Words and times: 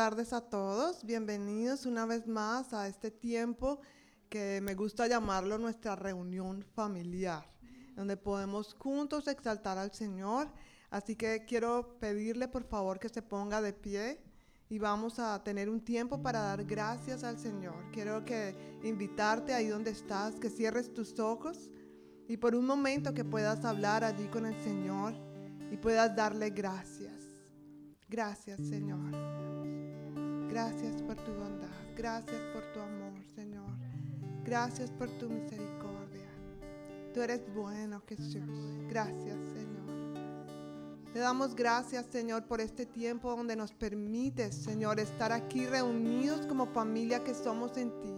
tardes 0.00 0.32
a 0.32 0.40
todos. 0.40 1.04
Bienvenidos 1.04 1.84
una 1.84 2.06
vez 2.06 2.26
más 2.26 2.72
a 2.72 2.88
este 2.88 3.10
tiempo 3.10 3.82
que 4.30 4.62
me 4.62 4.74
gusta 4.74 5.06
llamarlo 5.06 5.58
nuestra 5.58 5.94
reunión 5.94 6.64
familiar, 6.74 7.44
donde 7.96 8.16
podemos 8.16 8.72
juntos 8.72 9.28
exaltar 9.28 9.76
al 9.76 9.92
Señor. 9.92 10.48
Así 10.88 11.16
que 11.16 11.44
quiero 11.46 11.98
pedirle 12.00 12.48
por 12.48 12.64
favor 12.64 12.98
que 12.98 13.10
se 13.10 13.20
ponga 13.20 13.60
de 13.60 13.74
pie 13.74 14.22
y 14.70 14.78
vamos 14.78 15.18
a 15.18 15.44
tener 15.44 15.68
un 15.68 15.82
tiempo 15.82 16.22
para 16.22 16.40
dar 16.40 16.64
gracias 16.64 17.22
al 17.22 17.38
Señor. 17.38 17.90
Quiero 17.92 18.24
que 18.24 18.54
invitarte 18.82 19.52
ahí 19.52 19.66
donde 19.66 19.90
estás, 19.90 20.36
que 20.36 20.48
cierres 20.48 20.94
tus 20.94 21.18
ojos 21.18 21.70
y 22.26 22.38
por 22.38 22.54
un 22.54 22.64
momento 22.64 23.12
que 23.12 23.26
puedas 23.26 23.66
hablar 23.66 24.02
allí 24.04 24.28
con 24.28 24.46
el 24.46 24.58
Señor 24.62 25.12
y 25.70 25.76
puedas 25.76 26.16
darle 26.16 26.48
gracias. 26.48 27.20
Gracias 28.08 28.60
Señor. 28.60 29.49
Gracias 30.50 31.00
por 31.02 31.16
tu 31.16 31.32
bondad. 31.32 31.68
Gracias 31.96 32.40
por 32.52 32.62
tu 32.72 32.80
amor 32.80 33.12
Señor. 33.34 33.70
Gracias 34.44 34.90
por 34.90 35.08
tu 35.18 35.28
misericordia. 35.28 36.28
Tú 37.14 37.22
eres 37.22 37.42
bueno 37.54 38.02
Jesús. 38.08 38.42
Gracias 38.88 39.38
Señor. 39.54 39.70
Te 41.12 41.18
damos 41.18 41.56
gracias, 41.56 42.06
Señor, 42.06 42.44
por 42.44 42.60
este 42.60 42.86
tiempo 42.86 43.34
donde 43.34 43.56
nos 43.56 43.72
permites, 43.72 44.54
Señor, 44.54 45.00
estar 45.00 45.32
aquí 45.32 45.66
reunidos 45.66 46.46
como 46.46 46.66
familia 46.66 47.24
que 47.24 47.34
somos 47.34 47.76
en 47.76 47.90
ti, 48.00 48.14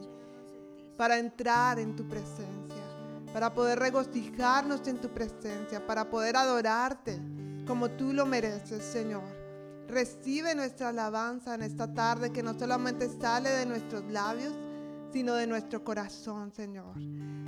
para 0.98 1.18
entrar 1.18 1.78
en 1.78 1.96
tu 1.96 2.06
presencia, 2.06 2.84
para 3.32 3.54
poder 3.54 3.78
regocijarnos 3.78 4.86
en 4.88 5.00
tu 5.00 5.08
presencia, 5.08 5.86
para 5.86 6.10
poder 6.10 6.36
adorarte 6.36 7.18
como 7.66 7.90
tú 7.90 8.12
lo 8.12 8.26
mereces, 8.26 8.84
Señor. 8.84 9.41
Recibe 9.88 10.54
nuestra 10.54 10.88
alabanza 10.88 11.54
en 11.54 11.62
esta 11.62 11.92
tarde 11.92 12.32
que 12.32 12.42
no 12.42 12.58
solamente 12.58 13.08
sale 13.20 13.50
de 13.50 13.66
nuestros 13.66 14.04
labios, 14.10 14.54
sino 15.12 15.34
de 15.34 15.46
nuestro 15.46 15.84
corazón, 15.84 16.52
Señor. 16.52 16.94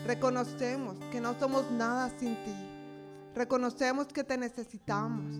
Reconocemos 0.04 0.98
que 1.10 1.20
no 1.20 1.38
somos 1.38 1.70
nada 1.70 2.10
sin 2.18 2.34
ti 2.44 2.74
Reconocemos 3.34 4.06
que 4.06 4.22
te 4.22 4.38
necesitamos. 4.38 5.36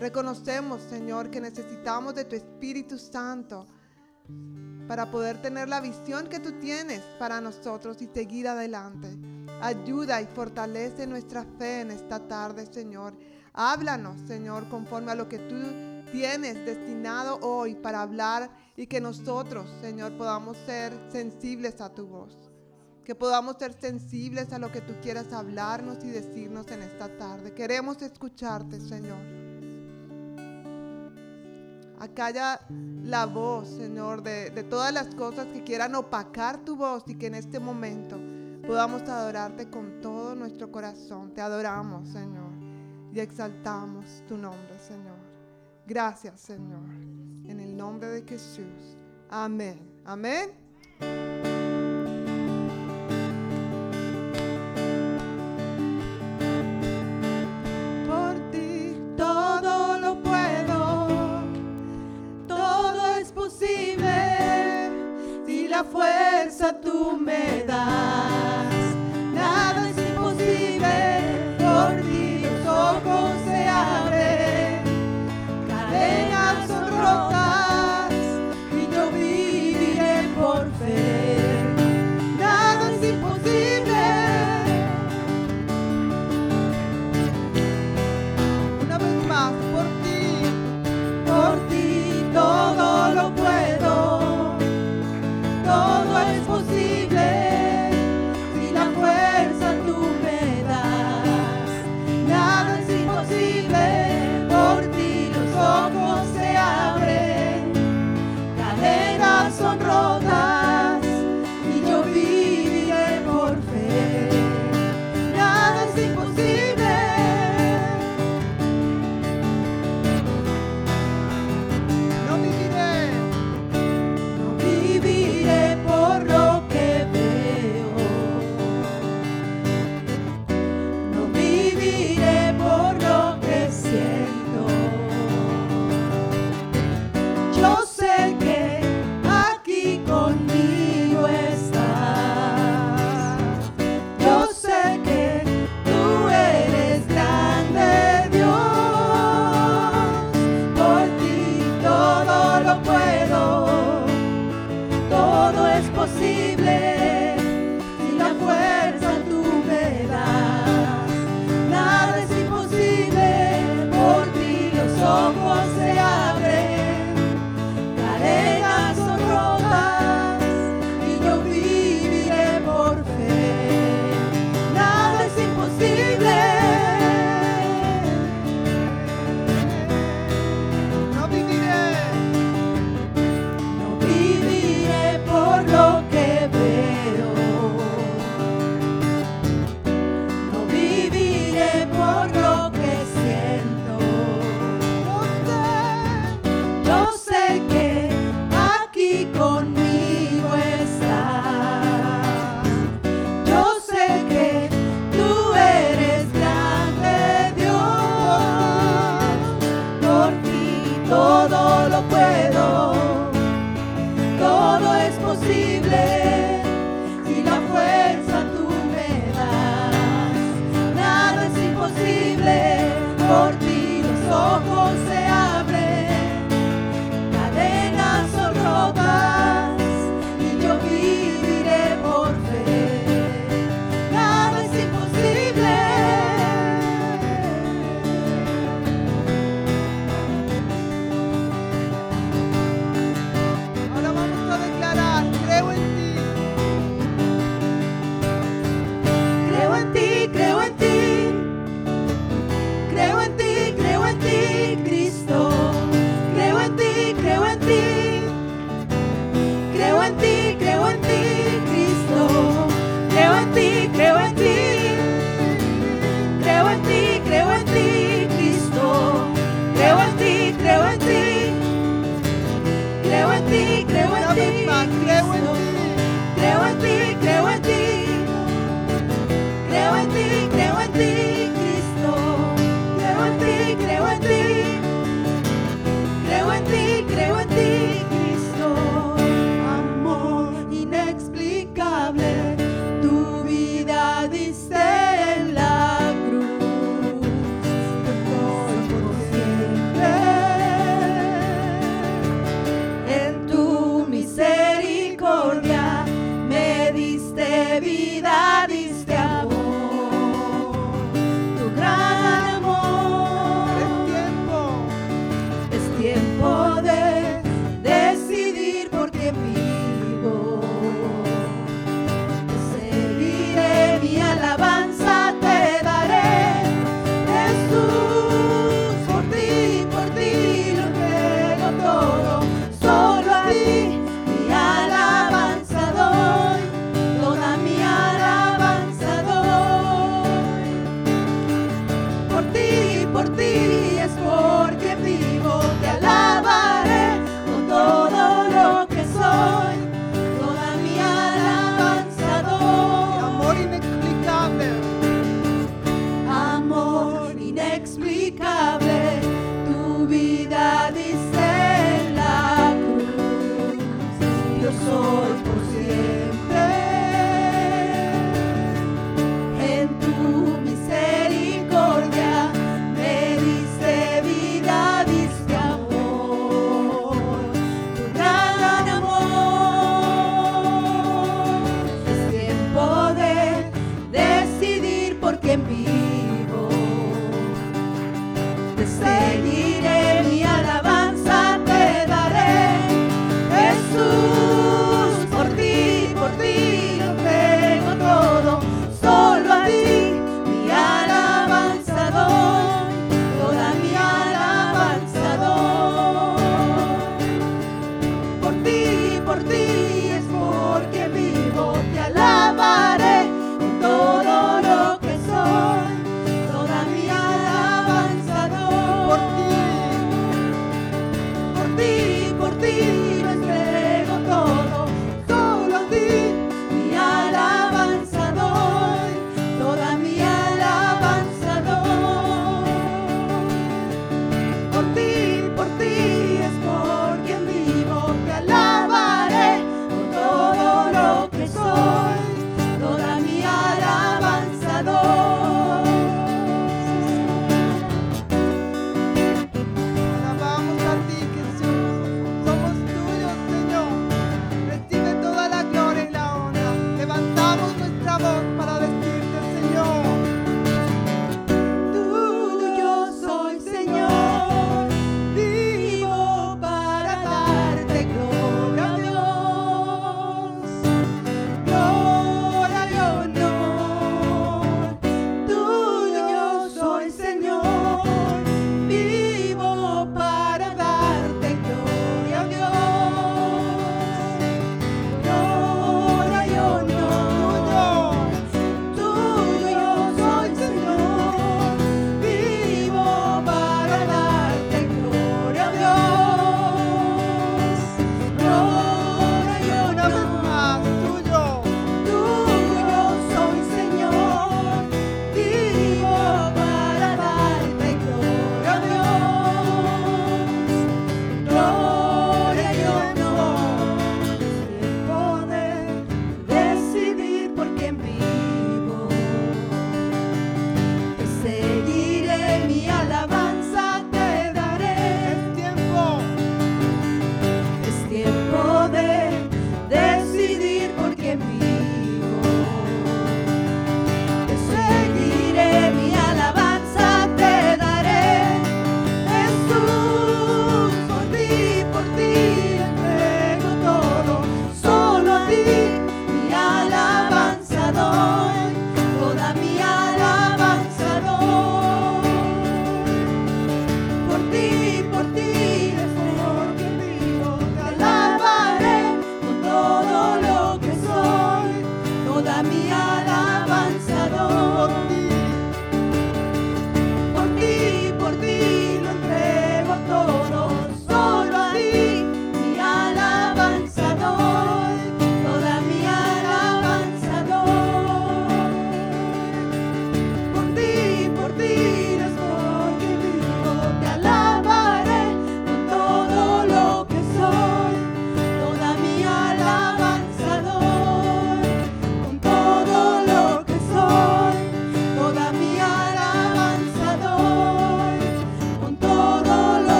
Reconocemos, 0.00 0.80
Señor, 0.82 1.30
que 1.30 1.40
necesitamos 1.40 2.14
de 2.14 2.24
tu 2.24 2.36
Espíritu 2.36 2.96
Santo 2.96 3.66
para 4.86 5.10
poder 5.10 5.42
tener 5.42 5.68
la 5.68 5.80
visión 5.80 6.28
que 6.28 6.40
tú 6.40 6.52
tienes 6.58 7.02
para 7.18 7.40
nosotros 7.42 8.00
y 8.00 8.06
seguir 8.06 8.48
adelante. 8.48 9.08
Ayuda 9.60 10.22
y 10.22 10.26
fortalece 10.26 11.06
nuestra 11.06 11.44
fe 11.58 11.82
en 11.82 11.90
esta 11.90 12.18
tarde, 12.26 12.64
Señor. 12.64 13.12
Háblanos, 13.52 14.16
Señor, 14.26 14.66
conforme 14.70 15.12
a 15.12 15.14
lo 15.14 15.28
que 15.28 15.38
tú 15.38 15.56
tienes 16.12 16.64
destinado 16.64 17.38
hoy 17.42 17.74
para 17.74 18.02
hablar 18.02 18.50
y 18.76 18.86
que 18.86 19.00
nosotros, 19.00 19.66
Señor, 19.80 20.16
podamos 20.16 20.56
ser 20.66 20.92
sensibles 21.10 21.80
a 21.80 21.92
tu 21.94 22.06
voz 22.06 22.48
que 23.08 23.14
podamos 23.14 23.56
ser 23.56 23.72
sensibles 23.72 24.52
a 24.52 24.58
lo 24.58 24.70
que 24.70 24.82
tú 24.82 24.92
quieras 25.00 25.32
hablarnos 25.32 26.04
y 26.04 26.10
decirnos 26.10 26.70
en 26.70 26.82
esta 26.82 27.08
tarde. 27.16 27.54
Queremos 27.54 28.02
escucharte, 28.02 28.78
Señor. 28.78 29.16
Acalla 31.98 32.60
la 32.68 33.24
voz, 33.24 33.66
Señor, 33.66 34.22
de, 34.22 34.50
de 34.50 34.62
todas 34.62 34.92
las 34.92 35.14
cosas 35.14 35.46
que 35.46 35.64
quieran 35.64 35.94
opacar 35.94 36.58
tu 36.66 36.76
voz 36.76 37.04
y 37.06 37.14
que 37.14 37.28
en 37.28 37.36
este 37.36 37.58
momento 37.58 38.20
podamos 38.66 39.00
adorarte 39.08 39.70
con 39.70 40.02
todo 40.02 40.34
nuestro 40.34 40.70
corazón. 40.70 41.32
Te 41.32 41.40
adoramos, 41.40 42.10
Señor, 42.10 42.52
y 43.10 43.20
exaltamos 43.20 44.04
tu 44.28 44.36
nombre, 44.36 44.78
Señor. 44.86 45.07
Gracias, 45.88 46.42
Señor. 46.42 46.84
En 47.46 47.60
el 47.60 47.74
nombre 47.74 48.08
de 48.08 48.22
Jesús. 48.22 48.98
Amén. 49.30 49.80
Amén. 50.04 50.50
fuerza 65.84 66.80
tú 66.80 67.18
me 67.18 67.64
das. 67.66 68.37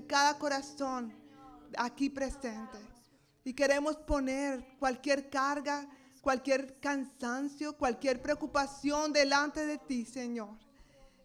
De 0.00 0.06
cada 0.06 0.38
corazón 0.38 1.12
aquí 1.76 2.08
presente. 2.08 2.78
Y 3.44 3.52
queremos 3.52 3.96
poner 3.96 4.64
cualquier 4.78 5.28
carga, 5.28 5.86
cualquier 6.20 6.78
cansancio, 6.80 7.76
cualquier 7.76 8.20
preocupación 8.20 9.12
delante 9.12 9.64
de 9.66 9.78
ti, 9.78 10.04
Señor. 10.04 10.56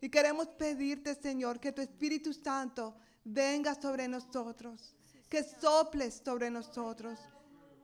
Y 0.02 0.10
queremos 0.10 0.48
pedirte, 0.48 1.16
Señor, 1.16 1.60
que 1.60 1.72
tu 1.72 1.82
Espíritu 1.82 2.34
Santo 2.34 2.96
venga 3.24 3.76
sobre 3.76 4.08
nosotros, 4.08 4.96
que 5.30 5.44
soples 5.44 6.22
sobre 6.24 6.50
nosotros, 6.50 7.18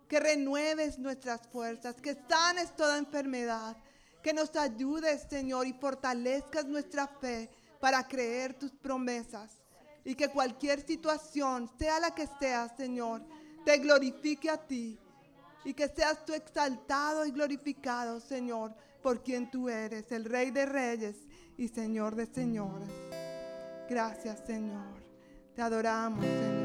que 0.07 0.19
renueves 0.19 0.99
nuestras 0.99 1.47
fuerzas, 1.47 1.95
que 1.95 2.17
sanes 2.29 2.75
toda 2.75 2.97
enfermedad, 2.97 3.75
que 4.21 4.33
nos 4.33 4.55
ayudes, 4.55 5.25
Señor, 5.29 5.67
y 5.67 5.73
fortalezcas 5.73 6.65
nuestra 6.65 7.07
fe 7.07 7.49
para 7.79 8.07
creer 8.07 8.53
tus 8.53 8.71
promesas. 8.71 9.60
Y 10.03 10.15
que 10.15 10.29
cualquier 10.29 10.85
situación, 10.85 11.69
sea 11.77 11.99
la 11.99 12.11
que 12.11 12.27
sea, 12.39 12.69
Señor, 12.75 13.21
te 13.65 13.77
glorifique 13.77 14.49
a 14.49 14.57
ti. 14.57 14.97
Y 15.63 15.73
que 15.73 15.87
seas 15.87 16.25
tú 16.25 16.33
exaltado 16.33 17.25
y 17.25 17.31
glorificado, 17.31 18.19
Señor, 18.19 18.73
por 19.03 19.23
quien 19.23 19.49
tú 19.51 19.69
eres, 19.69 20.11
el 20.11 20.25
Rey 20.25 20.51
de 20.51 20.65
Reyes 20.65 21.17
y 21.57 21.67
Señor 21.67 22.15
de 22.15 22.25
señores. 22.25 22.89
Gracias, 23.89 24.41
Señor. 24.45 25.01
Te 25.55 25.61
adoramos, 25.61 26.25
Señor. 26.25 26.60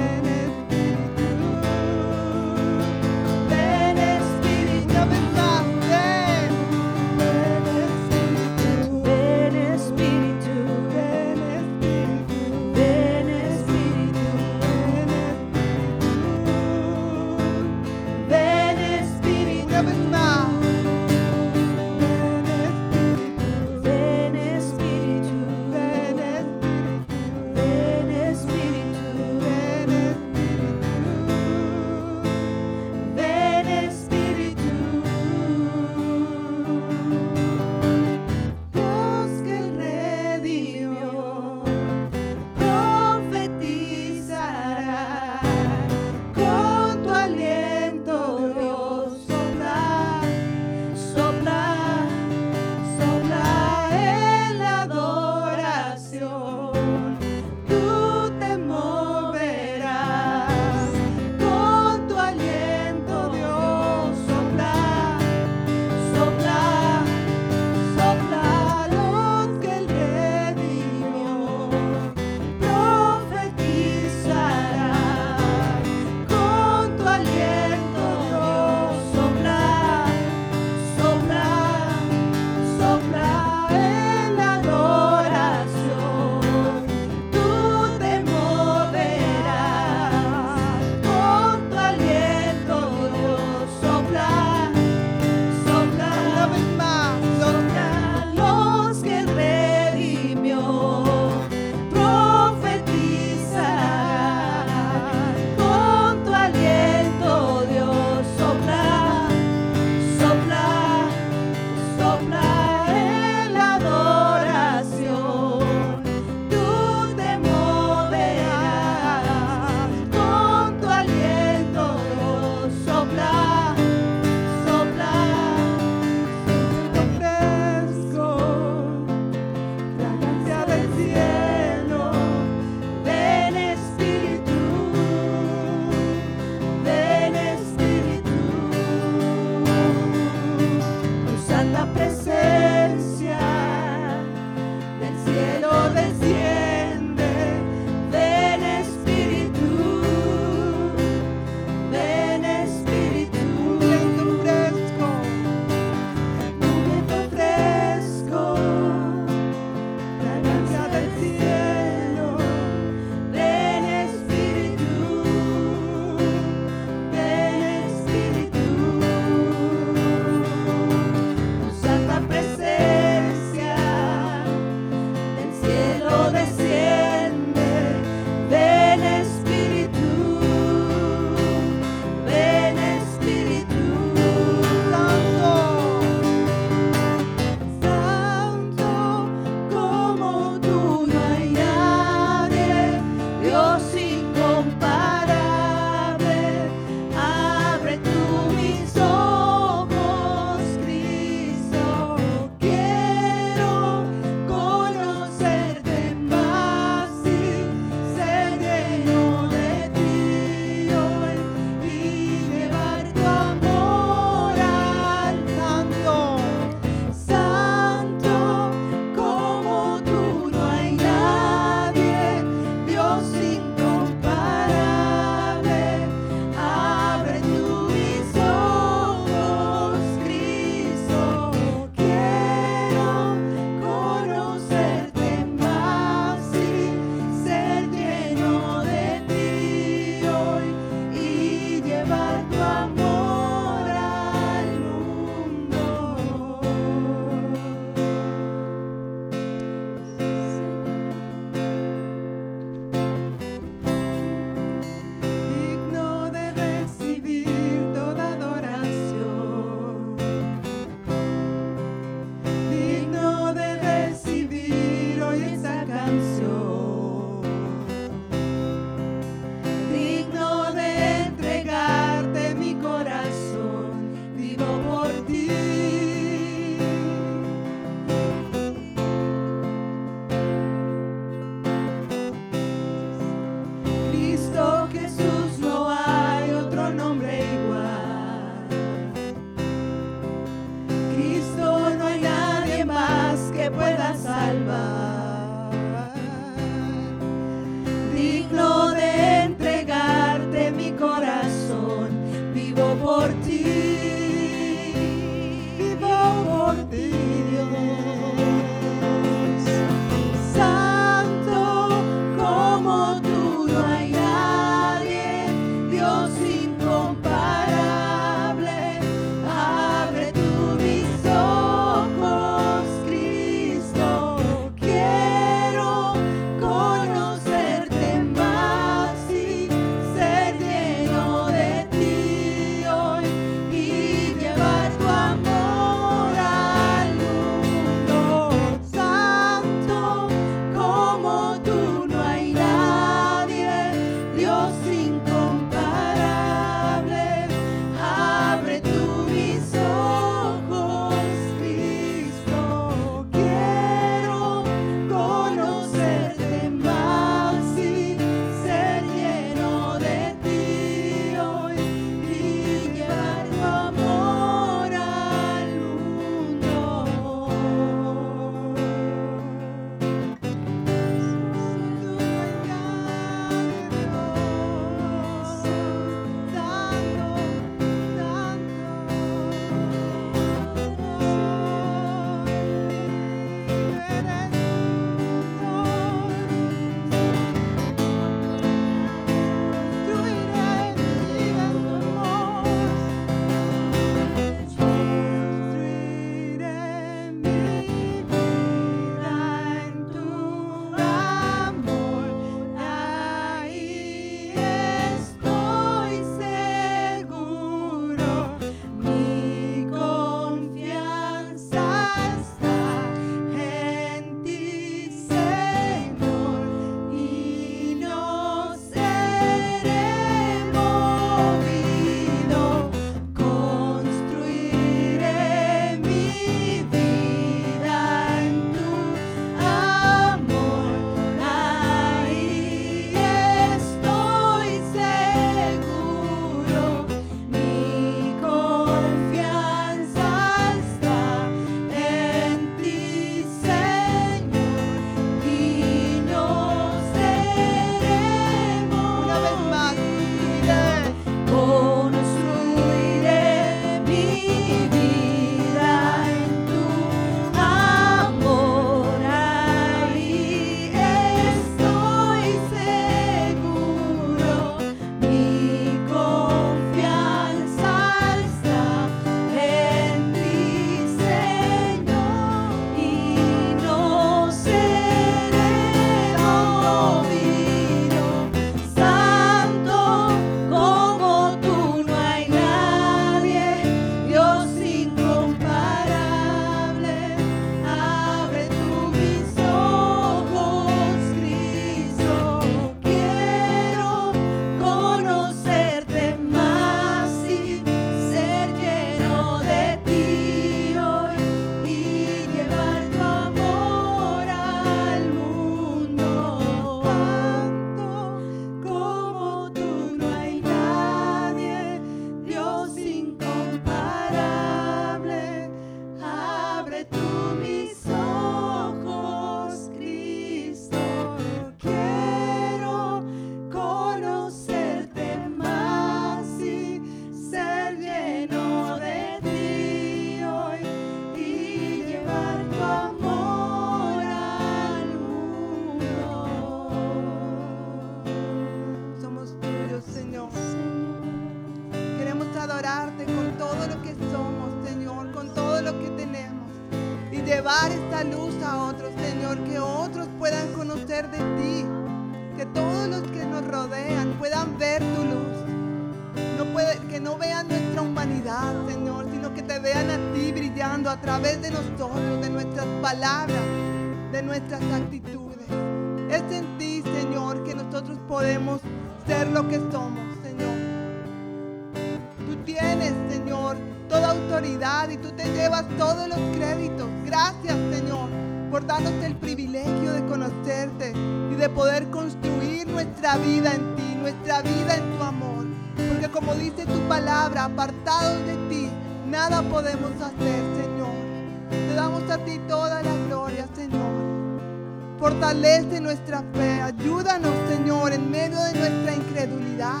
Fortalece 595.42 596.00
nuestra 596.00 596.44
fe. 596.54 596.80
Ayúdanos, 596.82 597.50
Señor, 597.68 598.12
en 598.12 598.30
medio 598.30 598.62
de 598.62 598.74
nuestra 598.74 599.12
incredulidad. 599.12 600.00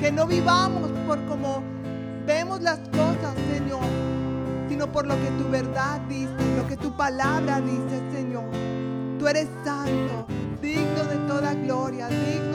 Que 0.00 0.12
no 0.12 0.24
vivamos 0.24 0.92
por 1.04 1.20
como 1.26 1.64
vemos 2.24 2.60
las 2.60 2.78
cosas, 2.90 3.34
Señor, 3.52 3.82
sino 4.68 4.86
por 4.92 5.04
lo 5.04 5.16
que 5.16 5.30
tu 5.32 5.50
verdad 5.50 6.00
dice, 6.02 6.30
lo 6.56 6.68
que 6.68 6.76
tu 6.76 6.96
palabra 6.96 7.60
dice, 7.60 8.00
Señor. 8.12 8.44
Tú 9.18 9.26
eres 9.26 9.48
santo, 9.64 10.28
digno 10.62 11.02
de 11.02 11.16
toda 11.26 11.54
gloria, 11.54 12.06
digno 12.06 12.47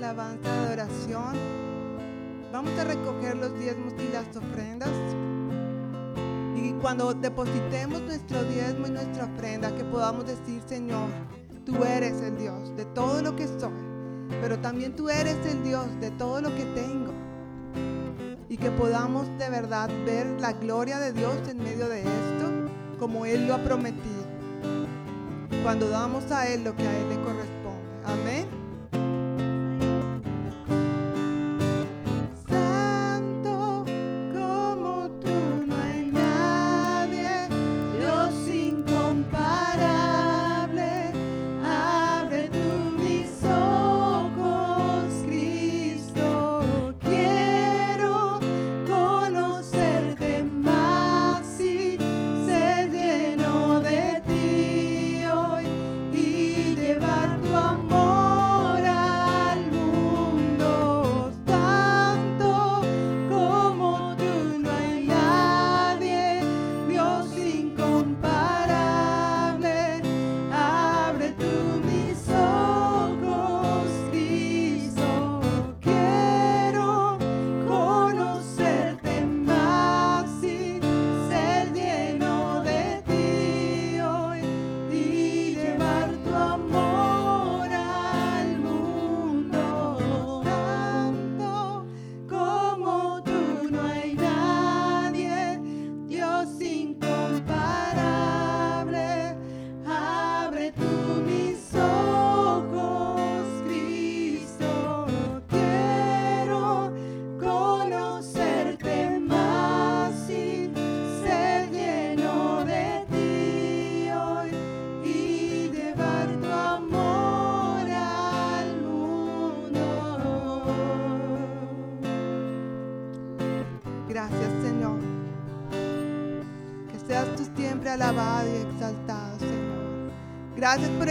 de 0.00 0.06
alabanza 0.06 0.48
y 0.48 0.66
adoración, 0.66 1.34
vamos 2.52 2.72
a 2.78 2.84
recoger 2.84 3.36
los 3.36 3.58
diezmos 3.58 3.92
y 3.98 4.08
las 4.12 4.34
ofrendas. 4.34 4.88
Y 6.56 6.72
cuando 6.80 7.12
depositemos 7.12 8.00
nuestro 8.02 8.42
diezmo 8.44 8.86
y 8.86 8.90
nuestra 8.90 9.26
ofrenda, 9.26 9.74
que 9.74 9.84
podamos 9.84 10.26
decir, 10.26 10.62
Señor, 10.66 11.08
tú 11.66 11.84
eres 11.84 12.20
el 12.22 12.38
Dios 12.38 12.74
de 12.76 12.86
todo 12.86 13.22
lo 13.22 13.36
que 13.36 13.46
soy, 13.46 13.72
pero 14.40 14.58
también 14.58 14.96
tú 14.96 15.10
eres 15.10 15.36
el 15.46 15.62
Dios 15.62 15.86
de 16.00 16.10
todo 16.12 16.40
lo 16.40 16.48
que 16.54 16.64
tengo. 16.74 17.12
Y 18.48 18.56
que 18.56 18.70
podamos 18.70 19.28
de 19.38 19.50
verdad 19.50 19.90
ver 20.06 20.40
la 20.40 20.52
gloria 20.52 20.98
de 20.98 21.12
Dios 21.12 21.36
en 21.48 21.58
medio 21.58 21.88
de 21.88 22.00
esto, 22.00 22.70
como 22.98 23.26
Él 23.26 23.46
lo 23.46 23.54
ha 23.54 23.58
prometido 23.58 24.20
cuando 25.62 25.88
damos 25.90 26.30
a 26.30 26.48
Él 26.48 26.64
lo 26.64 26.74
que 26.74 26.86
a 26.86 26.98
Él 26.98 27.08
le 27.08 27.16
corresponde. 27.16 27.39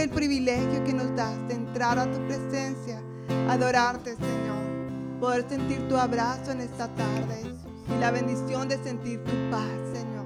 El 0.00 0.08
privilegio 0.08 0.82
que 0.84 0.94
nos 0.94 1.14
das 1.14 1.36
de 1.46 1.54
entrar 1.54 1.98
a 1.98 2.10
tu 2.10 2.18
presencia, 2.26 3.02
adorarte, 3.48 4.16
Señor. 4.16 5.20
Poder 5.20 5.46
sentir 5.46 5.86
tu 5.88 5.96
abrazo 5.96 6.52
en 6.52 6.62
esta 6.62 6.88
tarde 6.94 7.42
y 7.86 8.00
la 8.00 8.10
bendición 8.10 8.68
de 8.68 8.82
sentir 8.82 9.22
tu 9.24 9.50
paz, 9.50 9.68
Señor. 9.92 10.24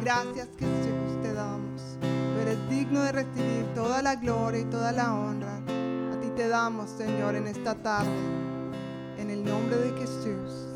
Gracias, 0.00 0.48
Jesús, 0.58 1.22
te 1.22 1.34
damos. 1.34 1.82
Tú 2.00 2.40
eres 2.40 2.70
digno 2.70 3.02
de 3.02 3.12
recibir 3.12 3.66
toda 3.74 4.00
la 4.00 4.14
gloria 4.14 4.60
y 4.60 4.64
toda 4.64 4.90
la 4.92 5.14
honra. 5.14 5.56
A 5.56 6.20
ti 6.22 6.30
te 6.34 6.48
damos, 6.48 6.88
Señor, 6.88 7.34
en 7.34 7.46
esta 7.46 7.74
tarde. 7.74 8.08
En 9.18 9.28
el 9.28 9.44
nombre 9.44 9.76
de 9.76 10.00
Jesús. 10.00 10.73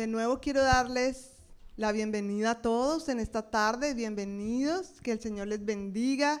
De, 0.00 0.06
nuevo 0.06 0.40
quiero 0.40 0.62
darles 0.62 1.32
la 1.76 1.92
bienvenida 1.92 2.52
a 2.52 2.62
todos 2.62 3.10
en 3.10 3.20
esta 3.20 3.50
tarde. 3.50 3.92
Bienvenidos. 3.92 4.98
Que 5.02 5.12
el 5.12 5.20
Señor 5.20 5.48
les 5.48 5.62
bendiga, 5.62 6.40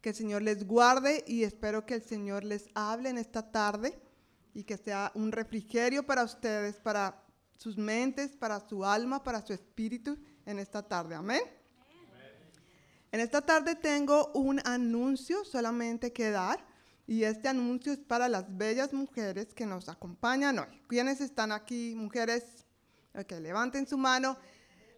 que 0.00 0.10
el 0.10 0.14
Señor 0.14 0.42
les 0.42 0.64
guarde 0.64 1.24
y 1.26 1.42
espero 1.42 1.84
que 1.84 1.94
el 1.94 2.02
Señor 2.04 2.44
les 2.44 2.68
hable 2.72 3.08
en 3.08 3.18
esta 3.18 3.50
tarde 3.50 4.00
y 4.54 4.62
que 4.62 4.76
sea 4.76 5.10
un 5.16 5.32
refrigerio 5.32 6.06
para 6.06 6.22
ustedes, 6.22 6.76
para 6.76 7.20
sus 7.56 7.76
mentes, 7.76 8.36
para 8.36 8.60
su 8.60 8.84
alma, 8.84 9.24
para 9.24 9.44
su 9.44 9.52
espíritu 9.52 10.16
en 10.46 10.60
esta 10.60 10.80
tarde. 10.80 11.16
Amén. 11.16 11.42
En 13.10 13.18
esta 13.18 13.40
tarde 13.40 13.74
tengo 13.74 14.30
un 14.34 14.60
anuncio 14.64 15.44
solamente 15.44 16.12
que 16.12 16.30
dar 16.30 16.64
y 17.08 17.24
este 17.24 17.48
anuncio 17.48 17.92
es 17.92 17.98
para 17.98 18.28
las 18.28 18.56
bellas 18.56 18.92
mujeres 18.92 19.52
que 19.52 19.66
nos 19.66 19.88
acompañan 19.88 20.60
hoy. 20.60 20.80
¿Quiénes 20.86 21.20
están 21.20 21.50
aquí, 21.50 21.92
mujeres? 21.96 22.59
Ok, 23.14 23.32
levanten 23.40 23.86
su 23.86 23.98
mano. 23.98 24.36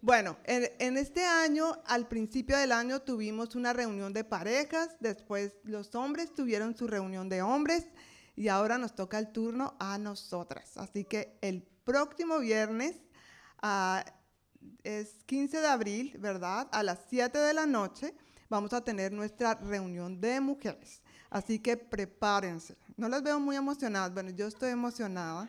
Bueno, 0.00 0.36
en, 0.44 0.70
en 0.78 0.96
este 0.96 1.24
año, 1.24 1.80
al 1.86 2.08
principio 2.08 2.56
del 2.56 2.72
año, 2.72 3.00
tuvimos 3.00 3.54
una 3.54 3.72
reunión 3.72 4.12
de 4.12 4.24
parejas, 4.24 4.96
después 5.00 5.54
los 5.64 5.94
hombres 5.94 6.34
tuvieron 6.34 6.76
su 6.76 6.88
reunión 6.88 7.28
de 7.28 7.42
hombres 7.42 7.86
y 8.34 8.48
ahora 8.48 8.78
nos 8.78 8.94
toca 8.94 9.18
el 9.18 9.30
turno 9.30 9.76
a 9.78 9.98
nosotras. 9.98 10.76
Así 10.76 11.04
que 11.04 11.38
el 11.40 11.62
próximo 11.62 12.38
viernes, 12.38 12.96
ah, 13.62 14.04
es 14.82 15.22
15 15.26 15.60
de 15.60 15.66
abril, 15.66 16.16
¿verdad? 16.18 16.68
A 16.72 16.82
las 16.82 17.00
7 17.08 17.38
de 17.38 17.54
la 17.54 17.66
noche 17.66 18.14
vamos 18.48 18.72
a 18.72 18.82
tener 18.82 19.12
nuestra 19.12 19.54
reunión 19.54 20.20
de 20.20 20.40
mujeres. 20.40 21.02
Así 21.30 21.58
que 21.58 21.76
prepárense. 21.76 22.76
No 22.96 23.08
las 23.08 23.22
veo 23.22 23.40
muy 23.40 23.56
emocionadas. 23.56 24.12
Bueno, 24.12 24.30
yo 24.30 24.46
estoy 24.46 24.70
emocionada. 24.70 25.48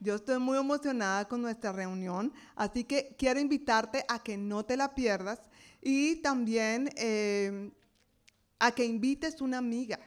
Yo 0.00 0.14
estoy 0.14 0.38
muy 0.38 0.56
emocionada 0.56 1.26
con 1.26 1.42
nuestra 1.42 1.72
reunión, 1.72 2.32
así 2.54 2.84
que 2.84 3.16
quiero 3.18 3.40
invitarte 3.40 4.04
a 4.08 4.22
que 4.22 4.36
no 4.36 4.64
te 4.64 4.76
la 4.76 4.94
pierdas 4.94 5.40
y 5.82 6.16
también 6.16 6.90
eh, 6.96 7.70
a 8.58 8.70
que 8.72 8.84
invites 8.84 9.40
una 9.40 9.58
amiga, 9.58 9.98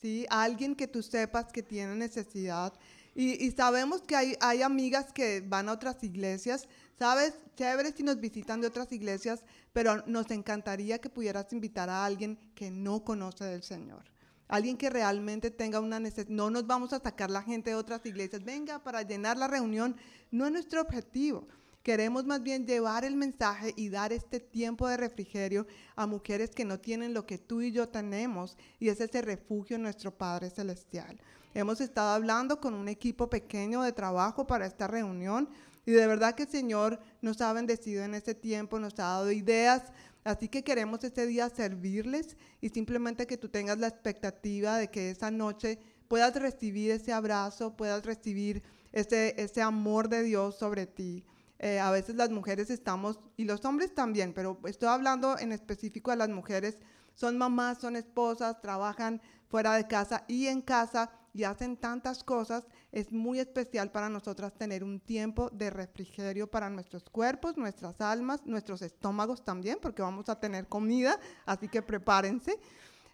¿sí? 0.00 0.26
A 0.30 0.42
alguien 0.42 0.74
que 0.74 0.88
tú 0.88 1.02
sepas 1.02 1.52
que 1.52 1.62
tiene 1.62 1.94
necesidad. 1.96 2.72
Y, 3.16 3.50
sabemos 3.52 4.02
que 4.02 4.16
hay, 4.16 4.36
hay 4.40 4.62
amigas 4.62 5.12
que 5.12 5.40
van 5.40 5.68
a 5.68 5.72
otras 5.72 6.02
iglesias, 6.02 6.66
¿sabes? 6.98 7.34
Chévere 7.56 7.92
si 7.92 8.02
nos 8.02 8.18
visitan 8.18 8.60
de 8.60 8.66
otras 8.66 8.90
iglesias, 8.90 9.44
pero 9.72 10.02
nos 10.06 10.30
encantaría 10.32 10.98
que 10.98 11.10
pudieras 11.10 11.52
invitar 11.52 11.88
a 11.88 12.04
alguien 12.04 12.36
que 12.56 12.72
no 12.72 13.04
conoce 13.04 13.44
del 13.44 13.62
Señor. 13.62 14.13
Alguien 14.48 14.76
que 14.76 14.90
realmente 14.90 15.50
tenga 15.50 15.80
una 15.80 16.00
necesidad. 16.00 16.28
No 16.28 16.50
nos 16.50 16.66
vamos 16.66 16.92
a 16.92 17.00
sacar 17.00 17.30
la 17.30 17.42
gente 17.42 17.70
de 17.70 17.76
otras 17.76 18.04
iglesias. 18.04 18.44
Venga, 18.44 18.82
para 18.82 19.02
llenar 19.02 19.36
la 19.36 19.48
reunión. 19.48 19.96
No 20.30 20.46
es 20.46 20.52
nuestro 20.52 20.80
objetivo. 20.80 21.46
Queremos 21.84 22.24
más 22.24 22.42
bien 22.42 22.66
llevar 22.66 23.04
el 23.04 23.14
mensaje 23.14 23.74
y 23.76 23.90
dar 23.90 24.10
este 24.10 24.40
tiempo 24.40 24.88
de 24.88 24.96
refrigerio 24.96 25.66
a 25.96 26.06
mujeres 26.06 26.50
que 26.50 26.64
no 26.64 26.80
tienen 26.80 27.12
lo 27.12 27.26
que 27.26 27.36
tú 27.36 27.60
y 27.60 27.72
yo 27.72 27.90
tenemos 27.90 28.56
y 28.80 28.88
es 28.88 29.02
ese 29.02 29.20
refugio 29.20 29.76
en 29.76 29.82
nuestro 29.82 30.10
Padre 30.10 30.48
Celestial. 30.48 31.20
Hemos 31.52 31.82
estado 31.82 32.08
hablando 32.08 32.58
con 32.58 32.72
un 32.72 32.88
equipo 32.88 33.28
pequeño 33.28 33.82
de 33.82 33.92
trabajo 33.92 34.46
para 34.46 34.64
esta 34.64 34.86
reunión 34.86 35.50
y 35.84 35.92
de 35.92 36.06
verdad 36.06 36.34
que 36.34 36.44
el 36.44 36.48
Señor 36.48 36.98
nos 37.20 37.42
ha 37.42 37.52
bendecido 37.52 38.02
en 38.02 38.14
este 38.14 38.34
tiempo, 38.34 38.80
nos 38.80 38.94
ha 38.94 39.02
dado 39.02 39.30
ideas 39.30 39.82
Así 40.24 40.48
que 40.48 40.64
queremos 40.64 41.04
este 41.04 41.26
día 41.26 41.50
servirles 41.50 42.36
y 42.62 42.70
simplemente 42.70 43.26
que 43.26 43.36
tú 43.36 43.50
tengas 43.50 43.78
la 43.78 43.88
expectativa 43.88 44.78
de 44.78 44.88
que 44.88 45.10
esa 45.10 45.30
noche 45.30 45.78
puedas 46.08 46.34
recibir 46.36 46.90
ese 46.90 47.12
abrazo, 47.12 47.76
puedas 47.76 48.04
recibir 48.06 48.62
ese, 48.92 49.34
ese 49.36 49.60
amor 49.60 50.08
de 50.08 50.22
Dios 50.22 50.56
sobre 50.56 50.86
ti. 50.86 51.24
Eh, 51.58 51.78
a 51.78 51.90
veces 51.90 52.16
las 52.16 52.30
mujeres 52.30 52.70
estamos, 52.70 53.20
y 53.36 53.44
los 53.44 53.64
hombres 53.64 53.94
también, 53.94 54.32
pero 54.32 54.58
estoy 54.64 54.88
hablando 54.88 55.38
en 55.38 55.52
específico 55.52 56.10
de 56.10 56.16
las 56.16 56.28
mujeres, 56.28 56.78
son 57.14 57.38
mamás, 57.38 57.78
son 57.78 57.96
esposas, 57.96 58.60
trabajan 58.60 59.20
fuera 59.48 59.74
de 59.74 59.86
casa 59.86 60.24
y 60.26 60.46
en 60.46 60.62
casa 60.62 61.10
y 61.32 61.44
hacen 61.44 61.76
tantas 61.76 62.24
cosas, 62.24 62.64
es 62.94 63.10
muy 63.10 63.40
especial 63.40 63.90
para 63.90 64.08
nosotras 64.08 64.54
tener 64.54 64.84
un 64.84 65.00
tiempo 65.00 65.50
de 65.50 65.68
refrigerio 65.68 66.48
para 66.48 66.70
nuestros 66.70 67.02
cuerpos, 67.10 67.56
nuestras 67.56 68.00
almas, 68.00 68.46
nuestros 68.46 68.82
estómagos 68.82 69.44
también, 69.44 69.78
porque 69.82 70.00
vamos 70.00 70.28
a 70.28 70.38
tener 70.38 70.68
comida, 70.68 71.18
así 71.44 71.66
que 71.66 71.82
prepárense. 71.82 72.56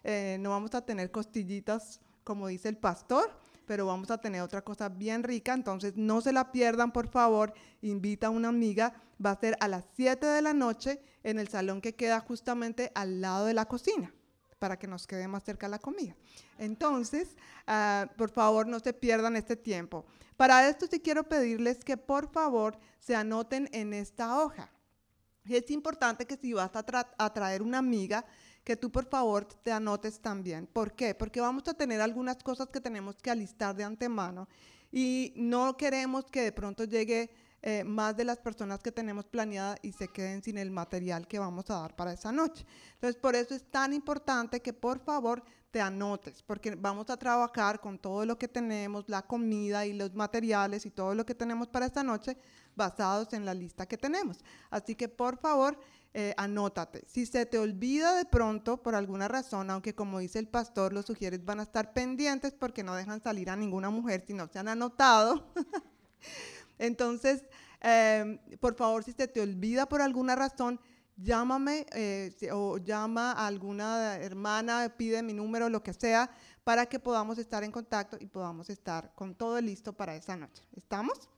Eh, 0.03 0.37
no 0.39 0.51
vamos 0.51 0.75
a 0.75 0.85
tener 0.85 1.09
costillitas, 1.09 1.99
como 2.23 2.45
dice 2.45 2.69
el 2.69 2.77
pastor, 2.77 3.31
pero 3.65 3.87
vamos 3.87 4.11
a 4.11 4.19
tener 4.19 4.41
otra 4.41 4.61
cosa 4.61 4.87
bien 4.87 5.23
rica, 5.23 5.55
entonces 5.55 5.93
no 5.95 6.21
se 6.21 6.31
la 6.31 6.51
pierdan, 6.51 6.91
por 6.91 7.07
favor, 7.07 7.51
invita 7.81 8.27
a 8.27 8.29
una 8.29 8.49
amiga, 8.49 8.93
va 9.23 9.31
a 9.31 9.39
ser 9.39 9.57
a 9.61 9.67
las 9.67 9.85
7 9.95 10.23
de 10.27 10.43
la 10.43 10.53
noche 10.53 11.01
en 11.23 11.39
el 11.39 11.47
salón 11.47 11.81
que 11.81 11.95
queda 11.95 12.19
justamente 12.19 12.91
al 12.93 13.19
lado 13.19 13.47
de 13.47 13.55
la 13.55 13.65
cocina 13.65 14.13
para 14.61 14.77
que 14.77 14.85
nos 14.85 15.07
quede 15.07 15.27
más 15.27 15.43
cerca 15.43 15.67
la 15.67 15.79
comida. 15.79 16.15
Entonces, 16.59 17.35
ah, 17.65 18.07
por 18.15 18.29
favor, 18.29 18.67
no 18.67 18.79
se 18.79 18.93
pierdan 18.93 19.35
este 19.35 19.55
tiempo. 19.55 20.05
Para 20.37 20.69
esto 20.69 20.85
sí 20.85 20.99
quiero 20.99 21.23
pedirles 21.23 21.83
que 21.83 21.97
por 21.97 22.31
favor 22.31 22.77
se 22.99 23.15
anoten 23.15 23.69
en 23.71 23.91
esta 23.91 24.39
hoja. 24.39 24.71
Es 25.49 25.71
importante 25.71 26.27
que 26.27 26.37
si 26.37 26.53
vas 26.53 26.69
a, 26.75 27.33
traer 27.33 27.63
una 27.63 27.79
amiga, 27.79 28.23
que 28.63 28.75
tú 28.75 28.91
por 28.91 29.05
favor 29.05 29.45
te 29.45 29.71
anotes 29.71 30.19
también. 30.19 30.67
¿Por 30.67 30.93
qué? 30.93 31.15
Porque 31.15 31.41
vamos 31.41 31.67
a 31.67 31.73
tener 31.73 31.99
algunas 31.99 32.37
cosas 32.43 32.69
que 32.69 32.79
tenemos 32.79 33.15
que 33.15 33.31
alistar 33.31 33.75
de 33.75 33.83
antemano 33.83 34.47
y 34.91 35.33
no 35.35 35.75
queremos 35.75 36.25
que 36.25 36.43
de 36.43 36.51
pronto 36.51 36.83
llegue 36.83 37.31
eh, 37.63 37.83
más 37.83 38.17
de 38.17 38.23
las 38.23 38.39
personas 38.39 38.81
que 38.81 38.91
tenemos 38.91 39.25
planeada 39.25 39.77
y 39.81 39.91
se 39.91 40.07
queden 40.07 40.41
sin 40.41 40.57
el 40.57 40.71
material 40.71 41.27
que 41.27 41.37
vamos 41.37 41.69
a 41.69 41.79
dar 41.81 41.95
para 41.95 42.11
esa 42.11 42.31
noche. 42.31 42.65
Entonces, 42.93 43.21
por 43.21 43.35
eso 43.35 43.53
es 43.53 43.63
tan 43.69 43.93
importante 43.93 44.61
que 44.61 44.73
por 44.73 44.99
favor 44.99 45.43
te 45.69 45.79
anotes, 45.79 46.43
porque 46.43 46.75
vamos 46.75 47.09
a 47.09 47.17
trabajar 47.17 47.79
con 47.79 47.97
todo 47.97 48.25
lo 48.25 48.37
que 48.37 48.47
tenemos, 48.47 49.07
la 49.07 49.21
comida 49.21 49.85
y 49.85 49.93
los 49.93 50.13
materiales 50.13 50.85
y 50.85 50.91
todo 50.91 51.15
lo 51.15 51.25
que 51.25 51.35
tenemos 51.35 51.67
para 51.67 51.85
esta 51.85 52.03
noche 52.03 52.35
basados 52.75 53.31
en 53.33 53.45
la 53.45 53.53
lista 53.53 53.85
que 53.85 53.97
tenemos. 53.97 54.39
Así 54.69 54.95
que 54.95 55.07
por 55.07 55.37
favor, 55.37 55.77
eh, 56.13 56.33
anótate. 56.37 57.03
Si 57.07 57.25
se 57.25 57.45
te 57.45 57.57
olvida 57.57 58.15
de 58.15 58.25
pronto, 58.25 58.81
por 58.81 58.95
alguna 58.95 59.27
razón, 59.29 59.69
aunque 59.69 59.95
como 59.95 60.19
dice 60.19 60.39
el 60.39 60.47
pastor, 60.47 60.91
los 60.91 61.05
sugieres 61.05 61.45
van 61.45 61.59
a 61.61 61.63
estar 61.63 61.93
pendientes 61.93 62.53
porque 62.53 62.83
no 62.83 62.95
dejan 62.95 63.21
salir 63.21 63.49
a 63.49 63.55
ninguna 63.55 63.89
mujer 63.89 64.23
si 64.27 64.33
no 64.33 64.47
se 64.47 64.59
han 64.59 64.67
anotado. 64.67 65.53
Entonces, 66.81 67.43
em, 67.79 68.39
por 68.59 68.73
favor, 68.73 69.03
si 69.03 69.11
se 69.13 69.27
te 69.27 69.39
olvida 69.39 69.87
por 69.87 70.01
alguna 70.01 70.35
razón, 70.35 70.79
llámame 71.15 71.85
eh, 71.93 72.31
o 72.51 72.79
llama 72.79 73.33
a 73.33 73.45
alguna 73.45 74.17
hermana, 74.17 74.91
pide 74.97 75.21
mi 75.21 75.31
número, 75.31 75.69
lo 75.69 75.83
que 75.83 75.93
sea, 75.93 76.31
para 76.63 76.87
que 76.87 76.99
podamos 76.99 77.37
estar 77.37 77.63
en 77.63 77.71
contacto 77.71 78.17
y 78.19 78.25
podamos 78.25 78.71
estar 78.71 79.13
con 79.13 79.35
todo 79.35 79.61
listo 79.61 79.93
para 79.93 80.15
esa 80.15 80.35
noche. 80.35 80.63
¿Estamos? 80.75 81.29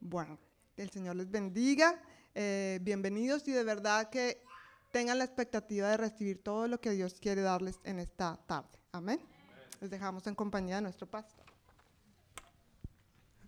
Bueno, 0.00 0.38
el 0.76 0.90
Señor 0.90 1.16
les 1.16 1.30
bendiga. 1.30 1.98
Eh, 2.34 2.78
bienvenidos 2.82 3.48
y 3.48 3.52
de 3.52 3.64
verdad 3.64 4.10
que 4.10 4.42
tengan 4.92 5.16
la 5.16 5.24
expectativa 5.24 5.88
de 5.88 5.96
recibir 5.96 6.42
todo 6.42 6.68
lo 6.68 6.78
que 6.78 6.90
Dios 6.90 7.14
quiere 7.20 7.40
darles 7.40 7.80
en 7.84 8.00
esta 8.00 8.36
tarde. 8.46 8.78
Amén. 8.92 9.18
Les 9.80 9.88
dejamos 9.88 10.26
en 10.26 10.34
compañía 10.34 10.76
de 10.76 10.82
nuestro 10.82 11.06
pastor. 11.06 11.45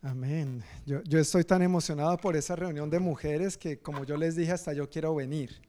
Amén. 0.02 0.62
Yo, 0.86 1.18
estoy 1.18 1.42
tan 1.42 1.60
emocionado 1.60 2.16
por 2.18 2.36
esa 2.36 2.54
reunión 2.54 2.88
de 2.88 3.00
mujeres 3.00 3.58
que 3.58 3.78
como 3.80 4.04
yo 4.04 4.16
les 4.16 4.36
dije, 4.36 4.52
hasta 4.52 4.72
yo 4.72 4.88
quiero 4.88 5.14
venir 5.14 5.60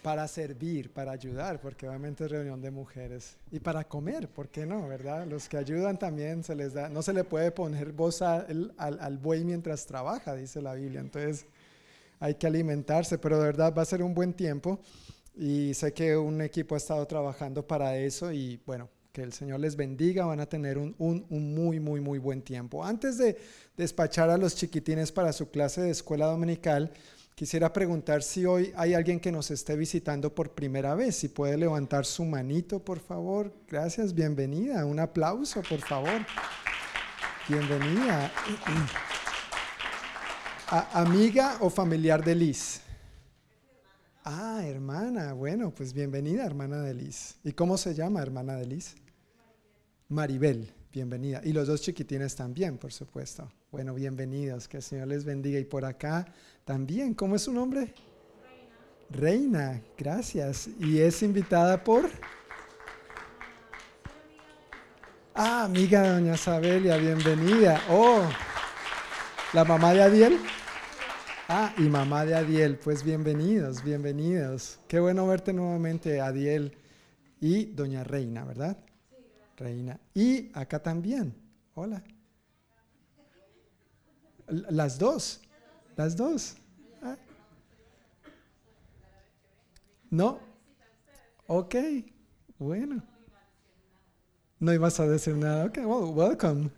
para 0.00 0.28
servir, 0.28 0.92
para 0.92 1.10
ayudar, 1.10 1.60
porque 1.60 1.88
obviamente 1.88 2.24
es 2.24 2.30
reunión 2.30 2.62
de 2.62 2.70
mujeres. 2.70 3.36
Y 3.50 3.58
para 3.58 3.82
comer, 3.82 4.28
¿por 4.28 4.48
qué 4.48 4.64
no? 4.64 4.86
¿Verdad? 4.86 5.26
Los 5.26 5.48
que 5.48 5.56
ayudan 5.56 5.98
también 5.98 6.44
se 6.44 6.54
les 6.54 6.72
da, 6.72 6.88
no 6.88 7.02
se 7.02 7.12
le 7.12 7.24
puede 7.24 7.50
poner 7.50 7.90
voz 7.90 8.22
al, 8.22 8.72
al 8.78 9.18
buey 9.18 9.42
mientras 9.42 9.84
trabaja, 9.84 10.36
dice 10.36 10.62
la 10.62 10.74
Biblia. 10.74 11.00
Entonces 11.00 11.46
hay 12.20 12.34
que 12.36 12.46
alimentarse, 12.46 13.18
pero 13.18 13.38
de 13.38 13.44
verdad 13.46 13.74
va 13.76 13.82
a 13.82 13.86
ser 13.86 14.04
un 14.04 14.14
buen 14.14 14.32
tiempo. 14.32 14.78
Y 15.34 15.74
sé 15.74 15.92
que 15.92 16.16
un 16.16 16.40
equipo 16.42 16.76
ha 16.76 16.78
estado 16.78 17.04
trabajando 17.06 17.66
para 17.66 17.96
eso 17.96 18.30
y 18.32 18.60
bueno, 18.64 18.88
que 19.18 19.24
el 19.24 19.32
Señor 19.32 19.58
les 19.58 19.74
bendiga, 19.74 20.26
van 20.26 20.38
a 20.38 20.46
tener 20.46 20.78
un, 20.78 20.94
muy, 21.28 21.80
muy, 21.80 22.00
muy 22.00 22.20
buen 22.20 22.40
tiempo. 22.40 22.84
Antes 22.84 23.18
de 23.18 23.36
despachar 23.76 24.30
a 24.30 24.38
los 24.38 24.54
chiquitines 24.54 25.10
para 25.10 25.32
su 25.32 25.50
clase 25.50 25.80
de 25.80 25.90
escuela 25.90 26.26
dominical, 26.26 26.92
quisiera 27.34 27.72
preguntar 27.72 28.22
si 28.22 28.46
hoy 28.46 28.72
hay 28.76 28.94
alguien 28.94 29.18
que 29.18 29.32
nos 29.32 29.50
esté 29.50 29.74
visitando 29.74 30.32
por 30.32 30.52
primera 30.52 30.94
vez, 30.94 31.16
si 31.16 31.28
puede 31.28 31.58
levantar 31.58 32.06
su 32.06 32.24
manito, 32.24 32.78
por 32.78 33.00
favor. 33.00 33.52
Gracias, 33.66 34.14
bienvenida. 34.14 34.86
Un 34.86 35.00
aplauso, 35.00 35.62
por 35.68 35.80
favor. 35.80 36.24
Bienvenida. 37.48 38.30
amiga 40.92 41.56
o 41.58 41.70
familiar 41.70 42.24
de 42.24 42.36
Liz. 42.36 42.82
Ah, 44.24 44.62
hermana. 44.64 45.32
Bueno, 45.32 45.74
pues 45.74 45.92
bienvenida, 45.92 46.46
hermana 46.46 46.82
de 46.82 46.94
Liz. 46.94 47.34
¿Y 47.42 47.50
cómo 47.50 47.76
se 47.76 47.94
llama, 47.96 48.22
hermana 48.22 48.54
de 48.54 48.66
Liz? 48.66 48.94
Maribel, 50.10 50.72
bienvenida. 50.90 51.42
Y 51.44 51.52
los 51.52 51.68
dos 51.68 51.82
chiquitines 51.82 52.34
también, 52.34 52.78
por 52.78 52.94
supuesto. 52.94 53.52
Bueno, 53.70 53.92
bienvenidos, 53.92 54.66
que 54.66 54.78
el 54.78 54.82
Señor 54.82 55.08
les 55.08 55.22
bendiga. 55.22 55.58
Y 55.58 55.64
por 55.64 55.84
acá 55.84 56.26
también, 56.64 57.12
¿cómo 57.12 57.36
es 57.36 57.42
su 57.42 57.52
nombre? 57.52 57.92
Reina. 59.10 59.58
Reina, 59.60 59.82
gracias. 59.98 60.70
Y 60.80 60.98
es 60.98 61.22
invitada 61.22 61.84
por... 61.84 62.08
Ah, 65.34 65.64
amiga 65.64 66.14
doña 66.14 66.38
Sabelia, 66.38 66.96
bienvenida. 66.96 67.78
Oh, 67.90 68.22
la 69.52 69.64
mamá 69.64 69.92
de 69.92 70.02
Adiel. 70.02 70.38
Ah, 71.48 71.74
y 71.76 71.82
mamá 71.82 72.24
de 72.24 72.34
Adiel, 72.34 72.78
pues 72.78 73.04
bienvenidos, 73.04 73.84
bienvenidos. 73.84 74.80
Qué 74.88 75.00
bueno 75.00 75.26
verte 75.26 75.52
nuevamente, 75.52 76.22
Adiel 76.22 76.78
y 77.40 77.66
doña 77.66 78.04
Reina, 78.04 78.44
¿verdad? 78.46 78.78
Reina. 79.58 80.00
Y 80.14 80.50
acá 80.54 80.82
también. 80.82 81.34
Hola. 81.74 82.02
Las 84.46 84.98
dos. 84.98 85.42
Las 85.96 86.16
dos. 86.16 86.56
Ah. 87.02 87.16
¿No? 90.10 90.40
Ok. 91.46 91.74
Bueno. 92.58 93.02
No 94.60 94.72
ibas 94.72 94.98
a 94.98 95.06
decir 95.06 95.36
nada. 95.36 95.66
Ok, 95.66 95.78
well, 95.78 96.12
welcome. 96.14 96.70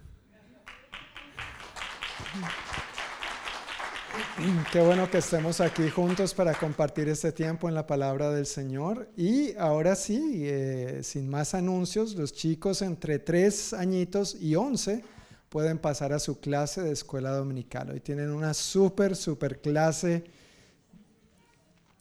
Qué 4.73 4.81
bueno 4.81 5.11
que 5.11 5.19
estemos 5.19 5.61
aquí 5.61 5.89
juntos 5.91 6.35
para 6.35 6.55
compartir 6.55 7.09
este 7.09 7.33
tiempo 7.33 7.69
en 7.69 7.75
la 7.75 7.87
palabra 7.87 8.31
del 8.31 8.47
Señor. 8.47 9.09
Y 9.17 9.57
ahora 9.57 9.97
sí, 9.97 10.43
eh, 10.45 11.01
sin 11.03 11.29
más 11.29 11.55
anuncios, 11.55 12.15
los 12.15 12.33
chicos 12.33 12.83
entre 12.83 13.19
3 13.19 13.75
añitos 13.75 14.37
y 14.41 14.55
11 14.55 15.03
pueden 15.49 15.79
pasar 15.79 16.13
a 16.13 16.19
su 16.19 16.39
clase 16.41 16.83
de 16.83 16.93
escuela 16.93 17.31
dominical. 17.33 17.91
Hoy 17.91 18.01
tienen 18.01 18.31
una 18.31 18.55
súper, 18.55 19.17
súper 19.17 19.61
clase. 19.61 20.25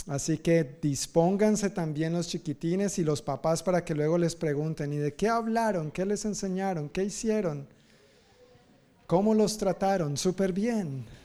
Así 0.08 0.38
que 0.38 0.78
dispónganse 0.82 1.70
también 1.70 2.14
los 2.14 2.28
chiquitines 2.28 3.00
y 3.00 3.04
los 3.04 3.22
papás 3.22 3.64
para 3.64 3.84
que 3.84 3.96
luego 3.96 4.18
les 4.18 4.36
pregunten, 4.36 4.94
¿y 4.94 4.98
de 4.98 5.14
qué 5.14 5.28
hablaron? 5.28 5.92
¿Qué 5.92 6.06
les 6.06 6.26
enseñaron? 6.26 6.90
¿Qué 6.90 7.04
hicieron? 7.04 7.68
¿Cómo 9.08 9.34
los 9.34 9.58
trataron? 9.58 10.18
Súper 10.18 10.54
bien. 10.54 11.19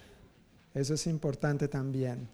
Eso 0.74 0.94
es 0.94 1.06
importante 1.06 1.68
también. 1.68 2.28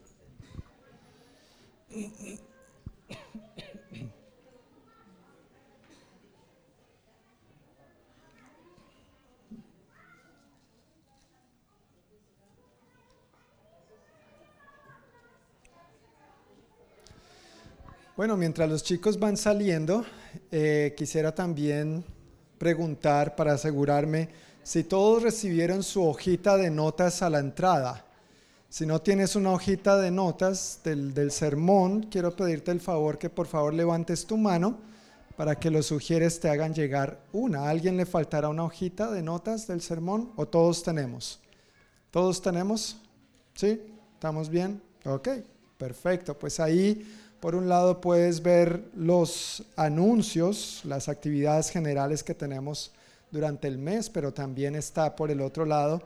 Bueno, 18.17 18.37
mientras 18.37 18.69
los 18.69 18.83
chicos 18.83 19.19
van 19.19 19.37
saliendo, 19.37 20.05
eh, 20.51 20.95
quisiera 20.97 21.35
también 21.35 22.05
preguntar 22.59 23.35
para 23.35 23.53
asegurarme 23.53 24.29
si 24.63 24.85
todos 24.85 25.23
recibieron 25.23 25.83
su 25.83 26.07
hojita 26.07 26.57
de 26.57 26.71
notas 26.71 27.23
a 27.23 27.31
la 27.31 27.39
entrada. 27.39 28.10
Si 28.71 28.87
no 28.87 29.03
tienes 29.03 29.35
una 29.35 29.51
hojita 29.51 29.99
de 29.99 30.13
notas 30.13 30.79
del, 30.85 31.33
sermón, 31.33 32.05
quiero 32.05 32.37
pedirte 32.37 32.71
el 32.71 32.81
favor 32.81 33.19
que 33.19 33.29
por 33.29 33.49
favor 33.49 33.75
levantes 33.75 34.25
tu 34.25 34.37
mano 34.37 34.79
para 35.37 35.59
que 35.59 35.73
los 35.73 35.87
sugieres 35.87 36.39
te 36.39 36.49
hagan 36.49 36.73
llegar 36.73 37.19
una. 37.33 37.65
¿A 37.65 37.71
alguien 37.71 37.97
le 37.97 38.07
faltará 38.07 38.49
una 38.49 38.63
hojita 38.63 39.11
de 39.11 39.25
notas 39.25 39.67
del 39.67 39.83
sermón 39.83 40.31
o 40.37 40.47
todos 40.47 40.85
tenemos? 40.85 41.41
¿Todos 42.13 42.41
tenemos? 42.41 42.99
¿Sí? 43.55 43.81
¿Estamos 44.15 44.49
bien? 44.49 44.81
Ok, 45.05 45.31
perfecto. 45.77 46.39
Pues 46.39 46.61
ahí, 46.61 47.05
por 47.41 47.57
un 47.57 47.69
lado, 47.69 48.01
puedes 48.01 48.41
ver 48.41 48.89
los 48.95 49.65
anuncios, 49.75 50.83
las 50.85 51.09
actividades 51.09 51.71
generales 51.71 52.23
que 52.23 52.35
tenemos 52.35 52.93
durante 53.33 53.67
el 53.67 53.79
mes, 53.79 54.09
pero 54.09 54.33
también 54.33 54.77
está 54.77 55.17
por 55.17 55.33
el 55.33 55.41
otro 55.41 55.65
lado 55.65 56.01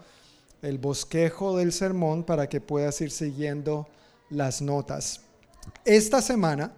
el 0.65 0.79
bosquejo 0.79 1.57
del 1.59 1.73
sermón 1.73 2.25
para 2.25 2.49
que 2.49 2.61
puedas 2.61 3.01
ir 3.01 3.11
siguiendo 3.11 3.87
las 4.31 4.63
notas. 4.63 5.21
Esta 5.85 6.23
semana 6.23 6.73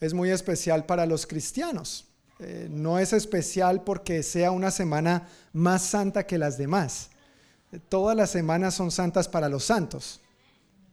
es 0.00 0.12
muy 0.12 0.30
especial 0.30 0.84
para 0.86 1.06
los 1.06 1.26
cristianos. 1.26 2.04
Eh, 2.40 2.68
no 2.70 2.98
es 2.98 3.12
especial 3.12 3.82
porque 3.82 4.22
sea 4.22 4.50
una 4.50 4.70
semana 4.70 5.28
más 5.52 5.82
santa 5.82 6.26
que 6.26 6.38
las 6.38 6.58
demás. 6.58 7.10
Todas 7.88 8.16
las 8.16 8.30
semanas 8.30 8.74
son 8.74 8.90
santas 8.90 9.28
para 9.28 9.48
los 9.48 9.64
santos. 9.64 10.20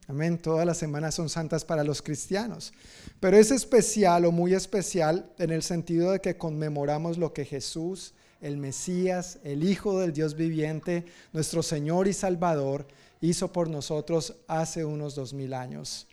Amén. 0.08 0.38
Todas 0.38 0.64
las 0.66 0.78
semanas 0.78 1.16
son 1.16 1.28
santas 1.28 1.64
para 1.64 1.82
los 1.82 2.00
cristianos. 2.00 2.72
Pero 3.18 3.36
es 3.36 3.50
especial 3.50 4.24
o 4.24 4.30
muy 4.30 4.54
especial 4.54 5.32
en 5.38 5.50
el 5.50 5.62
sentido 5.62 6.12
de 6.12 6.20
que 6.20 6.36
conmemoramos 6.36 7.18
lo 7.18 7.32
que 7.32 7.44
Jesús 7.44 8.14
el 8.40 8.56
Mesías, 8.56 9.38
el 9.44 9.64
Hijo 9.64 10.00
del 10.00 10.12
Dios 10.12 10.34
viviente, 10.34 11.04
nuestro 11.32 11.62
Señor 11.62 12.08
y 12.08 12.12
Salvador, 12.12 12.86
hizo 13.20 13.52
por 13.52 13.68
nosotros 13.68 14.36
hace 14.46 14.84
unos 14.84 15.14
dos 15.14 15.32
mil 15.32 15.54
años. 15.54 16.06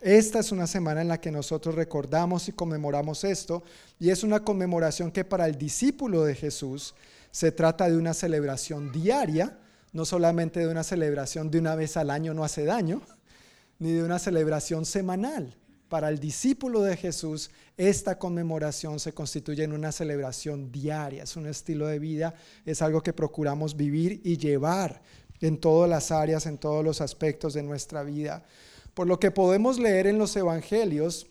Esta 0.00 0.40
es 0.40 0.52
una 0.52 0.66
semana 0.66 1.00
en 1.00 1.08
la 1.08 1.20
que 1.20 1.30
nosotros 1.30 1.74
recordamos 1.74 2.48
y 2.48 2.52
conmemoramos 2.52 3.24
esto, 3.24 3.62
y 3.98 4.10
es 4.10 4.22
una 4.22 4.40
conmemoración 4.40 5.10
que 5.10 5.24
para 5.24 5.46
el 5.46 5.56
discípulo 5.56 6.24
de 6.24 6.34
Jesús 6.34 6.94
se 7.30 7.50
trata 7.52 7.88
de 7.88 7.96
una 7.96 8.14
celebración 8.14 8.92
diaria, 8.92 9.58
no 9.92 10.04
solamente 10.04 10.60
de 10.60 10.68
una 10.68 10.84
celebración 10.84 11.50
de 11.50 11.58
una 11.58 11.74
vez 11.74 11.96
al 11.96 12.10
año 12.10 12.34
no 12.34 12.44
hace 12.44 12.64
daño, 12.64 13.02
ni 13.78 13.92
de 13.92 14.02
una 14.02 14.18
celebración 14.18 14.84
semanal. 14.84 15.56
Para 15.88 16.08
el 16.08 16.18
discípulo 16.18 16.82
de 16.82 16.96
Jesús, 16.96 17.50
esta 17.76 18.18
conmemoración 18.18 18.98
se 18.98 19.12
constituye 19.12 19.62
en 19.62 19.72
una 19.72 19.92
celebración 19.92 20.72
diaria, 20.72 21.22
es 21.22 21.36
un 21.36 21.46
estilo 21.46 21.86
de 21.86 22.00
vida, 22.00 22.34
es 22.64 22.82
algo 22.82 23.02
que 23.02 23.12
procuramos 23.12 23.76
vivir 23.76 24.20
y 24.24 24.36
llevar 24.36 25.00
en 25.40 25.58
todas 25.58 25.88
las 25.88 26.10
áreas, 26.10 26.46
en 26.46 26.58
todos 26.58 26.84
los 26.84 27.00
aspectos 27.00 27.54
de 27.54 27.62
nuestra 27.62 28.02
vida. 28.02 28.44
Por 28.94 29.06
lo 29.06 29.20
que 29.20 29.30
podemos 29.30 29.78
leer 29.78 30.08
en 30.08 30.18
los 30.18 30.34
evangelios, 30.36 31.28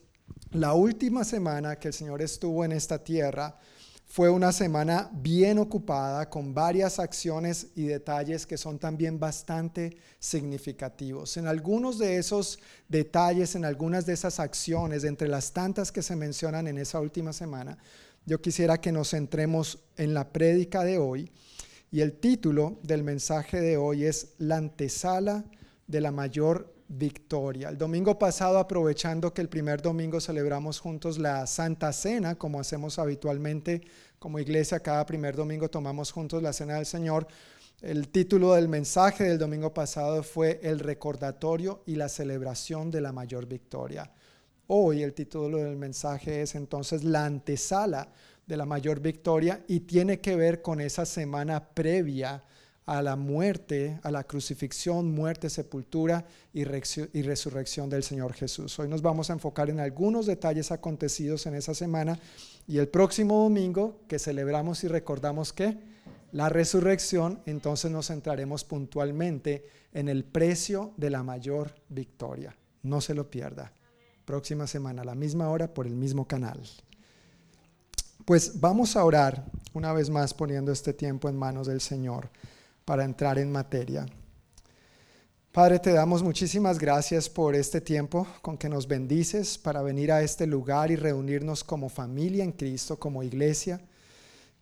la 0.52 0.74
última 0.74 1.26
semana 1.26 1.76
que 1.76 1.90
el 1.90 1.94
Señor 1.94 2.22
estuvo 2.22 2.64
en 2.64 2.72
esta 2.72 3.04
tierra, 3.04 3.58
fue 4.06 4.30
una 4.30 4.52
semana 4.52 5.10
bien 5.14 5.58
ocupada 5.58 6.30
con 6.30 6.54
varias 6.54 7.00
acciones 7.00 7.68
y 7.76 7.88
detalles 7.88 8.46
que 8.46 8.58
son 8.58 8.80
también 8.80 9.20
bastante 9.20 9.98
significativos. 10.20 11.38
En 11.38 11.48
algunos 11.48 11.98
de 11.98 12.18
esos 12.18 12.60
detalles, 12.88 13.56
en 13.56 13.66
algunas 13.66 14.06
de 14.06 14.14
esas 14.14 14.40
acciones, 14.40 15.04
entre 15.04 15.28
las 15.28 15.52
tantas 15.54 15.92
que 15.92 16.02
se 16.02 16.16
mencionan 16.16 16.68
en 16.68 16.78
esa 16.78 17.00
última 17.00 17.34
semana, 17.34 17.78
yo 18.26 18.42
quisiera 18.42 18.80
que 18.80 18.92
nos 18.92 19.10
centremos 19.12 19.80
en 19.98 20.14
la 20.14 20.30
prédica 20.30 20.84
de 20.84 20.98
hoy. 20.98 21.32
Y 21.92 22.02
el 22.02 22.14
título 22.14 22.80
del 22.84 23.04
mensaje 23.04 23.62
de 23.62 23.78
hoy 23.78 24.06
es 24.06 24.34
La 24.38 24.58
antesala 24.58 25.46
de 25.88 26.02
la 26.02 26.12
mayor 26.12 26.75
victoria. 26.88 27.70
El 27.70 27.78
domingo 27.78 28.18
pasado, 28.20 28.60
aprovechando 28.60 29.34
que 29.34 29.42
el 29.42 29.50
primer 29.50 29.82
domingo 29.82 30.22
celebramos 30.22 30.80
juntos 30.80 31.18
la 31.18 31.48
Santa 31.48 31.92
Cena, 31.94 32.36
como 32.36 32.60
hacemos 32.60 33.00
habitualmente 33.00 33.82
como 34.20 34.40
iglesia, 34.40 34.80
cada 34.80 35.06
primer 35.06 35.36
domingo 35.36 35.70
tomamos 35.70 36.12
juntos 36.12 36.42
la 36.42 36.54
Cena 36.54 36.76
del 36.76 36.86
Señor. 36.86 37.28
El 37.82 38.10
título 38.10 38.54
del 38.54 38.70
mensaje 38.70 39.26
del 39.26 39.38
domingo 39.38 39.74
pasado 39.74 40.24
fue 40.24 40.60
El 40.64 40.80
recordatorio 40.80 41.84
y 41.86 41.96
la 41.96 42.10
celebración 42.10 42.90
de 42.90 43.02
la 43.02 43.12
mayor 43.12 43.46
victoria. 43.46 44.12
Hoy 44.68 45.04
el 45.04 45.14
título 45.14 45.58
del 45.58 45.76
mensaje 45.76 46.42
es 46.42 46.56
entonces 46.56 47.04
la 47.04 47.26
antesala 47.26 48.10
de 48.48 48.58
la 48.58 48.66
mayor 48.66 49.00
victoria 49.00 49.64
y 49.68 49.82
tiene 49.82 50.22
que 50.22 50.36
ver 50.36 50.62
con 50.62 50.82
esa 50.82 51.06
semana 51.06 51.70
previa 51.70 52.44
a 52.86 53.02
la 53.02 53.16
muerte, 53.16 54.00
a 54.04 54.12
la 54.12 54.24
crucifixión, 54.24 55.12
muerte, 55.12 55.50
sepultura 55.50 56.26
y, 56.54 56.64
resurrección 56.64 57.90
del 57.90 58.04
Señor 58.04 58.34
Jesús. 58.34 58.78
Hoy 58.78 58.88
nos 58.88 59.02
vamos 59.02 59.30
a 59.30 59.34
enfocar 59.34 59.70
en 59.70 59.80
algunos 59.80 60.28
detalles 60.28 60.72
acontecidos 60.72 61.46
en 61.48 61.56
esa 61.56 61.74
semana 61.74 62.20
y 62.68 62.78
el 62.78 62.88
próximo 62.88 63.42
domingo 63.42 64.02
que 64.08 64.20
celebramos 64.20 64.84
y 64.84 64.88
recordamos 64.88 65.52
que 65.52 65.78
la 66.32 66.50
resurrección, 66.50 67.40
entonces 67.46 67.90
nos 67.92 68.08
centraremos 68.08 68.64
puntualmente 68.64 69.66
en 69.94 70.10
el 70.10 70.24
precio 70.24 70.94
de 70.98 71.10
la 71.10 71.24
mayor 71.24 71.74
victoria. 71.90 72.56
No 72.84 73.02
se 73.02 73.16
lo 73.16 73.30
pierda. 73.32 73.72
Próxima 74.26 74.68
semana, 74.68 75.02
a 75.02 75.06
la 75.06 75.16
misma 75.16 75.50
hora, 75.50 75.74
por 75.74 75.88
el 75.88 75.96
mismo 75.96 76.28
canal. 76.28 76.60
Pues 78.26 78.60
vamos 78.60 78.96
a 78.96 79.06
orar 79.06 79.46
una 79.74 79.94
vez 79.94 80.10
más 80.10 80.34
poniendo 80.34 80.72
este 80.72 80.94
tiempo 80.94 81.30
en 81.30 81.38
manos 81.38 81.68
del 81.68 81.80
Señor 81.80 82.30
para 82.86 83.04
entrar 83.04 83.40
en 83.40 83.52
materia. 83.52 84.06
Padre, 85.52 85.80
te 85.80 85.94
damos 85.94 86.22
muchísimas 86.22 86.78
gracias 86.78 87.30
por 87.30 87.56
este 87.56 87.82
tiempo 87.82 88.28
con 88.42 88.58
que 88.58 88.70
nos 88.70 88.88
bendices 88.88 89.58
para 89.58 89.82
venir 89.82 90.12
a 90.12 90.22
este 90.22 90.46
lugar 90.46 90.92
y 90.92 90.96
reunirnos 90.96 91.64
como 91.64 91.90
familia 91.90 92.44
en 92.44 92.52
Cristo, 92.52 93.00
como 93.00 93.24
iglesia. 93.24 93.82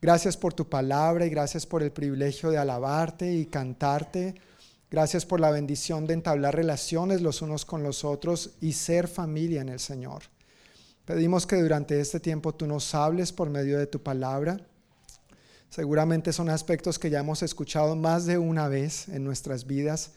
Gracias 0.02 0.38
por 0.38 0.54
tu 0.54 0.70
palabra 0.70 1.26
y 1.26 1.30
gracias 1.30 1.66
por 1.66 1.82
el 1.82 1.92
privilegio 1.92 2.52
de 2.52 2.60
alabarte 2.60 3.34
y 3.34 3.48
cantarte. 3.48 4.36
Gracias 4.92 5.26
por 5.26 5.40
la 5.40 5.50
bendición 5.50 6.06
de 6.06 6.14
entablar 6.14 6.56
relaciones 6.56 7.22
los 7.22 7.42
unos 7.42 7.66
con 7.66 7.82
los 7.82 8.06
otros 8.06 8.52
y 8.62 8.74
ser 8.74 9.08
familia 9.08 9.62
en 9.62 9.70
el 9.70 9.80
Señor. 9.80 10.24
Pedimos 11.06 11.48
que 11.48 11.56
durante 11.56 12.00
este 12.00 12.20
tiempo 12.20 12.54
tú 12.54 12.68
nos 12.68 12.94
hables 12.94 13.34
por 13.34 13.50
medio 13.50 13.80
de 13.80 13.88
tu 13.88 14.04
palabra 14.04 14.62
Seguramente 15.74 16.32
son 16.34 16.52
aspectos 16.52 17.00
que 17.00 17.10
ya 17.10 17.22
hemos 17.22 17.42
escuchado 17.42 17.96
más 17.96 18.28
de 18.28 18.38
una 18.38 18.68
vez 18.68 19.10
en 19.10 19.24
nuestras 19.24 19.66
vidas, 19.66 20.12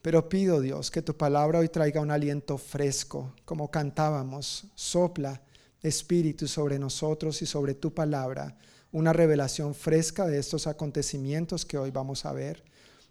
pero 0.00 0.30
pido 0.30 0.62
Dios 0.62 0.90
que 0.90 1.02
tu 1.02 1.14
palabra 1.14 1.58
hoy 1.58 1.68
traiga 1.68 2.00
un 2.00 2.10
aliento 2.10 2.56
fresco, 2.56 3.34
como 3.44 3.70
cantábamos, 3.70 4.64
sopla 4.74 5.42
espíritu 5.82 6.48
sobre 6.48 6.78
nosotros 6.78 7.42
y 7.42 7.46
sobre 7.46 7.74
tu 7.74 7.92
palabra, 7.92 8.56
una 8.92 9.12
revelación 9.12 9.74
fresca 9.74 10.26
de 10.26 10.38
estos 10.38 10.66
acontecimientos 10.66 11.66
que 11.66 11.76
hoy 11.76 11.90
vamos 11.90 12.24
a 12.24 12.32
ver. 12.32 12.64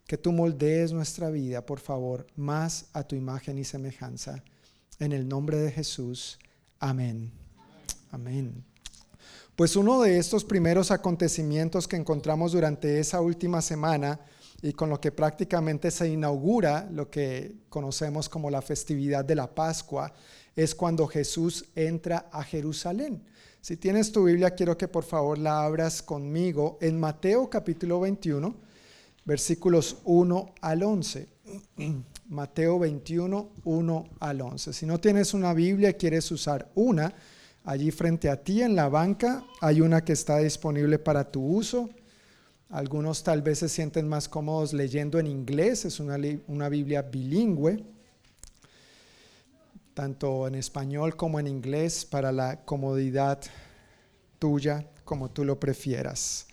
Que 0.07 0.17
tú 0.17 0.31
moldees 0.31 0.93
nuestra 0.93 1.29
vida, 1.29 1.63
por 1.63 1.79
favor, 1.79 2.25
más 2.35 2.87
a 2.93 3.03
tu 3.03 3.15
imagen 3.15 3.59
y 3.59 3.65
semejanza. 3.65 4.43
En 4.97 5.11
el 5.11 5.27
nombre 5.27 5.57
de 5.57 5.71
Jesús. 5.71 6.39
Amén. 6.79 7.31
Amén. 8.09 8.72
Pues 9.55 9.75
uno 9.75 10.01
de 10.01 10.17
estos 10.17 10.43
primeros 10.43 10.89
acontecimientos 10.89 11.87
que 11.87 11.95
encontramos 11.95 12.53
durante 12.53 12.99
esa 12.99 13.21
última 13.21 13.61
semana 13.61 14.19
y 14.63 14.73
con 14.73 14.89
lo 14.89 14.99
que 14.99 15.11
prácticamente 15.11 15.91
se 15.91 16.09
inaugura 16.09 16.89
lo 16.91 17.11
que 17.11 17.57
conocemos 17.69 18.29
como 18.29 18.49
la 18.49 18.63
festividad 18.63 19.23
de 19.23 19.35
la 19.35 19.53
Pascua, 19.53 20.11
es 20.55 20.73
cuando 20.73 21.05
Jesús 21.05 21.65
entra 21.75 22.29
a 22.31 22.43
Jerusalén. 22.43 23.23
Si 23.61 23.77
tienes 23.77 24.11
tu 24.11 24.23
Biblia, 24.23 24.55
quiero 24.55 24.75
que 24.75 24.87
por 24.87 25.03
favor 25.03 25.37
la 25.37 25.63
abras 25.63 26.01
conmigo 26.01 26.79
en 26.81 26.99
Mateo 26.99 27.47
capítulo 27.47 27.99
21, 27.99 28.55
versículos 29.23 29.97
1 30.05 30.55
al 30.61 30.81
11. 30.81 31.27
Mateo 32.29 32.79
21, 32.79 33.49
1 33.65 34.09
al 34.19 34.41
11. 34.41 34.73
Si 34.73 34.87
no 34.87 34.99
tienes 34.99 35.35
una 35.35 35.53
Biblia 35.53 35.93
quieres 35.93 36.31
usar 36.31 36.71
una, 36.73 37.13
allí 37.63 37.91
frente 37.91 38.29
a 38.29 38.43
ti 38.43 38.61
en 38.61 38.75
la 38.75 38.89
banca 38.89 39.43
hay 39.61 39.81
una 39.81 40.03
que 40.03 40.13
está 40.13 40.37
disponible 40.37 40.99
para 40.99 41.31
tu 41.31 41.45
uso. 41.45 41.89
Algunos 42.69 43.23
tal 43.23 43.41
vez 43.41 43.59
se 43.59 43.69
sienten 43.69 44.07
más 44.07 44.27
cómodos 44.27 44.73
leyendo 44.73 45.19
en 45.19 45.27
inglés, 45.27 45.85
es 45.85 45.99
una, 45.99 46.17
una 46.47 46.69
Biblia 46.69 47.03
bilingüe 47.03 47.83
tanto 49.93 50.47
en 50.47 50.55
español 50.55 51.15
como 51.15 51.39
en 51.39 51.47
inglés, 51.47 52.05
para 52.05 52.31
la 52.31 52.61
comodidad 52.65 53.39
tuya, 54.39 54.85
como 55.05 55.29
tú 55.29 55.45
lo 55.45 55.59
prefieras. 55.59 56.47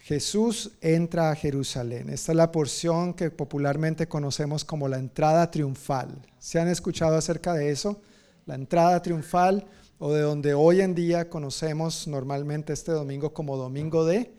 Jesús 0.00 0.72
entra 0.80 1.30
a 1.30 1.36
Jerusalén. 1.36 2.10
Esta 2.10 2.32
es 2.32 2.36
la 2.36 2.50
porción 2.50 3.14
que 3.14 3.30
popularmente 3.30 4.08
conocemos 4.08 4.64
como 4.64 4.88
la 4.88 4.98
entrada 4.98 5.50
triunfal. 5.50 6.26
¿Se 6.38 6.58
han 6.58 6.68
escuchado 6.68 7.16
acerca 7.16 7.54
de 7.54 7.70
eso? 7.70 8.00
La 8.46 8.56
entrada 8.56 9.00
triunfal 9.00 9.64
o 10.04 10.12
de 10.12 10.22
donde 10.22 10.52
hoy 10.52 10.80
en 10.80 10.96
día 10.96 11.30
conocemos 11.30 12.08
normalmente 12.08 12.72
este 12.72 12.90
domingo 12.90 13.32
como 13.32 13.56
domingo 13.56 14.04
de 14.04 14.34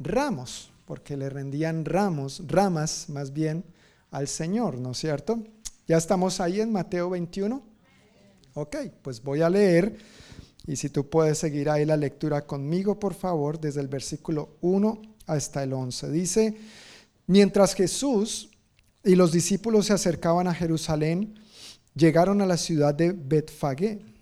ramos, 0.00 0.72
porque 0.86 1.16
le 1.16 1.30
rendían 1.30 1.84
ramos, 1.84 2.42
ramas 2.48 3.08
más 3.08 3.32
bien 3.32 3.64
al 4.10 4.26
Señor, 4.26 4.80
¿no 4.80 4.90
es 4.90 4.98
cierto? 4.98 5.40
Ya 5.86 5.98
estamos 5.98 6.40
ahí 6.40 6.60
en 6.60 6.72
Mateo 6.72 7.10
21. 7.10 7.62
Ok, 8.54 8.76
pues 9.02 9.22
voy 9.22 9.42
a 9.42 9.50
leer 9.50 9.98
y 10.66 10.74
si 10.74 10.88
tú 10.88 11.08
puedes 11.08 11.38
seguir 11.38 11.70
ahí 11.70 11.84
la 11.84 11.96
lectura 11.96 12.44
conmigo, 12.44 12.98
por 12.98 13.14
favor, 13.14 13.60
desde 13.60 13.82
el 13.82 13.88
versículo 13.88 14.56
1 14.62 15.00
hasta 15.26 15.62
el 15.62 15.74
11. 15.74 16.10
Dice, 16.10 16.56
mientras 17.28 17.76
Jesús 17.76 18.50
y 19.04 19.14
los 19.14 19.30
discípulos 19.30 19.86
se 19.86 19.92
acercaban 19.92 20.48
a 20.48 20.54
Jerusalén, 20.54 21.38
llegaron 21.94 22.40
a 22.40 22.46
la 22.46 22.56
ciudad 22.56 22.96
de 22.96 23.12
Betfagé, 23.12 24.13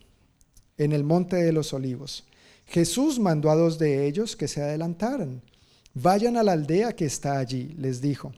en 0.85 0.93
el 0.93 1.05
monte 1.05 1.37
de 1.37 1.53
los 1.53 1.73
olivos. 1.73 2.25
Jesús 2.67 3.19
mandó 3.19 3.51
a 3.51 3.57
dos 3.57 3.79
de 3.79 4.07
ellos 4.07 4.37
que 4.37 4.49
se 4.49 4.63
adelantaran. 4.63 5.43
Vayan 5.95 6.37
a 6.37 6.43
la 6.43 6.53
aldea 6.53 6.95
que 6.95 7.05
está 7.05 7.39
allí, 7.39 7.75
les 7.79 8.01
dijo. 8.01 8.33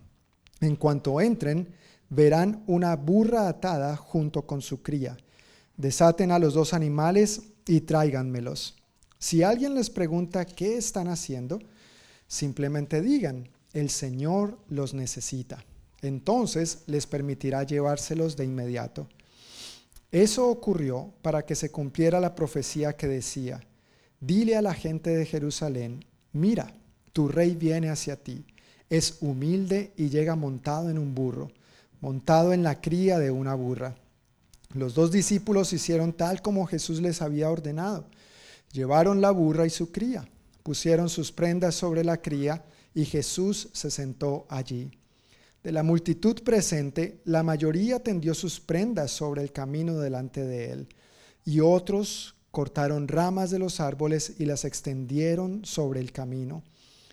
En 0.61 0.77
cuanto 0.77 1.21
entren, 1.21 1.69
verán 2.09 2.63
una 2.67 2.97
burra 2.97 3.49
atada 3.49 3.97
junto 3.97 4.43
con 4.43 4.61
su 4.61 4.83
cría 4.83 5.17
Desaten 5.77 6.31
a 6.31 6.39
los 6.39 6.55
dos 6.55 6.73
animales 6.73 7.43
y 7.67 7.81
tráiganmelos. 7.81 8.77
Si 9.19 9.43
alguien 9.43 9.75
les 9.75 9.91
pregunta 9.91 10.45
qué 10.45 10.77
están 10.77 11.09
haciendo, 11.09 11.59
simplemente 12.29 13.01
digan, 13.03 13.49
el 13.73 13.91
Señor 13.91 14.59
los 14.69 14.95
necesita. 14.95 15.65
Entonces 16.01 16.83
les 16.87 17.07
permitirá 17.07 17.65
llevárselos 17.65 18.37
de 18.37 18.45
inmediato. 18.45 19.09
Eso 20.15 20.49
ocurrió 20.49 21.13
para 21.23 21.45
que 21.45 21.57
se 21.57 21.73
cumpliera 21.73 22.21
la 22.21 22.37
profecía 22.37 22.97
que 22.97 23.09
decía, 23.09 23.61
dile 24.21 24.55
a 24.55 24.63
la 24.63 24.73
gente 24.73 25.11
de 25.11 25.27
Jerusalén, 25.27 26.05
mira, 26.33 26.73
tu 27.13 27.27
rey 27.27 27.57
viene 27.57 27.91
hacia 27.91 28.15
ti, 28.15 28.47
es 28.89 29.19
humilde 29.23 29.93
y 29.97 30.11
llega 30.11 30.37
montado 30.37 30.89
en 30.89 30.99
un 30.99 31.17
burro, 31.17 31.51
montado 32.01 32.53
en 32.53 32.63
la 32.63 32.81
cría 32.81 33.19
de 33.19 33.33
una 33.33 33.57
burra. 33.57 33.97
Los 34.73 34.95
dos 34.95 35.11
discípulos 35.11 35.73
hicieron 35.73 36.13
tal 36.13 36.43
como 36.43 36.65
Jesús 36.67 37.01
les 37.01 37.21
había 37.21 37.51
ordenado. 37.51 38.05
Llevaron 38.71 39.21
la 39.21 39.33
burra 39.33 39.67
y 39.67 39.71
su 39.71 39.91
cría, 39.91 40.29
pusieron 40.63 41.09
sus 41.09 41.33
prendas 41.33 41.75
sobre 41.75 42.05
la 42.05 42.19
cría 42.19 42.65
y 42.95 43.05
Jesús 43.05 43.69
se 43.73 43.91
sentó 43.91 44.47
allí. 44.49 44.93
De 45.65 45.73
la 45.73 45.83
multitud 45.83 46.43
presente, 46.43 47.23
la 47.25 47.43
mayoría 47.43 47.99
tendió 47.99 48.35
sus 48.35 48.61
prendas 48.61 49.11
sobre 49.11 49.41
el 49.41 49.51
camino 49.51 49.99
delante 49.99 50.45
de 50.45 50.71
él, 50.71 50.89
y 51.43 51.61
otros 51.61 52.35
cortaron 52.51 53.09
ramas 53.09 53.51
de 53.51 53.59
los 53.59 53.81
árboles 53.81 54.35
y 54.39 54.45
las 54.45 54.67
extendieron 54.67 55.65
sobre 55.65 56.01
el 56.01 56.13
camino. 56.13 56.63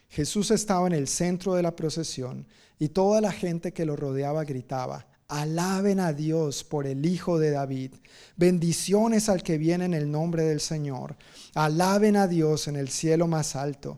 Jesús 0.10 0.52
estaba 0.52 0.86
en 0.86 0.92
el 0.92 1.08
centro 1.08 1.54
de 1.54 1.64
la 1.64 1.78
procesión, 1.78 2.46
y 2.78 2.90
toda 2.90 3.22
la 3.22 3.32
gente 3.32 3.72
que 3.72 3.86
lo 3.86 3.96
rodeaba 3.96 4.44
gritaba, 4.44 5.08
Alaben 5.30 6.02
a 6.02 6.12
Dios 6.12 6.66
por 6.66 6.88
el 6.88 7.06
Hijo 7.06 7.40
de 7.40 7.52
David. 7.52 7.94
Bendiciones 8.36 9.30
al 9.30 9.44
que 9.44 9.58
viene 9.58 9.86
en 9.86 9.94
el 9.94 10.12
nombre 10.12 10.44
del 10.44 10.60
Señor. 10.60 11.16
Alaben 11.56 12.18
a 12.18 12.28
Dios 12.28 12.68
en 12.68 12.76
el 12.76 12.90
cielo 12.90 13.28
más 13.28 13.56
alto. 13.56 13.98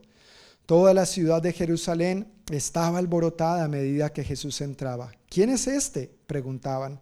Toda 0.68 0.94
la 0.94 1.08
ciudad 1.08 1.42
de 1.42 1.54
Jerusalén 1.54 2.33
estaba 2.52 2.98
alborotada 2.98 3.64
a 3.64 3.68
medida 3.68 4.12
que 4.12 4.24
Jesús 4.24 4.62
entraba. 4.62 5.12
¿Quién 5.30 5.50
es 5.50 5.68
este? 5.68 6.12
preguntaban. 6.28 7.00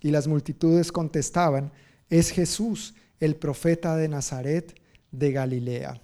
Y 0.00 0.10
las 0.10 0.26
multitudes 0.26 0.92
contestaban, 0.92 1.72
es 2.10 2.30
Jesús, 2.30 2.94
el 3.20 3.36
profeta 3.36 3.96
de 3.96 4.08
Nazaret 4.08 4.78
de 5.10 5.32
Galilea. 5.32 6.00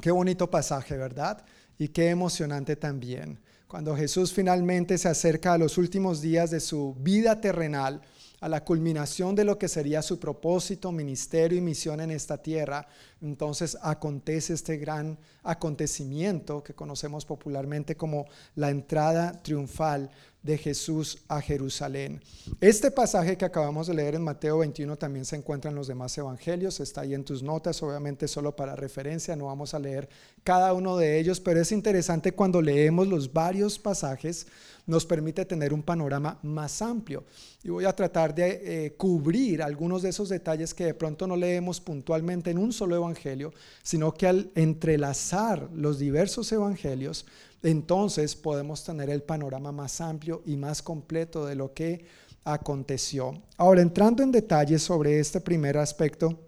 Qué 0.00 0.10
bonito 0.10 0.50
pasaje, 0.50 0.96
¿verdad? 0.96 1.44
Y 1.78 1.88
qué 1.88 2.10
emocionante 2.10 2.76
también 2.76 3.40
cuando 3.72 3.96
Jesús 3.96 4.34
finalmente 4.34 4.98
se 4.98 5.08
acerca 5.08 5.54
a 5.54 5.58
los 5.58 5.78
últimos 5.78 6.20
días 6.20 6.50
de 6.50 6.60
su 6.60 6.94
vida 7.00 7.40
terrenal, 7.40 8.02
a 8.42 8.48
la 8.48 8.64
culminación 8.64 9.36
de 9.36 9.44
lo 9.44 9.56
que 9.56 9.68
sería 9.68 10.02
su 10.02 10.18
propósito, 10.18 10.90
ministerio 10.90 11.56
y 11.56 11.60
misión 11.60 12.00
en 12.00 12.10
esta 12.10 12.38
tierra, 12.38 12.88
entonces 13.20 13.78
acontece 13.80 14.54
este 14.54 14.78
gran 14.78 15.16
acontecimiento 15.44 16.60
que 16.60 16.74
conocemos 16.74 17.24
popularmente 17.24 17.96
como 17.96 18.26
la 18.56 18.70
entrada 18.70 19.40
triunfal 19.42 20.10
de 20.42 20.58
Jesús 20.58 21.18
a 21.28 21.40
Jerusalén. 21.40 22.20
Este 22.60 22.90
pasaje 22.90 23.36
que 23.36 23.44
acabamos 23.44 23.86
de 23.86 23.94
leer 23.94 24.16
en 24.16 24.22
Mateo 24.22 24.58
21 24.58 24.96
también 24.96 25.24
se 25.24 25.36
encuentra 25.36 25.70
en 25.70 25.76
los 25.76 25.86
demás 25.86 26.16
evangelios, 26.18 26.80
está 26.80 27.02
ahí 27.02 27.14
en 27.14 27.24
tus 27.24 27.42
notas, 27.42 27.82
obviamente 27.82 28.26
solo 28.26 28.54
para 28.56 28.74
referencia, 28.74 29.36
no 29.36 29.46
vamos 29.46 29.74
a 29.74 29.78
leer 29.78 30.08
cada 30.42 30.72
uno 30.72 30.96
de 30.96 31.18
ellos, 31.18 31.40
pero 31.40 31.60
es 31.60 31.70
interesante 31.70 32.32
cuando 32.32 32.60
leemos 32.60 33.06
los 33.06 33.32
varios 33.32 33.78
pasajes, 33.78 34.46
nos 34.86 35.06
permite 35.06 35.44
tener 35.44 35.72
un 35.72 35.82
panorama 35.82 36.38
más 36.42 36.82
amplio. 36.82 37.24
Y 37.62 37.70
voy 37.70 37.84
a 37.84 37.94
tratar 37.94 38.34
de 38.34 38.86
eh, 38.86 38.94
cubrir 38.94 39.62
algunos 39.62 40.02
de 40.02 40.08
esos 40.08 40.28
detalles 40.28 40.74
que 40.74 40.86
de 40.86 40.94
pronto 40.94 41.28
no 41.28 41.36
leemos 41.36 41.80
puntualmente 41.80 42.50
en 42.50 42.58
un 42.58 42.72
solo 42.72 42.96
evangelio, 42.96 43.52
sino 43.84 44.12
que 44.12 44.26
al 44.26 44.50
entrelazar 44.56 45.68
los 45.72 46.00
diversos 46.00 46.50
evangelios, 46.50 47.26
entonces 47.62 48.34
podemos 48.34 48.84
tener 48.84 49.10
el 49.10 49.22
panorama 49.22 49.72
más 49.72 50.00
amplio 50.00 50.42
y 50.46 50.56
más 50.56 50.82
completo 50.82 51.46
de 51.46 51.54
lo 51.54 51.72
que 51.72 52.04
aconteció. 52.44 53.40
Ahora, 53.56 53.82
entrando 53.82 54.22
en 54.22 54.32
detalles 54.32 54.82
sobre 54.82 55.20
este 55.20 55.40
primer 55.40 55.78
aspecto, 55.78 56.38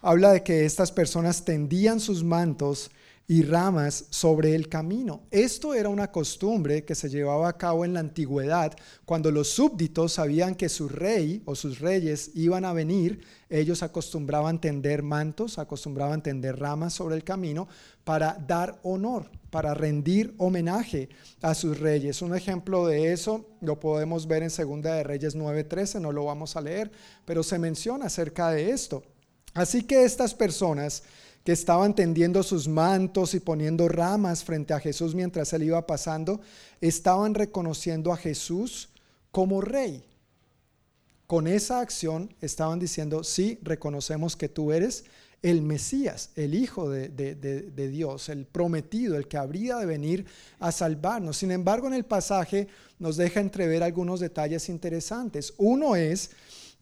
habla 0.00 0.32
de 0.32 0.42
que 0.42 0.64
estas 0.64 0.92
personas 0.92 1.44
tendían 1.44 2.00
sus 2.00 2.22
mantos 2.22 2.90
y 3.30 3.42
ramas 3.42 4.06
sobre 4.10 4.56
el 4.56 4.68
camino. 4.68 5.20
Esto 5.30 5.72
era 5.72 5.88
una 5.88 6.10
costumbre 6.10 6.84
que 6.84 6.96
se 6.96 7.08
llevaba 7.08 7.48
a 7.48 7.56
cabo 7.56 7.84
en 7.84 7.94
la 7.94 8.00
antigüedad, 8.00 8.76
cuando 9.04 9.30
los 9.30 9.48
súbditos 9.50 10.14
sabían 10.14 10.56
que 10.56 10.68
su 10.68 10.88
rey 10.88 11.40
o 11.44 11.54
sus 11.54 11.78
reyes 11.78 12.32
iban 12.34 12.64
a 12.64 12.72
venir, 12.72 13.20
ellos 13.48 13.84
acostumbraban 13.84 14.60
tender 14.60 15.04
mantos, 15.04 15.60
acostumbraban 15.60 16.24
tender 16.24 16.58
ramas 16.58 16.92
sobre 16.92 17.14
el 17.14 17.22
camino 17.22 17.68
para 18.02 18.34
dar 18.34 18.80
honor, 18.82 19.30
para 19.50 19.74
rendir 19.74 20.34
homenaje 20.38 21.08
a 21.42 21.54
sus 21.54 21.78
reyes. 21.78 22.22
Un 22.22 22.34
ejemplo 22.34 22.86
de 22.86 23.12
eso 23.12 23.46
lo 23.60 23.78
podemos 23.80 24.26
ver 24.26 24.42
en 24.42 24.50
Segunda 24.50 24.94
de 24.94 25.02
Reyes 25.02 25.36
9:13, 25.36 26.00
no 26.00 26.12
lo 26.12 26.24
vamos 26.24 26.56
a 26.56 26.60
leer, 26.60 26.90
pero 27.24 27.42
se 27.42 27.58
menciona 27.58 28.06
acerca 28.06 28.50
de 28.50 28.70
esto. 28.70 29.02
Así 29.54 29.82
que 29.82 30.04
estas 30.04 30.34
personas 30.34 31.02
que 31.44 31.52
estaban 31.52 31.94
tendiendo 31.94 32.42
sus 32.42 32.68
mantos 32.68 33.34
y 33.34 33.40
poniendo 33.40 33.88
ramas 33.88 34.44
frente 34.44 34.74
a 34.74 34.80
Jesús 34.80 35.14
mientras 35.14 35.52
él 35.52 35.64
iba 35.64 35.86
pasando, 35.86 36.40
estaban 36.80 37.34
reconociendo 37.34 38.12
a 38.12 38.16
Jesús 38.16 38.90
como 39.30 39.60
rey. 39.60 40.04
Con 41.26 41.46
esa 41.46 41.80
acción 41.80 42.34
estaban 42.40 42.78
diciendo, 42.78 43.24
sí, 43.24 43.58
reconocemos 43.62 44.36
que 44.36 44.48
tú 44.48 44.72
eres 44.72 45.04
el 45.42 45.62
Mesías, 45.62 46.30
el 46.36 46.54
Hijo 46.54 46.90
de, 46.90 47.88
Dios, 47.90 48.28
el 48.28 48.44
prometido, 48.44 49.16
el 49.16 49.26
que 49.26 49.38
habría 49.38 49.76
de 49.76 49.86
venir 49.86 50.26
a 50.58 50.70
salvarnos. 50.70 51.38
Sin 51.38 51.50
embargo, 51.50 51.86
en 51.86 51.94
el 51.94 52.04
pasaje 52.04 52.68
nos 52.98 53.16
deja 53.16 53.40
entrever 53.40 53.82
algunos 53.82 54.20
detalles 54.20 54.68
interesantes. 54.68 55.54
Uno 55.56 55.96
es 55.96 56.30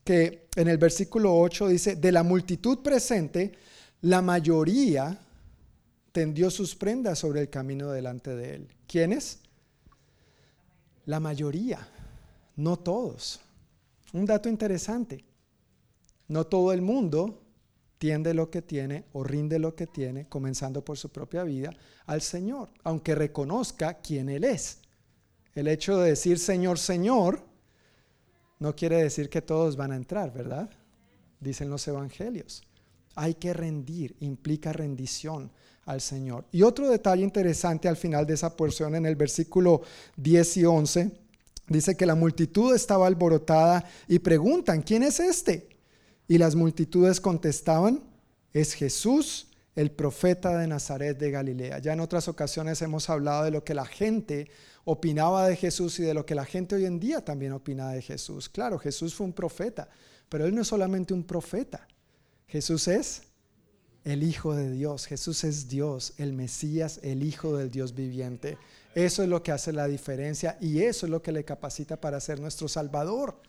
que 0.02 0.48
en 0.56 0.68
el 0.68 0.78
versículo 0.78 1.38
8 1.38 1.68
dice, 1.68 1.96
de 1.96 2.12
la 2.12 2.22
multitud 2.22 2.78
presente, 2.78 3.52
la 4.00 4.22
mayoría 4.22 5.18
tendió 6.12 6.50
sus 6.50 6.74
prendas 6.74 7.18
sobre 7.18 7.42
el 7.42 7.50
camino 7.50 7.90
delante 7.90 8.34
de 8.34 8.54
él. 8.56 8.68
¿Quiénes? 8.88 9.38
La 11.06 11.20
mayoría, 11.20 11.86
no 12.56 12.76
todos. 12.76 13.40
Un 14.12 14.26
dato 14.26 14.48
interesante. 14.48 15.24
No 16.26 16.44
todo 16.44 16.72
el 16.72 16.82
mundo 16.82 17.40
tiende 17.98 18.32
lo 18.32 18.50
que 18.50 18.62
tiene 18.62 19.04
o 19.12 19.24
rinde 19.24 19.58
lo 19.58 19.74
que 19.74 19.86
tiene, 19.86 20.28
comenzando 20.28 20.84
por 20.84 20.96
su 20.96 21.10
propia 21.10 21.42
vida, 21.42 21.70
al 22.06 22.22
Señor, 22.22 22.70
aunque 22.84 23.14
reconozca 23.14 23.94
quién 23.94 24.28
Él 24.28 24.44
es. 24.44 24.78
El 25.54 25.68
hecho 25.68 25.98
de 25.98 26.10
decir 26.10 26.38
Señor, 26.38 26.78
Señor, 26.78 27.44
no 28.60 28.74
quiere 28.74 29.02
decir 29.02 29.28
que 29.28 29.42
todos 29.42 29.76
van 29.76 29.92
a 29.92 29.96
entrar, 29.96 30.32
¿verdad? 30.32 30.70
Dicen 31.40 31.70
los 31.70 31.86
evangelios. 31.86 32.62
Hay 33.14 33.34
que 33.34 33.52
rendir, 33.52 34.16
implica 34.20 34.72
rendición 34.72 35.50
al 35.84 36.00
Señor. 36.00 36.44
Y 36.52 36.62
otro 36.62 36.88
detalle 36.88 37.22
interesante 37.22 37.88
al 37.88 37.96
final 37.96 38.26
de 38.26 38.34
esa 38.34 38.56
porción, 38.56 38.94
en 38.94 39.06
el 39.06 39.16
versículo 39.16 39.82
10 40.16 40.56
y 40.58 40.64
11, 40.64 41.10
dice 41.68 41.96
que 41.96 42.06
la 42.06 42.14
multitud 42.14 42.74
estaba 42.74 43.06
alborotada 43.06 43.84
y 44.06 44.18
preguntan, 44.18 44.82
¿quién 44.82 45.02
es 45.02 45.18
este? 45.18 45.77
Y 46.28 46.38
las 46.38 46.54
multitudes 46.54 47.20
contestaban, 47.20 48.02
es 48.52 48.74
Jesús, 48.74 49.48
el 49.74 49.90
profeta 49.90 50.58
de 50.58 50.66
Nazaret 50.66 51.18
de 51.18 51.30
Galilea. 51.30 51.78
Ya 51.78 51.94
en 51.94 52.00
otras 52.00 52.28
ocasiones 52.28 52.82
hemos 52.82 53.08
hablado 53.08 53.44
de 53.44 53.50
lo 53.50 53.64
que 53.64 53.74
la 53.74 53.86
gente 53.86 54.50
opinaba 54.84 55.46
de 55.46 55.56
Jesús 55.56 55.98
y 56.00 56.02
de 56.02 56.14
lo 56.14 56.26
que 56.26 56.34
la 56.34 56.44
gente 56.44 56.74
hoy 56.74 56.84
en 56.84 57.00
día 57.00 57.24
también 57.24 57.52
opina 57.52 57.90
de 57.90 58.02
Jesús. 58.02 58.48
Claro, 58.48 58.78
Jesús 58.78 59.14
fue 59.14 59.26
un 59.26 59.32
profeta, 59.32 59.88
pero 60.28 60.44
él 60.46 60.54
no 60.54 60.62
es 60.62 60.68
solamente 60.68 61.14
un 61.14 61.24
profeta. 61.24 61.86
Jesús 62.46 62.88
es 62.88 63.22
el 64.04 64.22
Hijo 64.22 64.54
de 64.54 64.70
Dios. 64.72 65.06
Jesús 65.06 65.44
es 65.44 65.68
Dios, 65.68 66.14
el 66.16 66.32
Mesías, 66.32 67.00
el 67.02 67.22
Hijo 67.22 67.56
del 67.56 67.70
Dios 67.70 67.94
viviente. 67.94 68.58
Eso 68.94 69.22
es 69.22 69.28
lo 69.28 69.42
que 69.42 69.52
hace 69.52 69.72
la 69.72 69.86
diferencia 69.86 70.56
y 70.60 70.82
eso 70.82 71.06
es 71.06 71.10
lo 71.10 71.22
que 71.22 71.32
le 71.32 71.44
capacita 71.44 72.00
para 72.00 72.20
ser 72.20 72.40
nuestro 72.40 72.68
Salvador. 72.68 73.40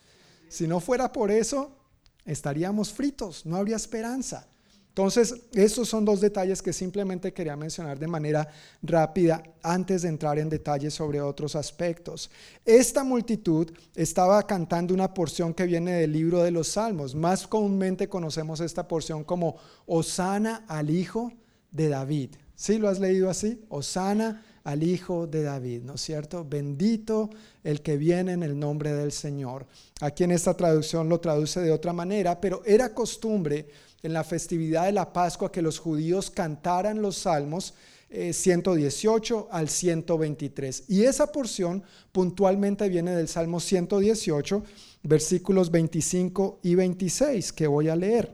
Si 0.47 0.67
no 0.67 0.79
fuera 0.79 1.11
por 1.11 1.31
eso, 1.31 1.78
estaríamos 2.25 2.91
fritos, 2.91 3.45
no 3.45 3.55
habría 3.55 3.75
esperanza. 3.75 4.47
Entonces, 4.89 5.33
esos 5.53 5.87
son 5.87 6.03
dos 6.03 6.19
detalles 6.19 6.61
que 6.61 6.73
simplemente 6.73 7.31
quería 7.31 7.55
mencionar 7.55 7.97
de 7.97 8.07
manera 8.07 8.49
rápida 8.81 9.41
antes 9.63 10.01
de 10.01 10.09
entrar 10.09 10.37
en 10.39 10.49
detalles 10.49 10.93
sobre 10.93 11.21
otros 11.21 11.55
aspectos. 11.55 12.29
Esta 12.65 13.05
multitud 13.05 13.71
estaba 13.95 14.45
cantando 14.45 14.93
una 14.93 15.13
porción 15.13 15.53
que 15.53 15.65
viene 15.67 15.93
del 15.93 16.11
libro 16.11 16.43
de 16.43 16.51
los 16.51 16.69
Salmos. 16.69 17.15
Más 17.15 17.47
comúnmente 17.47 18.09
conocemos 18.09 18.59
esta 18.59 18.87
porción 18.89 19.23
como 19.23 19.55
Osana 19.85 20.65
al 20.67 20.89
Hijo 20.89 21.31
de 21.71 21.87
David. 21.87 22.31
¿Sí 22.55 22.77
lo 22.77 22.89
has 22.89 22.99
leído 22.99 23.29
así? 23.29 23.63
Osana 23.69 24.43
al 24.63 24.83
Hijo 24.83 25.27
de 25.27 25.43
David, 25.43 25.83
¿no 25.83 25.95
es 25.95 26.01
cierto? 26.01 26.45
Bendito 26.47 27.29
el 27.63 27.81
que 27.81 27.97
viene 27.97 28.33
en 28.33 28.43
el 28.43 28.57
nombre 28.57 28.93
del 28.93 29.11
Señor. 29.11 29.65
Aquí 30.01 30.23
en 30.23 30.31
esta 30.31 30.55
traducción 30.55 31.09
lo 31.09 31.19
traduce 31.19 31.59
de 31.61 31.71
otra 31.71 31.93
manera, 31.93 32.39
pero 32.39 32.61
era 32.65 32.93
costumbre 32.93 33.67
en 34.01 34.13
la 34.13 34.23
festividad 34.23 34.85
de 34.85 34.91
la 34.91 35.11
Pascua 35.11 35.51
que 35.51 35.61
los 35.61 35.79
judíos 35.79 36.29
cantaran 36.29 37.01
los 37.01 37.17
salmos 37.17 37.73
118 38.09 39.39
eh, 39.39 39.47
al 39.51 39.69
123. 39.69 40.85
Y 40.87 41.03
esa 41.03 41.31
porción 41.31 41.83
puntualmente 42.11 42.89
viene 42.89 43.15
del 43.15 43.27
Salmo 43.27 43.59
118, 43.59 44.63
versículos 45.03 45.69
25 45.69 46.59
y 46.63 46.75
26, 46.75 47.53
que 47.53 47.67
voy 47.67 47.89
a 47.89 47.95
leer, 47.95 48.33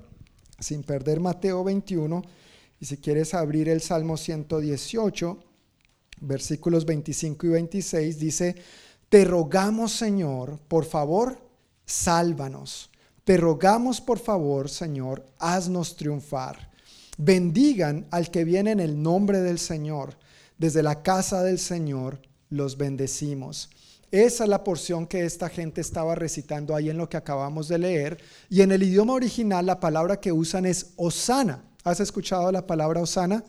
sin 0.59 0.83
perder 0.83 1.19
Mateo 1.19 1.63
21. 1.63 2.21
Y 2.79 2.85
si 2.85 2.97
quieres 2.97 3.33
abrir 3.33 3.67
el 3.67 3.81
Salmo 3.81 4.17
118, 4.17 5.39
versículos 6.21 6.85
25 6.85 7.45
y 7.45 7.49
26, 7.49 8.19
dice, 8.19 8.55
te 9.09 9.25
rogamos 9.25 9.91
Señor, 9.93 10.59
por 10.67 10.85
favor, 10.85 11.37
sálvanos. 11.85 12.89
Te 13.23 13.37
rogamos, 13.37 14.01
por 14.01 14.19
favor, 14.19 14.69
Señor, 14.69 15.25
haznos 15.39 15.95
triunfar. 15.95 16.71
Bendigan 17.17 18.05
al 18.11 18.29
que 18.29 18.43
viene 18.43 18.71
en 18.71 18.79
el 18.79 19.01
nombre 19.01 19.41
del 19.41 19.57
Señor. 19.57 20.15
Desde 20.57 20.83
la 20.83 21.01
casa 21.01 21.41
del 21.41 21.59
Señor 21.59 22.21
los 22.49 22.77
bendecimos. 22.77 23.69
Esa 24.11 24.43
es 24.43 24.49
la 24.49 24.63
porción 24.63 25.07
que 25.07 25.25
esta 25.25 25.49
gente 25.49 25.81
estaba 25.81 26.15
recitando 26.15 26.75
ahí 26.75 26.89
en 26.89 26.97
lo 26.97 27.09
que 27.09 27.17
acabamos 27.17 27.67
de 27.67 27.79
leer. 27.79 28.17
Y 28.49 28.61
en 28.61 28.71
el 28.71 28.83
idioma 28.83 29.13
original 29.13 29.65
la 29.65 29.79
palabra 29.79 30.19
que 30.19 30.31
usan 30.31 30.65
es 30.65 30.93
osana. 30.95 31.63
¿Has 31.83 31.99
escuchado 31.99 32.51
la 32.51 32.67
palabra 32.67 33.01
osana? 33.01 33.43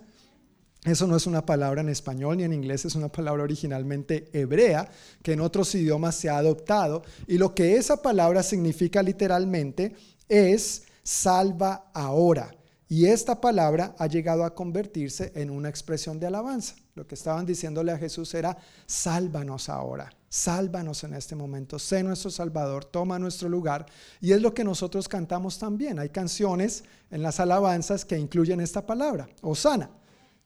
Eso 0.87 1.09
no 1.09 1.17
es 1.17 1.27
una 1.27 1.45
palabra 1.45 1.81
en 1.81 1.89
español 1.89 2.37
ni 2.37 2.45
en 2.45 2.53
inglés, 2.53 2.85
es 2.85 2.95
una 2.95 3.09
palabra 3.09 3.43
originalmente 3.43 4.31
hebrea 4.33 4.89
que 5.21 5.33
en 5.33 5.41
otros 5.41 5.75
idiomas 5.75 6.15
se 6.15 6.31
ha 6.31 6.39
adoptado. 6.39 7.03
Y 7.27 7.39
lo 7.39 7.57
que 7.57 7.77
esa 7.77 8.01
palabra 8.01 8.45
significa 8.45 9.03
literalmente 9.03 9.97
es 10.29 10.85
salva 11.03 11.91
ahora. 11.93 12.55
Y 12.89 13.07
esta 13.07 13.41
palabra 13.41 13.97
ha 13.99 14.07
llegado 14.07 14.45
a 14.45 14.55
convertirse 14.55 15.33
en 15.35 15.51
una 15.51 15.69
expresión 15.69 16.21
de 16.21 16.29
alabanza. 16.29 16.77
Lo 16.95 17.05
que 17.05 17.17
estaban 17.17 17.45
diciéndole 17.45 17.91
a 17.91 17.99
Jesús 17.99 18.33
era, 18.33 18.57
sálvanos 18.87 19.69
ahora, 19.69 20.15
sálvanos 20.29 21.03
en 21.03 21.15
este 21.15 21.35
momento, 21.35 21.81
sé 21.81 22.05
nuestro 22.05 22.31
Salvador, 22.31 22.85
toma 22.85 23.19
nuestro 23.19 23.49
lugar. 23.49 23.87
Y 24.21 24.31
es 24.31 24.41
lo 24.41 24.55
que 24.55 24.63
nosotros 24.63 25.09
cantamos 25.09 25.59
también. 25.59 25.99
Hay 25.99 26.11
canciones 26.11 26.85
en 27.11 27.23
las 27.23 27.41
alabanzas 27.41 28.05
que 28.05 28.17
incluyen 28.17 28.61
esta 28.61 28.87
palabra, 28.87 29.29
Osana. 29.43 29.91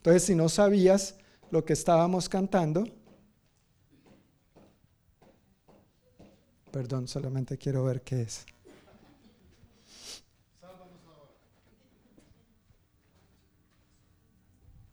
Entonces, 0.01 0.23
si 0.23 0.35
no 0.35 0.49
sabías 0.49 1.15
lo 1.51 1.63
que 1.63 1.75
estábamos 1.75 2.27
cantando, 2.31 2.87
perdón, 6.73 7.07
solamente 7.07 7.59
quiero 7.59 7.85
ver 7.85 8.01
qué 8.01 8.23
es. 8.23 8.47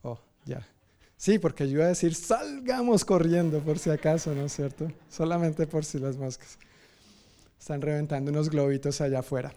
Oh, 0.01 0.19
ya. 0.43 0.67
Sí, 1.15 1.39
porque 1.39 1.69
yo 1.69 1.77
iba 1.77 1.85
a 1.85 1.89
decir, 1.89 2.13
salgamos 2.13 3.05
corriendo 3.05 3.61
por 3.61 3.79
si 3.79 3.89
acaso, 3.89 4.35
¿no 4.35 4.43
es 4.43 4.53
cierto? 4.53 4.91
Solamente 5.09 5.67
por 5.67 5.85
si 5.85 5.99
las 5.99 6.17
moscas. 6.17 6.59
Están 7.57 7.81
reventando 7.81 8.29
unos 8.29 8.49
globitos 8.49 8.99
allá 8.99 9.19
afuera. 9.19 9.53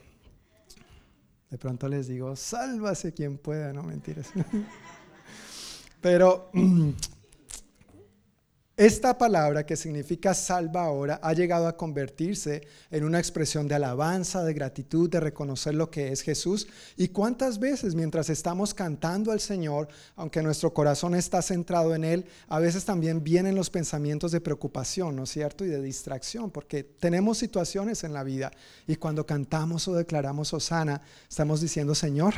De 1.51 1.59
pronto 1.59 1.89
les 1.89 2.07
digo, 2.07 2.37
sálvase 2.37 3.13
quien 3.13 3.37
pueda, 3.37 3.73
no 3.73 3.83
mentiras. 3.83 4.31
Pero 6.01 6.51
esta 8.77 9.19
palabra 9.19 9.67
que 9.67 9.77
significa 9.77 10.33
salva 10.33 10.85
ahora 10.85 11.21
ha 11.23 11.35
llegado 11.35 11.67
a 11.67 11.77
convertirse 11.77 12.67
en 12.91 13.05
una 13.05 13.19
expresión 13.19 13.69
de 13.69 13.75
alabanza, 13.75 14.43
de 14.43 14.55
gratitud, 14.55 15.11
de 15.11 15.21
reconocer 15.21 15.75
lo 15.75 15.91
que 15.91 16.13
es 16.13 16.23
Jesús. 16.23 16.67
¿Y 16.97 17.09
cuántas 17.09 17.59
veces 17.59 17.95
mientras 17.95 18.31
estamos 18.31 18.73
cantando 18.73 19.33
al 19.33 19.41
Señor, 19.41 19.89
aunque 20.17 20.43
nuestro 20.43 20.73
corazón 20.73 21.15
está 21.15 21.43
centrado 21.43 21.95
en 21.95 22.05
Él, 22.05 22.25
a 22.49 22.59
veces 22.59 22.87
también 22.87 23.23
vienen 23.23 23.55
los 23.55 23.69
pensamientos 23.69 24.33
de 24.33 24.41
preocupación, 24.41 25.17
¿no 25.17 25.25
es 25.25 25.31
cierto? 25.31 25.67
Y 25.67 25.69
de 25.69 25.83
distracción, 25.83 26.51
porque 26.51 26.83
tenemos 26.83 27.37
situaciones 27.37 28.03
en 28.05 28.15
la 28.15 28.25
vida 28.25 28.51
y 28.87 28.97
cuando 28.97 29.27
cantamos 29.27 29.87
o 29.89 29.95
declaramos 29.95 30.55
Osana, 30.55 31.03
estamos 31.29 31.61
diciendo, 31.61 31.95
Señor, 31.95 32.33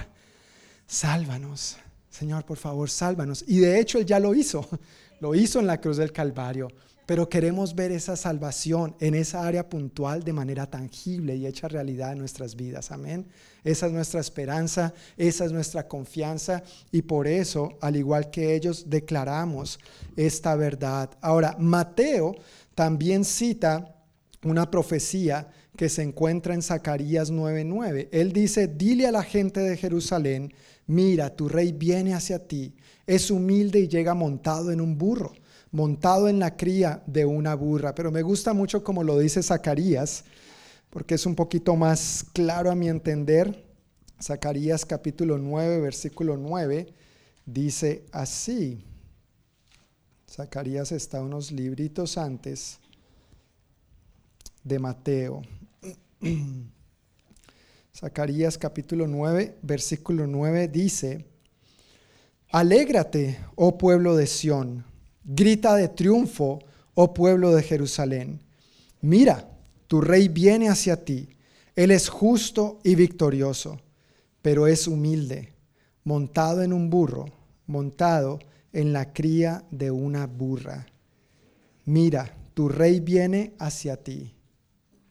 sálvanos 0.88 1.76
Señor, 2.12 2.44
por 2.44 2.58
favor, 2.58 2.90
sálvanos. 2.90 3.42
Y 3.48 3.60
de 3.60 3.80
hecho 3.80 3.98
Él 3.98 4.04
ya 4.04 4.20
lo 4.20 4.34
hizo, 4.34 4.68
lo 5.20 5.34
hizo 5.34 5.60
en 5.60 5.66
la 5.66 5.80
cruz 5.80 5.96
del 5.96 6.12
Calvario, 6.12 6.68
pero 7.06 7.26
queremos 7.26 7.74
ver 7.74 7.90
esa 7.90 8.16
salvación 8.16 8.94
en 9.00 9.14
esa 9.14 9.46
área 9.46 9.66
puntual 9.68 10.22
de 10.22 10.34
manera 10.34 10.66
tangible 10.66 11.34
y 11.34 11.46
hecha 11.46 11.68
realidad 11.68 12.12
en 12.12 12.18
nuestras 12.18 12.54
vidas. 12.54 12.92
Amén. 12.92 13.26
Esa 13.64 13.86
es 13.86 13.92
nuestra 13.92 14.20
esperanza, 14.20 14.92
esa 15.16 15.46
es 15.46 15.52
nuestra 15.52 15.88
confianza 15.88 16.62
y 16.90 17.00
por 17.00 17.26
eso, 17.26 17.78
al 17.80 17.96
igual 17.96 18.30
que 18.30 18.54
ellos, 18.54 18.90
declaramos 18.90 19.80
esta 20.14 20.54
verdad. 20.54 21.10
Ahora, 21.22 21.56
Mateo 21.58 22.36
también 22.74 23.24
cita 23.24 23.96
una 24.44 24.70
profecía 24.70 25.48
que 25.76 25.88
se 25.88 26.02
encuentra 26.02 26.52
en 26.52 26.62
Zacarías 26.62 27.32
9:9. 27.32 28.08
Él 28.12 28.32
dice, 28.32 28.68
dile 28.68 29.06
a 29.06 29.12
la 29.12 29.22
gente 29.22 29.60
de 29.60 29.78
Jerusalén, 29.78 30.52
mira, 30.86 31.34
tu 31.34 31.48
rey 31.48 31.72
viene 31.72 32.14
hacia 32.14 32.46
ti, 32.46 32.74
es 33.06 33.30
humilde 33.30 33.80
y 33.80 33.88
llega 33.88 34.14
montado 34.14 34.70
en 34.70 34.80
un 34.80 34.96
burro, 34.96 35.32
montado 35.70 36.28
en 36.28 36.38
la 36.38 36.56
cría 36.56 37.02
de 37.06 37.24
una 37.24 37.54
burra. 37.54 37.94
Pero 37.94 38.10
me 38.10 38.22
gusta 38.22 38.52
mucho 38.52 38.82
como 38.84 39.02
lo 39.02 39.18
dice 39.18 39.42
Zacarías, 39.42 40.24
porque 40.90 41.14
es 41.14 41.26
un 41.26 41.34
poquito 41.34 41.76
más 41.76 42.24
claro 42.32 42.70
a 42.70 42.74
mi 42.74 42.88
entender. 42.88 43.64
Zacarías 44.22 44.86
capítulo 44.86 45.38
9, 45.38 45.80
versículo 45.80 46.36
9, 46.36 46.86
dice 47.46 48.04
así. 48.12 48.84
Zacarías 50.30 50.92
está 50.92 51.20
unos 51.20 51.50
libritos 51.50 52.16
antes 52.16 52.78
de 54.64 54.78
Mateo. 54.78 55.42
Zacarías 58.02 58.58
capítulo 58.58 59.06
9, 59.06 59.58
versículo 59.62 60.26
9 60.26 60.66
dice, 60.66 61.24
Alégrate, 62.50 63.38
oh 63.54 63.78
pueblo 63.78 64.16
de 64.16 64.26
Sión, 64.26 64.84
grita 65.22 65.76
de 65.76 65.86
triunfo, 65.86 66.58
oh 66.94 67.14
pueblo 67.14 67.54
de 67.54 67.62
Jerusalén. 67.62 68.40
Mira, 69.02 69.48
tu 69.86 70.00
rey 70.00 70.26
viene 70.26 70.68
hacia 70.68 71.04
ti. 71.04 71.28
Él 71.76 71.92
es 71.92 72.08
justo 72.08 72.80
y 72.82 72.96
victorioso, 72.96 73.80
pero 74.42 74.66
es 74.66 74.88
humilde, 74.88 75.52
montado 76.02 76.64
en 76.64 76.72
un 76.72 76.90
burro, 76.90 77.26
montado 77.68 78.40
en 78.72 78.92
la 78.92 79.12
cría 79.12 79.64
de 79.70 79.92
una 79.92 80.26
burra. 80.26 80.86
Mira, 81.84 82.34
tu 82.54 82.68
rey 82.68 82.98
viene 82.98 83.54
hacia 83.60 83.96
ti. 84.02 84.34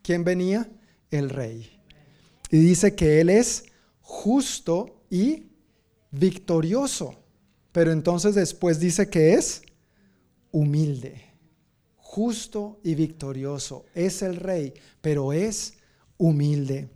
¿Quién 0.01 0.25
venía? 0.25 0.69
El 1.09 1.29
rey. 1.29 1.80
Y 2.51 2.59
dice 2.59 2.93
que 2.93 3.21
Él 3.21 3.29
es 3.29 3.65
justo 4.01 5.03
y 5.09 5.47
victorioso. 6.11 7.15
Pero 7.71 7.91
entonces 7.91 8.35
después 8.35 8.79
dice 8.79 9.09
que 9.09 9.33
es 9.33 9.61
humilde, 10.51 11.23
justo 11.95 12.79
y 12.83 12.95
victorioso. 12.95 13.85
Es 13.95 14.21
el 14.21 14.35
rey, 14.35 14.73
pero 14.99 15.31
es 15.31 15.75
humilde. 16.17 16.89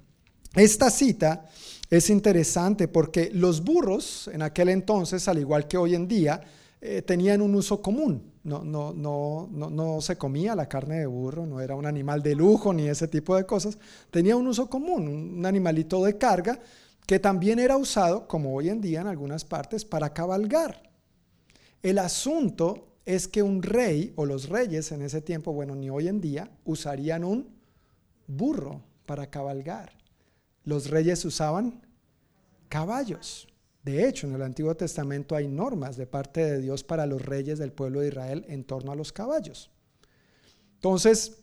Esta 0.53 0.89
cita 0.89 1.49
es 1.89 2.09
interesante 2.09 2.89
porque 2.89 3.29
los 3.33 3.63
burros 3.63 4.29
en 4.33 4.41
aquel 4.41 4.69
entonces, 4.69 5.27
al 5.29 5.39
igual 5.39 5.67
que 5.67 5.77
hoy 5.77 5.95
en 5.95 6.07
día, 6.07 6.41
eh, 6.81 7.01
tenían 7.01 7.41
un 7.41 7.55
uso 7.55 7.81
común. 7.81 8.34
No, 8.45 8.63
no, 8.63 8.93
no, 8.93 9.49
no, 9.49 10.01
se 10.01 10.17
comía 10.17 10.55
la 10.55 10.69
carne 10.69 10.99
de 10.99 11.07
burro, 11.07 11.47
no 11.47 11.59
era 11.59 11.75
un 11.75 11.87
animal 11.87 12.21
de 12.21 12.35
lujo 12.35 12.71
ni 12.73 12.87
ese 12.87 13.07
tipo 13.07 13.35
de 13.35 13.45
cosas. 13.45 13.79
Tenía 14.11 14.35
un 14.35 14.47
uso 14.47 14.69
común, 14.69 15.07
un 15.07 15.45
animalito 15.47 16.03
de 16.03 16.17
carga 16.17 16.59
que 17.07 17.19
también 17.19 17.57
era 17.57 17.75
usado, 17.75 18.27
como 18.27 18.53
hoy 18.55 18.69
en 18.69 18.81
día 18.81 19.01
en 19.01 19.07
algunas 19.07 19.43
partes, 19.43 19.83
para 19.83 20.13
cabalgar. 20.13 20.91
El 21.81 21.97
asunto 21.97 22.87
es 23.03 23.27
que 23.27 23.41
un 23.41 23.63
rey 23.63 24.13
o 24.15 24.27
los 24.27 24.47
reyes 24.47 24.91
en 24.91 25.01
ese 25.01 25.21
tiempo, 25.21 25.51
bueno, 25.51 25.75
ni 25.75 25.89
hoy 25.89 26.07
en 26.07 26.21
día, 26.21 26.51
usarían 26.65 27.23
un 27.23 27.49
burro 28.27 28.83
para 29.07 29.29
cabalgar. 29.31 29.91
Los 30.63 30.91
reyes 30.91 31.25
usaban 31.25 31.81
caballos. 32.69 33.47
De 33.85 34.07
hecho, 34.07 34.25
en 34.25 34.33
el 34.33 34.41
Antiguo 34.41 34.75
Testamento 34.75 35.35
hay 35.35 35.47
normas 35.47 35.95
de 35.95 36.07
parte 36.07 36.43
de 36.43 36.59
Dios 36.59 36.83
para 36.83 37.05
los 37.05 37.21
reyes 37.21 37.59
del 37.59 37.71
pueblo 37.71 37.99
de 37.99 38.07
Israel 38.07 38.43
en 38.47 38.63
torno 38.63 38.91
a 38.91 38.95
los 38.95 39.13
caballos. 39.13 39.69
Entonces, 40.73 41.37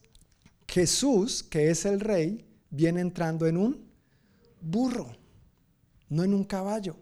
Jesús, 0.66 1.44
que 1.44 1.70
es 1.70 1.84
el 1.84 2.00
rey, 2.00 2.44
viene 2.68 3.00
entrando 3.00 3.46
en 3.46 3.56
un 3.56 3.84
burro, 4.60 5.14
no 6.08 6.24
en 6.24 6.34
un 6.34 6.42
caballo. 6.42 6.96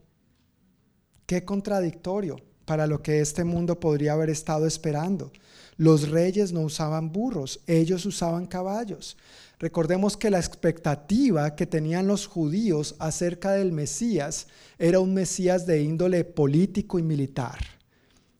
Qué 1.25 1.43
contradictorio 1.43 2.37
para 2.67 2.87
lo 2.87 3.03
que 3.03 3.21
este 3.21 3.43
mundo 3.43 3.81
podría 3.81 4.13
haber 4.13 4.29
estado 4.29 4.67
esperando. 4.67 5.33
Los 5.79 6.11
reyes 6.11 6.53
no 6.53 6.61
usaban 6.61 7.13
burros, 7.13 7.61
ellos 7.67 8.05
usaban 8.05 8.47
caballos. 8.47 9.17
Recordemos 9.61 10.17
que 10.17 10.31
la 10.31 10.39
expectativa 10.39 11.55
que 11.55 11.67
tenían 11.67 12.07
los 12.07 12.27
judíos 12.27 12.97
acerca 12.99 13.53
del 13.53 13.73
Mesías 13.73 14.47
era 14.79 15.01
un 15.01 15.13
Mesías 15.13 15.67
de 15.67 15.83
índole 15.83 16.25
político 16.25 16.99
y 16.99 17.03
militar. 17.03 17.59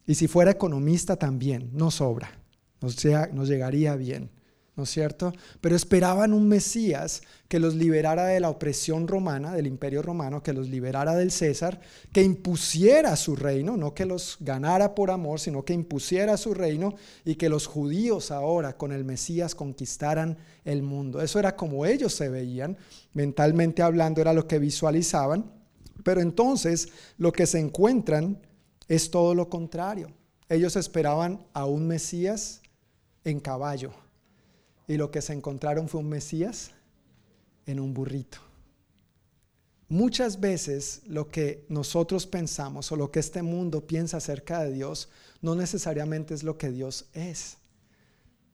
Y 0.07 0.15
si 0.15 0.29
fuera 0.29 0.51
economista 0.51 1.17
también, 1.17 1.69
no 1.75 1.91
sobra, 1.91 2.41
nos, 2.81 2.97
nos 3.35 3.49
llegaría 3.49 3.97
bien. 3.97 4.31
¿No 4.81 4.85
es 4.85 4.91
cierto? 4.93 5.35
Pero 5.61 5.77
esperaban 5.77 6.33
un 6.33 6.49
Mesías 6.49 7.21
que 7.49 7.59
los 7.59 7.75
liberara 7.75 8.25
de 8.25 8.41
la 8.41 8.49
opresión 8.49 9.07
romana, 9.07 9.53
del 9.53 9.67
imperio 9.67 10.01
romano, 10.01 10.43
que 10.43 10.55
los 10.55 10.71
liberara 10.71 11.15
del 11.15 11.31
César, 11.31 11.83
que 12.15 12.23
impusiera 12.23 13.15
su 13.17 13.37
reino, 13.37 13.77
no 13.77 13.93
que 13.93 14.07
los 14.07 14.39
ganara 14.41 14.95
por 14.95 15.11
amor, 15.11 15.39
sino 15.39 15.63
que 15.63 15.75
impusiera 15.75 16.39
su 16.39 16.55
reino 16.55 16.95
y 17.27 17.35
que 17.35 17.51
los 17.51 17.67
judíos 17.67 18.31
ahora 18.31 18.79
con 18.79 18.91
el 18.91 19.05
Mesías 19.05 19.55
conquistaran 19.55 20.39
el 20.65 20.83
mundo. 20.83 21.21
Eso 21.21 21.39
era 21.39 21.57
como 21.57 21.85
ellos 21.85 22.15
se 22.15 22.31
veían, 22.31 22.79
mentalmente 23.13 23.83
hablando 23.83 24.23
era 24.23 24.33
lo 24.33 24.49
que 24.49 24.59
visualizaban, 24.59 25.45
pero 26.03 26.23
entonces 26.23 26.89
lo 27.19 27.33
que 27.33 27.47
se 27.47 27.59
encuentran 27.59 28.41
es 28.89 29.11
todo 29.11 29.35
lo 29.35 29.51
contrario. 29.51 30.11
Ellos 30.49 30.75
esperaban 30.75 31.45
a 31.53 31.67
un 31.67 31.87
Mesías 31.87 32.63
en 33.25 33.41
caballo 33.41 33.93
y 34.91 34.97
lo 34.97 35.13
que 35.13 35.23
se 35.23 35.33
encontraron 35.33 35.89
fue 35.89 36.01
un 36.01 36.09
Mesías 36.09 36.73
en 37.65 37.79
un 37.79 37.95
burrito. 37.95 38.39
Muchas 39.89 40.41
veces 40.41 41.03
lo 41.07 41.29
que 41.29 41.65
nosotros 41.69 42.27
pensamos 42.27 42.91
o 42.91 42.97
lo 42.97 43.13
que 43.13 43.21
este 43.21 43.43
mundo 43.43 43.87
piensa 43.87 44.17
acerca 44.17 44.65
de 44.65 44.73
Dios 44.73 45.09
no 45.43 45.55
necesariamente 45.55 46.35
es 46.35 46.43
lo 46.43 46.59
que 46.59 46.73
Dios 46.73 47.07
es. 47.13 47.59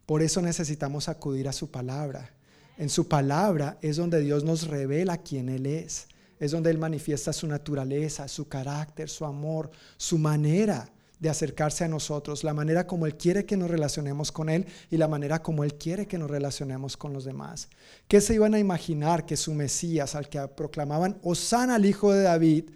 Por 0.05 0.21
eso 0.21 0.43
necesitamos 0.43 1.09
acudir 1.09 1.49
a 1.49 1.55
su 1.55 1.71
palabra. 1.71 2.35
En 2.77 2.91
su 2.91 3.09
palabra 3.09 3.79
es 3.81 3.97
donde 3.97 4.21
Dios 4.21 4.45
nos 4.45 4.69
revela 4.69 5.17
quién 5.17 5.49
Él 5.49 5.65
es. 5.65 6.07
Es 6.39 6.51
donde 6.51 6.69
Él 6.69 6.77
manifiesta 6.77 7.33
su 7.33 7.47
naturaleza, 7.47 8.29
su 8.29 8.47
carácter, 8.47 9.09
su 9.09 9.25
amor, 9.25 9.71
su 9.97 10.19
manera 10.19 10.93
de 11.19 11.31
acercarse 11.31 11.85
a 11.85 11.89
nosotros, 11.89 12.45
la 12.45 12.53
manera 12.53 12.87
como 12.87 13.07
Él 13.07 13.17
quiere 13.17 13.47
que 13.47 13.57
nos 13.57 13.71
relacionemos 13.71 14.33
con 14.33 14.49
Él 14.49 14.67
y 14.91 14.99
la 14.99 15.09
manera 15.09 15.43
como 15.43 15.65
Él 15.65 15.75
quiere 15.75 16.07
que 16.07 16.19
nos 16.19 16.31
relacionemos 16.31 16.97
con 16.97 17.13
los 17.13 17.25
demás. 17.25 17.69
¿Qué 18.07 18.21
se 18.21 18.35
iban 18.35 18.55
a 18.55 18.59
imaginar 18.59 19.25
que 19.25 19.37
su 19.37 19.55
Mesías, 19.55 20.15
al 20.15 20.29
que 20.29 20.47
proclamaban 20.49 21.19
Osana 21.23 21.77
al 21.77 21.87
Hijo 21.87 22.13
de 22.13 22.23
David, 22.23 22.71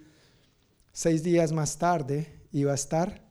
seis 0.93 1.23
días 1.23 1.53
más 1.53 1.77
tarde 1.77 2.41
iba 2.53 2.73
a 2.73 2.77
estar 2.77 3.23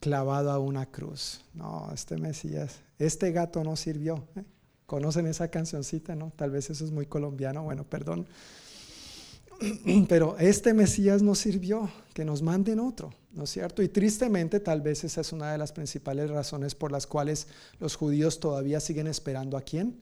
clavado 0.00 0.50
a 0.50 0.58
una 0.58 0.86
cruz? 0.86 1.44
No, 1.52 1.90
este 1.92 2.16
Mesías, 2.16 2.80
este 2.98 3.30
gato 3.32 3.62
no 3.62 3.76
sirvió. 3.76 4.26
¿eh? 4.36 4.44
¿Conocen 4.86 5.26
esa 5.26 5.48
cancioncita? 5.48 6.14
No, 6.14 6.32
tal 6.34 6.50
vez 6.50 6.70
eso 6.70 6.82
es 6.82 6.90
muy 6.90 7.04
colombiano, 7.04 7.62
bueno, 7.62 7.84
perdón. 7.84 8.26
Pero 10.08 10.38
este 10.38 10.72
Mesías 10.72 11.22
no 11.22 11.34
sirvió, 11.34 11.90
que 12.14 12.24
nos 12.24 12.42
manden 12.42 12.80
otro, 12.80 13.12
¿no 13.32 13.44
es 13.44 13.50
cierto? 13.50 13.82
Y 13.82 13.88
tristemente 13.88 14.60
tal 14.60 14.80
vez 14.80 15.04
esa 15.04 15.20
es 15.20 15.32
una 15.32 15.52
de 15.52 15.58
las 15.58 15.72
principales 15.72 16.30
razones 16.30 16.74
por 16.74 16.92
las 16.92 17.06
cuales 17.06 17.46
los 17.78 17.96
judíos 17.96 18.40
todavía 18.40 18.80
siguen 18.80 19.06
esperando 19.06 19.56
a 19.56 19.62
quién? 19.62 20.00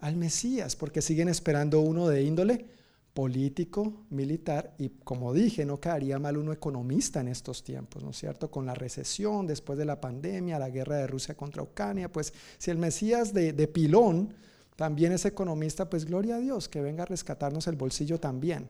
Al 0.00 0.16
Mesías, 0.16 0.76
porque 0.76 1.02
siguen 1.02 1.28
esperando 1.28 1.80
uno 1.80 2.08
de 2.08 2.22
índole 2.22 2.66
político, 3.14 4.04
militar 4.10 4.74
y 4.78 4.90
como 5.02 5.34
dije, 5.34 5.64
no 5.64 5.80
quedaría 5.80 6.20
mal 6.20 6.36
uno 6.36 6.52
economista 6.52 7.20
en 7.20 7.26
estos 7.26 7.64
tiempos, 7.64 8.04
¿no 8.04 8.10
es 8.10 8.16
cierto? 8.16 8.48
Con 8.48 8.64
la 8.64 8.74
recesión, 8.74 9.46
después 9.46 9.76
de 9.76 9.84
la 9.84 10.00
pandemia, 10.00 10.58
la 10.58 10.70
guerra 10.70 10.98
de 10.98 11.08
Rusia 11.08 11.36
contra 11.36 11.62
Ucrania, 11.62 12.12
pues 12.12 12.32
si 12.58 12.70
el 12.70 12.78
Mesías 12.78 13.34
de, 13.34 13.52
de 13.52 13.66
pilón 13.66 14.34
también 14.76 15.10
es 15.10 15.24
economista, 15.24 15.90
pues 15.90 16.04
gloria 16.04 16.36
a 16.36 16.38
Dios, 16.38 16.68
que 16.68 16.80
venga 16.80 17.02
a 17.02 17.06
rescatarnos 17.06 17.66
el 17.66 17.74
bolsillo 17.74 18.20
también. 18.20 18.68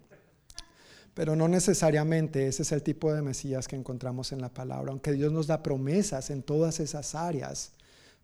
Pero 1.18 1.34
no 1.34 1.48
necesariamente 1.48 2.46
ese 2.46 2.62
es 2.62 2.70
el 2.70 2.84
tipo 2.84 3.12
de 3.12 3.22
Mesías 3.22 3.66
que 3.66 3.74
encontramos 3.74 4.30
en 4.30 4.40
la 4.40 4.54
palabra, 4.54 4.92
aunque 4.92 5.10
Dios 5.10 5.32
nos 5.32 5.48
da 5.48 5.64
promesas 5.64 6.30
en 6.30 6.44
todas 6.44 6.78
esas 6.78 7.16
áreas, 7.16 7.72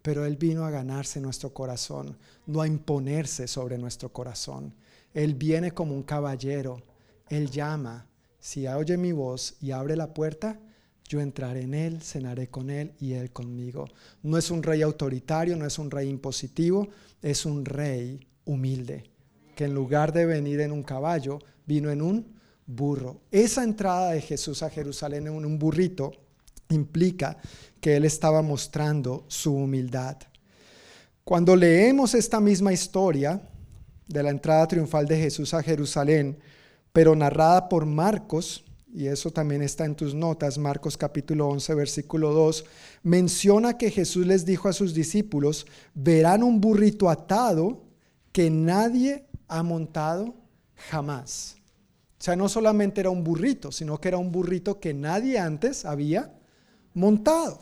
pero 0.01 0.25
Él 0.25 0.37
vino 0.37 0.65
a 0.65 0.71
ganarse 0.71 1.21
nuestro 1.21 1.53
corazón, 1.53 2.17
no 2.47 2.61
a 2.61 2.69
imponerse 2.69 3.49
sobre 3.49 3.79
nuestro 3.79 4.13
corazón. 4.13 4.73
Él 5.13 5.35
viene 5.35 5.73
como 5.73 5.93
un 5.93 6.05
caballero, 6.05 6.85
Él 7.29 7.51
llama, 7.51 8.07
si 8.39 8.69
oye 8.69 8.97
mi 8.97 9.11
voz 9.11 9.57
y 9.61 9.73
abre 9.73 9.97
la 9.97 10.15
puerta, 10.15 10.61
yo 11.09 11.21
entraré 11.21 11.63
en 11.63 11.75
Él, 11.75 12.01
cenaré 12.01 12.47
con 12.47 12.71
Él 12.71 12.93
y 13.01 13.15
Él 13.15 13.33
conmigo. 13.33 13.87
No 14.23 14.39
es 14.39 14.53
un 14.53 14.63
rey 14.63 14.83
autoritario, 14.83 15.57
no 15.57 15.67
es 15.67 15.81
un 15.81 15.91
rey 15.91 16.09
impositivo, 16.09 16.87
es 17.23 17.45
un 17.45 17.65
rey 17.65 18.25
humilde, 18.45 19.11
que 19.57 19.65
en 19.65 19.75
lugar 19.75 20.13
de 20.13 20.27
venir 20.27 20.61
en 20.61 20.71
un 20.71 20.85
caballo, 20.85 21.41
vino 21.67 21.91
en 21.91 22.01
un 22.01 22.34
burro. 22.67 23.21
Esa 23.31 23.63
entrada 23.63 24.11
de 24.13 24.21
Jesús 24.21 24.63
a 24.63 24.71
Jerusalén 24.71 25.27
en 25.27 25.45
un 25.45 25.59
burrito 25.59 26.13
implica 26.71 27.37
que 27.81 27.97
él 27.97 28.05
estaba 28.05 28.43
mostrando 28.43 29.25
su 29.29 29.55
humildad. 29.55 30.17
Cuando 31.25 31.57
leemos 31.57 32.15
esta 32.15 32.41
misma 32.41 32.73
historia 32.73 33.41
de 34.07 34.23
la 34.23 34.31
entrada 34.31 34.67
triunfal 34.67 35.07
de 35.07 35.19
Jesús 35.19 35.55
a 35.55 35.63
Jerusalén, 35.63 36.39
pero 36.93 37.17
narrada 37.17 37.69
por 37.69 37.87
Marcos, 37.87 38.65
y 38.95 39.07
eso 39.07 39.31
también 39.31 39.63
está 39.63 39.85
en 39.85 39.97
tus 39.97 40.15
notas, 40.15 40.59
Marcos 40.59 40.97
capítulo 40.97 41.49
11, 41.49 41.75
versículo 41.75 42.33
2, 42.33 42.65
menciona 43.03 43.77
que 43.77 43.91
Jesús 43.91 44.27
les 44.27 44.45
dijo 44.45 44.69
a 44.69 44.73
sus 44.73 44.95
discípulos, 44.95 45.67
verán 45.95 46.43
un 46.43 46.61
burrito 46.61 47.11
atado 47.11 47.83
que 48.31 48.51
nadie 48.51 49.27
ha 49.49 49.63
montado 49.63 50.35
jamás. 50.77 51.57
O 52.25 52.29
sea, 52.33 52.37
no 52.37 52.49
solamente 52.49 53.03
era 53.03 53.11
un 53.11 53.23
burrito, 53.23 53.71
sino 53.71 54.01
que 54.01 54.09
era 54.09 54.17
un 54.17 54.33
burrito 54.33 54.81
que 54.81 54.95
nadie 54.95 55.39
antes 55.39 55.85
había 55.85 56.33
montado. 56.95 57.59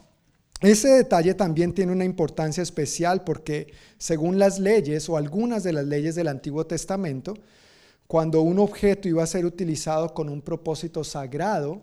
Ese 0.60 0.86
detalle 0.86 1.34
también 1.34 1.74
tiene 1.74 1.90
una 1.90 2.04
importancia 2.04 2.62
especial 2.62 3.24
porque 3.24 3.72
según 3.98 4.38
las 4.38 4.60
leyes 4.60 5.08
o 5.08 5.16
algunas 5.16 5.64
de 5.64 5.72
las 5.72 5.86
leyes 5.86 6.14
del 6.14 6.28
Antiguo 6.28 6.64
Testamento, 6.64 7.34
cuando 8.06 8.42
un 8.42 8.60
objeto 8.60 9.08
iba 9.08 9.24
a 9.24 9.26
ser 9.26 9.46
utilizado 9.46 10.14
con 10.14 10.28
un 10.28 10.40
propósito 10.40 11.02
sagrado, 11.02 11.82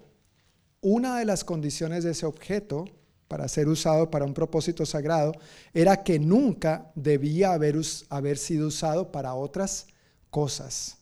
una 0.79 1.19
de 1.19 1.25
las 1.25 1.43
condiciones 1.43 2.05
de 2.05 2.11
ese 2.11 2.25
objeto 2.25 2.85
para 3.27 3.49
ser 3.49 3.67
usado 3.67 4.09
para 4.09 4.23
un 4.23 4.33
propósito 4.33 4.85
sagrado, 4.85 5.33
era 5.73 6.01
que 6.01 6.17
nunca 6.17 6.93
debía 6.95 7.51
haber, 7.51 7.75
haber 8.07 8.37
sido 8.37 8.67
usado 8.67 9.11
para 9.11 9.33
otras 9.33 9.87
cosas. 10.29 10.98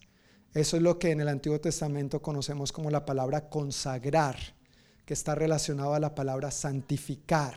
Eso 0.53 0.77
es 0.77 0.83
lo 0.83 0.97
que 0.97 1.11
en 1.11 1.21
el 1.21 1.27
Antiguo 1.27 1.59
Testamento 1.59 2.21
conocemos 2.21 2.71
como 2.71 2.89
la 2.89 3.05
palabra 3.05 3.49
consagrar, 3.49 4.37
que 5.05 5.13
está 5.13 5.35
relacionado 5.35 5.93
a 5.93 5.99
la 5.99 6.15
palabra 6.15 6.51
santificar. 6.51 7.55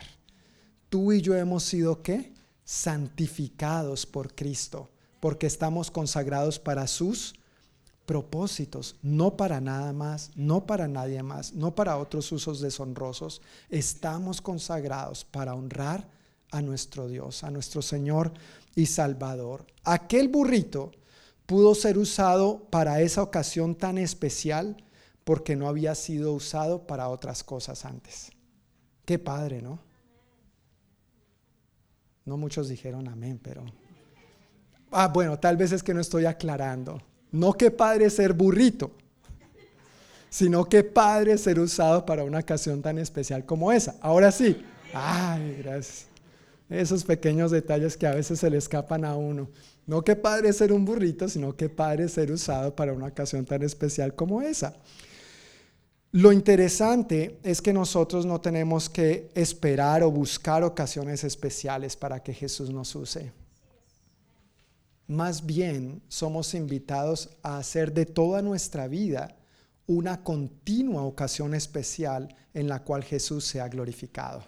Tú 0.88 1.12
y 1.12 1.20
yo 1.20 1.34
hemos 1.34 1.64
sido 1.64 2.02
qué? 2.02 2.32
Santificados 2.64 4.06
por 4.06 4.34
Cristo, 4.34 4.90
porque 5.18 5.46
estamos 5.46 5.90
consagrados 5.90 6.58
para 6.58 6.86
sus 6.86 7.34
propósitos, 8.06 8.96
no 9.02 9.36
para 9.36 9.60
nada 9.60 9.92
más, 9.92 10.32
no 10.34 10.66
para 10.66 10.88
nadie 10.88 11.22
más, 11.22 11.52
no 11.52 11.74
para 11.76 11.96
otros 11.96 12.32
usos 12.32 12.60
deshonrosos. 12.60 13.40
Estamos 13.68 14.40
consagrados 14.40 15.24
para 15.24 15.54
honrar 15.54 16.08
a 16.50 16.60
nuestro 16.60 17.06
Dios, 17.06 17.44
a 17.44 17.50
nuestro 17.50 17.82
Señor 17.82 18.32
y 18.74 18.86
Salvador. 18.86 19.64
Aquel 19.84 20.28
burrito 20.28 20.90
pudo 21.50 21.74
ser 21.74 21.98
usado 21.98 22.60
para 22.70 23.00
esa 23.00 23.24
ocasión 23.24 23.74
tan 23.74 23.98
especial 23.98 24.76
porque 25.24 25.56
no 25.56 25.66
había 25.66 25.96
sido 25.96 26.32
usado 26.32 26.86
para 26.86 27.08
otras 27.08 27.42
cosas 27.42 27.84
antes. 27.84 28.30
Qué 29.04 29.18
padre, 29.18 29.60
¿no? 29.60 29.80
No 32.24 32.36
muchos 32.36 32.68
dijeron 32.68 33.08
amén, 33.08 33.40
pero... 33.42 33.64
Ah, 34.92 35.08
bueno, 35.08 35.40
tal 35.40 35.56
vez 35.56 35.72
es 35.72 35.82
que 35.82 35.92
no 35.92 36.00
estoy 36.00 36.24
aclarando. 36.24 37.02
No 37.32 37.54
qué 37.54 37.72
padre 37.72 38.10
ser 38.10 38.32
burrito, 38.32 38.92
sino 40.28 40.66
qué 40.66 40.84
padre 40.84 41.36
ser 41.36 41.58
usado 41.58 42.06
para 42.06 42.22
una 42.22 42.38
ocasión 42.38 42.80
tan 42.80 42.96
especial 42.96 43.44
como 43.44 43.72
esa. 43.72 43.96
Ahora 44.02 44.30
sí. 44.30 44.64
Ay, 44.94 45.56
gracias. 45.64 46.06
Esos 46.68 47.02
pequeños 47.02 47.50
detalles 47.50 47.96
que 47.96 48.06
a 48.06 48.14
veces 48.14 48.38
se 48.38 48.50
le 48.50 48.58
escapan 48.58 49.04
a 49.04 49.16
uno. 49.16 49.48
No 49.86 50.02
que 50.02 50.16
padre 50.16 50.52
ser 50.52 50.72
un 50.72 50.84
burrito, 50.84 51.28
sino 51.28 51.56
que 51.56 51.68
padre 51.68 52.08
ser 52.08 52.30
usado 52.30 52.74
para 52.74 52.92
una 52.92 53.06
ocasión 53.06 53.44
tan 53.44 53.62
especial 53.62 54.14
como 54.14 54.42
esa. 54.42 54.74
Lo 56.12 56.32
interesante 56.32 57.38
es 57.44 57.62
que 57.62 57.72
nosotros 57.72 58.26
no 58.26 58.40
tenemos 58.40 58.88
que 58.88 59.30
esperar 59.34 60.02
o 60.02 60.10
buscar 60.10 60.64
ocasiones 60.64 61.22
especiales 61.22 61.96
para 61.96 62.20
que 62.20 62.34
Jesús 62.34 62.70
nos 62.70 62.94
use. 62.96 63.32
Más 65.06 65.46
bien 65.46 66.02
somos 66.08 66.54
invitados 66.54 67.30
a 67.42 67.58
hacer 67.58 67.92
de 67.92 68.06
toda 68.06 68.42
nuestra 68.42 68.88
vida 68.88 69.36
una 69.86 70.22
continua 70.22 71.02
ocasión 71.02 71.54
especial 71.54 72.34
en 72.54 72.68
la 72.68 72.82
cual 72.82 73.02
Jesús 73.02 73.44
sea 73.44 73.68
glorificado. 73.68 74.44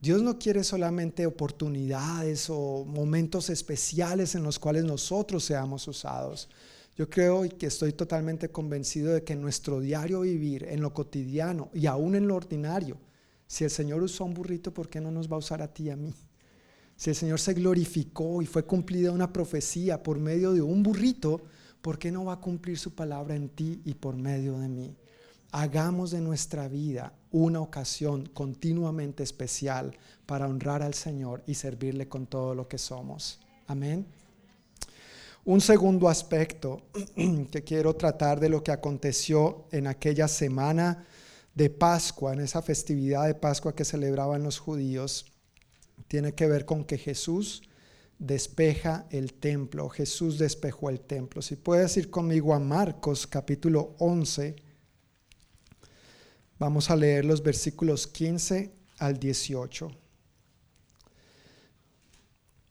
Dios 0.00 0.22
no 0.22 0.38
quiere 0.38 0.62
solamente 0.62 1.26
oportunidades 1.26 2.48
o 2.50 2.84
momentos 2.84 3.50
especiales 3.50 4.36
en 4.36 4.44
los 4.44 4.58
cuales 4.58 4.84
nosotros 4.84 5.44
seamos 5.44 5.88
usados. 5.88 6.48
Yo 6.96 7.10
creo 7.10 7.44
y 7.44 7.48
que 7.48 7.66
estoy 7.66 7.92
totalmente 7.92 8.50
convencido 8.50 9.12
de 9.12 9.24
que 9.24 9.32
en 9.32 9.42
nuestro 9.42 9.80
diario 9.80 10.20
vivir, 10.20 10.64
en 10.64 10.80
lo 10.80 10.94
cotidiano 10.94 11.70
y 11.74 11.86
aún 11.86 12.14
en 12.14 12.28
lo 12.28 12.36
ordinario, 12.36 12.96
si 13.46 13.64
el 13.64 13.70
Señor 13.70 14.02
usó 14.02 14.24
un 14.24 14.34
burrito, 14.34 14.72
¿por 14.72 14.88
qué 14.88 15.00
no 15.00 15.10
nos 15.10 15.30
va 15.30 15.36
a 15.36 15.40
usar 15.40 15.62
a 15.62 15.72
ti 15.72 15.84
y 15.84 15.90
a 15.90 15.96
mí? 15.96 16.14
Si 16.96 17.10
el 17.10 17.16
Señor 17.16 17.40
se 17.40 17.54
glorificó 17.54 18.42
y 18.42 18.46
fue 18.46 18.64
cumplida 18.64 19.10
una 19.10 19.32
profecía 19.32 20.02
por 20.02 20.18
medio 20.18 20.52
de 20.52 20.60
un 20.60 20.82
burrito, 20.82 21.40
¿por 21.80 21.98
qué 21.98 22.12
no 22.12 22.24
va 22.24 22.34
a 22.34 22.40
cumplir 22.40 22.78
su 22.78 22.94
palabra 22.94 23.34
en 23.34 23.48
ti 23.48 23.80
y 23.84 23.94
por 23.94 24.16
medio 24.16 24.58
de 24.58 24.68
mí? 24.68 24.96
Hagamos 25.52 26.10
de 26.10 26.20
nuestra 26.20 26.68
vida 26.68 27.12
una 27.30 27.60
ocasión 27.60 28.26
continuamente 28.26 29.22
especial 29.22 29.96
para 30.26 30.46
honrar 30.46 30.82
al 30.82 30.94
Señor 30.94 31.42
y 31.46 31.54
servirle 31.54 32.08
con 32.08 32.26
todo 32.26 32.54
lo 32.54 32.68
que 32.68 32.78
somos. 32.78 33.40
Amén. 33.66 34.06
Un 35.44 35.60
segundo 35.60 36.08
aspecto 36.08 36.82
que 37.50 37.64
quiero 37.64 37.96
tratar 37.96 38.40
de 38.40 38.48
lo 38.48 38.62
que 38.62 38.72
aconteció 38.72 39.64
en 39.72 39.86
aquella 39.86 40.28
semana 40.28 41.06
de 41.54 41.70
Pascua, 41.70 42.32
en 42.34 42.40
esa 42.40 42.62
festividad 42.62 43.26
de 43.26 43.34
Pascua 43.34 43.74
que 43.74 43.84
celebraban 43.84 44.42
los 44.42 44.58
judíos, 44.58 45.26
tiene 46.06 46.34
que 46.34 46.46
ver 46.46 46.64
con 46.64 46.84
que 46.84 46.98
Jesús 46.98 47.62
despeja 48.18 49.06
el 49.10 49.32
templo. 49.34 49.88
Jesús 49.88 50.38
despejó 50.38 50.90
el 50.90 51.00
templo. 51.00 51.42
Si 51.42 51.56
puedes 51.56 51.96
ir 51.96 52.10
conmigo 52.10 52.54
a 52.54 52.58
Marcos 52.58 53.26
capítulo 53.26 53.94
11 53.98 54.67
Vamos 56.58 56.90
a 56.90 56.96
leer 56.96 57.24
los 57.24 57.40
versículos 57.40 58.08
15 58.08 58.72
al 58.98 59.16
18. 59.20 59.92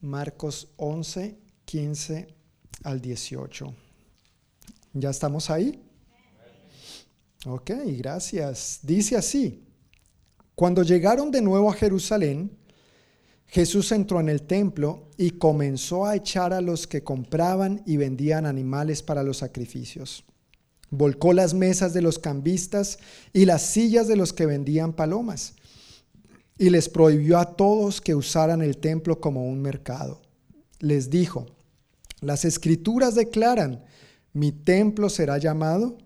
Marcos 0.02 0.74
11, 0.76 1.38
15 1.64 2.28
al 2.84 3.00
18. 3.00 3.74
¿Ya 4.92 5.10
estamos 5.10 5.50
ahí? 5.50 5.82
Ok, 7.46 7.72
gracias. 7.98 8.80
Dice 8.84 9.16
así, 9.16 9.64
cuando 10.54 10.84
llegaron 10.84 11.32
de 11.32 11.42
nuevo 11.42 11.70
a 11.70 11.74
Jerusalén, 11.74 12.58
Jesús 13.46 13.94
entró 13.94 14.20
en 14.20 14.28
el 14.28 14.42
templo 14.42 15.10
y 15.18 15.32
comenzó 15.32 16.06
a 16.06 16.18
echar 16.18 16.52
a 16.52 16.60
los 16.60 16.88
que 16.88 17.06
compraban 17.06 17.84
y 17.86 17.96
vendían 17.96 18.46
animales 18.46 19.02
para 19.02 19.24
los 19.24 19.38
sacrificios 19.38 20.26
Volcó 20.90 21.34
las 21.34 21.54
mesas 21.54 21.94
de 21.94 22.02
los 22.02 22.20
cambistas 22.20 23.00
y 23.34 23.46
las 23.46 23.62
sillas 23.62 24.08
de 24.08 24.16
los 24.16 24.34
que 24.34 24.46
vendían 24.46 24.94
palomas. 24.94 25.54
Y 26.58 26.70
les 26.70 26.90
prohibió 26.90 27.38
a 27.38 27.56
todos 27.56 28.02
que 28.02 28.16
usaran 28.16 28.62
el 28.62 28.78
templo 28.78 29.20
como 29.20 29.48
un 29.48 29.62
mercado. 29.62 30.22
Les 30.80 31.10
dijo, 31.10 31.46
las 32.22 32.46
escrituras 32.46 33.16
declaran, 33.16 33.84
mi 34.34 34.52
templo 34.52 35.10
será 35.10 35.38
llamado 35.38 35.98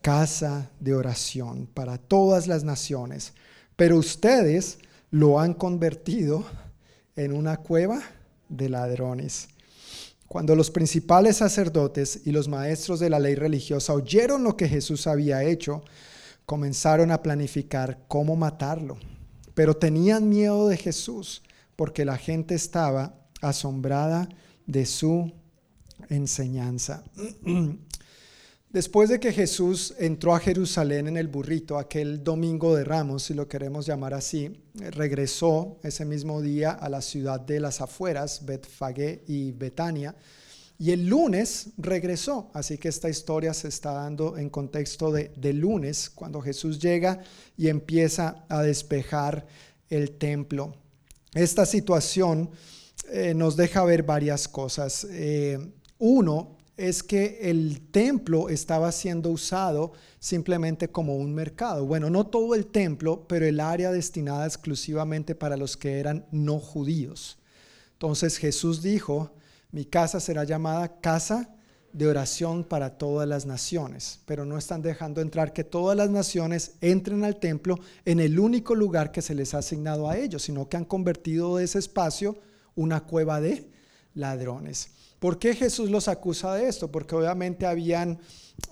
casa 0.00 0.70
de 0.80 0.94
oración 0.94 1.68
para 1.72 1.96
todas 1.96 2.46
las 2.48 2.64
naciones, 2.64 3.32
pero 3.76 3.96
ustedes 3.96 4.78
lo 5.10 5.38
han 5.38 5.54
convertido 5.54 6.44
en 7.16 7.32
una 7.32 7.56
cueva 7.58 8.02
de 8.48 8.68
ladrones. 8.68 9.48
Cuando 10.32 10.56
los 10.56 10.70
principales 10.70 11.36
sacerdotes 11.36 12.22
y 12.24 12.32
los 12.32 12.48
maestros 12.48 12.98
de 13.00 13.10
la 13.10 13.18
ley 13.18 13.34
religiosa 13.34 13.92
oyeron 13.92 14.44
lo 14.44 14.56
que 14.56 14.66
Jesús 14.66 15.06
había 15.06 15.44
hecho, 15.44 15.84
comenzaron 16.46 17.10
a 17.10 17.22
planificar 17.22 17.98
cómo 18.08 18.34
matarlo. 18.34 18.96
Pero 19.52 19.76
tenían 19.76 20.30
miedo 20.30 20.68
de 20.68 20.78
Jesús 20.78 21.42
porque 21.76 22.06
la 22.06 22.16
gente 22.16 22.54
estaba 22.54 23.14
asombrada 23.42 24.30
de 24.66 24.86
su 24.86 25.30
enseñanza. 26.08 27.04
Después 28.72 29.10
de 29.10 29.20
que 29.20 29.34
Jesús 29.34 29.94
entró 29.98 30.34
a 30.34 30.40
Jerusalén 30.40 31.06
en 31.06 31.18
el 31.18 31.28
burrito, 31.28 31.76
aquel 31.76 32.24
domingo 32.24 32.74
de 32.74 32.84
Ramos, 32.84 33.24
si 33.24 33.34
lo 33.34 33.46
queremos 33.46 33.84
llamar 33.84 34.14
así, 34.14 34.50
regresó 34.74 35.78
ese 35.82 36.06
mismo 36.06 36.40
día 36.40 36.70
a 36.70 36.88
la 36.88 37.02
ciudad 37.02 37.38
de 37.38 37.60
las 37.60 37.82
afueras, 37.82 38.46
Betfagé 38.46 39.24
y 39.26 39.52
Betania, 39.52 40.16
y 40.78 40.90
el 40.90 41.06
lunes 41.06 41.68
regresó. 41.76 42.50
Así 42.54 42.78
que 42.78 42.88
esta 42.88 43.10
historia 43.10 43.52
se 43.52 43.68
está 43.68 43.92
dando 43.92 44.38
en 44.38 44.48
contexto 44.48 45.12
de, 45.12 45.32
de 45.36 45.52
lunes, 45.52 46.08
cuando 46.08 46.40
Jesús 46.40 46.78
llega 46.78 47.20
y 47.58 47.68
empieza 47.68 48.46
a 48.48 48.62
despejar 48.62 49.46
el 49.90 50.12
templo. 50.12 50.74
Esta 51.34 51.66
situación 51.66 52.48
eh, 53.10 53.34
nos 53.34 53.54
deja 53.56 53.84
ver 53.84 54.02
varias 54.02 54.48
cosas. 54.48 55.06
Eh, 55.10 55.58
uno, 55.98 56.56
es 56.76 57.02
que 57.02 57.38
el 57.42 57.80
templo 57.90 58.48
estaba 58.48 58.90
siendo 58.92 59.30
usado 59.30 59.92
simplemente 60.18 60.88
como 60.88 61.16
un 61.16 61.34
mercado. 61.34 61.84
Bueno, 61.84 62.08
no 62.10 62.26
todo 62.26 62.54
el 62.54 62.66
templo, 62.66 63.26
pero 63.28 63.46
el 63.46 63.60
área 63.60 63.92
destinada 63.92 64.46
exclusivamente 64.46 65.34
para 65.34 65.56
los 65.56 65.76
que 65.76 66.00
eran 66.00 66.26
no 66.30 66.58
judíos. 66.58 67.38
Entonces 67.92 68.38
Jesús 68.38 68.82
dijo, 68.82 69.32
mi 69.70 69.84
casa 69.84 70.18
será 70.18 70.44
llamada 70.44 71.00
casa 71.00 71.54
de 71.92 72.06
oración 72.06 72.64
para 72.64 72.96
todas 72.96 73.28
las 73.28 73.44
naciones, 73.44 74.20
pero 74.24 74.46
no 74.46 74.56
están 74.56 74.80
dejando 74.80 75.20
entrar 75.20 75.52
que 75.52 75.62
todas 75.62 75.96
las 75.96 76.08
naciones 76.08 76.72
entren 76.80 77.22
al 77.22 77.36
templo 77.36 77.78
en 78.06 78.18
el 78.18 78.38
único 78.38 78.74
lugar 78.74 79.12
que 79.12 79.20
se 79.20 79.34
les 79.34 79.52
ha 79.52 79.58
asignado 79.58 80.08
a 80.08 80.16
ellos, 80.16 80.42
sino 80.42 80.68
que 80.68 80.78
han 80.78 80.86
convertido 80.86 81.58
ese 81.58 81.78
espacio 81.78 82.38
una 82.74 83.04
cueva 83.04 83.40
de 83.40 83.70
ladrones. 84.14 84.90
¿Por 85.22 85.38
qué 85.38 85.54
Jesús 85.54 85.88
los 85.88 86.08
acusa 86.08 86.52
de 86.56 86.66
esto? 86.66 86.90
Porque 86.90 87.14
obviamente 87.14 87.64
habían 87.64 88.18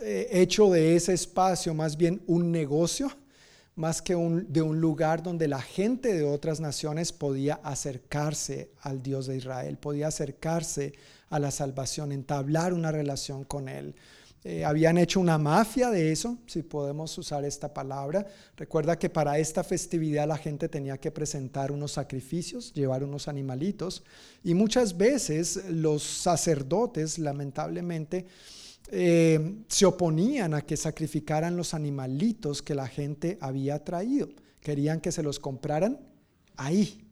eh, 0.00 0.26
hecho 0.32 0.68
de 0.68 0.96
ese 0.96 1.12
espacio 1.12 1.74
más 1.74 1.96
bien 1.96 2.24
un 2.26 2.50
negocio, 2.50 3.08
más 3.76 4.02
que 4.02 4.14
de 4.14 4.60
un 4.60 4.80
lugar 4.80 5.22
donde 5.22 5.46
la 5.46 5.62
gente 5.62 6.12
de 6.12 6.24
otras 6.24 6.58
naciones 6.58 7.12
podía 7.12 7.60
acercarse 7.62 8.72
al 8.80 9.00
Dios 9.00 9.28
de 9.28 9.36
Israel, 9.36 9.76
podía 9.76 10.08
acercarse 10.08 10.92
a 11.28 11.38
la 11.38 11.52
salvación, 11.52 12.10
entablar 12.10 12.72
una 12.72 12.90
relación 12.90 13.44
con 13.44 13.68
Él. 13.68 13.94
Eh, 14.42 14.64
habían 14.64 14.96
hecho 14.96 15.20
una 15.20 15.36
mafia 15.36 15.90
de 15.90 16.12
eso, 16.12 16.38
si 16.46 16.62
podemos 16.62 17.16
usar 17.18 17.44
esta 17.44 17.74
palabra. 17.74 18.26
Recuerda 18.56 18.98
que 18.98 19.10
para 19.10 19.38
esta 19.38 19.62
festividad 19.62 20.26
la 20.26 20.38
gente 20.38 20.68
tenía 20.68 20.96
que 20.96 21.10
presentar 21.10 21.70
unos 21.70 21.92
sacrificios, 21.92 22.72
llevar 22.72 23.04
unos 23.04 23.28
animalitos, 23.28 24.02
y 24.42 24.54
muchas 24.54 24.96
veces 24.96 25.64
los 25.68 26.02
sacerdotes, 26.02 27.18
lamentablemente, 27.18 28.26
eh, 28.92 29.62
se 29.68 29.84
oponían 29.84 30.54
a 30.54 30.62
que 30.62 30.76
sacrificaran 30.76 31.56
los 31.56 31.74
animalitos 31.74 32.62
que 32.62 32.74
la 32.74 32.88
gente 32.88 33.36
había 33.42 33.84
traído. 33.84 34.30
Querían 34.60 35.00
que 35.00 35.12
se 35.12 35.22
los 35.22 35.38
compraran 35.38 36.00
ahí. 36.56 37.06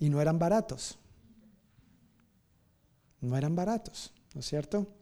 Y 0.00 0.10
no 0.10 0.20
eran 0.20 0.38
baratos. 0.38 0.98
No 3.20 3.36
eran 3.36 3.54
baratos, 3.54 4.12
¿no 4.34 4.40
es 4.40 4.46
cierto? 4.46 4.97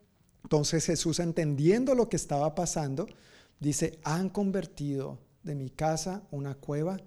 Entonces 0.47 0.87
Jesús, 0.87 1.19
entendiendo 1.19 1.97
lo 1.97 2.09
que 2.09 2.15
estaba 2.15 2.55
pasando, 2.55 3.09
dice, 3.59 3.99
han 4.05 4.29
convertido 4.29 5.19
de 5.43 5.57
mi 5.57 5.71
casa 5.71 6.23
una 6.31 6.55
cueva 6.55 6.99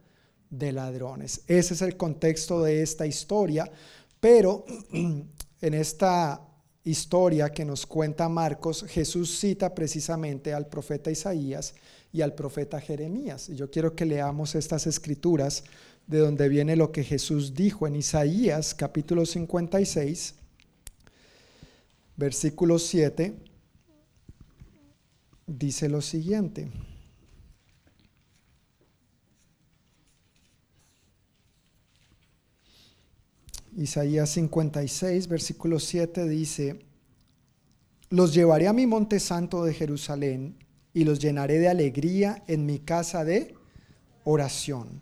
de 0.49 0.73
ladrones. 0.73 1.43
Ese 1.47 1.73
es 1.73 1.81
el 1.81 1.95
contexto 1.95 2.61
de 2.61 2.81
esta 2.81 3.07
historia, 3.07 3.71
pero 4.19 4.65
en 4.91 5.73
esta 5.73 6.41
historia 6.83 7.49
que 7.49 7.63
nos 7.63 7.85
cuenta 7.85 8.27
Marcos, 8.27 8.83
Jesús 8.89 9.39
cita 9.39 9.73
precisamente 9.73 10.53
al 10.53 10.67
profeta 10.67 11.09
Isaías 11.09 11.75
y 12.11 12.19
al 12.19 12.35
profeta 12.35 12.81
Jeremías. 12.81 13.47
Y 13.47 13.55
yo 13.55 13.71
quiero 13.71 13.95
que 13.95 14.03
leamos 14.03 14.53
estas 14.53 14.85
escrituras 14.85 15.63
de 16.07 16.17
donde 16.17 16.49
viene 16.49 16.75
lo 16.75 16.91
que 16.91 17.05
Jesús 17.05 17.53
dijo 17.53 17.87
en 17.87 17.95
Isaías 17.95 18.75
capítulo 18.75 19.25
56, 19.25 20.35
versículo 22.19 22.77
7, 22.79 23.33
dice 25.47 25.87
lo 25.87 26.01
siguiente. 26.01 26.69
Isaías 33.77 34.31
56, 34.31 35.29
versículo 35.29 35.79
7 35.79 36.27
dice, 36.27 36.85
los 38.09 38.33
llevaré 38.33 38.67
a 38.67 38.73
mi 38.73 38.85
monte 38.85 39.21
santo 39.21 39.63
de 39.63 39.73
Jerusalén 39.73 40.57
y 40.93 41.05
los 41.05 41.19
llenaré 41.19 41.59
de 41.59 41.69
alegría 41.69 42.43
en 42.47 42.65
mi 42.65 42.79
casa 42.79 43.23
de 43.23 43.55
oración. 44.25 45.01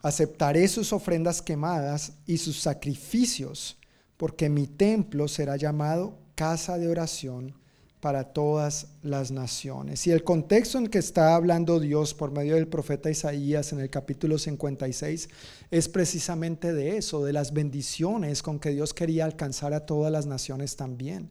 Aceptaré 0.00 0.66
sus 0.68 0.94
ofrendas 0.94 1.42
quemadas 1.42 2.14
y 2.26 2.38
sus 2.38 2.58
sacrificios, 2.58 3.76
porque 4.16 4.48
mi 4.48 4.66
templo 4.66 5.28
será 5.28 5.56
llamado 5.56 6.19
casa 6.40 6.78
de 6.78 6.88
oración 6.88 7.52
para 8.00 8.32
todas 8.32 8.86
las 9.02 9.30
naciones. 9.30 10.06
Y 10.06 10.10
el 10.10 10.24
contexto 10.24 10.78
en 10.78 10.86
que 10.86 10.98
está 10.98 11.34
hablando 11.34 11.78
Dios 11.78 12.14
por 12.14 12.30
medio 12.30 12.54
del 12.54 12.66
profeta 12.66 13.10
Isaías 13.10 13.74
en 13.74 13.80
el 13.80 13.90
capítulo 13.90 14.38
56 14.38 15.28
es 15.70 15.88
precisamente 15.90 16.72
de 16.72 16.96
eso, 16.96 17.22
de 17.26 17.34
las 17.34 17.52
bendiciones 17.52 18.42
con 18.42 18.58
que 18.58 18.70
Dios 18.70 18.94
quería 18.94 19.26
alcanzar 19.26 19.74
a 19.74 19.84
todas 19.84 20.10
las 20.10 20.24
naciones 20.24 20.76
también. 20.76 21.28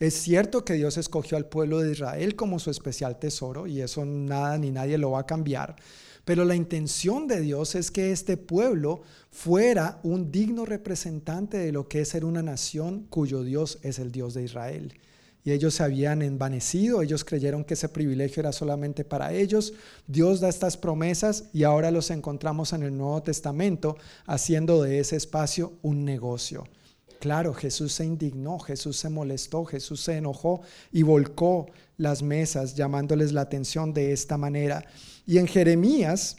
Es 0.00 0.14
cierto 0.14 0.64
que 0.64 0.74
Dios 0.74 0.96
escogió 0.96 1.36
al 1.36 1.46
pueblo 1.46 1.78
de 1.78 1.92
Israel 1.92 2.34
como 2.34 2.58
su 2.58 2.72
especial 2.72 3.20
tesoro 3.20 3.68
y 3.68 3.80
eso 3.80 4.04
nada 4.04 4.58
ni 4.58 4.72
nadie 4.72 4.98
lo 4.98 5.12
va 5.12 5.20
a 5.20 5.26
cambiar. 5.26 5.76
Pero 6.28 6.44
la 6.44 6.54
intención 6.54 7.26
de 7.26 7.40
Dios 7.40 7.74
es 7.74 7.90
que 7.90 8.12
este 8.12 8.36
pueblo 8.36 9.00
fuera 9.30 9.98
un 10.02 10.30
digno 10.30 10.66
representante 10.66 11.56
de 11.56 11.72
lo 11.72 11.88
que 11.88 12.02
es 12.02 12.10
ser 12.10 12.26
una 12.26 12.42
nación 12.42 13.06
cuyo 13.08 13.42
Dios 13.42 13.78
es 13.80 13.98
el 13.98 14.12
Dios 14.12 14.34
de 14.34 14.42
Israel. 14.44 14.92
Y 15.42 15.52
ellos 15.52 15.72
se 15.72 15.84
habían 15.84 16.20
envanecido, 16.20 17.00
ellos 17.00 17.24
creyeron 17.24 17.64
que 17.64 17.72
ese 17.72 17.88
privilegio 17.88 18.42
era 18.42 18.52
solamente 18.52 19.06
para 19.06 19.32
ellos. 19.32 19.72
Dios 20.06 20.40
da 20.40 20.50
estas 20.50 20.76
promesas 20.76 21.44
y 21.54 21.62
ahora 21.62 21.90
los 21.90 22.10
encontramos 22.10 22.74
en 22.74 22.82
el 22.82 22.94
Nuevo 22.94 23.22
Testamento 23.22 23.96
haciendo 24.26 24.82
de 24.82 24.98
ese 24.98 25.16
espacio 25.16 25.72
un 25.80 26.04
negocio. 26.04 26.64
Claro, 27.20 27.54
Jesús 27.54 27.94
se 27.94 28.04
indignó, 28.04 28.58
Jesús 28.58 28.98
se 28.98 29.08
molestó, 29.08 29.64
Jesús 29.64 30.02
se 30.02 30.18
enojó 30.18 30.60
y 30.92 31.04
volcó 31.04 31.68
las 31.98 32.22
mesas 32.22 32.74
llamándoles 32.74 33.32
la 33.32 33.42
atención 33.42 33.92
de 33.92 34.12
esta 34.12 34.38
manera. 34.38 34.84
Y 35.26 35.36
en 35.36 35.46
Jeremías, 35.46 36.38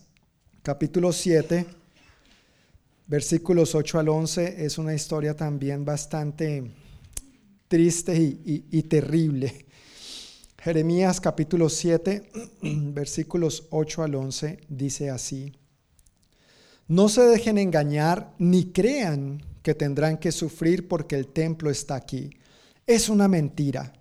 capítulo 0.64 1.14
7, 1.14 1.66
versículos 3.06 3.76
8 3.76 4.00
al 4.00 4.10
11, 4.10 4.66
es 4.66 4.78
una 4.78 4.96
historia 4.96 5.36
también 5.36 5.86
bastante 5.86 6.72
triste 7.68 8.18
y, 8.18 8.84
terrible. 8.84 9.66
Jeremías 10.64 11.22
capítulo 11.22 11.70
7, 11.70 12.32
versículos 12.94 13.68
8 13.70 14.04
al 14.04 14.16
11, 14.16 14.60
dice 14.70 15.10
así, 15.10 15.54
no 16.88 17.10
se 17.10 17.22
dejen 17.22 17.58
engañar 17.58 18.34
ni 18.40 18.72
crean 18.72 19.44
que 19.62 19.76
tendrán 19.76 20.18
que 20.18 20.32
sufrir 20.32 20.88
porque 20.88 21.16
el 21.16 21.28
templo 21.28 21.70
está 21.70 21.96
aquí. 21.96 22.32
Es 22.88 23.10
una 23.10 23.28
mentira. 23.28 23.94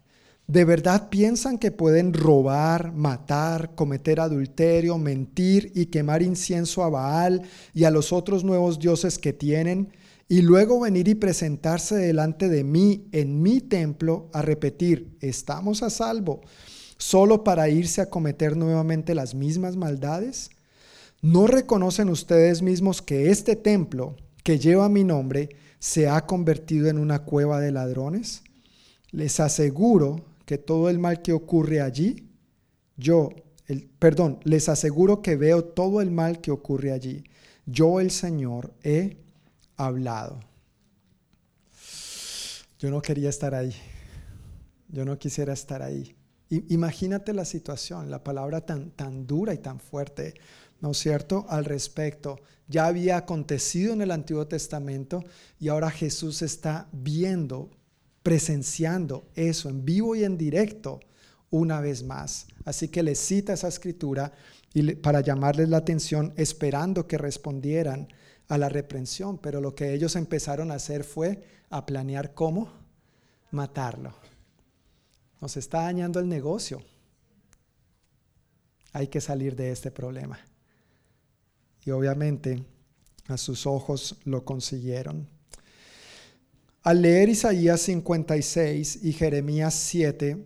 ¿De 0.49 0.65
verdad 0.65 1.11
piensan 1.11 1.59
que 1.59 1.71
pueden 1.71 2.15
robar, 2.15 2.95
matar, 2.95 3.75
cometer 3.75 4.19
adulterio, 4.19 4.97
mentir 4.97 5.71
y 5.75 5.87
quemar 5.87 6.23
incienso 6.23 6.83
a 6.83 6.89
Baal 6.89 7.43
y 7.75 7.85
a 7.85 7.91
los 7.91 8.15
otros 8.15 8.45
nuevos 8.45 8.79
dioses 8.79 9.19
que 9.19 9.35
tienen 9.35 9.93
y 10.27 10.41
luego 10.41 10.81
venir 10.81 11.07
y 11.09 11.15
presentarse 11.15 11.97
delante 11.97 12.49
de 12.49 12.65
mí 12.65 13.11
en 13.13 13.43
mi 13.43 13.61
templo 13.61 14.31
a 14.33 14.41
repetir, 14.41 15.19
estamos 15.21 15.83
a 15.83 15.91
salvo, 15.91 16.41
solo 16.97 17.45
para 17.45 17.69
irse 17.69 18.01
a 18.01 18.09
cometer 18.09 18.57
nuevamente 18.57 19.15
las 19.15 19.35
mismas 19.35 19.77
maldades? 19.77 20.49
¿No 21.21 21.47
reconocen 21.47 22.09
ustedes 22.09 22.63
mismos 22.63 23.03
que 23.03 23.31
este 23.31 23.55
templo 23.55 24.17
que 24.43 24.59
lleva 24.59 24.89
mi 24.89 25.05
nombre 25.05 25.51
se 25.79 26.09
ha 26.09 26.25
convertido 26.25 26.89
en 26.89 26.97
una 26.97 27.19
cueva 27.19 27.61
de 27.61 27.71
ladrones? 27.71 28.45
Les 29.11 29.41
aseguro 29.41 30.28
que 30.49 30.57
todo 30.57 30.89
el 30.89 30.99
mal 30.99 31.21
que 31.21 31.35
ocurre 31.35 31.83
allí, 31.83 32.27
yo, 32.97 33.29
el, 33.67 33.87
perdón, 33.99 34.41
les 34.45 34.71
aseguro 34.71 35.21
que 35.21 35.37
veo 35.37 35.63
todo 35.63 36.01
el 36.01 36.11
mal 36.11 36.41
que 36.41 36.51
ocurre 36.51 36.91
allí. 36.91 37.23
Yo, 37.67 38.01
el 38.01 38.11
Señor, 38.11 38.73
he 38.83 39.19
hablado. 39.77 40.41
Yo 42.79 42.91
no 42.91 43.03
quería 43.03 43.29
estar 43.29 43.55
ahí. 43.55 43.75
Yo 44.89 45.05
no 45.05 45.19
quisiera 45.19 45.53
estar 45.53 45.83
ahí. 45.83 46.17
imagínate 46.49 47.35
la 47.35 47.45
situación, 47.45 48.11
la 48.11 48.25
palabra 48.25 48.63
tan, 48.63 48.93
tan 48.93 49.27
dura 49.27 49.53
y 49.53 49.59
tan 49.59 49.79
fuerte, 49.81 50.33
¿no 50.81 50.93
es 50.93 50.99
cierto?, 50.99 51.45
al 51.51 51.67
respecto. 51.67 52.41
Ya 52.69 52.87
había 52.87 53.19
acontecido 53.19 53.93
en 53.93 54.01
el 54.01 54.13
Antiguo 54.13 54.47
Testamento 54.47 55.23
y 55.61 55.69
ahora 55.69 55.91
Jesús 55.91 56.41
está 56.41 56.89
viendo 56.91 57.69
presenciando 58.29 59.27
eso 59.37 59.71
en 59.71 59.87
vivo 59.87 60.15
y 60.15 60.23
en 60.23 60.37
directo 60.37 61.01
una 61.49 61.81
vez 61.81 62.03
más. 62.03 62.47
Así 62.67 62.89
que 62.89 63.03
les 63.03 63.19
cita 63.19 63.55
esa 63.55 63.69
escritura 63.69 64.35
y 64.75 64.97
para 64.97 65.23
llamarles 65.23 65.71
la 65.71 65.79
atención, 65.79 66.35
esperando 66.37 67.07
que 67.07 67.17
respondieran 67.17 68.09
a 68.49 68.59
la 68.59 68.69
reprensión. 68.69 69.39
Pero 69.39 69.63
lo 69.63 69.75
que 69.75 69.95
ellos 69.95 70.15
empezaron 70.15 70.71
a 70.71 70.75
hacer 70.75 71.05
fue 71.05 71.43
a 71.71 71.87
planear 71.87 72.35
cómo 72.35 72.71
matarlo. 73.51 74.13
Nos 75.41 75.57
está 75.57 75.85
dañando 75.85 76.21
el 76.21 76.29
negocio. 76.29 76.83
Hay 78.93 79.09
que 79.09 79.23
salir 79.23 79.57
de 79.57 79.73
este 79.73 79.91
problema. 79.91 80.39
Y 81.83 81.93
obviamente 81.93 82.63
a 83.27 83.39
sus 83.39 83.67
ojos 83.67 84.19
lo 84.27 84.45
consiguieron. 84.45 85.38
Al 86.89 87.03
leer 87.03 87.29
Isaías 87.29 87.83
56 87.83 89.01
y 89.03 89.13
Jeremías 89.13 89.75
7, 89.75 90.43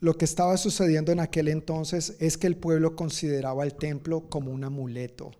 lo 0.00 0.16
que 0.16 0.24
estaba 0.24 0.56
sucediendo 0.56 1.12
en 1.12 1.20
aquel 1.20 1.48
entonces 1.48 2.16
es 2.18 2.38
que 2.38 2.46
el 2.46 2.56
pueblo 2.56 2.96
consideraba 2.96 3.62
el 3.62 3.74
templo 3.74 4.30
como 4.30 4.52
un 4.52 4.64
amuleto, 4.64 5.32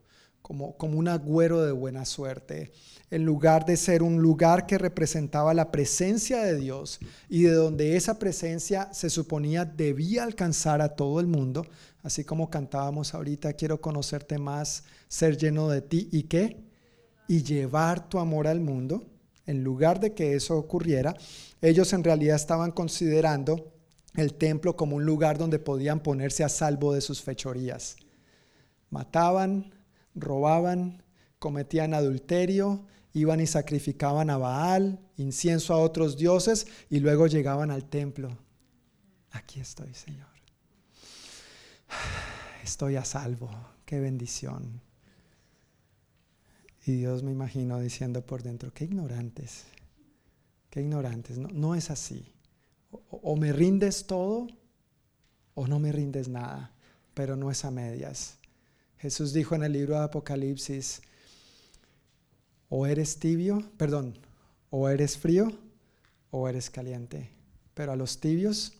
como, 0.43 0.77
como 0.77 0.99
un 0.99 1.09
agüero 1.09 1.63
de 1.63 1.73
buena 1.73 2.05
suerte, 2.05 2.71
en 3.11 3.25
lugar 3.25 3.65
de 3.65 3.79
ser 3.79 4.03
un 4.03 4.21
lugar 4.21 4.67
que 4.67 4.77
representaba 4.77 5.55
la 5.55 5.73
presencia 5.73 6.43
de 6.43 6.57
Dios 6.57 7.01
y 7.31 7.45
de 7.45 7.53
donde 7.53 7.97
esa 7.97 8.19
presencia 8.19 8.93
se 8.93 9.09
suponía 9.09 9.65
debía 9.65 10.23
alcanzar 10.23 10.83
a 10.83 10.97
todo 10.97 11.19
el 11.21 11.29
mundo, 11.29 11.67
así 12.03 12.25
como 12.25 12.51
cantábamos 12.51 13.15
ahorita, 13.15 13.55
quiero 13.55 13.81
conocerte 13.81 14.37
más, 14.37 14.85
ser 15.09 15.39
lleno 15.39 15.71
de 15.71 15.81
ti 15.81 16.11
y 16.13 16.25
qué, 16.25 16.63
y 17.27 17.43
llevar 17.43 18.07
tu 18.11 18.19
amor 18.19 18.47
al 18.47 18.61
mundo 18.61 19.12
en 19.47 19.65
lugar 19.65 20.01
de 20.01 20.15
que 20.15 20.35
eso 20.35 20.57
ocurriera, 20.57 21.17
ellos 21.61 21.93
en 21.93 22.05
realidad 22.05 22.37
estaban 22.37 22.73
considerando 22.73 23.73
el 24.15 24.35
templo 24.35 24.77
como 24.77 24.97
un 24.97 25.05
lugar 25.05 25.39
donde 25.39 25.59
podían 25.59 26.01
ponerse 26.01 26.45
a 26.45 26.49
salvo 26.49 26.93
de 26.93 27.01
sus 27.01 27.23
fechorías. 27.23 27.97
Mataban, 28.91 29.75
robaban, 30.15 31.03
cometían 31.39 31.95
adulterio, 31.95 32.85
iban 33.15 33.41
y 33.41 33.47
sacrificaban 33.47 34.31
a 34.31 34.39
Baal, 34.39 35.01
incienso 35.17 35.75
a 35.75 35.79
otros 35.79 36.17
dioses 36.17 36.67
y 36.91 37.01
luego 37.01 37.27
llegaban 37.27 37.71
al 37.71 37.85
templo. 37.85 38.37
Aquí 39.31 39.61
estoy, 39.61 39.95
Señor. 39.95 40.29
Estoy 42.63 42.97
a 42.97 43.05
salvo. 43.05 43.51
Qué 43.85 43.99
bendición. 43.99 44.81
Y 46.85 46.97
Dios 46.97 47.23
me 47.23 47.31
imagino 47.31 47.79
diciendo 47.79 48.25
por 48.25 48.43
dentro, 48.43 48.73
qué 48.73 48.85
ignorantes, 48.85 49.65
qué 50.71 50.81
ignorantes. 50.81 51.39
No, 51.39 51.75
es 51.75 51.91
así. 51.91 52.33
O, 52.91 53.21
o 53.23 53.37
me 53.37 53.53
rindes 53.53 54.07
todo 54.07 54.49
o 55.55 55.67
no 55.67 55.79
me 55.79 55.93
rindes 55.93 56.29
nada, 56.29 56.73
pero 57.15 57.37
no 57.37 57.51
es 57.51 57.65
a 57.65 57.71
medias. 57.71 58.39
Jesús 58.99 59.33
dijo 59.33 59.55
en 59.55 59.65
el 59.65 59.73
libro 59.73 59.95
de 59.97 60.05
Apocalipsis, 60.05 61.03
o 62.69 62.87
eres 62.87 63.19
tibio, 63.19 63.71
perdón, 63.77 64.19
o 64.71 64.89
eres 64.89 65.19
frío 65.19 65.53
o 66.31 66.49
eres 66.49 66.71
caliente. 66.71 67.31
Pero 67.75 67.93
a 67.93 67.97
los 67.97 68.19
tibios, 68.19 68.73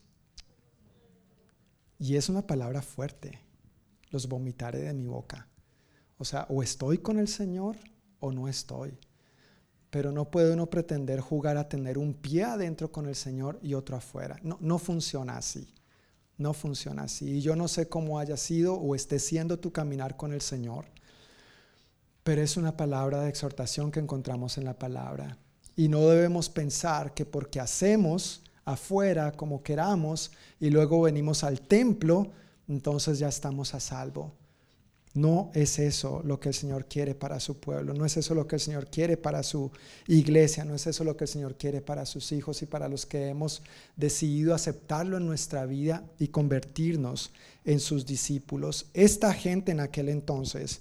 y 1.99 2.17
es 2.17 2.29
una 2.29 2.47
palabra 2.47 2.83
fuerte, 2.83 3.39
los 4.11 4.29
vomitaré 4.29 4.79
de 4.79 4.95
mi 4.95 5.07
boca. 5.07 5.47
O 6.19 6.25
sea, 6.25 6.47
o 6.49 6.63
estoy 6.63 6.99
con 6.99 7.19
el 7.19 7.29
Señor 7.29 7.77
o 8.23 8.33
no 8.33 8.49
estoy. 8.49 8.99
Pero 9.91 10.11
no 10.11 10.31
puede 10.31 10.55
uno 10.55 10.71
pretender 10.71 11.21
jugar 11.21 11.59
a 11.59 11.69
tener 11.69 11.99
un 11.99 12.15
pie 12.15 12.45
adentro 12.45 12.91
con 12.91 13.07
el 13.07 13.15
Señor 13.15 13.59
y 13.61 13.75
otro 13.75 13.97
afuera. 13.97 14.39
No, 14.43 14.57
no 14.61 14.79
funciona 14.79 15.37
así. 15.37 15.69
No 16.39 16.55
funciona 16.55 17.03
así. 17.03 17.39
Y 17.39 17.41
yo 17.43 17.57
no 17.57 17.69
sé 17.69 17.89
cómo 17.89 18.19
haya 18.19 18.39
sido 18.39 18.75
o 18.75 18.95
esté 18.95 19.19
siendo 19.19 19.59
tu 19.59 19.71
caminar 19.71 20.17
con 20.17 20.33
el 20.33 20.41
Señor. 20.41 20.87
Pero 22.23 22.41
es 22.41 22.57
una 22.57 22.77
palabra 22.77 23.21
de 23.21 23.29
exhortación 23.29 23.91
que 23.91 24.01
encontramos 24.01 24.57
en 24.57 24.65
la 24.65 24.79
palabra. 24.79 25.37
Y 25.77 25.89
no 25.89 26.09
debemos 26.09 26.49
pensar 26.49 27.13
que 27.13 27.27
porque 27.27 27.61
hacemos 27.61 28.43
afuera 28.65 29.33
como 29.33 29.63
queramos 29.63 30.31
y 30.61 30.71
luego 30.71 31.03
venimos 31.03 31.45
al 31.45 31.61
templo, 31.61 32.31
entonces 32.69 33.19
ya 33.19 33.29
estamos 33.29 33.75
a 33.75 33.81
salvo. 33.81 34.33
No 35.15 35.51
es 35.55 35.79
eso 35.79 36.23
lo 36.25 36.41
que 36.41 36.49
el 36.49 36.55
Señor 36.55 36.87
quiere 36.87 37.15
para 37.15 37.39
su 37.39 37.59
pueblo, 37.59 37.93
no 37.93 38.07
es 38.07 38.17
eso 38.17 38.35
lo 38.35 38.47
que 38.47 38.57
el 38.57 38.61
Señor 38.61 38.89
quiere 38.89 39.19
para 39.19 39.43
su 39.43 39.71
iglesia, 40.07 40.65
no 40.65 40.75
es 40.75 40.87
eso 40.87 41.05
lo 41.05 41.17
que 41.19 41.25
el 41.25 41.29
Señor 41.29 41.57
quiere 41.57 41.83
para 41.83 42.07
sus 42.07 42.33
hijos 42.33 42.63
y 42.63 42.67
para 42.67 42.89
los 42.89 43.05
que 43.05 43.29
hemos 43.29 43.63
decidido 43.95 44.55
aceptarlo 44.55 45.19
en 45.19 45.27
nuestra 45.27 45.67
vida 45.67 46.03
y 46.19 46.29
convertirnos 46.29 47.31
en 47.65 47.79
sus 47.79 48.07
discípulos. 48.07 48.87
Esta 48.95 49.35
gente 49.35 49.73
en 49.73 49.81
aquel 49.81 50.09
entonces 50.09 50.81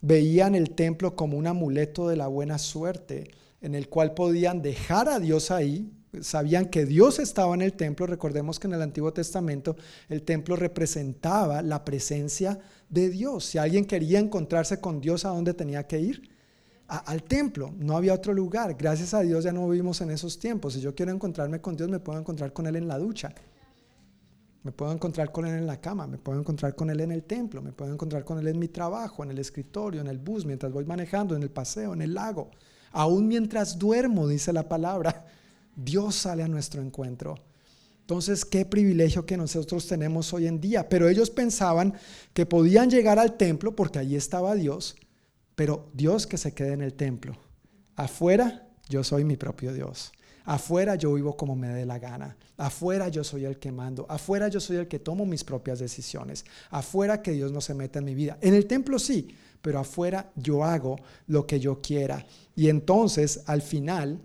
veían 0.00 0.54
el 0.54 0.70
templo 0.70 1.16
como 1.16 1.36
un 1.36 1.48
amuleto 1.48 2.08
de 2.08 2.16
la 2.16 2.28
buena 2.28 2.58
suerte 2.58 3.30
en 3.62 3.74
el 3.74 3.88
cual 3.88 4.14
podían 4.14 4.62
dejar 4.62 5.08
a 5.08 5.18
Dios 5.18 5.50
ahí. 5.50 5.90
Sabían 6.20 6.66
que 6.66 6.84
Dios 6.84 7.18
estaba 7.18 7.54
en 7.54 7.62
el 7.62 7.72
templo. 7.72 8.06
Recordemos 8.06 8.58
que 8.58 8.66
en 8.66 8.74
el 8.74 8.82
Antiguo 8.82 9.12
Testamento 9.12 9.76
el 10.08 10.22
templo 10.22 10.56
representaba 10.56 11.62
la 11.62 11.84
presencia 11.84 12.60
de 12.90 13.08
Dios. 13.08 13.46
Si 13.46 13.58
alguien 13.58 13.86
quería 13.86 14.18
encontrarse 14.18 14.78
con 14.78 15.00
Dios, 15.00 15.24
¿a 15.24 15.30
dónde 15.30 15.54
tenía 15.54 15.86
que 15.86 16.00
ir? 16.00 16.32
al 17.06 17.22
templo. 17.22 17.72
No 17.78 17.96
había 17.96 18.12
otro 18.12 18.34
lugar. 18.34 18.76
Gracias 18.78 19.14
a 19.14 19.20
Dios 19.20 19.44
ya 19.44 19.52
no 19.52 19.68
vivimos 19.68 20.00
en 20.02 20.10
esos 20.10 20.38
tiempos. 20.38 20.74
Si 20.74 20.80
yo 20.80 20.94
quiero 20.94 21.10
encontrarme 21.10 21.60
con 21.60 21.76
Dios, 21.76 21.88
me 21.88 21.98
puedo 21.98 22.18
encontrar 22.18 22.52
con 22.52 22.66
Él 22.66 22.76
en 22.76 22.86
la 22.86 22.98
ducha. 22.98 23.32
Me 24.62 24.70
puedo 24.70 24.92
encontrar 24.92 25.32
con 25.32 25.46
Él 25.46 25.54
en 25.54 25.66
la 25.66 25.80
cama, 25.80 26.06
me 26.06 26.18
puedo 26.18 26.38
encontrar 26.38 26.76
con 26.76 26.88
Él 26.88 27.00
en 27.00 27.10
el 27.10 27.24
templo, 27.24 27.60
me 27.62 27.72
puedo 27.72 27.92
encontrar 27.92 28.24
con 28.24 28.38
Él 28.38 28.46
en 28.46 28.58
mi 28.58 28.68
trabajo, 28.68 29.24
en 29.24 29.30
el 29.30 29.38
escritorio, 29.38 30.00
en 30.00 30.06
el 30.06 30.18
bus, 30.18 30.44
mientras 30.46 30.70
voy 30.70 30.84
manejando, 30.84 31.34
en 31.34 31.42
el 31.42 31.50
paseo, 31.50 31.94
en 31.94 32.02
el 32.02 32.14
lago. 32.14 32.50
Aún 32.92 33.26
mientras 33.26 33.76
duermo, 33.76 34.28
dice 34.28 34.52
la 34.52 34.68
palabra, 34.68 35.26
Dios 35.76 36.14
sale 36.14 36.42
a 36.42 36.48
nuestro 36.48 36.82
encuentro. 36.82 37.36
Entonces, 38.00 38.44
qué 38.44 38.66
privilegio 38.66 39.24
que 39.24 39.36
nosotros 39.36 39.86
tenemos 39.86 40.32
hoy 40.32 40.46
en 40.46 40.60
día. 40.60 40.88
Pero 40.88 41.08
ellos 41.08 41.30
pensaban 41.30 41.94
que 42.34 42.46
podían 42.46 42.90
llegar 42.90 43.18
al 43.18 43.36
templo 43.36 43.74
porque 43.74 43.98
allí 43.98 44.16
estaba 44.16 44.54
Dios, 44.54 44.96
pero 45.54 45.88
Dios 45.94 46.26
que 46.26 46.36
se 46.36 46.52
quede 46.52 46.72
en 46.72 46.82
el 46.82 46.94
templo. 46.94 47.36
Afuera, 47.96 48.68
yo 48.88 49.04
soy 49.04 49.24
mi 49.24 49.36
propio 49.36 49.72
Dios. 49.72 50.12
Afuera 50.44 50.96
yo 50.96 51.14
vivo 51.14 51.36
como 51.36 51.54
me 51.54 51.68
dé 51.68 51.86
la 51.86 51.98
gana. 51.98 52.36
Afuera 52.56 53.08
yo 53.08 53.22
soy 53.22 53.44
el 53.44 53.58
que 53.58 53.70
mando. 53.70 54.06
Afuera 54.08 54.48
yo 54.48 54.60
soy 54.60 54.76
el 54.76 54.88
que 54.88 54.98
tomo 54.98 55.24
mis 55.24 55.44
propias 55.44 55.78
decisiones. 55.78 56.44
Afuera 56.70 57.22
que 57.22 57.32
Dios 57.32 57.52
no 57.52 57.60
se 57.60 57.74
meta 57.74 58.00
en 58.00 58.04
mi 58.06 58.14
vida. 58.14 58.38
En 58.40 58.54
el 58.54 58.66
templo 58.66 58.98
sí, 58.98 59.36
pero 59.60 59.78
afuera 59.78 60.32
yo 60.34 60.64
hago 60.64 60.96
lo 61.28 61.46
que 61.46 61.60
yo 61.60 61.80
quiera. 61.80 62.26
Y 62.56 62.68
entonces 62.68 63.42
al 63.46 63.62
final 63.62 64.20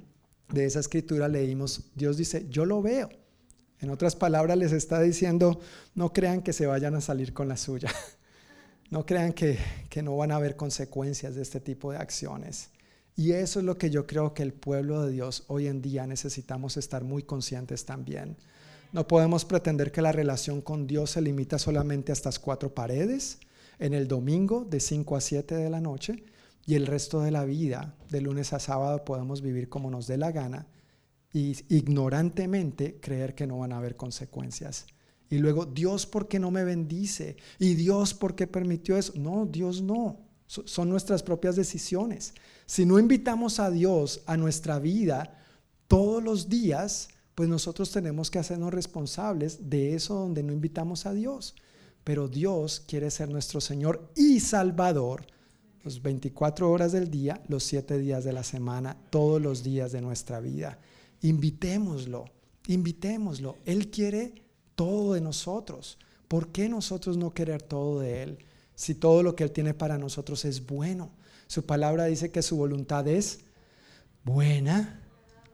de 0.50 0.66
esa 0.66 0.80
escritura 0.80 1.28
leímos, 1.28 1.92
Dios 1.96 2.18
dice, 2.18 2.48
yo 2.50 2.66
lo 2.66 2.82
veo. 2.82 3.10
En 3.80 3.90
otras 3.90 4.16
palabras 4.16 4.58
les 4.58 4.72
está 4.72 5.02
diciendo, 5.02 5.60
no 5.94 6.14
crean 6.14 6.42
que 6.42 6.54
se 6.54 6.66
vayan 6.66 6.96
a 6.96 7.02
salir 7.02 7.34
con 7.34 7.48
la 7.48 7.58
suya. 7.58 7.90
No 8.90 9.06
crean 9.06 9.34
que, 9.34 9.60
que 9.90 10.02
no 10.02 10.16
van 10.16 10.32
a 10.32 10.38
haber 10.38 10.56
consecuencias 10.56 11.36
de 11.36 11.42
este 11.42 11.60
tipo 11.60 11.92
de 11.92 11.98
acciones. 11.98 12.70
Y 13.18 13.34
eso 13.34 13.60
es 13.60 13.66
lo 13.66 13.78
que 13.78 13.90
yo 13.90 14.08
creo 14.08 14.34
que 14.34 14.44
el 14.44 14.54
pueblo 14.54 15.06
de 15.06 15.12
Dios 15.12 15.44
hoy 15.48 15.68
en 15.68 15.82
día 15.82 16.08
necesitamos 16.08 16.78
estar 16.78 17.04
muy 17.04 17.22
conscientes 17.22 17.84
también. 17.84 18.38
No 18.94 19.06
podemos 19.06 19.44
pretender 19.44 19.92
que 19.92 20.02
la 20.02 20.14
relación 20.14 20.62
con 20.62 20.88
Dios 20.88 21.12
se 21.12 21.22
limita 21.22 21.60
solamente 21.60 22.14
a 22.14 22.14
estas 22.14 22.40
cuatro 22.40 22.74
paredes, 22.74 23.40
en 23.80 23.94
el 23.94 24.08
domingo 24.08 24.64
de 24.64 24.80
5 24.80 25.18
a 25.18 25.22
7 25.22 25.56
de 25.56 25.70
la 25.70 25.82
noche 25.82 26.24
y 26.68 26.76
el 26.76 26.86
resto 26.86 27.22
de 27.22 27.32
la 27.32 27.46
vida, 27.46 27.96
de 28.10 28.22
lunes 28.22 28.54
a 28.54 28.60
sábado, 28.60 29.04
podemos 29.04 29.42
vivir 29.42 29.70
como 29.70 29.90
nos 29.90 30.06
dé 30.06 30.18
la 30.18 30.32
gana 30.32 30.68
y 31.34 31.56
ignorantemente 31.70 33.00
creer 33.00 33.34
que 33.34 33.48
no 33.48 33.58
van 33.58 33.74
a 33.74 33.78
haber 33.78 33.96
consecuencias. 33.96 34.86
Y 35.30 35.40
luego, 35.40 35.66
Dios, 35.66 36.06
¿por 36.06 36.28
qué 36.28 36.38
no 36.38 36.52
me 36.52 36.64
bendice? 36.64 37.38
Y 37.58 37.74
Dios, 37.74 38.14
¿por 38.14 38.36
qué 38.36 38.46
permitió 38.46 38.98
eso? 38.98 39.14
No, 39.16 39.46
Dios 39.46 39.82
no. 39.82 40.20
Son 40.46 40.90
nuestras 40.90 41.24
propias 41.24 41.56
decisiones. 41.56 42.34
Si 42.68 42.86
no 42.86 43.00
invitamos 43.00 43.60
a 43.60 43.72
Dios 43.72 44.22
a 44.28 44.38
nuestra 44.38 44.78
vida 44.78 45.40
todos 45.88 46.24
los 46.24 46.48
días, 46.50 47.08
pues 47.34 47.50
nosotros 47.50 47.92
tenemos 47.92 48.30
que 48.30 48.40
hacernos 48.40 48.74
responsables 48.74 49.70
de 49.70 49.96
eso 49.96 50.14
donde 50.16 50.44
no 50.44 50.54
invitamos 50.54 51.08
a 51.08 51.14
Dios 51.14 51.56
pero 52.08 52.30
Dios 52.30 52.82
quiere 52.88 53.12
ser 53.12 53.28
nuestro 53.28 53.60
Señor 53.60 54.10
y 54.16 54.40
Salvador 54.40 55.28
los 55.88 56.02
24 56.02 56.70
horas 56.70 56.92
del 56.92 57.10
día, 57.10 57.42
los 57.48 57.64
7 57.64 57.98
días 57.98 58.26
de 58.26 58.34
la 58.34 58.44
semana, 58.44 58.98
todos 59.10 59.42
los 59.42 59.64
días 59.64 59.94
de 59.94 60.02
nuestra 60.02 60.42
vida. 60.42 60.80
Invitémoslo, 61.22 62.26
invitémoslo. 62.68 63.56
Él 63.66 63.90
quiere 63.90 64.34
todo 64.76 65.14
de 65.14 65.22
nosotros. 65.22 65.98
¿Por 66.28 66.50
qué 66.50 66.68
nosotros 66.68 67.16
no 67.16 67.34
querer 67.34 67.62
todo 67.62 68.02
de 68.02 68.22
Él? 68.22 68.38
Si 68.76 68.96
todo 68.96 69.24
lo 69.24 69.34
que 69.34 69.46
Él 69.46 69.52
tiene 69.52 69.74
para 69.74 69.98
nosotros 69.98 70.44
es 70.44 70.66
bueno. 70.66 71.10
Su 71.48 71.66
palabra 71.66 72.04
dice 72.04 72.32
que 72.32 72.42
su 72.42 72.58
voluntad 72.58 73.08
es 73.08 73.40
buena, 74.26 75.02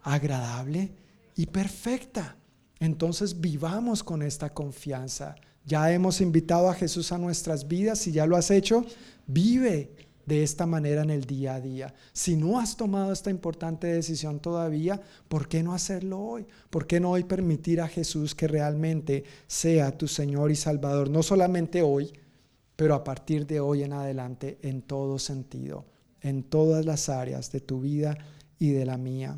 agradable 0.02 0.94
y 1.36 1.46
perfecta. 1.46 2.38
Entonces 2.80 3.40
vivamos 3.40 4.04
con 4.04 4.24
esta 4.24 4.52
confianza. 4.52 5.36
Ya 5.64 5.92
hemos 5.92 6.22
invitado 6.22 6.70
a 6.70 6.74
Jesús 6.74 7.12
a 7.12 7.20
nuestras 7.20 7.68
vidas. 7.68 8.00
Si 8.00 8.12
ya 8.12 8.26
lo 8.26 8.36
has 8.36 8.50
hecho, 8.50 8.84
vive 9.28 10.03
de 10.26 10.44
esta 10.44 10.66
manera 10.66 11.04
en 11.04 11.10
el 11.10 11.26
día 11.26 11.56
a 11.56 11.62
día. 11.62 11.94
Si 12.14 12.36
no 12.36 12.60
has 12.60 12.78
tomado 12.78 13.12
esta 13.12 13.30
importante 13.30 13.88
decisión 13.88 14.40
todavía, 14.40 15.02
¿por 15.28 15.48
qué 15.48 15.64
no 15.64 15.74
hacerlo 15.74 16.20
hoy? 16.20 16.46
¿Por 16.70 16.88
qué 16.88 17.00
no 17.00 17.12
hoy 17.12 17.24
permitir 17.24 17.82
a 17.82 17.88
Jesús 17.88 18.36
que 18.36 18.48
realmente 18.48 19.24
sea 19.48 19.98
tu 19.98 20.08
Señor 20.08 20.52
y 20.52 20.56
Salvador? 20.56 21.10
No 21.10 21.24
solamente 21.24 21.82
hoy, 21.82 22.12
pero 22.76 22.96
a 22.96 23.04
partir 23.04 23.46
de 23.46 23.60
hoy 23.60 23.84
en 23.84 23.94
adelante 23.94 24.60
en 24.62 24.82
todo 24.82 25.20
sentido, 25.20 25.86
en 26.22 26.44
todas 26.44 26.86
las 26.86 27.10
áreas 27.10 27.52
de 27.52 27.60
tu 27.60 27.82
vida 27.82 28.18
y 28.60 28.72
de 28.72 28.86
la 28.86 28.98
mía. 28.98 29.38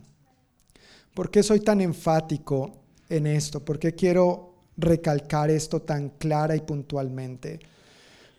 ¿Por 1.14 1.32
qué 1.32 1.44
soy 1.44 1.62
tan 1.62 1.82
enfático 1.82 2.84
en 3.10 3.28
esto? 3.28 3.64
¿Por 3.64 3.80
qué 3.80 3.96
quiero 3.96 4.56
recalcar 4.78 5.50
esto 5.50 5.82
tan 5.82 6.10
clara 6.10 6.56
y 6.56 6.62
puntualmente. 6.62 7.60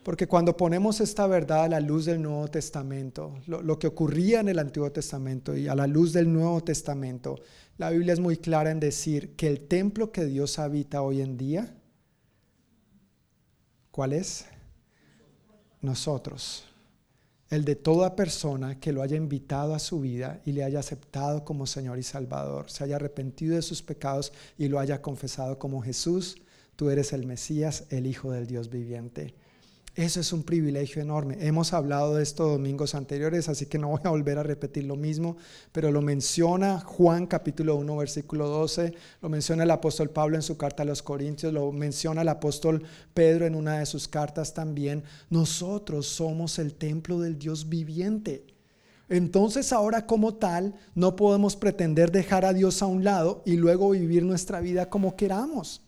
Porque 0.06 0.28
cuando 0.28 0.56
ponemos 0.56 1.00
esta 1.00 1.26
verdad 1.26 1.64
a 1.64 1.68
la 1.68 1.80
luz 1.80 2.04
del 2.04 2.22
Nuevo 2.22 2.46
Testamento, 2.46 3.40
lo, 3.48 3.76
que 3.76 3.88
ocurría 3.88 4.38
en 4.38 4.48
el 4.48 4.60
Antiguo 4.60 4.92
Testamento 4.92 5.56
y 5.56 5.66
a 5.66 5.74
la 5.74 5.88
luz 5.88 6.12
del 6.12 6.32
Nuevo 6.32 6.62
Testamento, 6.62 7.40
la 7.76 7.90
Biblia 7.90 8.12
es 8.12 8.20
muy 8.20 8.36
clara 8.36 8.70
en 8.70 8.78
decir 8.78 9.34
que 9.34 9.48
el 9.48 9.66
templo 9.66 10.12
que 10.12 10.24
Dios 10.24 10.60
habita 10.60 11.02
hoy 11.02 11.22
en 11.22 11.36
día, 11.36 11.74
¿cuál 13.90 14.12
es? 14.12 14.44
Nosotros 15.80 16.66
el 17.50 17.64
de 17.64 17.74
toda 17.74 18.14
persona 18.14 18.78
que 18.78 18.92
lo 18.92 19.02
haya 19.02 19.16
invitado 19.16 19.74
a 19.74 19.80
su 19.80 20.00
vida 20.00 20.40
y 20.44 20.52
le 20.52 20.62
haya 20.62 20.78
aceptado 20.78 21.44
como 21.44 21.66
Señor 21.66 21.98
y 21.98 22.04
Salvador, 22.04 22.70
se 22.70 22.84
haya 22.84 22.94
arrepentido 22.94 23.56
de 23.56 23.62
sus 23.62 23.82
pecados 23.82 24.32
y 24.56 24.68
lo 24.68 24.78
haya 24.78 25.02
confesado 25.02 25.58
como 25.58 25.82
Jesús, 25.82 26.36
tú 26.76 26.90
eres 26.90 27.12
el 27.12 27.26
Mesías, 27.26 27.86
el 27.90 28.06
Hijo 28.06 28.30
del 28.30 28.46
Dios 28.46 28.70
viviente. 28.70 29.34
Eso 29.96 30.20
es 30.20 30.30
un 30.34 30.42
privilegio 30.42 31.00
enorme. 31.00 31.38
Hemos 31.40 31.72
hablado 31.72 32.14
de 32.14 32.22
esto 32.22 32.46
domingos 32.46 32.94
anteriores, 32.94 33.48
así 33.48 33.64
que 33.64 33.78
no 33.78 33.88
voy 33.88 34.00
a 34.04 34.10
volver 34.10 34.36
a 34.36 34.42
repetir 34.42 34.84
lo 34.84 34.94
mismo, 34.94 35.38
pero 35.72 35.90
lo 35.90 36.02
menciona 36.02 36.80
Juan 36.80 37.26
capítulo 37.26 37.76
1, 37.76 37.96
versículo 37.96 38.46
12, 38.46 38.92
lo 39.22 39.30
menciona 39.30 39.62
el 39.62 39.70
apóstol 39.70 40.10
Pablo 40.10 40.36
en 40.36 40.42
su 40.42 40.58
carta 40.58 40.82
a 40.82 40.86
los 40.86 41.02
Corintios, 41.02 41.50
lo 41.50 41.72
menciona 41.72 42.20
el 42.20 42.28
apóstol 42.28 42.82
Pedro 43.14 43.46
en 43.46 43.54
una 43.54 43.78
de 43.78 43.86
sus 43.86 44.06
cartas 44.06 44.52
también. 44.52 45.02
Nosotros 45.30 46.06
somos 46.06 46.58
el 46.58 46.74
templo 46.74 47.18
del 47.18 47.38
Dios 47.38 47.70
viviente. 47.70 48.44
Entonces 49.08 49.72
ahora 49.72 50.04
como 50.04 50.34
tal 50.34 50.74
no 50.94 51.16
podemos 51.16 51.56
pretender 51.56 52.12
dejar 52.12 52.44
a 52.44 52.52
Dios 52.52 52.82
a 52.82 52.86
un 52.86 53.02
lado 53.02 53.42
y 53.46 53.56
luego 53.56 53.88
vivir 53.88 54.24
nuestra 54.24 54.60
vida 54.60 54.90
como 54.90 55.16
queramos, 55.16 55.80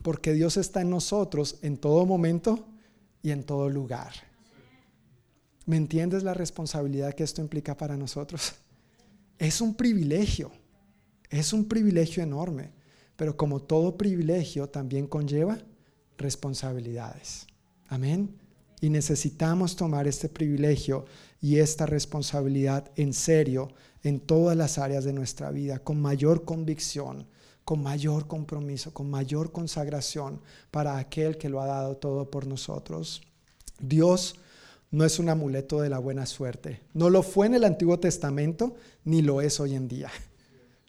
porque 0.00 0.32
Dios 0.32 0.56
está 0.56 0.80
en 0.80 0.88
nosotros 0.88 1.58
en 1.60 1.76
todo 1.76 2.06
momento 2.06 2.68
y 3.24 3.30
en 3.30 3.42
todo 3.42 3.68
lugar. 3.70 4.12
¿Me 5.66 5.78
entiendes 5.78 6.22
la 6.22 6.34
responsabilidad 6.34 7.14
que 7.14 7.24
esto 7.24 7.40
implica 7.40 7.76
para 7.76 7.96
nosotros? 7.96 8.52
Es 9.38 9.60
un 9.60 9.74
privilegio, 9.74 10.52
es 11.30 11.52
un 11.52 11.64
privilegio 11.64 12.22
enorme, 12.22 12.70
pero 13.16 13.36
como 13.36 13.60
todo 13.60 13.96
privilegio 13.96 14.68
también 14.68 15.06
conlleva 15.06 15.58
responsabilidades. 16.18 17.46
Amén. 17.88 18.36
Y 18.80 18.90
necesitamos 18.90 19.74
tomar 19.74 20.06
este 20.06 20.28
privilegio 20.28 21.06
y 21.40 21.56
esta 21.56 21.86
responsabilidad 21.86 22.92
en 22.96 23.14
serio 23.14 23.72
en 24.02 24.20
todas 24.20 24.56
las 24.56 24.76
áreas 24.76 25.04
de 25.04 25.14
nuestra 25.14 25.50
vida, 25.50 25.78
con 25.78 26.00
mayor 26.00 26.44
convicción, 26.44 27.26
con 27.64 27.82
mayor 27.82 28.26
compromiso, 28.26 28.92
con 28.92 29.10
mayor 29.10 29.52
consagración 29.52 30.40
para 30.70 30.98
aquel 30.98 31.38
que 31.38 31.48
lo 31.48 31.60
ha 31.60 31.66
dado 31.66 31.96
todo 31.96 32.30
por 32.30 32.46
nosotros. 32.46 33.22
Dios 33.80 34.36
no 34.90 35.04
es 35.04 35.18
un 35.18 35.28
amuleto 35.28 35.80
de 35.80 35.88
la 35.88 35.98
buena 35.98 36.26
suerte. 36.26 36.80
No 36.92 37.10
lo 37.10 37.22
fue 37.22 37.46
en 37.46 37.54
el 37.54 37.64
Antiguo 37.64 37.98
Testamento, 37.98 38.76
ni 39.04 39.22
lo 39.22 39.40
es 39.40 39.58
hoy 39.60 39.74
en 39.74 39.88
día. 39.88 40.10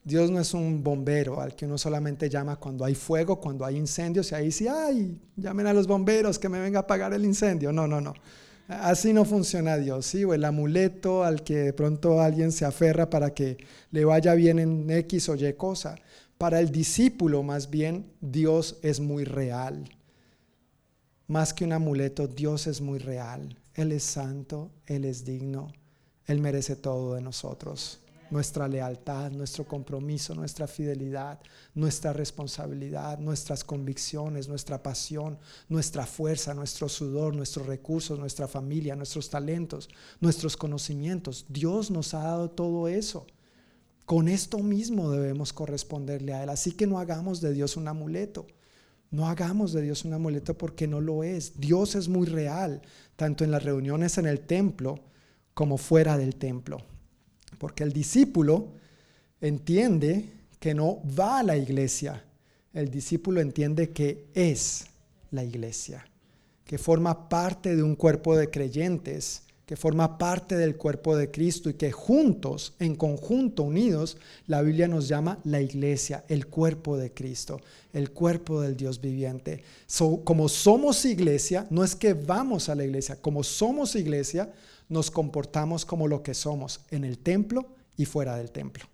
Dios 0.03 0.29
no 0.29 0.39
es 0.39 0.53
un 0.53 0.83
bombero 0.83 1.41
al 1.41 1.55
que 1.55 1.65
uno 1.65 1.79
solamente 1.79 2.29
llama 2.29 2.57
cuando 2.57 2.85
hay 2.85 2.93
fuego, 2.93 3.39
cuando 3.39 3.65
hay 3.65 3.77
incendios, 3.77 4.31
y 4.31 4.35
ahí 4.35 4.51
sí, 4.51 4.67
ay, 4.67 5.19
llamen 5.35 5.65
a 5.65 5.73
los 5.73 5.87
bomberos 5.87 6.37
que 6.37 6.47
me 6.47 6.59
venga 6.59 6.79
a 6.79 6.81
apagar 6.83 7.11
el 7.13 7.25
incendio. 7.25 7.71
No, 7.71 7.87
no, 7.87 7.99
no. 7.99 8.13
Así 8.67 9.13
no 9.13 9.25
funciona 9.25 9.77
Dios, 9.77 10.05
¿sí? 10.05 10.23
O 10.23 10.33
el 10.33 10.45
amuleto 10.45 11.23
al 11.23 11.43
que 11.43 11.57
de 11.57 11.73
pronto 11.73 12.21
alguien 12.21 12.51
se 12.51 12.65
aferra 12.65 13.09
para 13.09 13.33
que 13.33 13.57
le 13.91 14.05
vaya 14.05 14.35
bien 14.35 14.59
en 14.59 14.89
X 14.89 15.29
o 15.29 15.35
Y 15.35 15.53
cosa. 15.53 15.95
Para 16.37 16.59
el 16.59 16.69
discípulo, 16.71 17.43
más 17.43 17.69
bien, 17.69 18.11
Dios 18.19 18.77
es 18.81 18.99
muy 18.99 19.23
real. 19.23 19.89
Más 21.27 21.53
que 21.53 21.63
un 21.63 21.71
amuleto, 21.71 22.27
Dios 22.27 22.67
es 22.67 22.81
muy 22.81 22.99
real. 22.99 23.57
Él 23.73 23.93
es 23.93 24.03
santo, 24.03 24.71
Él 24.85 25.05
es 25.05 25.23
digno, 25.23 25.71
Él 26.25 26.41
merece 26.41 26.75
todo 26.75 27.15
de 27.15 27.21
nosotros. 27.21 27.99
Nuestra 28.31 28.67
lealtad, 28.67 29.31
nuestro 29.31 29.65
compromiso, 29.65 30.35
nuestra 30.35 30.67
fidelidad, 30.67 31.39
nuestra 31.73 32.11
responsabilidad, 32.11 33.17
nuestras 33.19 33.63
convicciones, 33.63 34.47
nuestra 34.49 34.83
pasión, 34.83 35.37
nuestra 35.69 36.05
fuerza, 36.05 36.53
nuestro 36.53 36.89
sudor, 36.89 37.33
nuestros 37.33 37.65
recursos, 37.65 38.19
nuestra 38.19 38.47
familia, 38.47 38.95
nuestros 38.95 39.29
talentos, 39.29 39.89
nuestros 40.19 40.57
conocimientos. 40.57 41.45
Dios 41.47 41.91
nos 41.91 42.13
ha 42.13 42.23
dado 42.23 42.49
todo 42.49 42.87
eso. 42.87 43.25
Con 44.05 44.27
esto 44.27 44.59
mismo 44.59 45.11
debemos 45.11 45.51
corresponderle 45.51 46.33
a 46.33 46.43
Él. 46.43 46.49
Así 46.49 46.71
que 46.71 46.85
no 46.85 46.99
hagamos 46.99 47.41
de 47.41 47.53
Dios 47.53 47.75
un 47.75 47.87
amuleto. 47.87 48.45
No 49.09 49.27
hagamos 49.27 49.73
de 49.73 49.81
Dios 49.81 50.05
un 50.05 50.13
amuleto 50.13 50.57
porque 50.57 50.87
no 50.87 51.01
lo 51.01 51.23
es. 51.23 51.59
Dios 51.59 51.95
es 51.95 52.07
muy 52.07 52.27
real, 52.27 52.81
tanto 53.15 53.43
en 53.43 53.51
las 53.51 53.63
reuniones 53.63 54.17
en 54.17 54.27
el 54.27 54.41
templo 54.41 54.99
como 55.53 55.77
fuera 55.77 56.17
del 56.17 56.35
templo. 56.35 56.77
Porque 57.57 57.83
el 57.83 57.93
discípulo 57.93 58.73
entiende 59.41 60.29
que 60.59 60.73
no 60.73 61.01
va 61.17 61.39
a 61.39 61.43
la 61.43 61.57
iglesia. 61.57 62.23
El 62.73 62.91
discípulo 62.91 63.41
entiende 63.41 63.91
que 63.91 64.27
es 64.33 64.85
la 65.31 65.43
iglesia, 65.43 66.05
que 66.65 66.77
forma 66.77 67.29
parte 67.29 67.75
de 67.75 67.83
un 67.83 67.95
cuerpo 67.95 68.35
de 68.35 68.49
creyentes 68.49 69.44
que 69.65 69.75
forma 69.75 70.17
parte 70.17 70.55
del 70.55 70.77
cuerpo 70.77 71.17
de 71.17 71.31
Cristo 71.31 71.69
y 71.69 71.73
que 71.73 71.91
juntos, 71.91 72.73
en 72.79 72.95
conjunto, 72.95 73.63
unidos, 73.63 74.17
la 74.45 74.61
Biblia 74.61 74.87
nos 74.87 75.07
llama 75.07 75.39
la 75.43 75.59
iglesia, 75.59 76.23
el 76.27 76.47
cuerpo 76.47 76.97
de 76.97 77.11
Cristo, 77.11 77.59
el 77.91 78.11
cuerpo 78.11 78.61
del 78.61 78.77
Dios 78.77 79.01
viviente. 79.01 79.63
como 80.23 80.49
somos 80.49 81.03
iglesia, 81.05 81.65
no 81.71 81.83
es 81.83 81.95
que 81.95 82.13
vamos 82.13 82.69
a 82.69 82.75
la 82.75 82.83
iglesia, 82.83 83.19
como 83.19 83.43
somos 83.43 83.95
iglesia, 83.95 84.53
nos 84.87 85.09
comportamos 85.09 85.83
como 85.83 86.07
lo 86.07 86.21
que 86.21 86.35
somos 86.35 86.81
en 86.91 87.03
el 87.03 87.17
templo 87.17 87.65
y 87.97 88.05
fuera 88.05 88.37
del 88.37 88.51
templo, 88.51 88.85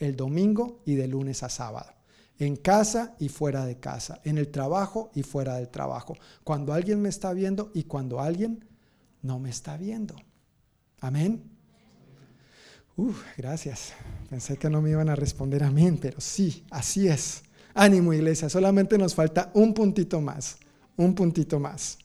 el 0.00 0.16
domingo 0.16 0.80
y 0.84 0.96
de 0.96 1.06
lunes 1.06 1.44
a 1.44 1.48
sábado 1.48 1.92
en 2.40 2.56
casa 2.56 3.14
y 3.18 3.28
fuera 3.28 3.66
de 3.66 3.76
casa, 3.76 4.20
en 4.24 4.38
el 4.38 4.48
trabajo 4.48 5.10
y 5.14 5.22
fuera 5.22 5.56
del 5.56 5.68
trabajo, 5.68 6.16
cuando 6.42 6.72
alguien 6.72 7.00
me 7.00 7.10
está 7.10 7.34
viendo 7.34 7.70
y 7.74 7.82
cuando 7.84 8.18
alguien 8.18 8.64
no 9.22 9.38
me 9.38 9.50
está 9.50 9.76
viendo. 9.76 10.16
Amén. 11.00 11.42
Uf, 12.96 13.22
gracias. 13.36 13.92
Pensé 14.28 14.56
que 14.56 14.68
no 14.68 14.82
me 14.82 14.90
iban 14.90 15.08
a 15.08 15.16
responder 15.16 15.64
amén, 15.64 15.98
pero 16.00 16.20
sí, 16.20 16.64
así 16.70 17.08
es. 17.08 17.42
Ánimo 17.72 18.12
iglesia, 18.12 18.48
solamente 18.48 18.98
nos 18.98 19.14
falta 19.14 19.50
un 19.54 19.72
puntito 19.72 20.20
más, 20.20 20.58
un 20.96 21.14
puntito 21.14 21.58
más. 21.58 21.98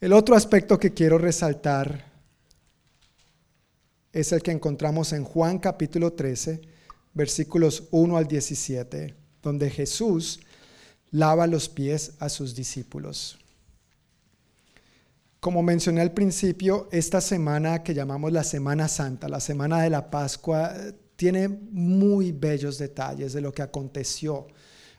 El 0.00 0.12
otro 0.12 0.36
aspecto 0.36 0.78
que 0.78 0.92
quiero 0.92 1.18
resaltar 1.18 2.04
es 4.12 4.32
el 4.32 4.42
que 4.42 4.52
encontramos 4.52 5.12
en 5.12 5.24
Juan 5.24 5.58
capítulo 5.58 6.12
13, 6.12 6.60
versículos 7.14 7.88
1 7.90 8.16
al 8.16 8.28
17, 8.28 9.14
donde 9.42 9.70
Jesús 9.70 10.40
lava 11.10 11.46
los 11.46 11.68
pies 11.68 12.12
a 12.20 12.28
sus 12.28 12.54
discípulos. 12.54 13.38
Como 15.40 15.62
mencioné 15.62 16.00
al 16.00 16.12
principio, 16.12 16.88
esta 16.90 17.20
semana 17.20 17.84
que 17.84 17.94
llamamos 17.94 18.32
la 18.32 18.42
Semana 18.42 18.88
Santa, 18.88 19.28
la 19.28 19.38
Semana 19.38 19.82
de 19.82 19.90
la 19.90 20.10
Pascua, 20.10 20.74
tiene 21.14 21.46
muy 21.46 22.32
bellos 22.32 22.76
detalles 22.76 23.34
de 23.34 23.40
lo 23.40 23.52
que 23.52 23.62
aconteció. 23.62 24.48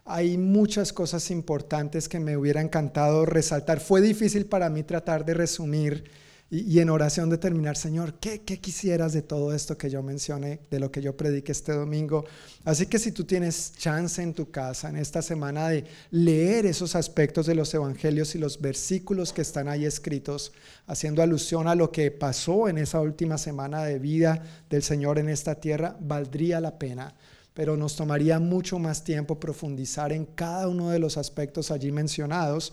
Hay 0.06 0.38
muchas 0.38 0.94
cosas 0.94 1.30
importantes 1.30 2.07
que 2.07 2.22
me 2.22 2.38
hubiera 2.38 2.61
encantado 2.61 3.26
resaltar. 3.26 3.82
Fue 3.82 3.99
difícil 3.99 4.45
para 4.45 4.70
mí 4.70 4.84
tratar 4.84 5.26
de 5.26 5.34
resumir 5.34 6.10
y, 6.52 6.80
en 6.80 6.90
oración 6.90 7.30
determinar, 7.30 7.78
Señor, 7.78 8.16
¿qué, 8.16 8.42
¿qué, 8.42 8.60
quisieras 8.60 9.14
de 9.14 9.22
todo 9.22 9.54
esto 9.54 9.78
que 9.78 9.92
yo 9.92 10.02
mencioné, 10.02 10.60
de 10.72 10.80
lo 10.80 10.92
que 10.92 11.00
yo 11.00 11.16
prediqué 11.16 11.52
este 11.52 11.74
domingo? 11.74 12.26
Así 12.66 12.88
que 12.88 12.98
si 12.98 13.12
tú 13.12 13.24
tienes 13.24 13.74
chance 13.78 14.20
en 14.20 14.34
tu 14.34 14.50
casa 14.50 14.90
en 14.90 14.96
esta 14.96 15.22
semana 15.22 15.70
de 15.70 15.86
leer 16.10 16.66
esos 16.66 16.96
aspectos 16.96 17.46
de 17.46 17.54
los 17.54 17.72
evangelios 17.76 18.34
y 18.34 18.40
los 18.40 18.60
versículos 18.62 19.32
que 19.32 19.44
están 19.44 19.68
ahí 19.68 19.86
escritos, 19.86 20.52
haciendo 20.88 21.22
alusión 21.22 21.68
a 21.68 21.76
lo 21.76 21.92
que 21.92 22.10
pasó 22.10 22.68
en 22.68 22.80
esa 22.80 23.00
última 23.00 23.38
semana 23.38 23.84
de 23.84 24.00
vida 24.00 24.44
del 24.72 24.82
Señor 24.82 25.20
en 25.20 25.30
esta 25.30 25.54
tierra, 25.56 25.98
valdría 26.00 26.60
la 26.60 26.80
pena 26.80 27.14
pero 27.52 27.76
nos 27.76 27.98
tomaría 27.98 28.40
mucho 28.40 28.80
más 28.80 29.04
tiempo 29.04 29.38
profundizar 29.38 30.14
en 30.14 30.26
cada 30.26 30.70
uno 30.70 30.92
de 30.92 31.00
los 31.00 31.18
aspectos 31.18 31.72
allí 31.72 31.92
mencionados 31.92 32.72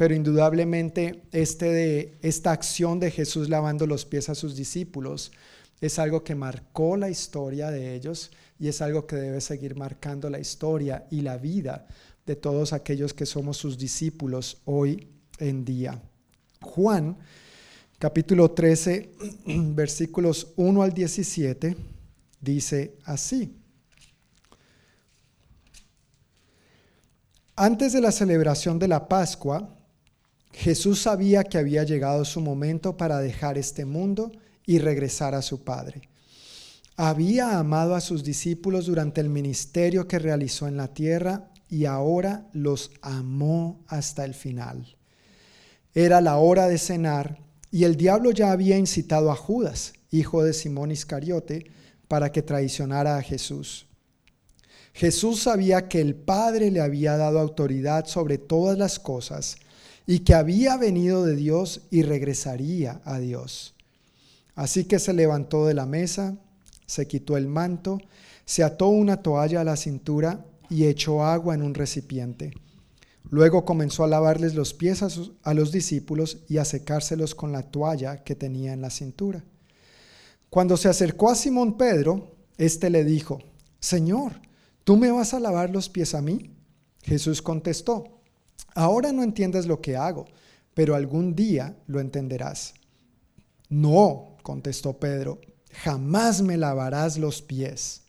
pero 0.00 0.14
indudablemente 0.14 1.24
este 1.30 1.66
de, 1.66 2.18
esta 2.22 2.52
acción 2.52 2.98
de 3.00 3.10
Jesús 3.10 3.50
lavando 3.50 3.86
los 3.86 4.06
pies 4.06 4.30
a 4.30 4.34
sus 4.34 4.56
discípulos 4.56 5.30
es 5.78 5.98
algo 5.98 6.24
que 6.24 6.34
marcó 6.34 6.96
la 6.96 7.10
historia 7.10 7.70
de 7.70 7.94
ellos 7.94 8.30
y 8.58 8.68
es 8.68 8.80
algo 8.80 9.06
que 9.06 9.16
debe 9.16 9.42
seguir 9.42 9.76
marcando 9.76 10.30
la 10.30 10.38
historia 10.38 11.06
y 11.10 11.20
la 11.20 11.36
vida 11.36 11.86
de 12.24 12.34
todos 12.34 12.72
aquellos 12.72 13.12
que 13.12 13.26
somos 13.26 13.58
sus 13.58 13.76
discípulos 13.76 14.62
hoy 14.64 15.06
en 15.38 15.66
día. 15.66 16.00
Juan, 16.62 17.18
capítulo 17.98 18.52
13, 18.52 19.10
versículos 19.74 20.54
1 20.56 20.82
al 20.82 20.94
17, 20.94 21.76
dice 22.40 22.94
así. 23.04 23.54
Antes 27.54 27.92
de 27.92 28.00
la 28.00 28.12
celebración 28.12 28.78
de 28.78 28.88
la 28.88 29.06
Pascua, 29.06 29.76
Jesús 30.52 31.02
sabía 31.02 31.44
que 31.44 31.58
había 31.58 31.84
llegado 31.84 32.24
su 32.24 32.40
momento 32.40 32.96
para 32.96 33.20
dejar 33.20 33.58
este 33.58 33.84
mundo 33.84 34.32
y 34.66 34.78
regresar 34.78 35.34
a 35.34 35.42
su 35.42 35.62
Padre. 35.62 36.02
Había 36.96 37.58
amado 37.58 37.94
a 37.94 38.00
sus 38.00 38.24
discípulos 38.24 38.86
durante 38.86 39.20
el 39.20 39.30
ministerio 39.30 40.06
que 40.06 40.18
realizó 40.18 40.68
en 40.68 40.76
la 40.76 40.88
tierra 40.88 41.50
y 41.68 41.86
ahora 41.86 42.48
los 42.52 42.90
amó 43.00 43.84
hasta 43.86 44.24
el 44.24 44.34
final. 44.34 44.96
Era 45.94 46.20
la 46.20 46.36
hora 46.36 46.68
de 46.68 46.78
cenar 46.78 47.38
y 47.70 47.84
el 47.84 47.96
diablo 47.96 48.32
ya 48.32 48.52
había 48.52 48.76
incitado 48.76 49.30
a 49.30 49.36
Judas, 49.36 49.94
hijo 50.10 50.42
de 50.42 50.52
Simón 50.52 50.90
Iscariote, 50.90 51.70
para 52.08 52.32
que 52.32 52.42
traicionara 52.42 53.16
a 53.16 53.22
Jesús. 53.22 53.86
Jesús 54.92 55.42
sabía 55.44 55.88
que 55.88 56.00
el 56.00 56.16
Padre 56.16 56.70
le 56.70 56.80
había 56.80 57.16
dado 57.16 57.38
autoridad 57.38 58.06
sobre 58.06 58.38
todas 58.38 58.76
las 58.76 58.98
cosas 58.98 59.56
y 60.10 60.24
que 60.24 60.34
había 60.34 60.76
venido 60.76 61.24
de 61.24 61.36
Dios 61.36 61.82
y 61.88 62.02
regresaría 62.02 63.00
a 63.04 63.20
Dios. 63.20 63.76
Así 64.56 64.84
que 64.86 64.98
se 64.98 65.12
levantó 65.12 65.66
de 65.66 65.74
la 65.74 65.86
mesa, 65.86 66.36
se 66.84 67.06
quitó 67.06 67.36
el 67.36 67.46
manto, 67.46 68.00
se 68.44 68.64
ató 68.64 68.88
una 68.88 69.22
toalla 69.22 69.60
a 69.60 69.64
la 69.64 69.76
cintura 69.76 70.44
y 70.68 70.86
echó 70.86 71.24
agua 71.24 71.54
en 71.54 71.62
un 71.62 71.74
recipiente. 71.74 72.50
Luego 73.30 73.64
comenzó 73.64 74.02
a 74.02 74.08
lavarles 74.08 74.56
los 74.56 74.74
pies 74.74 75.00
a, 75.44 75.54
los 75.54 75.70
discípulos 75.70 76.38
y 76.48 76.56
a 76.56 76.64
secárselos 76.64 77.36
con 77.36 77.52
la 77.52 77.62
toalla 77.70 78.24
que 78.24 78.34
tenía 78.34 78.72
en 78.72 78.80
la 78.80 78.90
cintura. 78.90 79.44
Cuando 80.48 80.76
se 80.76 80.88
acercó 80.88 81.30
a 81.30 81.36
Simón 81.36 81.78
Pedro, 81.78 82.34
éste 82.58 82.90
le 82.90 83.04
dijo, 83.04 83.38
Señor, 83.78 84.32
¿tú 84.82 84.96
me 84.96 85.12
vas 85.12 85.34
a 85.34 85.38
lavar 85.38 85.70
los 85.70 85.88
pies 85.88 86.16
a 86.16 86.20
mí? 86.20 86.50
Jesús 87.04 87.40
contestó, 87.42 88.19
ahora 88.74 89.12
no 89.12 89.22
entiendes 89.22 89.66
lo 89.66 89.80
que 89.80 89.96
hago, 89.96 90.26
pero 90.74 90.94
algún 90.94 91.34
día 91.34 91.76
lo 91.86 92.00
entenderás. 92.00 92.74
No, 93.68 94.36
contestó 94.42 94.98
Pedro, 94.98 95.40
jamás 95.72 96.42
me 96.42 96.56
lavarás 96.56 97.18
los 97.18 97.42
pies. 97.42 98.02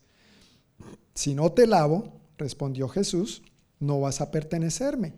Si 1.13 1.35
no 1.35 1.51
te 1.51 1.67
lavo, 1.67 2.21
respondió 2.37 2.87
Jesús, 2.87 3.43
no 3.79 3.99
vas 3.99 4.21
a 4.21 4.31
pertenecerme. 4.31 5.13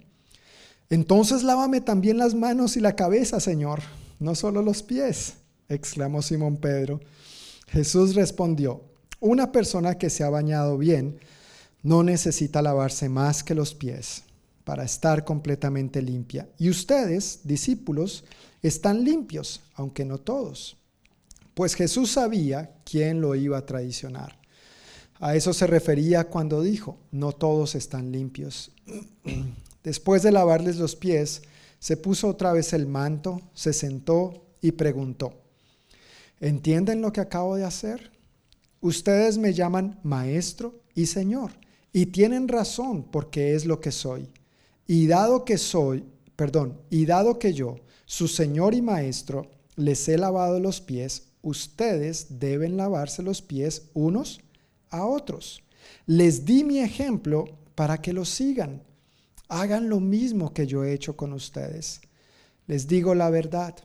Entonces 0.90 1.44
lávame 1.44 1.82
también 1.82 2.18
las 2.18 2.36
manos 2.36 2.76
y 2.78 2.80
la 2.80 2.96
cabeza, 2.96 3.40
Señor, 3.40 3.82
no 4.20 4.36
solo 4.36 4.62
los 4.62 4.84
pies, 4.84 5.36
exclamó 5.70 6.22
Simón 6.22 6.58
Pedro. 6.58 7.00
Jesús 7.68 8.16
respondió, 8.16 8.84
una 9.20 9.52
persona 9.52 9.98
que 9.98 10.10
se 10.10 10.24
ha 10.24 10.30
bañado 10.30 10.78
bien 10.78 11.20
no 11.82 12.04
necesita 12.04 12.62
lavarse 12.62 13.10
más 13.10 13.44
que 13.44 13.56
los 13.56 13.74
pies 13.74 14.24
para 14.64 14.84
estar 14.84 15.26
completamente 15.26 16.02
limpia. 16.02 16.48
Y 16.58 16.70
ustedes, 16.70 17.42
discípulos, 17.44 18.24
están 18.62 19.04
limpios, 19.04 19.62
aunque 19.76 20.06
no 20.06 20.18
todos. 20.18 20.78
Pues 21.54 21.76
Jesús 21.76 22.12
sabía 22.12 22.76
quién 22.86 23.22
lo 23.22 23.36
iba 23.36 23.58
a 23.58 23.66
traicionar. 23.66 24.38
A 25.20 25.36
eso 25.36 25.54
se 25.54 25.68
refería 25.68 26.26
cuando 26.26 26.62
dijo, 26.62 26.98
no 27.12 27.32
todos 27.32 27.76
están 27.76 28.12
limpios. 28.12 28.72
Después 29.84 30.24
de 30.24 30.32
lavarles 30.32 30.78
los 30.78 30.96
pies, 30.96 31.44
se 31.80 31.98
puso 31.98 32.30
otra 32.30 32.54
vez 32.54 32.74
el 32.74 32.88
manto, 32.88 33.42
se 33.54 33.74
sentó 33.74 34.46
y 34.62 34.72
preguntó, 34.72 35.34
¿entienden 36.40 37.02
lo 37.02 37.12
que 37.12 37.20
acabo 37.20 37.58
de 37.58 37.66
hacer? 37.66 38.12
Ustedes 38.80 39.38
me 39.38 39.54
llaman 39.54 40.00
maestro 40.04 40.80
y 40.96 41.08
señor, 41.08 41.52
y 41.92 42.08
tienen 42.08 42.48
razón 42.48 43.04
porque 43.04 43.56
es 43.56 43.66
lo 43.66 43.82
que 43.82 43.92
soy. 43.92 44.30
Y 44.88 45.08
dado 45.08 45.46
que 45.46 45.58
soy, 45.58 46.06
perdón, 46.36 46.80
y 46.90 47.06
dado 47.06 47.40
que 47.40 47.54
yo, 47.54 47.78
su 48.06 48.28
señor 48.28 48.74
y 48.74 48.82
maestro, 48.82 49.50
les 49.76 50.08
he 50.08 50.18
lavado 50.18 50.60
los 50.60 50.82
pies, 50.82 51.30
ustedes 51.42 52.40
deben 52.40 52.78
lavarse 52.78 53.24
los 53.24 53.42
pies 53.42 53.90
unos 53.94 54.42
a 54.90 55.06
otros. 55.06 55.64
Les 56.06 56.46
di 56.46 56.64
mi 56.64 56.80
ejemplo 56.80 57.46
para 57.76 58.02
que 58.02 58.14
lo 58.14 58.26
sigan. 58.26 58.84
Hagan 59.48 59.90
lo 59.90 60.00
mismo 60.00 60.54
que 60.54 60.68
yo 60.68 60.84
he 60.84 60.94
hecho 60.94 61.16
con 61.16 61.34
ustedes. 61.34 62.02
Les 62.68 62.88
digo 62.88 63.16
la 63.16 63.30
verdad. 63.30 63.76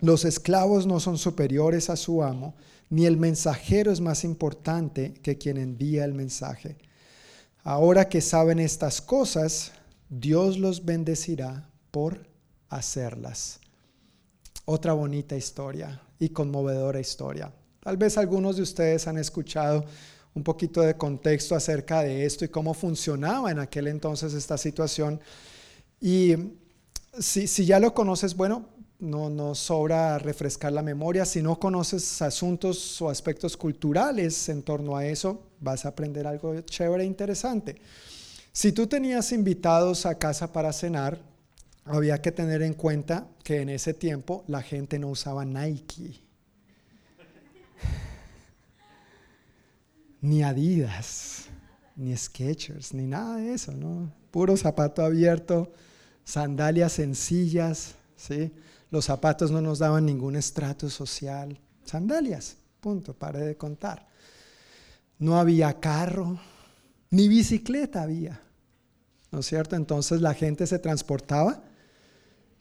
Los 0.00 0.24
esclavos 0.24 0.86
no 0.86 1.00
son 1.00 1.18
superiores 1.18 1.90
a 1.90 1.96
su 1.96 2.22
amo, 2.22 2.54
ni 2.90 3.06
el 3.06 3.16
mensajero 3.16 3.90
es 3.90 4.00
más 4.00 4.24
importante 4.24 5.14
que 5.14 5.38
quien 5.38 5.56
envía 5.56 6.04
el 6.04 6.14
mensaje. 6.14 6.76
Ahora 7.62 8.08
que 8.08 8.20
saben 8.20 8.58
estas 8.58 9.00
cosas, 9.00 9.72
Dios 10.20 10.58
los 10.58 10.84
bendecirá 10.84 11.68
por 11.90 12.28
hacerlas. 12.68 13.58
Otra 14.64 14.92
bonita 14.92 15.36
historia 15.36 16.00
y 16.20 16.28
conmovedora 16.28 17.00
historia. 17.00 17.52
Tal 17.80 17.96
vez 17.96 18.16
algunos 18.16 18.56
de 18.56 18.62
ustedes 18.62 19.08
han 19.08 19.18
escuchado 19.18 19.84
un 20.34 20.44
poquito 20.44 20.82
de 20.82 20.96
contexto 20.96 21.56
acerca 21.56 22.02
de 22.02 22.24
esto 22.24 22.44
y 22.44 22.48
cómo 22.48 22.74
funcionaba 22.74 23.50
en 23.50 23.58
aquel 23.58 23.88
entonces 23.88 24.34
esta 24.34 24.56
situación. 24.56 25.20
Y 26.00 26.34
si, 27.18 27.48
si 27.48 27.66
ya 27.66 27.80
lo 27.80 27.92
conoces, 27.92 28.36
bueno, 28.36 28.68
no 29.00 29.28
nos 29.30 29.58
sobra 29.58 30.18
refrescar 30.18 30.72
la 30.72 30.82
memoria. 30.82 31.24
Si 31.24 31.42
no 31.42 31.58
conoces 31.58 32.22
asuntos 32.22 33.02
o 33.02 33.10
aspectos 33.10 33.56
culturales 33.56 34.48
en 34.48 34.62
torno 34.62 34.96
a 34.96 35.06
eso, 35.06 35.42
vas 35.58 35.84
a 35.84 35.88
aprender 35.88 36.26
algo 36.26 36.60
chévere 36.60 37.02
e 37.02 37.06
interesante. 37.06 37.80
Si 38.56 38.70
tú 38.70 38.86
tenías 38.86 39.32
invitados 39.32 40.06
a 40.06 40.16
casa 40.16 40.52
para 40.52 40.72
cenar, 40.72 41.20
había 41.84 42.22
que 42.22 42.30
tener 42.30 42.62
en 42.62 42.74
cuenta 42.74 43.26
que 43.42 43.60
en 43.60 43.68
ese 43.68 43.94
tiempo 43.94 44.44
la 44.46 44.62
gente 44.62 44.96
no 45.00 45.08
usaba 45.08 45.44
Nike. 45.44 46.22
ni 50.20 50.44
Adidas, 50.44 51.46
ni 51.96 52.16
Skechers, 52.16 52.94
ni 52.94 53.08
nada 53.08 53.38
de 53.38 53.54
eso, 53.54 53.72
¿no? 53.72 54.12
Puro 54.30 54.56
zapato 54.56 55.04
abierto, 55.04 55.72
sandalias 56.22 56.92
sencillas, 56.92 57.96
¿sí? 58.16 58.52
Los 58.88 59.06
zapatos 59.06 59.50
no 59.50 59.62
nos 59.62 59.80
daban 59.80 60.06
ningún 60.06 60.36
estrato 60.36 60.88
social. 60.90 61.58
Sandalias, 61.84 62.56
punto, 62.80 63.14
pare 63.14 63.40
de 63.40 63.56
contar. 63.56 64.06
No 65.18 65.40
había 65.40 65.80
carro, 65.80 66.38
ni 67.10 67.28
bicicleta 67.28 68.02
había, 68.02 68.40
¿no 69.30 69.40
es 69.40 69.46
cierto? 69.46 69.76
Entonces 69.76 70.20
la 70.20 70.34
gente 70.34 70.66
se 70.66 70.78
transportaba 70.78 71.62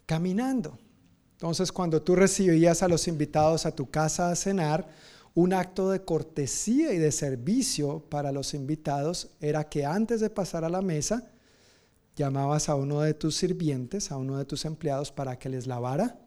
caminando. 0.05 0.77
Entonces 1.33 1.71
cuando 1.71 2.01
tú 2.01 2.15
recibías 2.15 2.83
a 2.83 2.87
los 2.87 3.07
invitados 3.07 3.65
a 3.65 3.75
tu 3.75 3.89
casa 3.89 4.29
a 4.29 4.35
cenar, 4.35 4.87
un 5.35 5.53
acto 5.53 5.89
de 5.89 6.03
cortesía 6.05 6.93
y 6.93 6.99
de 6.99 7.11
servicio 7.11 7.99
para 8.09 8.31
los 8.31 8.53
invitados 8.53 9.29
era 9.41 9.67
que 9.67 9.85
antes 9.85 10.21
de 10.21 10.29
pasar 10.29 10.63
a 10.63 10.69
la 10.69 10.81
mesa, 10.81 11.31
llamabas 12.15 12.69
a 12.69 12.75
uno 12.75 13.01
de 13.01 13.13
tus 13.15 13.35
sirvientes, 13.35 14.11
a 14.11 14.17
uno 14.17 14.37
de 14.37 14.45
tus 14.45 14.65
empleados 14.65 15.11
para 15.11 15.39
que 15.39 15.49
les 15.49 15.65
lavara 15.65 16.19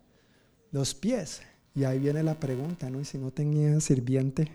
los 0.72 0.94
pies. 0.94 1.42
Y 1.74 1.84
ahí 1.84 1.98
viene 1.98 2.22
la 2.22 2.34
pregunta, 2.40 2.90
¿no? 2.90 3.00
¿Y 3.00 3.04
si 3.04 3.18
no 3.18 3.30
tenía 3.30 3.80
sirviente? 3.80 4.50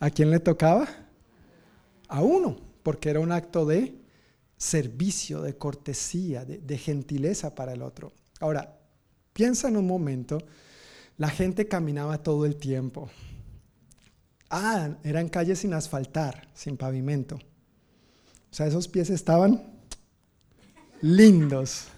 ¿A 0.00 0.10
quién 0.10 0.30
le 0.30 0.40
tocaba? 0.40 0.88
A 2.08 2.22
uno, 2.22 2.56
porque 2.82 3.10
era 3.10 3.20
un 3.20 3.32
acto 3.32 3.66
de 3.66 3.98
servicio, 4.56 5.42
de 5.42 5.56
cortesía, 5.56 6.44
de, 6.44 6.78
gentileza 6.78 7.54
para 7.54 7.72
el 7.72 7.82
otro. 7.82 8.12
Ahora, 8.40 8.78
piensa 9.32 9.68
en 9.68 9.76
un 9.76 9.86
momento 9.86 10.38
la 11.16 11.28
gente 11.28 11.68
caminaba 11.68 12.22
todo 12.22 12.46
el 12.46 12.56
tiempo. 12.56 13.08
Ah, 14.50 14.96
eran 15.04 15.28
calles 15.28 15.60
sin 15.60 15.74
asfaltar, 15.74 16.48
sin 16.54 16.76
pavimento. 16.76 17.36
O 17.36 18.54
sea, 18.54 18.66
esos 18.66 18.88
pies 18.88 19.10
estaban 19.10 19.62
lindos, 21.02 21.88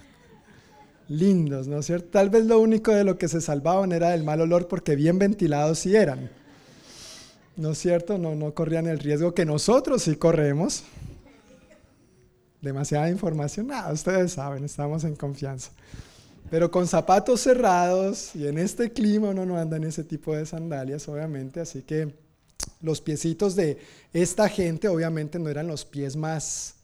lindos, 1.09 1.69
¿no 1.69 1.79
es 1.79 1.87
cierto? 1.87 2.09
Tal 2.09 2.29
vez 2.29 2.45
lo 2.47 2.59
único 2.59 2.93
de 2.93 3.05
lo 3.05 3.19
que 3.19 3.29
se 3.29 3.41
salvaban 3.41 3.93
era 3.93 4.15
el 4.15 4.25
mal 4.25 4.41
olor 4.41 4.69
porque 4.69 4.97
bien 4.97 5.19
ventilados 5.19 5.81
sí 5.81 5.95
eran. 5.95 6.31
¿No 7.61 7.73
es 7.73 7.79
cierto? 7.79 8.17
No, 8.17 8.35
no 8.35 8.55
corrían 8.55 8.87
el 8.87 8.99
riesgo 8.99 9.35
que 9.35 9.45
nosotros 9.45 10.05
sí 10.05 10.17
corremos. 10.17 10.83
Demasiada 12.63 13.11
información. 13.11 13.67
Nada, 13.67 13.93
ustedes 13.93 14.33
saben, 14.33 14.65
estamos 14.65 15.05
en 15.05 15.15
confianza. 15.15 15.71
Pero 16.51 16.71
con 16.71 16.89
zapatos 16.89 17.43
cerrados 17.43 18.35
y 18.35 18.47
en 18.47 18.57
este 18.57 18.91
clima 18.95 19.29
uno 19.29 19.45
no 19.45 19.59
anda 19.59 19.77
en 19.77 19.85
ese 19.85 20.05
tipo 20.05 20.35
de 20.35 20.47
sandalias, 20.47 21.07
obviamente. 21.07 21.61
Así 21.61 21.83
que 21.83 22.15
los 22.81 23.03
piecitos 23.03 23.57
de 23.57 23.77
esta 24.15 24.49
gente 24.49 24.89
obviamente 24.89 25.39
no 25.39 25.51
eran 25.51 25.67
los 25.67 25.85
pies 25.85 26.17
más 26.17 26.77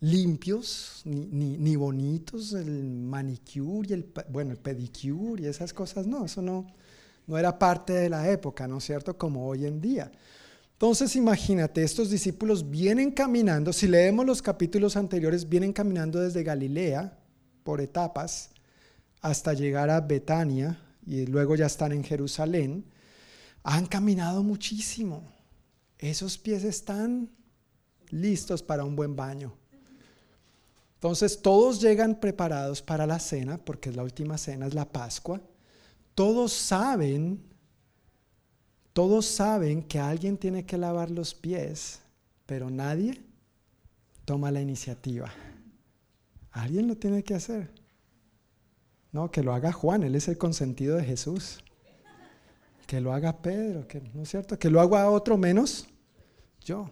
limpios 0.00 1.02
ni, 1.04 1.56
ni, 1.58 1.76
bonitos, 1.76 2.54
el 2.54 2.82
manicure 2.82 3.90
y 3.90 3.92
el, 3.92 4.12
bueno, 4.30 4.50
el 4.50 4.58
pedicure 4.58 5.44
y 5.44 5.46
esas 5.46 5.72
cosas, 5.72 6.08
no, 6.08 6.24
eso 6.24 6.42
no, 6.42 6.66
no 7.28 7.38
era 7.38 7.56
parte 7.58 7.92
de 7.92 8.08
la 8.08 8.28
época, 8.28 8.66
¿no 8.66 8.78
es 8.78 8.84
cierto? 8.84 9.16
Como 9.16 9.46
hoy 9.46 9.66
en 9.66 9.80
día. 9.80 10.10
Entonces 10.72 11.14
imagínate, 11.14 11.82
estos 11.82 12.10
discípulos 12.10 12.68
vienen 12.68 13.10
caminando, 13.10 13.72
si 13.72 13.86
leemos 13.86 14.24
los 14.24 14.40
capítulos 14.42 14.96
anteriores, 14.96 15.48
vienen 15.48 15.72
caminando 15.72 16.18
desde 16.20 16.42
Galilea 16.42 17.18
por 17.62 17.80
etapas 17.80 18.50
hasta 19.20 19.52
llegar 19.52 19.90
a 19.90 20.00
Betania 20.00 20.80
y 21.06 21.26
luego 21.26 21.54
ya 21.54 21.66
están 21.66 21.92
en 21.92 22.02
Jerusalén, 22.02 22.84
han 23.62 23.86
caminado 23.86 24.42
muchísimo. 24.42 25.22
Esos 25.98 26.38
pies 26.38 26.64
están 26.64 27.28
listos 28.08 28.62
para 28.62 28.84
un 28.84 28.96
buen 28.96 29.16
baño. 29.16 29.52
Entonces 30.94 31.42
todos 31.42 31.80
llegan 31.80 32.20
preparados 32.20 32.80
para 32.80 33.06
la 33.06 33.18
cena, 33.18 33.58
porque 33.58 33.92
la 33.92 34.02
última 34.02 34.38
cena 34.38 34.66
es 34.66 34.74
la 34.74 34.90
Pascua. 34.90 35.40
Todos 36.18 36.52
saben, 36.52 37.40
todos 38.92 39.24
saben 39.24 39.84
que 39.84 40.00
alguien 40.00 40.36
tiene 40.36 40.66
que 40.66 40.76
lavar 40.76 41.12
los 41.12 41.32
pies, 41.32 42.00
pero 42.44 42.70
nadie 42.70 43.22
toma 44.24 44.50
la 44.50 44.60
iniciativa. 44.60 45.30
Alguien 46.50 46.88
lo 46.88 46.96
tiene 46.96 47.22
que 47.22 47.34
hacer. 47.36 47.70
No, 49.12 49.30
que 49.30 49.44
lo 49.44 49.54
haga 49.54 49.70
Juan, 49.70 50.02
él 50.02 50.16
es 50.16 50.26
el 50.26 50.36
consentido 50.36 50.96
de 50.96 51.04
Jesús. 51.04 51.60
Que 52.88 53.00
lo 53.00 53.12
haga 53.12 53.40
Pedro, 53.40 53.86
que, 53.86 54.00
¿no 54.12 54.24
es 54.24 54.28
cierto? 54.28 54.58
Que 54.58 54.70
lo 54.70 54.80
haga 54.80 55.08
otro 55.12 55.38
menos 55.38 55.86
yo. 56.64 56.90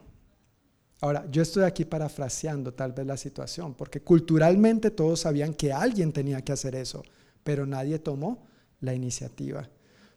Ahora, 1.00 1.26
yo 1.32 1.42
estoy 1.42 1.64
aquí 1.64 1.84
parafraseando 1.84 2.72
tal 2.72 2.92
vez 2.92 3.04
la 3.04 3.16
situación, 3.16 3.74
porque 3.74 4.00
culturalmente 4.00 4.92
todos 4.92 5.18
sabían 5.18 5.52
que 5.52 5.72
alguien 5.72 6.12
tenía 6.12 6.42
que 6.42 6.52
hacer 6.52 6.76
eso, 6.76 7.02
pero 7.42 7.66
nadie 7.66 7.98
tomó 7.98 8.46
la 8.80 8.94
iniciativa. 8.94 9.68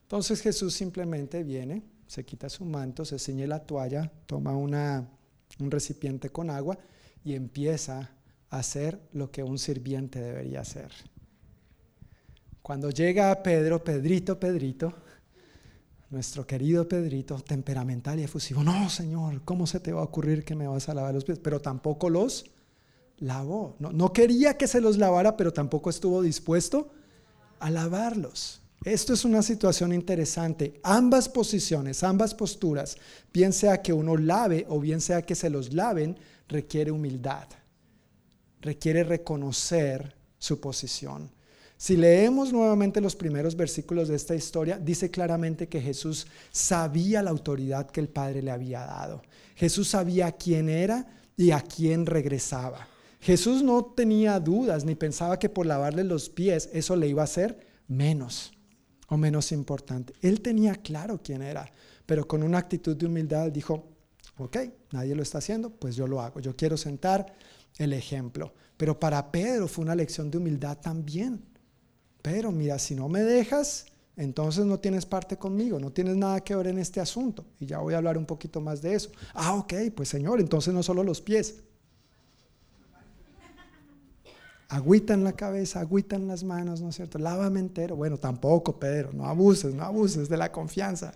Entonces 0.02 0.42
Jesús 0.42 0.74
simplemente 0.74 1.44
viene, 1.44 1.84
se 2.08 2.26
quita 2.26 2.50
su 2.50 2.66
manto, 2.66 3.06
se 3.06 3.20
ciñe 3.20 3.46
la 3.46 3.60
toalla, 3.60 4.12
toma 4.26 4.56
una, 4.56 5.08
un 5.60 5.70
recipiente 5.70 6.30
con 6.30 6.50
agua 6.50 6.78
y 7.24 7.36
empieza 7.36 8.10
a 8.50 8.58
hacer 8.58 9.00
lo 9.14 9.32
que 9.32 9.44
un 9.44 9.60
sirviente 9.60 10.20
debería 10.20 10.62
hacer. 10.62 10.92
Cuando 12.64 12.90
llega 12.90 13.32
a 13.32 13.44
Pedro, 13.44 13.84
Pedrito, 13.84 14.40
Pedrito, 14.40 14.94
nuestro 16.10 16.48
querido 16.48 16.88
Pedrito, 16.88 17.36
temperamental 17.36 18.20
y 18.20 18.24
efusivo, 18.24 18.64
no, 18.64 18.90
Señor, 18.90 19.44
¿cómo 19.44 19.68
se 19.68 19.80
te 19.80 19.92
va 19.92 20.02
a 20.02 20.06
ocurrir 20.06 20.44
que 20.44 20.56
me 20.56 20.68
vas 20.68 20.90
a 20.90 20.96
lavar 20.96 21.14
los 21.14 21.26
pies? 21.26 21.38
Pero 21.40 21.62
tampoco 21.62 22.10
los 22.10 22.46
lavó. 23.18 23.76
No 23.80 24.12
quería 24.12 24.58
que 24.58 24.68
se 24.68 24.82
los 24.82 24.98
lavara, 24.98 25.38
pero 25.38 25.54
tampoco 25.54 25.92
estuvo 25.92 26.22
dispuesto 26.24 26.92
a 27.60 27.70
lavarlos. 27.70 28.62
Esto 28.84 29.14
es 29.14 29.26
una 29.26 29.42
situación 29.42 29.92
interesante. 29.92 30.80
Ambas 30.84 31.28
posiciones, 31.28 32.02
ambas 32.04 32.34
posturas, 32.34 32.98
bien 33.34 33.52
sea 33.52 33.82
que 33.82 33.92
uno 33.92 34.16
lave 34.16 34.66
o 34.70 34.80
bien 34.80 35.02
sea 35.02 35.22
que 35.22 35.36
se 35.36 35.50
los 35.50 35.74
laven, 35.74 36.18
requiere 36.48 36.92
humildad. 36.92 37.48
Requiere 38.62 39.04
reconocer 39.04 40.16
su 40.38 40.60
posición. 40.62 41.30
Si 41.78 41.96
leemos 41.96 42.52
nuevamente 42.52 43.00
los 43.00 43.16
primeros 43.16 43.56
versículos 43.56 44.10
de 44.10 44.16
esta 44.16 44.36
historia, 44.36 44.78
dice 44.78 45.10
claramente 45.10 45.68
que 45.68 45.82
Jesús 45.82 46.28
sabía 46.52 47.24
la 47.24 47.30
autoridad 47.30 47.90
que 47.90 48.02
el 48.02 48.10
Padre 48.10 48.42
le 48.42 48.52
había 48.52 48.82
dado. 48.82 49.22
Jesús 49.56 49.90
sabía 49.90 50.32
quién 50.34 50.68
era 50.68 51.08
y 51.38 51.52
a 51.52 51.62
quién 51.62 52.06
regresaba. 52.06 52.88
Jesús 53.20 53.64
no 53.64 53.84
tenía 53.86 54.40
dudas 54.40 54.86
ni 54.86 54.96
pensaba 54.96 55.40
que 55.40 55.50
por 55.50 55.66
lavarle 55.66 56.04
los 56.04 56.30
pies 56.30 56.70
eso 56.74 56.96
le 56.96 57.08
iba 57.08 57.22
a 57.22 57.26
hacer 57.26 57.68
menos 57.88 58.54
o 59.08 59.18
menos 59.18 59.52
importante. 59.52 60.14
Él 60.22 60.42
tenía 60.42 60.76
claro 60.76 61.20
quién 61.22 61.42
era, 61.42 61.70
pero 62.06 62.28
con 62.28 62.44
una 62.44 62.60
actitud 62.60 62.96
de 62.96 63.08
humildad 63.08 63.52
dijo, 63.52 63.90
ok, 64.38 64.58
nadie 64.92 65.16
lo 65.16 65.24
está 65.24 65.40
haciendo, 65.40 65.70
pues 65.70 65.96
yo 65.96 66.08
lo 66.08 66.22
hago. 66.22 66.40
Yo 66.40 66.56
quiero 66.56 66.78
sentar 66.78 67.36
el 67.78 67.94
ejemplo. 67.94 68.54
Pero 68.78 69.00
para 69.00 69.32
Pedro 69.32 69.68
fue 69.68 69.84
una 69.84 69.96
lección 69.96 70.32
de 70.32 70.38
humildad 70.38 70.78
también. 70.78 71.44
Pero 72.22 72.52
mira, 72.52 72.80
si 72.80 72.96
no 72.96 73.10
me 73.10 73.22
dejas, 73.22 73.86
entonces 74.16 74.66
no 74.66 74.80
tienes 74.80 75.06
parte 75.06 75.38
conmigo, 75.38 75.80
no 75.80 75.92
tienes 75.92 76.16
nada 76.16 76.42
que 76.42 76.56
ver 76.56 76.68
en 76.68 76.78
este 76.78 77.00
asunto. 77.00 77.46
Y 77.60 77.66
ya 77.66 77.80
voy 77.80 77.94
a 77.94 77.98
hablar 77.98 78.18
un 78.18 78.26
poquito 78.26 78.62
más 78.62 78.82
de 78.82 78.94
eso. 78.96 79.12
Ah, 79.34 79.56
ok, 79.56 79.74
pues 79.96 80.10
Señor, 80.10 80.40
entonces 80.40 80.74
no 80.74 80.84
solo 80.84 81.04
los 81.04 81.22
pies. 81.22 81.64
Agüita 84.70 85.18
la 85.18 85.34
cabeza, 85.34 85.80
agüita 85.80 86.20
las 86.20 86.44
manos, 86.44 86.80
¿no 86.80 86.90
es 86.90 86.96
cierto? 86.96 87.18
Lávame 87.18 87.60
entero. 87.60 87.96
Bueno, 87.96 88.18
tampoco, 88.18 88.80
Pedro, 88.80 89.12
no 89.14 89.26
abuses, 89.26 89.74
no 89.74 89.84
abuses 89.84 90.30
de 90.30 90.38
la 90.38 90.52
confianza. 90.52 91.12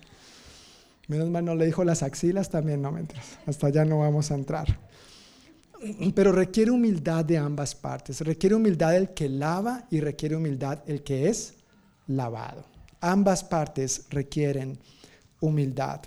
Menos 1.07 1.29
mal 1.29 1.45
no 1.45 1.53
le 1.53 1.67
dijo 1.67 1.83
las 1.83 2.01
axilas 2.01 2.49
también, 2.49 2.81
no 2.81 2.91
me 2.91 3.05
Hasta 3.45 3.67
allá 3.67 3.85
no 3.85 3.99
vamos 3.99 4.31
a 4.31 4.35
entrar. 4.35 4.79
Pero 6.15 6.31
requiere 6.31 6.71
humildad 6.71 7.25
de 7.25 7.37
ambas 7.37 7.75
partes. 7.75 8.21
Requiere 8.21 8.55
humildad 8.55 8.95
el 8.95 9.09
que 9.09 9.29
lava 9.29 9.85
y 9.91 9.99
requiere 9.99 10.35
humildad 10.35 10.79
el 10.87 11.03
que 11.03 11.29
es 11.29 11.53
lavado. 12.07 12.65
Ambas 13.01 13.43
partes 13.43 14.05
requieren 14.09 14.79
humildad. 15.41 16.01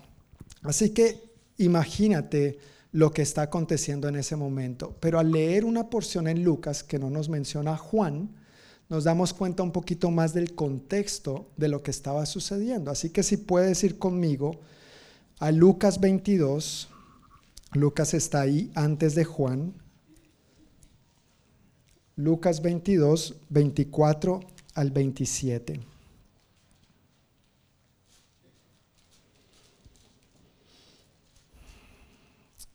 Así 0.63 0.91
que 0.91 1.23
imagínate 1.59 2.59
lo 2.97 3.11
que 3.11 3.21
está 3.21 3.43
aconteciendo 3.43 4.09
en 4.09 4.17
ese 4.17 4.37
momento. 4.37 4.97
Pero 5.01 5.19
al 5.19 5.31
leer 5.31 5.67
una 5.67 5.91
porción 5.91 6.27
en 6.29 6.43
Lucas 6.43 6.83
que 6.83 6.99
no 6.99 7.11
nos 7.11 7.29
menciona 7.29 7.77
Juan, 7.77 8.31
nos 8.89 9.05
damos 9.05 9.35
cuenta 9.35 9.63
un 9.63 9.71
poquito 9.71 10.11
más 10.11 10.33
del 10.33 10.55
contexto 10.55 11.51
de 11.59 11.69
lo 11.69 11.83
que 11.83 11.91
estaba 11.91 12.25
sucediendo. 12.25 12.91
Así 12.91 13.11
que 13.11 13.23
si 13.23 13.37
puedes 13.37 13.85
ir 13.85 13.99
conmigo 13.99 14.61
a 15.41 15.51
Lucas 15.53 16.01
22, 16.01 16.89
Lucas 17.75 18.15
está 18.15 18.41
ahí 18.41 18.73
antes 18.75 19.15
de 19.15 19.25
Juan. 19.25 19.75
Lucas 22.15 22.63
22, 22.63 23.35
24 23.51 24.41
al 24.73 24.91
27. 24.91 25.81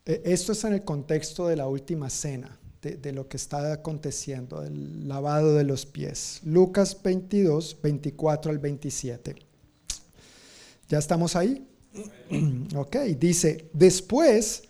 Esto 0.06 0.52
es 0.52 0.64
en 0.64 0.73
el 0.73 0.84
contexto 0.84 1.48
de 1.48 1.56
la 1.56 1.68
última 1.68 2.10
cena, 2.10 2.57
de, 2.82 2.98
de, 2.98 3.11
lo 3.11 3.28
que 3.28 3.38
está 3.38 3.72
aconteciendo, 3.73 4.64
el 4.64 5.07
lavado 5.07 5.56
de 5.56 5.64
los 5.64 5.86
pies. 5.86 6.41
Lucas 6.44 6.98
22, 7.02 7.78
24 7.82 8.52
al 8.52 8.57
27. 8.57 9.36
¿Ya 10.90 10.98
estamos 10.98 11.36
ahí? 11.36 11.68
Ok, 12.76 12.98
dice, 13.19 13.69
después 13.73 14.64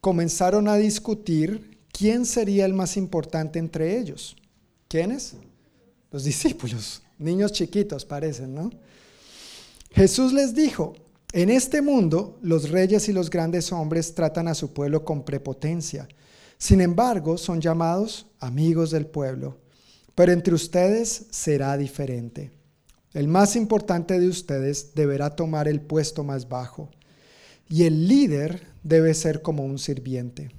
comenzaron 0.00 0.68
a 0.68 0.76
discutir 0.76 1.78
quién 1.92 2.24
sería 2.24 2.64
el 2.64 2.74
más 2.74 2.96
importante 2.96 3.58
entre 3.58 3.98
ellos. 3.98 4.36
¿Quiénes? 4.88 5.34
Los 6.10 6.24
discípulos, 6.24 7.02
niños 7.18 7.52
chiquitos 7.52 8.04
parecen, 8.04 8.54
¿no? 8.54 8.70
Jesús 9.90 10.32
les 10.32 10.54
dijo, 10.54 10.94
en 11.32 11.50
este 11.50 11.82
mundo 11.82 12.38
los 12.42 12.70
reyes 12.70 13.08
y 13.08 13.12
los 13.12 13.28
grandes 13.28 13.72
hombres 13.72 14.14
tratan 14.14 14.48
a 14.48 14.54
su 14.54 14.72
pueblo 14.72 15.04
con 15.04 15.24
prepotencia. 15.24 16.08
Sin 16.56 16.80
embargo, 16.80 17.38
son 17.38 17.60
llamados 17.60 18.26
amigos 18.40 18.90
del 18.90 19.06
pueblo. 19.06 19.58
Pero 20.14 20.32
entre 20.32 20.54
ustedes 20.54 21.26
será 21.30 21.76
diferente. 21.76 22.50
El 23.14 23.28
más 23.28 23.56
importante 23.56 24.18
de 24.18 24.28
ustedes 24.28 24.94
deberá 24.94 25.36
tomar 25.36 25.68
el 25.68 25.80
puesto 25.80 26.24
más 26.24 26.48
bajo 26.48 26.90
y 27.68 27.84
el 27.84 28.08
líder 28.08 28.66
debe 28.82 29.14
ser 29.14 29.42
como 29.42 29.64
un 29.64 29.78
sirviente. 29.78 30.50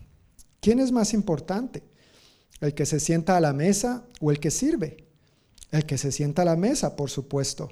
¿Quién 0.61 0.79
es 0.79 0.91
más 0.91 1.13
importante? 1.13 1.83
¿El 2.61 2.73
que 2.73 2.85
se 2.85 2.99
sienta 2.99 3.37
a 3.37 3.41
la 3.41 3.53
mesa 3.53 4.05
o 4.19 4.31
el 4.31 4.39
que 4.39 4.51
sirve? 4.51 5.05
El 5.71 5.85
que 5.85 5.97
se 5.97 6.11
sienta 6.11 6.43
a 6.43 6.45
la 6.45 6.55
mesa, 6.55 6.95
por 6.95 7.09
supuesto, 7.09 7.69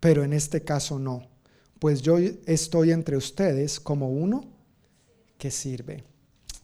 pero 0.00 0.24
en 0.24 0.32
este 0.32 0.62
caso 0.62 0.98
no, 0.98 1.28
pues 1.78 2.02
yo 2.02 2.18
estoy 2.46 2.92
entre 2.92 3.16
ustedes 3.16 3.78
como 3.80 4.10
uno 4.10 4.44
que 5.36 5.50
sirve. 5.50 6.04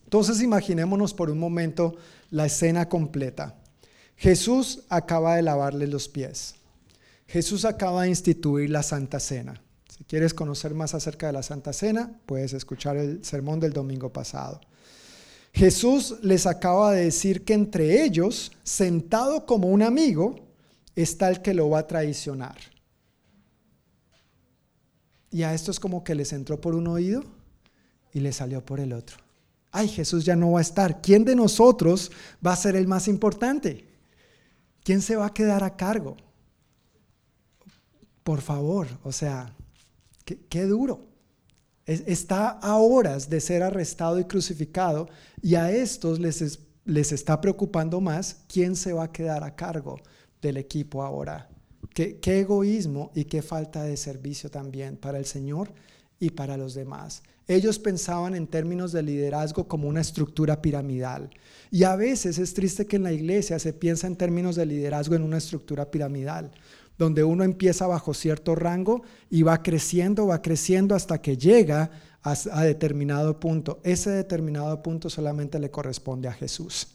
Entonces 0.05 0.43
imaginémonos 0.43 1.15
por 1.15 1.31
un 1.31 1.39
momento 1.39 1.97
la 2.31 2.47
escena 2.47 2.89
completa. 2.89 3.57
Jesús 4.17 4.83
acaba 4.89 5.37
de 5.37 5.43
lavarle 5.43 5.87
los 5.87 6.09
pies. 6.09 6.55
Jesús 7.27 7.65
acaba 7.65 8.03
de 8.03 8.11
instituir 8.11 8.71
la 8.71 8.83
Santa 8.83 9.19
Cena. 9.19 9.61
Si 9.97 10.05
quieres 10.05 10.35
conocer 10.35 10.75
más 10.75 10.95
acerca 10.95 11.29
de 11.29 11.33
la 11.33 11.43
Santa 11.43 11.73
Cena, 11.73 12.11
puedes 12.27 12.53
escuchar 12.53 12.97
el 12.97 13.25
sermón 13.25 13.61
del 13.61 13.73
domingo 13.73 14.13
pasado. 14.13 14.61
Jesús 15.53 16.17
les 16.23 16.47
acaba 16.47 16.93
de 16.93 17.05
decir 17.05 17.45
que 17.45 17.55
entre 17.55 18.05
ellos, 18.05 18.51
sentado 18.65 19.47
como 19.47 19.69
un 19.69 19.83
amigo, 19.83 20.35
está 20.97 21.29
el 21.29 21.43
que 21.43 21.55
lo 21.55 21.71
va 21.71 21.81
a 21.81 21.87
traicionar. 21.87 22.57
Y 25.35 25.43
a 25.43 25.53
esto 25.53 25.73
es 25.73 25.81
como 25.81 26.05
que 26.05 26.15
les 26.15 26.33
entró 26.33 26.61
por 26.61 26.77
un 26.77 26.87
oído 26.87 27.25
y 28.13 28.21
le 28.21 28.33
salió 28.33 28.65
por 28.65 28.79
el 28.79 28.93
otro. 28.93 29.17
Ay, 29.73 29.89
Jesús 29.89 30.25
ya 30.25 30.37
no 30.37 30.53
va 30.53 30.61
a 30.61 30.63
estar. 30.63 31.03
¿Quién 31.03 31.25
de 31.25 31.35
nosotros 31.35 32.13
va 32.47 32.53
a 32.53 32.57
ser 32.57 32.77
el 32.77 32.87
más 32.87 33.09
importante? 33.09 33.85
¿Quién 34.85 35.03
se 35.03 35.17
va 35.17 35.27
a 35.27 35.35
quedar 35.35 35.65
a 35.65 35.75
cargo? 35.75 36.17
Por 38.23 38.43
favor, 38.43 38.87
o 39.03 39.11
sea, 39.11 39.53
Qué, 40.25 40.67
duro. 40.67 41.09
está 41.85 42.51
a 42.51 42.77
horas 42.77 43.29
de 43.29 43.41
ser 43.41 43.65
arrestado 43.65 44.21
y 44.21 44.27
crucificado 44.27 45.09
y 45.43 45.57
a 45.57 45.73
estos 45.73 46.21
les, 46.21 46.61
les 46.85 47.11
está 47.11 47.41
preocupando 47.41 48.01
más 48.01 48.37
quién 48.47 48.77
se 48.77 48.93
va 48.93 49.03
a 49.03 49.13
quedar 49.13 49.43
a 49.43 49.57
cargo 49.57 49.99
del 50.41 50.59
equipo 50.59 51.03
ahora. 51.03 51.51
Qué, 51.93 52.19
egoísmo 52.25 53.11
y 53.15 53.25
qué 53.25 53.43
falta 53.43 53.83
de 53.83 53.97
servicio 53.97 54.51
también 54.51 54.97
para 54.97 55.19
el 55.19 55.25
Señor 55.25 55.73
y 56.19 56.31
para 56.31 56.57
los 56.57 56.75
demás. 56.75 57.23
Ellos 57.47 57.79
pensaban 57.79 58.35
en 58.35 58.47
términos 58.47 58.93
de 58.93 59.03
liderazgo 59.03 59.69
como 59.69 59.89
una 59.89 60.01
estructura 60.01 60.63
piramidal. 60.63 61.31
Y 61.71 61.85
a 61.85 61.95
veces 61.97 62.39
es 62.39 62.55
triste 62.55 62.87
que 62.87 62.97
en 62.97 63.03
la 63.03 63.13
iglesia 63.13 63.59
se 63.59 63.73
piensa 63.73 64.07
en 64.07 64.17
términos 64.17 64.57
de 64.57 64.65
liderazgo 64.65 65.15
en 65.15 65.23
una 65.23 65.39
estructura 65.39 65.91
piramidal 65.91 66.53
donde 66.99 67.25
uno 67.25 67.45
empieza 67.45 67.87
bajo 67.87 68.15
cierto 68.15 68.55
rango 68.55 69.03
y 69.31 69.43
va 69.43 69.63
creciendo, 69.63 70.27
va 70.27 70.43
creciendo 70.43 70.95
hasta 70.95 71.21
que 71.21 71.37
llega 71.37 71.91
a, 72.23 72.65
determinado 72.65 73.39
punto. 73.39 73.81
Ese 73.83 74.11
determinado 74.11 74.83
punto 74.83 75.11
solamente 75.11 75.59
le 75.59 75.71
corresponde 75.71 76.29
a 76.29 76.33
Jesús. 76.33 76.89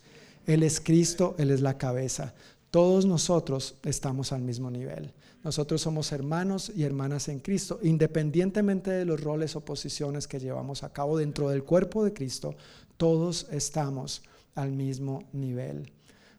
Él 0.45 0.63
es 0.63 0.79
Cristo, 0.79 1.35
Él 1.37 1.51
es 1.51 1.61
la 1.61 1.77
cabeza. 1.77 2.33
Todos 2.71 3.05
nosotros 3.05 3.75
estamos 3.83 4.31
al 4.31 4.41
mismo 4.41 4.69
nivel. 4.69 5.11
Nosotros 5.43 5.81
somos 5.81 6.11
hermanos 6.11 6.71
y 6.75 6.83
hermanas 6.83 7.29
en 7.29 7.39
Cristo, 7.39 7.79
independientemente 7.81 8.91
de 8.91 9.05
los 9.05 9.21
roles 9.21 9.55
o 9.55 9.65
posiciones 9.65 10.27
que 10.27 10.39
llevamos 10.39 10.83
a 10.83 10.91
cabo 10.91 11.17
dentro 11.17 11.49
del 11.49 11.63
cuerpo 11.63 12.03
de 12.03 12.13
Cristo, 12.13 12.55
todos 12.97 13.47
estamos 13.51 14.21
al 14.55 14.71
mismo 14.71 15.23
nivel. 15.31 15.91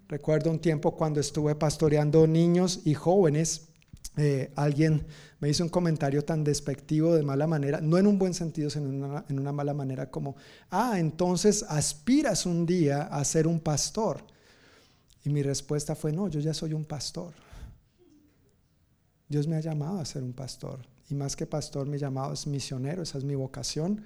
Recuerdo 0.06 0.50
un 0.50 0.58
tiempo 0.58 0.96
cuando 0.96 1.20
estuve 1.20 1.54
pastoreando 1.54 2.26
niños 2.26 2.80
y 2.84 2.94
jóvenes, 2.94 3.68
eh, 4.16 4.52
alguien 4.56 5.06
me 5.40 5.48
hizo 5.48 5.64
un 5.64 5.70
comentario 5.70 6.24
tan 6.24 6.44
despectivo 6.44 7.14
de 7.14 7.22
mala 7.22 7.46
manera, 7.46 7.80
no 7.80 7.96
en 7.96 8.06
un 8.06 8.18
buen 8.18 8.34
sentido, 8.34 8.68
sino 8.68 8.88
una, 8.88 9.24
en 9.28 9.38
una 9.38 9.52
mala 9.52 9.72
manera, 9.72 10.10
como, 10.10 10.36
ah, 10.70 10.98
entonces 10.98 11.64
aspiras 11.68 12.44
un 12.44 12.66
día 12.66 13.02
a 13.02 13.24
ser 13.24 13.46
un 13.46 13.60
pastor. 13.60 14.24
Y 15.24 15.30
mi 15.30 15.42
respuesta 15.42 15.94
fue, 15.94 16.12
no, 16.12 16.28
yo 16.28 16.40
ya 16.40 16.54
soy 16.54 16.72
un 16.72 16.84
pastor. 16.84 17.34
Dios 19.28 19.46
me 19.46 19.56
ha 19.56 19.60
llamado 19.60 19.98
a 19.98 20.04
ser 20.04 20.22
un 20.22 20.32
pastor. 20.32 20.80
Y 21.08 21.14
más 21.14 21.36
que 21.36 21.46
pastor, 21.46 21.86
mi 21.86 21.98
llamado 21.98 22.32
es 22.32 22.46
misionero, 22.46 23.02
esa 23.02 23.18
es 23.18 23.24
mi 23.24 23.34
vocación. 23.34 24.02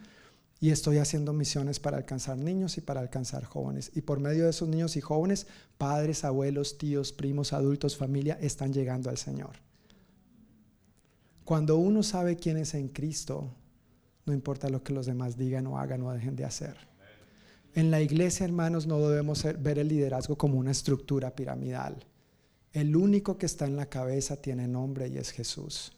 Y 0.61 0.71
estoy 0.71 0.99
haciendo 0.99 1.33
misiones 1.33 1.79
para 1.79 1.99
alcanzar 1.99 2.39
niños 2.39 2.79
y 2.79 2.81
para 2.81 3.01
alcanzar 3.01 3.45
jóvenes. 3.45 3.91
Y 3.95 4.03
por 4.03 4.21
medio 4.21 4.45
de 4.45 4.51
esos 4.51 4.69
niños 4.69 4.97
y 4.97 5.01
jóvenes, 5.01 5.47
padres, 5.79 6.25
abuelos, 6.25 6.79
tíos, 6.79 7.13
primos, 7.13 7.53
adultos, 7.53 7.97
familia, 7.97 8.39
están 8.41 8.73
llegando 8.73 9.11
al 9.11 9.19
Señor. 9.19 9.57
Cuando 11.45 11.77
uno 11.77 12.03
sabe 12.03 12.37
quién 12.37 12.57
es 12.57 12.75
en 12.75 12.89
Cristo, 12.89 13.51
no 14.25 14.33
importa 14.33 14.71
lo 14.71 14.83
que 14.83 14.95
los 14.95 15.07
demás 15.07 15.37
digan 15.37 15.67
o 15.67 15.79
hagan 15.79 16.03
o 16.03 16.13
dejen 16.13 16.37
de 16.37 16.45
hacer. 16.45 16.77
En 17.75 17.91
la 17.91 18.01
iglesia, 18.01 18.45
hermanos, 18.45 18.87
no 18.87 19.01
debemos 19.01 19.45
ver 19.59 19.81
el 19.81 19.89
liderazgo 19.89 20.37
como 20.37 20.59
una 20.59 20.71
estructura 20.71 21.35
piramidal. 21.35 21.97
El 22.73 22.95
único 22.95 23.37
que 23.37 23.47
está 23.47 23.67
en 23.67 23.77
la 23.77 23.87
cabeza 23.87 24.37
tiene 24.37 24.69
nombre 24.69 25.09
y 25.09 25.19
es 25.19 25.31
Jesús. 25.31 25.93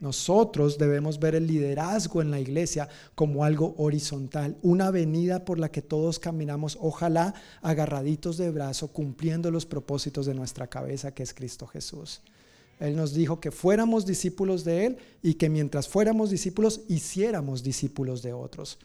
Nosotros 0.00 0.78
debemos 0.78 1.18
ver 1.18 1.34
el 1.34 1.46
liderazgo 1.46 2.22
en 2.22 2.30
la 2.30 2.38
iglesia 2.38 2.88
como 3.14 3.44
algo 3.44 3.74
horizontal, 3.78 4.56
una 4.62 4.88
avenida 4.88 5.44
por 5.44 5.58
la 5.58 5.70
que 5.70 5.82
todos 5.82 6.18
caminamos, 6.20 6.78
ojalá 6.80 7.34
agarraditos 7.60 8.36
de 8.36 8.50
brazo, 8.50 8.88
cumpliendo 8.88 9.50
los 9.50 9.66
propósitos 9.66 10.26
de 10.26 10.34
nuestra 10.34 10.68
cabeza, 10.68 11.12
que 11.12 11.22
es 11.24 11.34
Cristo 11.34 11.66
Jesús. 11.66 12.20
Él 12.78 12.94
nos 12.94 13.14
dijo 13.14 13.40
que 13.40 13.50
fuéramos 13.50 14.06
discípulos 14.06 14.62
de 14.64 14.86
Él 14.86 14.98
y 15.22 15.34
que 15.34 15.48
mientras 15.48 15.88
fuéramos 15.88 16.30
discípulos, 16.30 16.82
hiciéramos 16.88 17.62
discípulos 17.62 18.22
de 18.22 18.34
otros. 18.34 18.78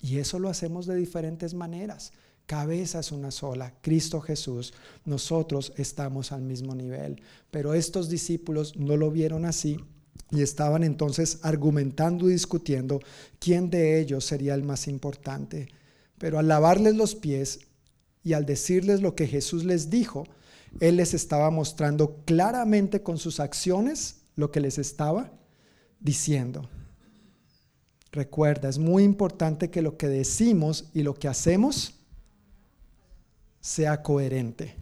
Y 0.00 0.18
eso 0.18 0.38
lo 0.38 0.48
hacemos 0.48 0.86
de 0.86 0.96
diferentes 0.96 1.54
maneras. 1.54 2.12
Cabeza 2.46 3.00
es 3.00 3.12
una 3.12 3.30
sola, 3.30 3.74
Cristo 3.82 4.20
Jesús. 4.20 4.72
Nosotros 5.04 5.72
estamos 5.76 6.32
al 6.32 6.42
mismo 6.42 6.74
nivel. 6.74 7.20
Pero 7.50 7.74
estos 7.74 8.08
discípulos 8.08 8.76
no 8.76 8.96
lo 8.96 9.10
vieron 9.10 9.44
así 9.44 9.78
y 10.30 10.42
estaban 10.42 10.82
entonces 10.82 11.40
argumentando 11.42 12.28
y 12.28 12.32
discutiendo 12.32 13.00
quién 13.38 13.70
de 13.70 14.00
ellos 14.00 14.24
sería 14.24 14.54
el 14.54 14.62
más 14.62 14.88
importante. 14.88 15.68
Pero 16.18 16.38
al 16.38 16.48
lavarles 16.48 16.96
los 16.96 17.14
pies 17.14 17.60
y 18.22 18.32
al 18.32 18.46
decirles 18.46 19.00
lo 19.00 19.14
que 19.14 19.26
Jesús 19.26 19.64
les 19.64 19.90
dijo, 19.90 20.24
Él 20.80 20.96
les 20.96 21.14
estaba 21.14 21.50
mostrando 21.50 22.22
claramente 22.24 23.02
con 23.02 23.18
sus 23.18 23.40
acciones 23.40 24.22
lo 24.36 24.50
que 24.50 24.60
les 24.60 24.78
estaba 24.78 25.32
diciendo. 26.00 26.68
Recuerda, 28.12 28.68
es 28.68 28.78
muy 28.78 29.02
importante 29.02 29.70
que 29.70 29.82
lo 29.82 29.96
que 29.96 30.08
decimos 30.08 30.88
y 30.94 31.02
lo 31.02 31.14
que 31.14 31.28
hacemos 31.28 31.94
sea 33.60 34.02
coherente 34.02 34.76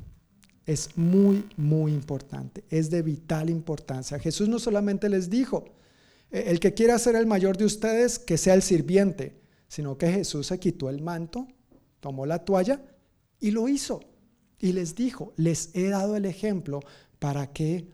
es 0.66 0.96
muy, 0.96 1.48
muy 1.56 1.92
importante, 1.92 2.64
es 2.70 2.90
de 2.90 3.02
vital 3.02 3.48
importancia. 3.48 4.18
Jesús 4.18 4.48
no 4.48 4.58
solamente 4.58 5.08
les 5.08 5.30
dijo, 5.30 5.64
e, 6.30 6.50
el 6.50 6.58
que 6.60 6.74
quiera 6.74 6.98
ser 6.98 7.14
el 7.14 7.26
mayor 7.26 7.56
de 7.56 7.64
ustedes, 7.64 8.18
que 8.18 8.36
sea 8.36 8.54
el 8.54 8.62
sirviente, 8.62 9.40
sino 9.68 9.96
que 9.96 10.10
Jesús 10.10 10.48
se 10.48 10.58
quitó 10.58 10.90
el 10.90 11.02
manto, 11.02 11.46
tomó 12.00 12.26
la 12.26 12.44
toalla 12.44 12.82
y 13.40 13.52
lo 13.52 13.68
hizo. 13.68 14.00
Y 14.58 14.72
les 14.72 14.94
dijo, 14.94 15.32
les 15.36 15.70
he 15.74 15.88
dado 15.88 16.16
el 16.16 16.24
ejemplo 16.24 16.80
para 17.18 17.52
que 17.52 17.86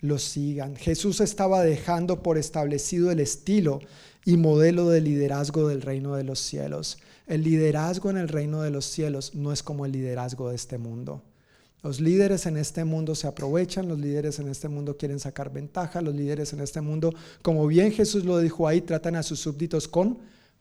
lo 0.00 0.18
sigan. 0.18 0.76
Jesús 0.76 1.20
estaba 1.20 1.62
dejando 1.62 2.22
por 2.22 2.38
establecido 2.38 3.10
el 3.10 3.20
estilo 3.20 3.80
y 4.28 4.36
modelo 4.36 4.90
de 4.90 5.00
liderazgo 5.00 5.68
del 5.68 5.80
reino 5.80 6.14
de 6.14 6.22
los 6.22 6.38
cielos. 6.38 6.98
El 7.26 7.44
liderazgo 7.44 8.10
en 8.10 8.18
el 8.18 8.28
reino 8.28 8.60
de 8.60 8.70
los 8.70 8.84
cielos 8.84 9.34
no 9.34 9.54
es 9.54 9.62
como 9.62 9.86
el 9.86 9.92
liderazgo 9.92 10.50
de 10.50 10.54
este 10.54 10.76
mundo. 10.76 11.22
Los 11.82 11.98
líderes 11.98 12.44
en 12.44 12.58
este 12.58 12.84
mundo 12.84 13.14
se 13.14 13.26
aprovechan, 13.26 13.88
los 13.88 13.98
líderes 13.98 14.38
en 14.38 14.48
este 14.48 14.68
mundo 14.68 14.98
quieren 14.98 15.18
sacar 15.18 15.50
ventaja, 15.50 16.02
los 16.02 16.14
líderes 16.14 16.52
en 16.52 16.60
este 16.60 16.82
mundo, 16.82 17.14
como 17.40 17.66
bien 17.66 17.90
Jesús 17.90 18.26
lo 18.26 18.38
dijo 18.38 18.68
ahí, 18.68 18.82
tratan 18.82 19.16
a 19.16 19.22
sus 19.22 19.40
súbditos 19.40 19.88
con 19.88 20.18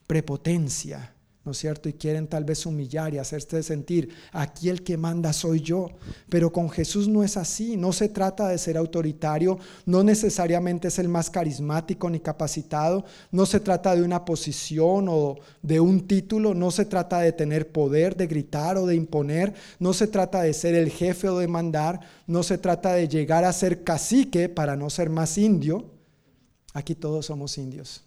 prepotencia. 0.08 1.14
¿No 1.48 1.52
es 1.52 1.60
cierto? 1.60 1.88
Y 1.88 1.94
quieren 1.94 2.28
tal 2.28 2.44
vez 2.44 2.66
humillar 2.66 3.14
y 3.14 3.20
hacerse 3.20 3.64
sentir, 3.64 4.10
aquí 4.34 4.68
el 4.68 4.84
que 4.84 4.98
manda 4.98 5.32
soy 5.32 5.62
yo. 5.62 5.88
Pero 6.28 6.52
con 6.52 6.70
Jesús 6.70 7.08
no 7.08 7.24
es 7.24 7.38
así, 7.38 7.78
no 7.78 7.94
se 7.94 8.10
trata 8.10 8.50
de 8.50 8.58
ser 8.58 8.76
autoritario, 8.76 9.58
no 9.86 10.04
necesariamente 10.04 10.90
es 10.90 11.00
el 11.00 11.08
más 11.08 11.30
carismático 11.30 12.10
ni 12.10 12.20
capacitado, 12.20 13.06
no 13.32 13.46
se 13.46 13.62
trata 13.62 13.96
de 13.96 14.04
una 14.04 14.26
posición 14.26 15.08
o 15.10 15.38
de 15.62 15.80
un 15.80 16.06
título, 16.06 16.54
no 16.54 16.70
se 16.70 16.84
trata 16.84 17.22
de 17.22 17.32
tener 17.32 17.72
poder, 17.72 18.18
de 18.18 18.28
gritar 18.28 18.76
o 18.76 18.86
de 18.86 18.96
imponer, 18.96 19.54
no 19.80 19.94
se 19.94 20.08
trata 20.08 20.42
de 20.42 20.54
ser 20.54 20.76
el 20.76 20.90
jefe 20.90 21.30
o 21.30 21.40
de 21.40 21.48
mandar, 21.48 22.02
no 22.28 22.44
se 22.44 22.58
trata 22.58 22.92
de 22.92 23.08
llegar 23.08 23.46
a 23.46 23.54
ser 23.54 23.86
cacique 23.86 24.50
para 24.50 24.76
no 24.76 24.90
ser 24.90 25.10
más 25.10 25.38
indio. 25.38 25.94
Aquí 26.74 26.94
todos 26.94 27.28
somos 27.28 27.58
indios, 27.58 28.04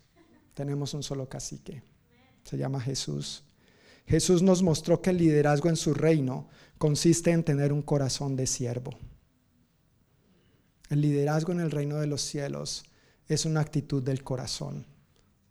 tenemos 0.53 0.93
un 0.93 1.03
solo 1.03 1.27
cacique 1.27 1.90
se 2.45 2.57
llama 2.57 2.81
Jesús. 2.81 3.45
Jesús 4.07 4.43
nos 4.43 4.63
mostró 4.63 5.01
que 5.01 5.11
el 5.11 5.19
liderazgo 5.19 5.69
en 5.69 5.77
su 5.77 5.95
reino 5.95 6.49
consiste 6.79 7.31
en 7.31 7.45
tener 7.45 7.73
un 7.73 7.83
corazón 7.83 8.37
de 8.37 8.47
siervo. 8.47 8.93
El 10.89 11.03
liderazgo 11.03 11.53
en 11.53 11.61
el 11.61 11.71
reino 11.71 11.97
de 11.97 12.09
los 12.09 12.23
cielos 12.23 12.85
es 13.29 13.45
una 13.45 13.61
actitud 13.61 14.03
del 14.03 14.25
corazón, 14.25 14.87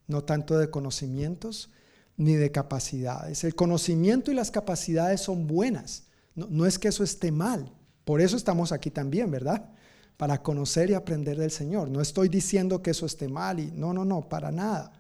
no 0.07 0.23
tanto 0.25 0.57
de 0.57 0.69
conocimientos 0.69 1.69
ni 2.17 2.33
de 2.33 2.51
capacidades. 2.51 3.45
El 3.45 3.55
conocimiento 3.55 4.31
y 4.31 4.35
las 4.35 4.51
capacidades 4.51 5.21
son 5.21 5.47
buenas, 5.47 6.07
no, 6.35 6.65
es 6.65 6.77
que 6.77 6.89
eso 6.89 7.03
esté 7.03 7.31
mal, 7.31 7.71
por 8.03 8.21
eso 8.21 8.35
estamos 8.35 8.71
aquí 8.71 8.91
también, 8.91 9.31
¿verdad? 9.31 9.69
Para 10.17 10.41
conocer 10.43 10.89
y 10.89 10.93
aprender 10.93 11.37
del 11.37 11.51
Señor. 11.51 11.89
No 11.89 12.01
estoy 12.01 12.27
diciendo 12.27 12.81
que 12.81 12.91
eso 12.91 13.05
esté 13.05 13.29
mal 13.29 13.59
y 13.59 13.71
no, 13.71 13.93
no, 13.93 14.03
no, 14.03 14.27
para 14.27 14.51
nada. 14.51 14.91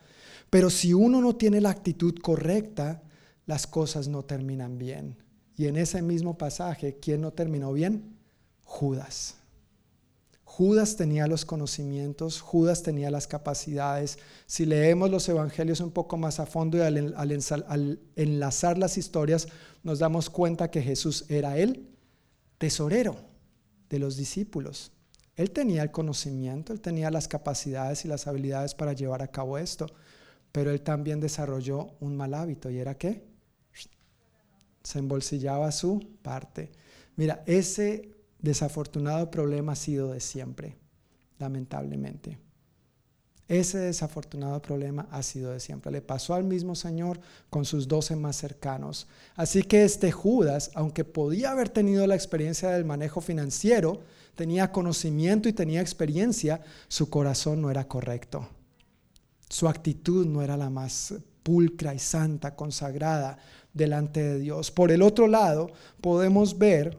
Pero 0.49 0.69
si 0.69 0.93
uno 0.93 1.21
no 1.21 1.35
tiene 1.35 1.61
la 1.61 1.69
actitud 1.69 2.15
correcta, 2.21 3.03
las 3.45 3.67
cosas 3.67 4.07
no 4.07 4.23
terminan 4.23 4.77
bien. 4.77 5.17
Y 5.55 5.67
en 5.67 5.75
ese 5.75 6.01
mismo 6.01 6.37
pasaje, 6.37 6.99
¿quién 7.01 7.21
no 7.21 7.31
terminó 7.31 7.73
bien? 7.73 8.17
Judas. 8.63 9.35
Judas 10.59 10.95
tenía 10.95 11.25
los 11.27 11.45
conocimientos, 11.45 12.41
Judas 12.41 12.83
tenía 12.83 13.09
las 13.11 13.27
capacidades. 13.27 14.19
Si 14.45 14.65
leemos 14.65 15.09
los 15.09 15.29
evangelios 15.29 15.79
un 15.79 15.91
poco 15.91 16.17
más 16.17 16.39
a 16.39 16.45
fondo 16.45 16.77
y 16.77 16.81
al, 16.81 17.15
al, 17.15 17.99
enlazar 18.15 18.77
las 18.77 18.97
historias, 18.97 19.47
nos 19.83 19.99
damos 19.99 20.29
cuenta 20.29 20.69
que 20.69 20.81
Jesús 20.81 21.25
era 21.29 21.57
el 21.57 21.87
tesorero 22.57 23.15
de 23.89 23.99
los 23.99 24.17
discípulos. 24.17 24.91
Él 25.35 25.51
tenía 25.51 25.81
el 25.83 25.91
conocimiento, 25.91 26.73
él 26.73 26.81
tenía 26.81 27.09
las 27.09 27.27
capacidades 27.27 28.03
y 28.03 28.09
las 28.09 28.27
habilidades 28.27 28.75
para 28.75 28.93
llevar 28.93 29.21
a 29.21 29.31
cabo 29.31 29.57
esto. 29.57 29.87
Pero 30.51 30.71
él 30.71 30.81
también 30.81 31.19
desarrolló 31.19 31.95
un 31.99 32.17
mal 32.17 32.33
hábito 32.33 32.69
y 32.69 32.79
era 32.79 32.97
que 32.97 33.23
se 34.83 34.99
embolsillaba 34.99 35.71
su 35.71 35.99
parte. 36.21 36.71
Mira, 37.15 37.43
ese 37.45 38.15
desafortunado 38.39 39.29
problema 39.29 39.73
ha 39.73 39.75
sido 39.75 40.13
de 40.13 40.19
siempre, 40.19 40.77
lamentablemente. 41.37 42.39
Ese 43.49 43.79
desafortunado 43.79 44.61
problema 44.61 45.07
ha 45.09 45.23
sido 45.23 45.51
de 45.51 45.59
siempre. 45.59 45.91
Le 45.91 46.01
pasó 46.01 46.35
al 46.35 46.43
mismo 46.43 46.75
Señor 46.75 47.19
con 47.49 47.65
sus 47.65 47.87
doce 47.87 48.15
más 48.15 48.35
cercanos. 48.35 49.07
Así 49.35 49.63
que 49.63 49.83
este 49.83 50.11
Judas, 50.11 50.69
aunque 50.75 51.03
podía 51.03 51.51
haber 51.51 51.69
tenido 51.69 52.05
la 52.05 52.13
experiencia 52.13 52.69
del 52.69 52.85
manejo 52.85 53.21
financiero, 53.21 54.01
tenía 54.35 54.71
conocimiento 54.71 55.49
y 55.49 55.53
tenía 55.53 55.81
experiencia, 55.81 56.61
su 56.87 57.09
corazón 57.09 57.61
no 57.63 57.71
era 57.71 57.87
correcto. 57.87 58.47
Su 59.49 59.67
actitud 59.67 60.25
no 60.25 60.41
era 60.41 60.55
la 60.55 60.69
más 60.69 61.13
pulcra 61.43 61.93
y 61.93 61.99
santa, 61.99 62.55
consagrada 62.55 63.37
delante 63.73 64.21
de 64.21 64.39
Dios. 64.39 64.71
Por 64.71 64.91
el 64.91 65.01
otro 65.01 65.27
lado, 65.27 65.71
podemos 66.01 66.57
ver 66.57 66.97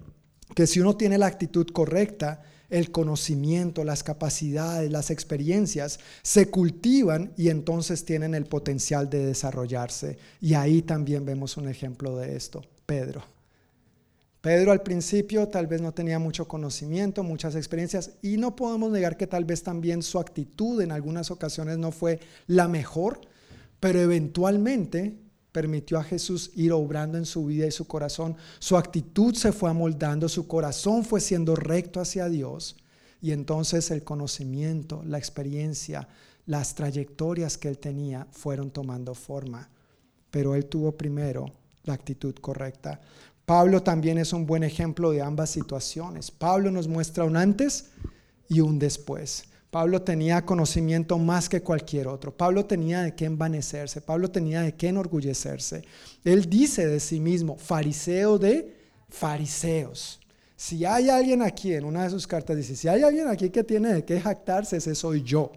que 0.55 0.67
si 0.67 0.81
uno 0.81 0.97
tiene 0.97 1.19
la 1.19 1.27
actitud 1.27 1.67
correcta, 1.69 2.43
el 2.69 2.91
conocimiento, 2.93 3.85
las 3.85 4.03
capacidades, 4.03 4.91
las 4.91 5.11
experiencias 5.11 5.99
se 6.23 6.51
cultivan 6.51 7.33
y 7.37 7.49
entonces 7.49 8.05
tienen 8.05 8.35
el 8.35 8.47
potencial 8.47 9.11
de 9.11 9.27
desarrollarse. 9.27 10.19
Y 10.41 10.55
ahí 10.55 10.83
también 10.83 11.25
vemos 11.25 11.57
un 11.57 11.69
ejemplo 11.69 12.17
de 12.17 12.37
esto, 12.37 12.63
Pedro. 12.87 13.23
Pedro 14.41 14.73
al 14.73 14.83
principio 14.83 15.49
tal 15.49 15.67
vez 15.67 15.83
no 15.83 15.93
tenía 15.93 16.19
mucho 16.19 16.49
conocimiento, 16.49 17.23
muchas 17.23 17.57
experiencias 17.57 18.13
y 18.23 18.39
no 18.39 18.57
podemos 18.57 18.91
negar 18.91 19.17
que 19.19 19.27
tal 19.27 19.45
vez 19.45 19.63
también 19.63 20.03
su 20.03 20.19
actitud 20.19 20.81
en 20.81 20.93
algunas 20.93 21.31
ocasiones 21.31 21.77
no 21.77 21.93
fue 21.93 22.21
la 22.47 22.67
mejor, 22.67 23.21
pero 23.81 24.01
eventualmente 24.01 25.19
permitió 25.53 25.99
a 25.99 26.05
Jesús 26.05 26.53
ir 26.55 26.73
obrando 26.73 27.19
en 27.19 27.27
su 27.27 27.45
vida 27.45 27.67
y 27.67 27.71
su 27.71 27.87
corazón. 27.87 28.37
Su 28.61 28.79
actitud 28.79 29.35
se 29.35 29.53
fue 29.53 29.69
amoldando, 29.69 30.29
su 30.29 30.47
corazón 30.47 31.05
fue 31.05 31.21
siendo 31.21 31.55
recto 31.55 32.01
hacia 32.01 32.29
Dios 32.29 32.77
y 33.21 33.33
entonces 33.33 33.91
el 33.91 34.05
conocimiento, 34.05 35.03
la 35.05 35.19
experiencia, 35.19 36.09
las 36.47 36.75
trayectorias 36.75 37.59
que 37.59 37.69
él 37.69 37.79
tenía 37.79 38.27
fueron 38.31 38.71
tomando 38.71 39.15
forma. 39.15 39.69
Pero 40.31 40.55
él 40.55 40.67
tuvo 40.67 40.93
primero 40.93 41.53
la 41.85 41.95
actitud 41.95 42.35
correcta. 42.37 43.01
Pablo 43.51 43.83
también 43.83 44.17
es 44.17 44.33
un 44.33 44.47
buen 44.47 44.63
ejemplo 44.63 45.11
de 45.11 45.23
ambas 45.23 45.51
situaciones. 45.51 46.31
Pablo 46.31 46.71
nos 46.71 46.87
muestra 46.87 47.25
un 47.25 47.37
antes 47.37 47.87
y 48.49 48.61
un 48.61 48.79
después. 48.79 49.43
Pablo 49.73 50.03
tenía 50.03 50.47
conocimiento 50.47 51.19
más 51.19 51.49
que 51.49 51.61
cualquier 51.61 52.07
otro. 52.07 52.31
Pablo 52.31 52.65
tenía 52.67 53.03
de 53.03 53.17
qué 53.17 53.25
envanecerse. 53.25 54.03
Pablo 54.03 54.31
tenía 54.31 54.63
de 54.63 54.77
qué 54.77 54.87
enorgullecerse. 54.87 55.83
Él 56.23 56.49
dice 56.49 56.87
de 56.87 57.01
sí 57.01 57.19
mismo, 57.19 57.57
fariseo 57.57 58.39
de 58.39 58.73
fariseos. 59.09 60.21
Si 60.55 60.85
hay 60.85 61.11
alguien 61.11 61.43
aquí 61.43 61.75
en 61.75 61.87
una 61.87 62.05
de 62.05 62.11
sus 62.11 62.29
cartas, 62.29 62.57
dice, 62.57 62.77
si 62.77 62.87
hay 62.87 63.03
alguien 63.03 63.27
aquí 63.27 63.51
que 63.51 63.65
tiene 63.65 63.93
de 63.93 64.05
qué 64.05 64.21
jactarse, 64.21 64.77
ese 64.77 64.95
soy 64.95 65.25
yo. 65.25 65.51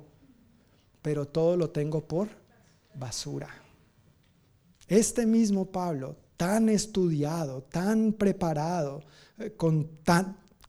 Pero 1.03 1.27
todo 1.27 1.55
lo 1.55 1.69
tengo 1.69 2.01
por 2.01 2.27
basura. 2.95 3.49
Este 4.87 5.27
mismo 5.27 5.65
Pablo 5.65 6.22
tan 6.37 6.69
estudiado, 6.69 7.63
tan 7.63 8.13
preparado, 8.13 9.01
eh, 9.37 9.51
con, 9.55 9.89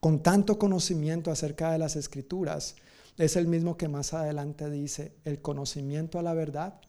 con 0.00 0.22
tanto 0.22 0.58
conocimiento 0.58 1.30
acerca 1.30 1.72
de 1.72 1.78
las 1.78 1.96
escrituras, 1.96 2.76
es 3.16 3.36
el 3.36 3.46
mismo 3.46 3.76
que 3.76 3.88
más 3.88 4.12
adelante 4.12 4.68
dice, 4.70 5.14
el 5.24 5.40
conocimiento 5.40 6.18
a 6.18 6.22
la 6.22 6.34
verdad 6.34 6.80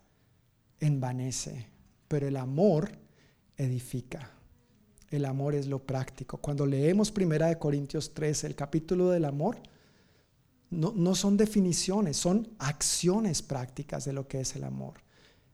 envanece, 0.79 1.69
pero 2.07 2.27
el 2.27 2.37
amor 2.37 2.91
edifica. 3.57 4.31
El 5.11 5.25
amor 5.25 5.53
es 5.53 5.67
lo 5.67 5.85
práctico. 5.85 6.37
Cuando 6.37 6.65
leemos 6.65 7.11
Primera 7.11 7.47
de 7.47 7.59
Corintios 7.59 8.13
13, 8.13 8.47
el 8.47 8.55
capítulo 8.55 9.11
del 9.11 9.25
amor, 9.25 9.57
no, 10.71 10.91
no 10.95 11.13
son 11.13 11.37
definiciones, 11.37 12.17
son 12.17 12.49
acciones 12.57 13.43
prácticas 13.43 14.03
de 14.05 14.13
lo 14.13 14.27
que 14.27 14.41
es 14.41 14.55
el 14.55 14.63
amor. 14.63 14.95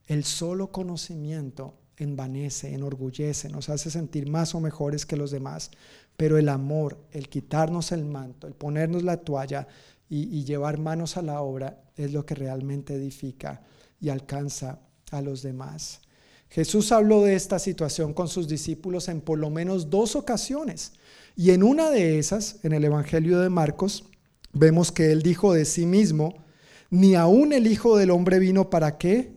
El 0.07 0.23
solo 0.23 0.71
conocimiento 0.71 1.75
envanece, 2.03 2.73
enorgullece, 2.73 3.49
nos 3.49 3.69
hace 3.69 3.91
sentir 3.91 4.29
más 4.29 4.55
o 4.55 4.59
mejores 4.59 5.05
que 5.05 5.17
los 5.17 5.31
demás. 5.31 5.71
Pero 6.17 6.37
el 6.37 6.49
amor, 6.49 6.97
el 7.11 7.29
quitarnos 7.29 7.91
el 7.91 8.05
manto, 8.05 8.47
el 8.47 8.53
ponernos 8.53 9.03
la 9.03 9.17
toalla 9.17 9.67
y, 10.09 10.43
llevar 10.43 10.77
manos 10.77 11.15
a 11.15 11.21
la 11.21 11.41
obra 11.41 11.83
es 11.95 12.11
lo 12.11 12.25
que 12.25 12.35
realmente 12.35 12.95
edifica 12.95 13.61
y 13.99 14.09
alcanza 14.09 14.79
a 15.09 15.21
los 15.21 15.41
demás. 15.41 16.01
Jesús 16.49 16.91
habló 16.91 17.23
de 17.23 17.35
esta 17.35 17.59
situación 17.59 18.13
con 18.13 18.27
sus 18.27 18.49
discípulos 18.49 19.07
en 19.07 19.21
por 19.21 19.39
lo 19.39 19.49
menos 19.49 19.89
dos 19.89 20.17
ocasiones. 20.17 20.93
Y 21.37 21.51
en 21.51 21.63
una 21.63 21.89
de 21.89 22.19
esas, 22.19 22.59
en 22.63 22.73
el 22.73 22.83
Evangelio 22.83 23.39
de 23.39 23.49
Marcos, 23.49 24.03
vemos 24.51 24.91
que 24.91 25.13
él 25.13 25.21
dijo 25.21 25.53
de 25.53 25.63
sí 25.63 25.85
mismo, 25.85 26.43
ni 26.89 27.15
aún 27.15 27.53
el 27.53 27.67
Hijo 27.67 27.95
del 27.95 28.11
Hombre 28.11 28.39
vino 28.39 28.69
para 28.69 28.97
que 28.97 29.31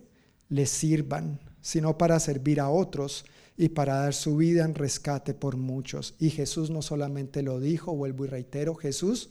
le 0.48 0.66
sirvan, 0.66 1.38
sino 1.64 1.96
para 1.96 2.20
servir 2.20 2.60
a 2.60 2.68
otros 2.68 3.24
y 3.56 3.70
para 3.70 3.94
dar 3.94 4.12
su 4.12 4.36
vida 4.36 4.66
en 4.66 4.74
rescate 4.74 5.32
por 5.32 5.56
muchos. 5.56 6.14
Y 6.18 6.28
Jesús 6.28 6.68
no 6.68 6.82
solamente 6.82 7.42
lo 7.42 7.58
dijo, 7.58 7.96
vuelvo 7.96 8.26
y 8.26 8.28
reitero, 8.28 8.74
Jesús 8.74 9.30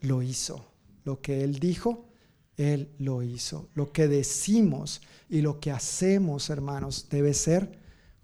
lo 0.00 0.22
hizo. 0.22 0.66
Lo 1.04 1.20
que 1.20 1.44
Él 1.44 1.60
dijo, 1.60 2.08
Él 2.56 2.90
lo 2.98 3.22
hizo. 3.22 3.68
Lo 3.74 3.92
que 3.92 4.08
decimos 4.08 5.02
y 5.28 5.40
lo 5.40 5.60
que 5.60 5.70
hacemos, 5.70 6.50
hermanos, 6.50 7.06
debe 7.08 7.32
ser 7.32 7.78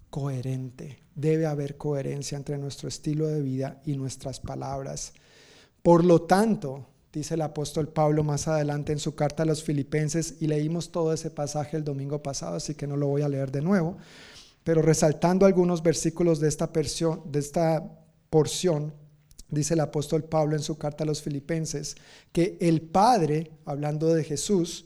coherente. 0.09 0.99
Debe 1.15 1.45
haber 1.45 1.77
coherencia 1.77 2.37
entre 2.37 2.57
nuestro 2.57 2.89
estilo 2.89 3.27
de 3.27 3.41
vida 3.41 3.81
y 3.85 3.95
nuestras 3.95 4.41
palabras. 4.41 5.13
Por 5.81 6.03
lo 6.03 6.23
tanto, 6.23 6.87
dice 7.11 7.33
el 7.33 7.41
apóstol 7.41 7.87
Pablo 7.89 8.23
más 8.23 8.47
adelante 8.47 8.91
en 8.91 8.99
su 8.99 9.15
carta 9.15 9.43
a 9.43 9.45
los 9.45 9.63
filipenses, 9.63 10.35
y 10.39 10.47
leímos 10.47 10.91
todo 10.91 11.13
ese 11.13 11.31
pasaje 11.31 11.77
el 11.77 11.83
domingo 11.83 12.21
pasado, 12.21 12.55
así 12.55 12.75
que 12.75 12.87
no 12.87 12.97
lo 12.97 13.07
voy 13.07 13.21
a 13.21 13.29
leer 13.29 13.51
de 13.51 13.61
nuevo, 13.61 13.97
pero 14.63 14.81
resaltando 14.81 15.45
algunos 15.45 15.81
versículos 15.81 16.39
de 16.39 16.47
esta, 16.47 16.67
de 16.67 17.39
esta 17.39 17.83
porción, 18.29 18.93
dice 19.49 19.73
el 19.73 19.79
apóstol 19.79 20.23
Pablo 20.23 20.55
en 20.55 20.61
su 20.61 20.77
carta 20.77 21.03
a 21.03 21.07
los 21.07 21.21
filipenses, 21.21 21.95
que 22.31 22.57
el 22.61 22.81
Padre, 22.81 23.51
hablando 23.65 24.13
de 24.13 24.23
Jesús, 24.23 24.85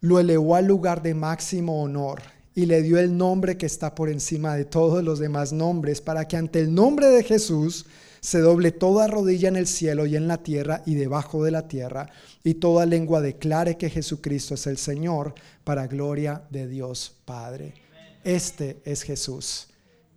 lo 0.00 0.18
elevó 0.18 0.56
al 0.56 0.66
lugar 0.66 1.02
de 1.02 1.14
máximo 1.14 1.82
honor 1.82 2.22
y 2.54 2.66
le 2.66 2.82
dio 2.82 2.98
el 2.98 3.16
nombre 3.16 3.56
que 3.56 3.66
está 3.66 3.94
por 3.94 4.08
encima 4.08 4.54
de 4.54 4.64
todos 4.64 5.02
los 5.02 5.18
demás 5.18 5.52
nombres, 5.52 6.00
para 6.00 6.26
que 6.26 6.36
ante 6.36 6.60
el 6.60 6.74
nombre 6.74 7.06
de 7.08 7.22
Jesús 7.22 7.86
se 8.24 8.40
doble 8.40 8.72
toda 8.72 9.06
rodilla 9.06 9.48
en 9.48 9.56
el 9.56 9.66
cielo 9.66 10.06
y 10.06 10.16
en 10.16 10.26
la 10.26 10.38
tierra 10.38 10.82
y 10.86 10.94
debajo 10.94 11.44
de 11.44 11.50
la 11.50 11.68
tierra, 11.68 12.08
y 12.42 12.54
toda 12.54 12.86
lengua 12.86 13.20
declare 13.20 13.76
que 13.76 13.90
Jesucristo 13.90 14.54
es 14.54 14.66
el 14.66 14.78
Señor, 14.78 15.34
para 15.62 15.86
gloria 15.86 16.42
de 16.48 16.66
Dios 16.66 17.14
Padre. 17.26 17.74
Este 18.24 18.80
es 18.86 19.02
Jesús. 19.02 19.68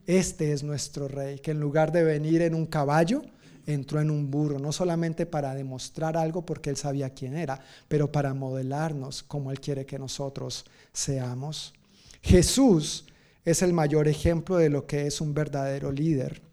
Este 0.06 0.54
es 0.54 0.64
nuestro 0.64 1.10
Rey, 1.10 1.40
que 1.40 1.52
en 1.52 1.60
lugar 1.60 1.92
de 1.92 2.06
venir 2.06 2.44
en 2.44 2.56
un 2.56 2.66
caballo, 2.66 3.24
entró 3.66 4.00
en 4.00 4.10
un 4.10 4.32
burro, 4.32 4.58
no 4.58 4.72
solamente 4.72 5.26
para 5.26 5.54
demostrar 5.54 6.16
algo 6.16 6.46
porque 6.46 6.70
él 6.70 6.78
sabía 6.78 7.10
quién 7.10 7.36
era, 7.36 7.60
pero 7.90 8.10
para 8.10 8.34
modelarnos 8.34 9.22
como 9.22 9.52
él 9.52 9.60
quiere 9.60 9.86
que 9.86 10.00
nosotros 10.00 10.64
seamos. 10.94 11.74
Jesús 12.22 13.04
es 13.44 13.62
el 13.62 13.74
mayor 13.74 14.08
ejemplo 14.08 14.56
de 14.56 14.70
lo 14.70 14.88
que 14.88 15.08
es 15.08 15.20
un 15.20 15.34
verdadero 15.34 15.92
líder 15.92 16.47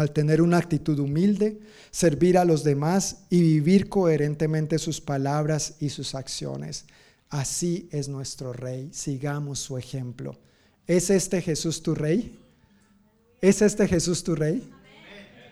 al 0.00 0.12
tener 0.12 0.40
una 0.40 0.58
actitud 0.58 0.98
humilde, 0.98 1.60
servir 1.90 2.38
a 2.38 2.44
los 2.44 2.64
demás 2.64 3.24
y 3.30 3.40
vivir 3.40 3.88
coherentemente 3.88 4.78
sus 4.78 5.00
palabras 5.00 5.74
y 5.80 5.88
sus 5.90 6.14
acciones. 6.14 6.84
Así 7.28 7.88
es 7.92 8.08
nuestro 8.08 8.52
Rey, 8.52 8.88
sigamos 8.92 9.58
su 9.58 9.76
ejemplo. 9.76 10.38
¿Es 10.86 11.10
este 11.10 11.42
Jesús 11.42 11.82
tu 11.82 11.94
Rey? 11.94 12.38
¿Es 13.40 13.60
este 13.60 13.86
Jesús 13.86 14.24
tu 14.24 14.34
Rey? 14.34 14.70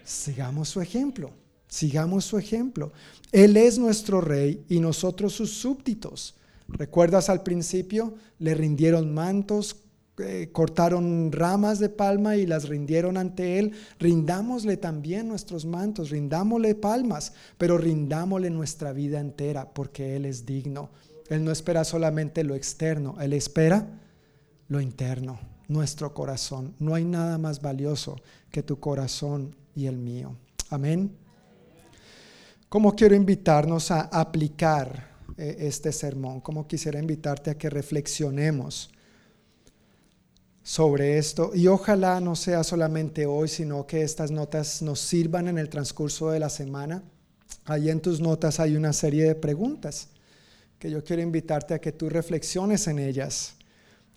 Sigamos 0.04 0.68
su 0.68 0.80
ejemplo, 0.80 1.30
sigamos 1.68 2.24
su 2.24 2.38
ejemplo. 2.38 2.92
Él 3.32 3.56
es 3.56 3.78
nuestro 3.78 4.20
Rey 4.20 4.64
y 4.68 4.80
nosotros 4.80 5.34
sus 5.34 5.50
súbditos. 5.52 6.34
¿Recuerdas 6.68 7.28
al 7.28 7.42
principio? 7.42 8.14
Le 8.38 8.54
rindieron 8.54 9.12
mantos, 9.12 9.76
eh, 10.18 10.48
cortaron 10.50 11.30
ramas 11.30 11.78
de 11.78 11.90
palma 11.90 12.36
y 12.36 12.46
las 12.46 12.68
rindieron 12.68 13.18
ante 13.18 13.58
Él, 13.58 13.72
rindámosle 13.98 14.78
también 14.78 15.28
nuestros 15.28 15.66
mantos, 15.66 16.10
rindámosle 16.10 16.74
palmas, 16.74 17.34
pero 17.58 17.76
rindámosle 17.76 18.48
nuestra 18.48 18.92
vida 18.92 19.20
entera 19.20 19.72
porque 19.74 20.16
Él 20.16 20.24
es 20.24 20.46
digno. 20.46 20.90
Él 21.28 21.44
no 21.44 21.50
espera 21.50 21.84
solamente 21.84 22.44
lo 22.44 22.54
externo, 22.54 23.16
Él 23.20 23.34
espera 23.34 23.86
lo 24.68 24.80
interno, 24.80 25.38
nuestro 25.68 26.14
corazón. 26.14 26.74
No 26.78 26.94
hay 26.94 27.04
nada 27.04 27.36
más 27.36 27.60
valioso 27.60 28.16
que 28.50 28.62
tu 28.62 28.80
corazón 28.80 29.54
y 29.74 29.86
el 29.86 29.98
mío. 29.98 30.34
Amén. 30.70 31.14
¿Cómo 32.68 32.96
quiero 32.96 33.14
invitarnos 33.14 33.90
a 33.90 34.02
aplicar 34.02 35.10
eh, 35.36 35.56
este 35.60 35.92
sermón? 35.92 36.40
¿Cómo 36.40 36.66
quisiera 36.66 36.98
invitarte 36.98 37.50
a 37.50 37.58
que 37.58 37.70
reflexionemos? 37.70 38.90
Sobre 40.66 41.16
esto 41.16 41.52
y 41.54 41.68
ojalá 41.68 42.18
no 42.18 42.34
sea 42.34 42.64
solamente 42.64 43.24
hoy, 43.24 43.46
sino 43.46 43.86
que 43.86 44.02
estas 44.02 44.32
notas 44.32 44.82
nos 44.82 44.98
sirvan 44.98 45.46
en 45.46 45.58
el 45.58 45.68
transcurso 45.68 46.32
de 46.32 46.40
la 46.40 46.48
semana. 46.48 47.04
Ahí 47.66 47.88
en 47.88 48.00
tus 48.00 48.20
notas 48.20 48.58
hay 48.58 48.74
una 48.74 48.92
serie 48.92 49.22
de 49.22 49.36
preguntas 49.36 50.08
que 50.80 50.90
yo 50.90 51.04
quiero 51.04 51.22
invitarte 51.22 51.72
a 51.72 51.78
que 51.78 51.92
tú 51.92 52.08
reflexiones 52.08 52.88
en 52.88 52.98
ellas. 52.98 53.54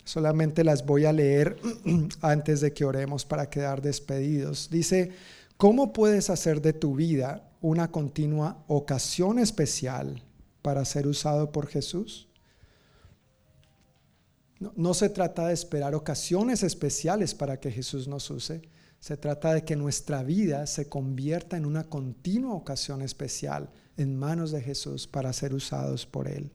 Solamente 0.02 0.64
las 0.64 0.84
voy 0.84 1.04
a 1.04 1.12
leer 1.12 1.56
antes 2.20 2.60
de 2.60 2.72
que 2.72 2.84
oremos 2.84 3.24
para 3.24 3.48
quedar 3.48 3.80
despedidos. 3.80 4.70
Dice, 4.72 5.12
¿cómo 5.56 5.92
puedes 5.92 6.30
hacer 6.30 6.60
de 6.60 6.72
tu 6.72 6.96
vida 6.96 7.48
una 7.60 7.92
continua 7.92 8.64
ocasión 8.66 9.38
especial 9.38 10.20
para 10.62 10.84
ser 10.84 11.06
usado 11.06 11.52
por 11.52 11.68
Jesús? 11.68 12.29
No, 14.60 14.94
se 14.94 15.08
trata 15.08 15.48
de 15.48 15.54
esperar 15.54 15.94
ocasiones 15.94 16.62
especiales 16.62 17.34
para 17.34 17.58
que 17.58 17.70
Jesús 17.72 18.06
nos 18.06 18.30
use. 18.30 18.60
Se 18.98 19.16
trata 19.16 19.54
de 19.54 19.64
que 19.64 19.74
nuestra 19.74 20.22
vida 20.22 20.66
se 20.66 20.88
convierta 20.88 21.56
en 21.56 21.64
una 21.64 21.84
continua 21.84 22.54
ocasión 22.54 23.00
especial 23.00 23.70
en 23.96 24.16
manos 24.16 24.50
de 24.52 24.60
Jesús 24.60 25.06
para 25.06 25.32
ser 25.32 25.54
usados 25.54 26.04
por 26.04 26.28
Él. 26.28 26.52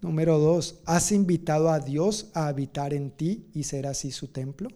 Número 0.00 0.38
dos, 0.38 0.80
¿has 0.86 1.12
invitado 1.12 1.70
a 1.70 1.78
Dios 1.78 2.30
a 2.32 2.48
habitar 2.48 2.94
en 2.94 3.10
ti 3.10 3.50
y 3.52 3.64
ser 3.64 3.86
así 3.86 4.10
su 4.10 4.28
templo? 4.28 4.70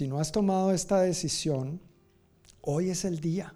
si 0.00 0.08
no 0.08 0.18
has 0.18 0.32
tomado 0.32 0.72
esta 0.72 1.02
decisión, 1.02 1.78
hoy 2.62 2.88
es 2.88 3.04
el 3.04 3.20
día. 3.20 3.52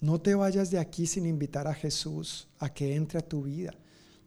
No 0.00 0.20
te 0.20 0.34
vayas 0.34 0.72
de 0.72 0.80
aquí 0.80 1.06
sin 1.06 1.26
invitar 1.26 1.68
a 1.68 1.74
Jesús 1.74 2.48
a 2.58 2.74
que 2.74 2.96
entre 2.96 3.20
a 3.20 3.28
tu 3.28 3.42
vida. 3.42 3.72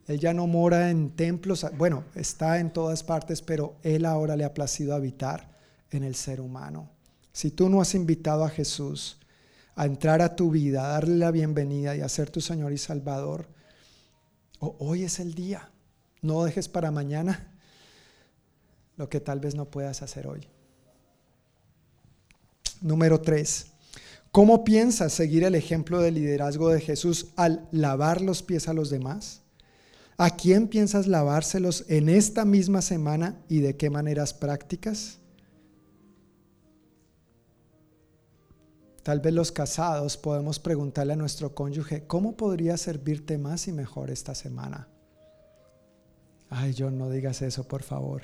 Él 0.08 0.20
ya 0.20 0.34
no 0.34 0.48
mora 0.48 0.90
en 0.90 1.12
templos, 1.12 1.66
bueno, 1.78 2.04
está 2.16 2.60
en 2.60 2.72
todas 2.72 3.04
partes, 3.04 3.42
pero 3.42 3.76
Él 3.84 4.06
ahora 4.06 4.36
le 4.36 4.44
ha 4.44 4.54
placido 4.54 4.96
habitar 4.96 5.58
en 5.92 6.04
el 6.04 6.16
ser 6.16 6.42
humano. 6.42 6.90
Si 7.32 7.52
tú 7.52 7.70
no 7.70 7.82
has 7.82 7.96
invitado 7.96 8.44
a 8.44 8.50
Jesús 8.50 9.18
a 9.76 9.86
entrar 9.86 10.22
a 10.22 10.36
tu 10.36 10.52
vida, 10.52 10.86
a 10.86 10.94
darle 10.94 11.16
la 11.16 11.32
bienvenida 11.32 11.96
y 11.96 12.02
a 12.02 12.10
ser 12.10 12.30
tu 12.30 12.42
Señor 12.42 12.74
y 12.74 12.78
Salvador, 12.78 13.48
hoy 14.60 15.04
es 15.04 15.20
el 15.20 15.34
día. 15.34 15.70
No 16.22 16.44
dejes 16.44 16.68
para 16.68 16.92
mañana 16.92 17.52
lo 18.98 19.10
que 19.10 19.20
tal 19.20 19.40
vez 19.40 19.56
no 19.56 19.66
puedas 19.66 20.02
hacer 20.02 20.28
hoy. 20.28 20.48
Número 22.82 23.22
tres. 23.22 23.68
¿Cómo 24.32 24.64
piensas 24.64 25.14
seguir 25.14 25.44
el 25.44 25.56
ejemplo 25.56 26.00
de 26.00 26.12
liderazgo 26.12 26.70
de 26.70 26.80
Jesús 26.80 27.28
al 27.36 27.68
lavar 27.72 28.22
los 28.22 28.44
pies 28.44 28.68
a 28.68 28.74
los 28.74 28.90
demás? 28.90 29.41
¿A 30.24 30.30
quién 30.30 30.68
piensas 30.68 31.08
lavárselos 31.08 31.84
en 31.88 32.08
esta 32.08 32.46
misma 32.46 32.84
semana 32.84 33.42
y 33.50 33.62
de 33.62 33.76
qué 33.76 33.90
maneras 33.90 34.36
prácticas? 34.36 35.18
Tal 39.02 39.20
vez 39.20 39.34
los 39.34 39.52
casados 39.52 40.18
podemos 40.18 40.60
preguntarle 40.60 41.14
a 41.14 41.16
nuestro 41.16 41.56
cónyuge, 41.56 42.06
¿cómo 42.06 42.38
podría 42.38 42.78
servirte 42.78 43.40
más 43.40 43.68
y 43.68 43.72
mejor 43.72 44.12
esta 44.12 44.36
semana? 44.36 44.88
Ay, 46.52 46.76
John, 46.78 47.00
no 47.00 47.10
digas 47.10 47.42
eso, 47.42 47.68
por 47.68 47.82
favor. 47.82 48.22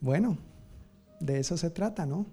Bueno, 0.00 0.38
de 1.20 1.38
eso 1.38 1.58
se 1.58 1.68
trata, 1.68 2.06
¿no? 2.06 2.24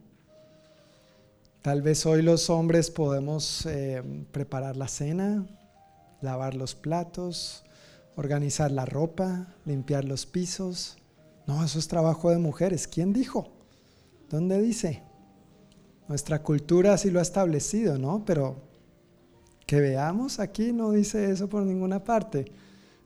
Tal 1.62 1.82
vez 1.82 2.06
hoy 2.06 2.22
los 2.22 2.50
hombres 2.50 2.90
podemos 2.90 3.66
eh, 3.66 4.02
preparar 4.32 4.78
la 4.78 4.88
cena, 4.88 5.46
lavar 6.22 6.56
los 6.56 6.76
platos, 6.76 7.64
organizar 8.16 8.72
la 8.72 8.86
ropa, 8.86 9.56
limpiar 9.66 10.06
los 10.06 10.26
pisos. 10.26 10.98
No, 11.48 11.64
eso 11.64 11.80
es 11.80 11.88
trabajo 11.88 12.30
de 12.30 12.38
mujeres. 12.38 12.88
¿Quién 12.88 13.14
dijo? 13.14 13.52
¿Dónde 14.30 14.62
dice? 14.62 15.04
Nuestra 16.08 16.44
cultura 16.44 16.98
sí 16.98 17.12
lo 17.12 17.20
ha 17.20 17.24
establecido, 17.24 17.98
¿no? 17.98 18.24
Pero 18.26 18.58
que 19.66 19.80
veamos 19.80 20.40
aquí 20.40 20.74
no 20.74 20.92
dice 20.92 21.32
eso 21.32 21.48
por 21.48 21.64
ninguna 21.64 22.04
parte. 22.04 22.52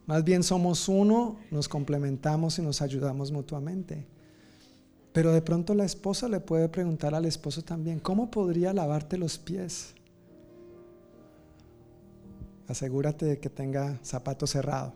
Más 0.06 0.24
bien 0.24 0.44
somos 0.44 0.88
uno, 0.90 1.38
nos 1.52 1.70
complementamos 1.70 2.60
y 2.60 2.62
nos 2.62 2.82
ayudamos 2.82 3.32
mutuamente. 3.32 4.06
Pero 5.14 5.32
de 5.32 5.42
pronto 5.42 5.74
la 5.76 5.86
esposa 5.86 6.28
le 6.28 6.40
puede 6.40 6.70
preguntar 6.70 7.14
al 7.14 7.26
esposo 7.26 7.62
también, 7.62 8.00
¿cómo 8.00 8.32
podría 8.32 8.74
lavarte 8.74 9.18
los 9.18 9.38
pies? 9.38 9.94
Asegúrate 12.68 13.26
de 13.26 13.40
que 13.40 13.50
tenga 13.50 14.00
zapato 14.04 14.48
cerrado. 14.48 14.94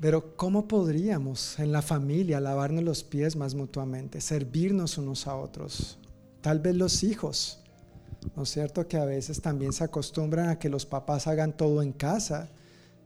Pero 0.00 0.36
¿cómo 0.36 0.66
podríamos 0.66 1.58
en 1.58 1.70
la 1.70 1.82
familia 1.82 2.40
lavarnos 2.40 2.82
los 2.82 3.04
pies 3.04 3.36
más 3.36 3.54
mutuamente, 3.54 4.20
servirnos 4.20 4.98
unos 4.98 5.26
a 5.26 5.36
otros? 5.36 5.98
Tal 6.40 6.58
vez 6.58 6.74
los 6.74 7.04
hijos, 7.04 7.60
¿no 8.34 8.42
es 8.42 8.48
cierto? 8.48 8.88
Que 8.88 8.96
a 8.96 9.04
veces 9.04 9.40
también 9.40 9.72
se 9.72 9.84
acostumbran 9.84 10.48
a 10.48 10.58
que 10.58 10.68
los 10.68 10.86
papás 10.86 11.28
hagan 11.28 11.56
todo 11.56 11.82
en 11.82 11.92
casa 11.92 12.50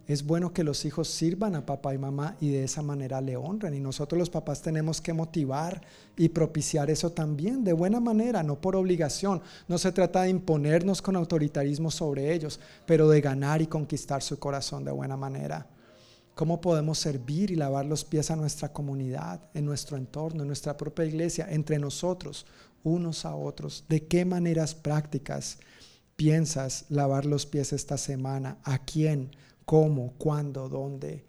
es 0.07 0.25
bueno 0.25 0.53
que 0.53 0.63
los 0.63 0.85
hijos 0.85 1.09
sirvan 1.09 1.57
a 1.57 1.67
papá 1.67 1.93
y 1.93 1.99
mamá 1.99 2.37
y 2.41 2.51
de 2.51 2.63
esa 2.63 2.81
manera 2.81 3.21
le 3.21 3.37
honren. 3.37 3.75
Y 3.75 3.81
nosotros 3.81 4.19
los 4.19 4.31
papás 4.31 4.63
tenemos 4.63 5.01
que 5.01 5.13
motivar 5.13 5.83
y 6.17 6.29
propiciar 6.29 6.91
eso 6.91 7.11
también 7.11 7.65
de 7.65 7.73
buena 7.73 7.99
manera, 7.99 8.45
no 8.45 8.61
por 8.61 8.77
obligación. 8.77 9.43
No 9.67 9.79
se 9.79 9.91
trata 9.91 10.23
de 10.23 10.31
imponernos 10.31 11.03
con 11.03 11.17
autoritarismo 11.17 11.91
sobre 11.91 12.33
ellos, 12.33 12.61
pero 12.87 13.09
de 13.09 13.21
ganar 13.21 13.63
y 13.63 13.67
conquistar 13.67 14.23
su 14.23 14.39
corazón 14.39 14.85
de 14.85 14.93
buena 14.93 15.17
manera. 15.17 15.67
¿Cómo 16.37 16.61
podemos 16.61 16.99
servir 16.99 17.51
y 17.51 17.57
lavar 17.57 17.87
los 17.87 18.05
pies 18.05 18.31
a 18.31 18.37
nuestra 18.37 18.73
comunidad, 18.73 19.41
en 19.55 19.65
nuestro 19.65 19.97
entorno, 19.97 20.43
en 20.43 20.47
nuestra 20.47 20.77
propia 20.77 21.07
iglesia, 21.07 21.49
entre 21.51 21.79
nosotros, 21.79 22.47
unos 22.85 23.25
a 23.25 23.35
otros? 23.35 23.85
¿De 23.89 24.07
qué 24.07 24.25
maneras 24.25 24.75
prácticas 24.75 25.59
piensas 26.15 26.85
lavar 26.91 27.25
los 27.25 27.47
pies 27.47 27.73
esta 27.73 27.97
semana? 27.97 28.59
¿A 28.63 28.79
quién? 28.79 29.31
Cómo, 29.67 30.15
cuándo, 30.17 30.71
dónde. 30.71 31.27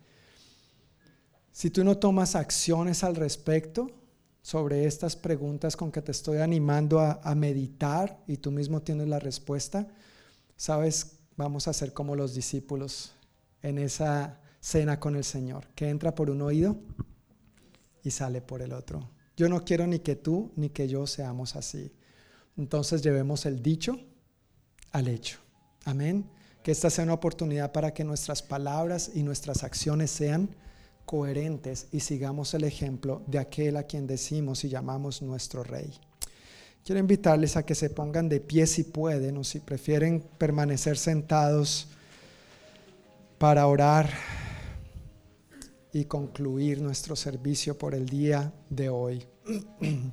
Si 1.52 1.70
tú 1.72 1.84
no 1.84 1.98
tomas 1.98 2.36
acciones 2.36 3.04
al 3.04 3.16
respecto 3.16 3.92
sobre 4.42 4.86
estas 4.86 5.18
preguntas 5.18 5.76
con 5.76 5.92
que 5.92 6.02
te 6.02 6.12
estoy 6.12 6.38
animando 6.38 7.00
a, 7.02 7.36
meditar 7.36 8.24
y 8.28 8.38
tú 8.38 8.52
mismo 8.52 8.82
tienes 8.82 9.10
la 9.10 9.20
respuesta, 9.20 9.88
sabes, 10.56 11.18
vamos 11.36 11.68
a 11.68 11.74
ser 11.74 11.92
como 11.92 12.16
los 12.16 12.34
discípulos 12.34 13.12
en 13.62 13.80
esa 13.80 14.40
cena 14.62 15.00
con 15.00 15.16
el 15.16 15.24
Señor, 15.24 15.68
que 15.76 15.90
entra 15.90 16.14
por 16.14 16.30
un 16.30 16.42
oído 16.44 16.78
y 18.04 18.12
sale 18.12 18.40
por 18.42 18.62
el 18.62 18.72
otro. 18.72 19.10
Yo 19.36 19.50
no 19.50 19.66
quiero 19.66 19.88
ni 19.88 20.00
que 20.00 20.16
tú 20.16 20.52
ni 20.56 20.70
que 20.70 20.88
yo 20.88 21.08
seamos 21.08 21.56
así. 21.56 21.92
Entonces 22.56 23.02
llevemos 23.02 23.46
el 23.46 23.62
dicho 23.62 24.00
al 24.92 25.08
hecho. 25.08 25.40
Amén. 25.86 26.37
Que 26.68 26.74
esta 26.74 26.90
sea 26.90 27.06
una 27.06 27.14
oportunidad 27.14 27.72
para 27.72 27.94
que 27.94 28.04
nuestras 28.04 28.42
palabras 28.42 29.12
y 29.16 29.24
nuestras 29.24 29.64
acciones 29.64 30.12
sean 30.12 30.50
coherentes 31.06 31.88
y 31.94 32.02
sigamos 32.02 32.54
el 32.56 32.66
ejemplo 32.66 33.22
de 33.26 33.40
aquel 33.40 33.78
a 33.78 33.84
quien 33.84 34.06
decimos 34.06 34.66
y 34.66 34.68
llamamos 34.68 35.22
nuestro 35.22 35.64
Rey. 35.64 35.98
Quiero 36.84 37.00
invitarles 37.00 37.56
a 37.56 37.66
que 37.66 37.74
se 37.74 37.90
pongan 37.90 38.28
de 38.28 38.42
pie 38.42 38.68
si 38.68 38.84
pueden 38.84 39.38
o 39.38 39.46
si 39.46 39.62
prefieren 39.62 40.22
permanecer 40.38 40.98
sentados 40.98 41.88
para 43.38 43.66
orar 43.66 44.10
y 45.94 46.04
concluir 46.04 46.82
nuestro 46.82 47.16
servicio 47.16 47.78
por 47.78 47.96
el 47.96 48.08
día 48.10 48.52
de 48.70 48.90
hoy. 48.90 49.26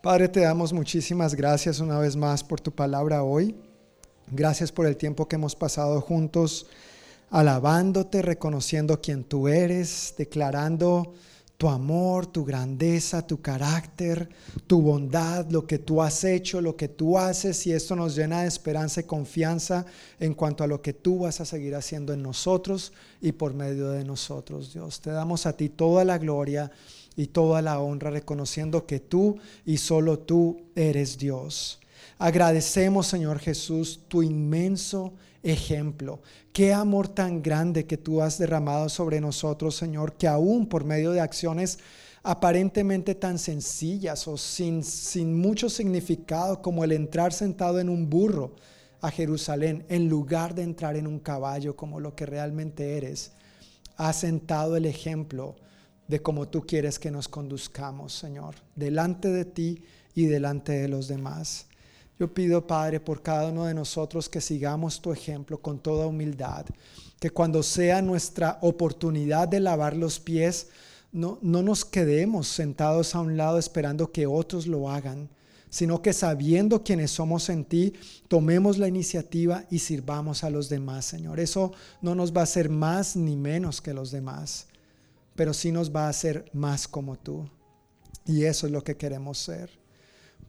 Padre, 0.00 0.28
te 0.28 0.42
damos 0.42 0.72
muchísimas 0.72 1.34
gracias 1.34 1.80
una 1.80 1.98
vez 1.98 2.14
más 2.14 2.44
por 2.44 2.60
tu 2.60 2.70
palabra 2.70 3.24
hoy. 3.24 3.56
Gracias 4.32 4.70
por 4.70 4.86
el 4.86 4.96
tiempo 4.96 5.26
que 5.26 5.34
hemos 5.34 5.56
pasado 5.56 6.00
juntos, 6.00 6.66
alabándote, 7.30 8.22
reconociendo 8.22 9.00
quién 9.00 9.24
tú 9.24 9.48
eres, 9.48 10.14
declarando 10.16 11.14
tu 11.56 11.68
amor, 11.68 12.28
tu 12.28 12.44
grandeza, 12.44 13.26
tu 13.26 13.42
carácter, 13.42 14.28
tu 14.68 14.82
bondad, 14.82 15.50
lo 15.50 15.66
que 15.66 15.80
tú 15.80 16.00
has 16.00 16.22
hecho, 16.22 16.60
lo 16.60 16.76
que 16.76 16.86
tú 16.86 17.18
haces, 17.18 17.66
y 17.66 17.72
esto 17.72 17.96
nos 17.96 18.14
llena 18.14 18.42
de 18.42 18.48
esperanza 18.48 19.00
y 19.00 19.04
confianza 19.04 19.84
en 20.20 20.34
cuanto 20.34 20.62
a 20.62 20.68
lo 20.68 20.80
que 20.80 20.92
tú 20.92 21.18
vas 21.18 21.40
a 21.40 21.44
seguir 21.44 21.74
haciendo 21.74 22.12
en 22.12 22.22
nosotros 22.22 22.92
y 23.20 23.32
por 23.32 23.52
medio 23.52 23.90
de 23.90 24.04
nosotros, 24.04 24.72
Dios. 24.72 25.00
Te 25.00 25.10
damos 25.10 25.44
a 25.44 25.56
ti 25.56 25.68
toda 25.68 26.04
la 26.04 26.18
gloria 26.18 26.70
y 27.16 27.26
toda 27.26 27.62
la 27.62 27.80
honra, 27.80 28.10
reconociendo 28.10 28.86
que 28.86 29.00
tú 29.00 29.38
y 29.66 29.78
solo 29.78 30.20
tú 30.20 30.62
eres 30.76 31.18
Dios. 31.18 31.80
Agradecemos, 32.20 33.06
Señor 33.06 33.38
Jesús, 33.38 34.02
tu 34.06 34.22
inmenso 34.22 35.14
ejemplo. 35.42 36.20
Qué 36.52 36.70
amor 36.70 37.08
tan 37.08 37.42
grande 37.42 37.86
que 37.86 37.96
tú 37.96 38.20
has 38.20 38.36
derramado 38.36 38.90
sobre 38.90 39.22
nosotros, 39.22 39.74
Señor, 39.74 40.18
que 40.18 40.28
aún 40.28 40.66
por 40.66 40.84
medio 40.84 41.12
de 41.12 41.20
acciones 41.22 41.78
aparentemente 42.22 43.14
tan 43.14 43.38
sencillas 43.38 44.28
o 44.28 44.36
sin, 44.36 44.84
sin 44.84 45.34
mucho 45.34 45.70
significado 45.70 46.60
como 46.60 46.84
el 46.84 46.92
entrar 46.92 47.32
sentado 47.32 47.80
en 47.80 47.88
un 47.88 48.10
burro 48.10 48.54
a 49.00 49.10
Jerusalén 49.10 49.86
en 49.88 50.10
lugar 50.10 50.54
de 50.54 50.64
entrar 50.64 50.96
en 50.96 51.06
un 51.06 51.20
caballo 51.20 51.74
como 51.74 52.00
lo 52.00 52.14
que 52.14 52.26
realmente 52.26 52.98
eres, 52.98 53.32
has 53.96 54.16
sentado 54.16 54.76
el 54.76 54.84
ejemplo 54.84 55.56
de 56.06 56.20
cómo 56.20 56.48
tú 56.48 56.66
quieres 56.66 56.98
que 56.98 57.10
nos 57.10 57.28
conduzcamos, 57.28 58.12
Señor, 58.12 58.56
delante 58.76 59.28
de 59.28 59.46
ti 59.46 59.84
y 60.14 60.26
delante 60.26 60.72
de 60.72 60.88
los 60.88 61.08
demás. 61.08 61.69
Yo 62.20 62.34
pido, 62.34 62.66
Padre, 62.66 63.00
por 63.00 63.22
cada 63.22 63.48
uno 63.48 63.64
de 63.64 63.72
nosotros 63.72 64.28
que 64.28 64.42
sigamos 64.42 65.00
tu 65.00 65.10
ejemplo 65.10 65.56
con 65.56 65.78
toda 65.78 66.06
humildad, 66.06 66.66
que 67.18 67.30
cuando 67.30 67.62
sea 67.62 68.02
nuestra 68.02 68.58
oportunidad 68.60 69.48
de 69.48 69.58
lavar 69.58 69.96
los 69.96 70.20
pies, 70.20 70.68
no, 71.12 71.38
no 71.40 71.62
nos 71.62 71.86
quedemos 71.86 72.46
sentados 72.46 73.14
a 73.14 73.20
un 73.20 73.38
lado 73.38 73.58
esperando 73.58 74.12
que 74.12 74.26
otros 74.26 74.66
lo 74.66 74.90
hagan, 74.90 75.30
sino 75.70 76.02
que 76.02 76.12
sabiendo 76.12 76.84
quiénes 76.84 77.10
somos 77.10 77.48
en 77.48 77.64
ti, 77.64 77.94
tomemos 78.28 78.76
la 78.76 78.86
iniciativa 78.86 79.64
y 79.70 79.78
sirvamos 79.78 80.44
a 80.44 80.50
los 80.50 80.68
demás, 80.68 81.06
Señor. 81.06 81.40
Eso 81.40 81.72
no 82.02 82.14
nos 82.14 82.36
va 82.36 82.42
a 82.42 82.44
hacer 82.44 82.68
más 82.68 83.16
ni 83.16 83.34
menos 83.34 83.80
que 83.80 83.94
los 83.94 84.10
demás, 84.10 84.66
pero 85.34 85.54
sí 85.54 85.72
nos 85.72 85.90
va 85.90 86.04
a 86.04 86.10
hacer 86.10 86.50
más 86.52 86.86
como 86.86 87.16
tú. 87.16 87.48
Y 88.26 88.44
eso 88.44 88.66
es 88.66 88.72
lo 88.74 88.84
que 88.84 88.98
queremos 88.98 89.38
ser. 89.38 89.79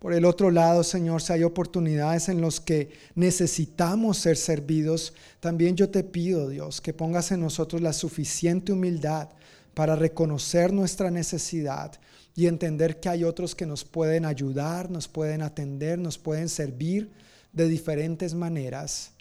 Por 0.01 0.15
el 0.15 0.25
otro 0.25 0.49
lado, 0.49 0.83
Señor, 0.83 1.21
si 1.21 1.31
hay 1.31 1.43
oportunidades 1.43 2.27
en 2.27 2.41
las 2.41 2.59
que 2.59 2.89
necesitamos 3.13 4.17
ser 4.17 4.35
servidos, 4.35 5.13
también 5.39 5.75
yo 5.75 5.91
te 5.91 6.03
pido, 6.03 6.49
Dios, 6.49 6.81
que 6.81 6.91
pongas 6.91 7.31
en 7.31 7.39
nosotros 7.39 7.83
la 7.83 7.93
suficiente 7.93 8.71
humildad 8.71 9.29
para 9.75 9.95
reconocer 9.95 10.73
nuestra 10.73 11.11
necesidad 11.11 11.91
y 12.35 12.47
entender 12.47 12.99
que 12.99 13.09
hay 13.09 13.23
otros 13.23 13.53
que 13.53 13.67
nos 13.67 13.85
pueden 13.85 14.25
ayudar, 14.25 14.89
nos 14.89 15.07
pueden 15.07 15.43
atender, 15.43 15.99
nos 15.99 16.17
pueden 16.17 16.49
servir 16.49 17.11
de 17.53 17.67
diferentes 17.67 18.33
maneras. 18.33 19.11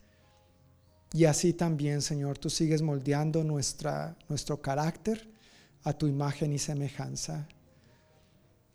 Y 1.12 1.26
así 1.26 1.52
también, 1.52 2.00
Señor, 2.00 2.38
tú 2.38 2.48
sigues 2.48 2.80
moldeando 2.80 3.44
nuestra, 3.44 4.16
nuestro 4.30 4.62
carácter 4.62 5.28
a 5.82 5.92
tu 5.92 6.06
imagen 6.06 6.54
y 6.54 6.58
semejanza. 6.58 7.46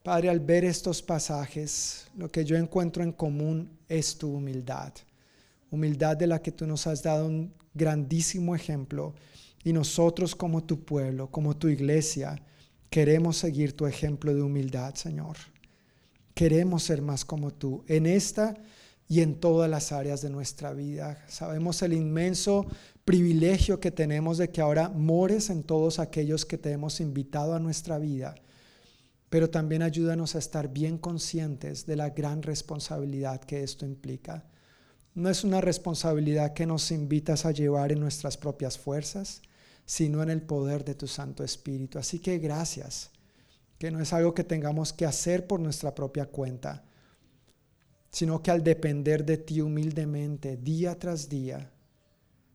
Padre, 0.05 0.29
al 0.29 0.39
ver 0.39 0.63
estos 0.65 1.01
pasajes, 1.01 2.05
lo 2.15 2.31
que 2.31 2.45
yo 2.45 2.55
encuentro 2.55 3.01
en 3.01 3.11
común 3.11 3.71
es 3.89 4.15
tu 4.15 4.35
humildad. 4.35 4.93
Humildad 5.71 6.15
de 6.15 6.27
la 6.27 6.43
que 6.43 6.51
tú 6.51 6.67
nos 6.67 6.85
has 6.85 7.01
dado 7.01 7.25
un 7.25 7.51
grandísimo 7.73 8.53
ejemplo. 8.53 9.15
Y 9.63 9.73
nosotros 9.73 10.35
como 10.35 10.63
tu 10.63 10.85
pueblo, 10.85 11.31
como 11.31 11.57
tu 11.57 11.69
iglesia, 11.69 12.39
queremos 12.91 13.37
seguir 13.37 13.75
tu 13.75 13.87
ejemplo 13.87 14.31
de 14.35 14.43
humildad, 14.43 14.93
Señor. 14.93 15.37
Queremos 16.35 16.83
ser 16.83 17.01
más 17.01 17.25
como 17.25 17.49
tú 17.49 17.83
en 17.87 18.05
esta 18.05 18.53
y 19.09 19.21
en 19.21 19.33
todas 19.33 19.67
las 19.67 19.91
áreas 19.91 20.21
de 20.21 20.29
nuestra 20.29 20.71
vida. 20.73 21.17
Sabemos 21.27 21.81
el 21.81 21.93
inmenso 21.93 22.67
privilegio 23.05 23.79
que 23.79 23.89
tenemos 23.89 24.37
de 24.37 24.51
que 24.51 24.61
ahora 24.61 24.87
mores 24.87 25.49
en 25.49 25.63
todos 25.63 25.97
aquellos 25.97 26.45
que 26.45 26.59
te 26.59 26.69
hemos 26.69 26.99
invitado 26.99 27.55
a 27.55 27.59
nuestra 27.59 27.97
vida, 27.97 28.35
pero 29.35 29.49
también 29.49 29.81
ayúdanos 29.81 30.33
a 30.35 30.39
estar 30.39 30.71
bien 30.71 30.97
conscientes 30.97 31.85
de 31.85 31.97
la 31.97 32.11
gran 32.11 32.41
responsabilidad 32.41 33.41
que 33.41 33.63
esto 33.63 33.85
implica. 33.85 34.45
No 35.13 35.29
es 35.29 35.43
una 35.43 35.59
responsabilidad 35.59 36.53
que 36.53 36.65
nos 36.65 36.89
invitas 36.89 37.45
a 37.45 37.51
llevar 37.51 37.91
en 37.91 37.99
nuestras 37.99 38.37
propias 38.37 38.77
fuerzas, 38.77 39.41
sino 39.85 40.23
en 40.23 40.29
el 40.29 40.41
poder 40.41 40.85
de 40.85 40.95
tu 40.95 41.05
Santo 41.05 41.43
Espíritu. 41.43 41.99
Así 41.99 42.19
que 42.19 42.37
gracias, 42.37 43.11
que 43.77 43.91
no 43.91 43.99
es 43.99 44.13
algo 44.13 44.33
que 44.33 44.45
tengamos 44.45 44.93
que 44.93 45.05
hacer 45.05 45.47
por 45.47 45.59
nuestra 45.59 45.93
propia 45.93 46.27
cuenta, 46.27 46.85
sino 48.11 48.41
que 48.41 48.51
al 48.51 48.63
depender 48.63 49.25
de 49.25 49.35
ti 49.35 49.59
humildemente, 49.59 50.55
día 50.55 50.97
tras 50.97 51.27
día, 51.27 51.73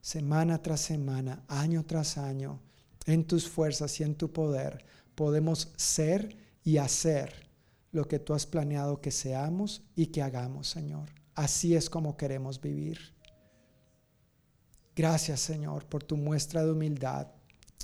semana 0.01 0.62
tras 0.62 0.81
semana, 0.81 1.44
año 1.47 1.85
tras 1.85 2.16
año, 2.16 2.59
en 3.05 3.27
tus 3.27 3.47
fuerzas 3.47 4.01
y 4.01 4.02
en 4.02 4.15
tu 4.15 4.32
poder, 4.32 4.82
podemos 5.15 5.74
ser 5.77 6.39
y 6.62 6.78
hacer 6.78 7.49
lo 7.93 8.07
que 8.07 8.19
tú 8.19 8.35
has 8.35 8.47
planeado 8.47 9.01
que 9.01 9.11
seamos 9.11 9.82
y 9.97 10.07
que 10.07 10.23
hagamos, 10.23 10.69
Señor. 10.69 11.09
Así 11.35 11.74
es 11.74 11.91
como 11.91 12.16
queremos 12.16 12.61
vivir. 12.61 12.99
Gracias, 14.95 15.41
Señor, 15.41 15.87
por 15.87 16.05
tu 16.05 16.16
muestra 16.16 16.65
de 16.65 16.73
humildad 16.73 17.28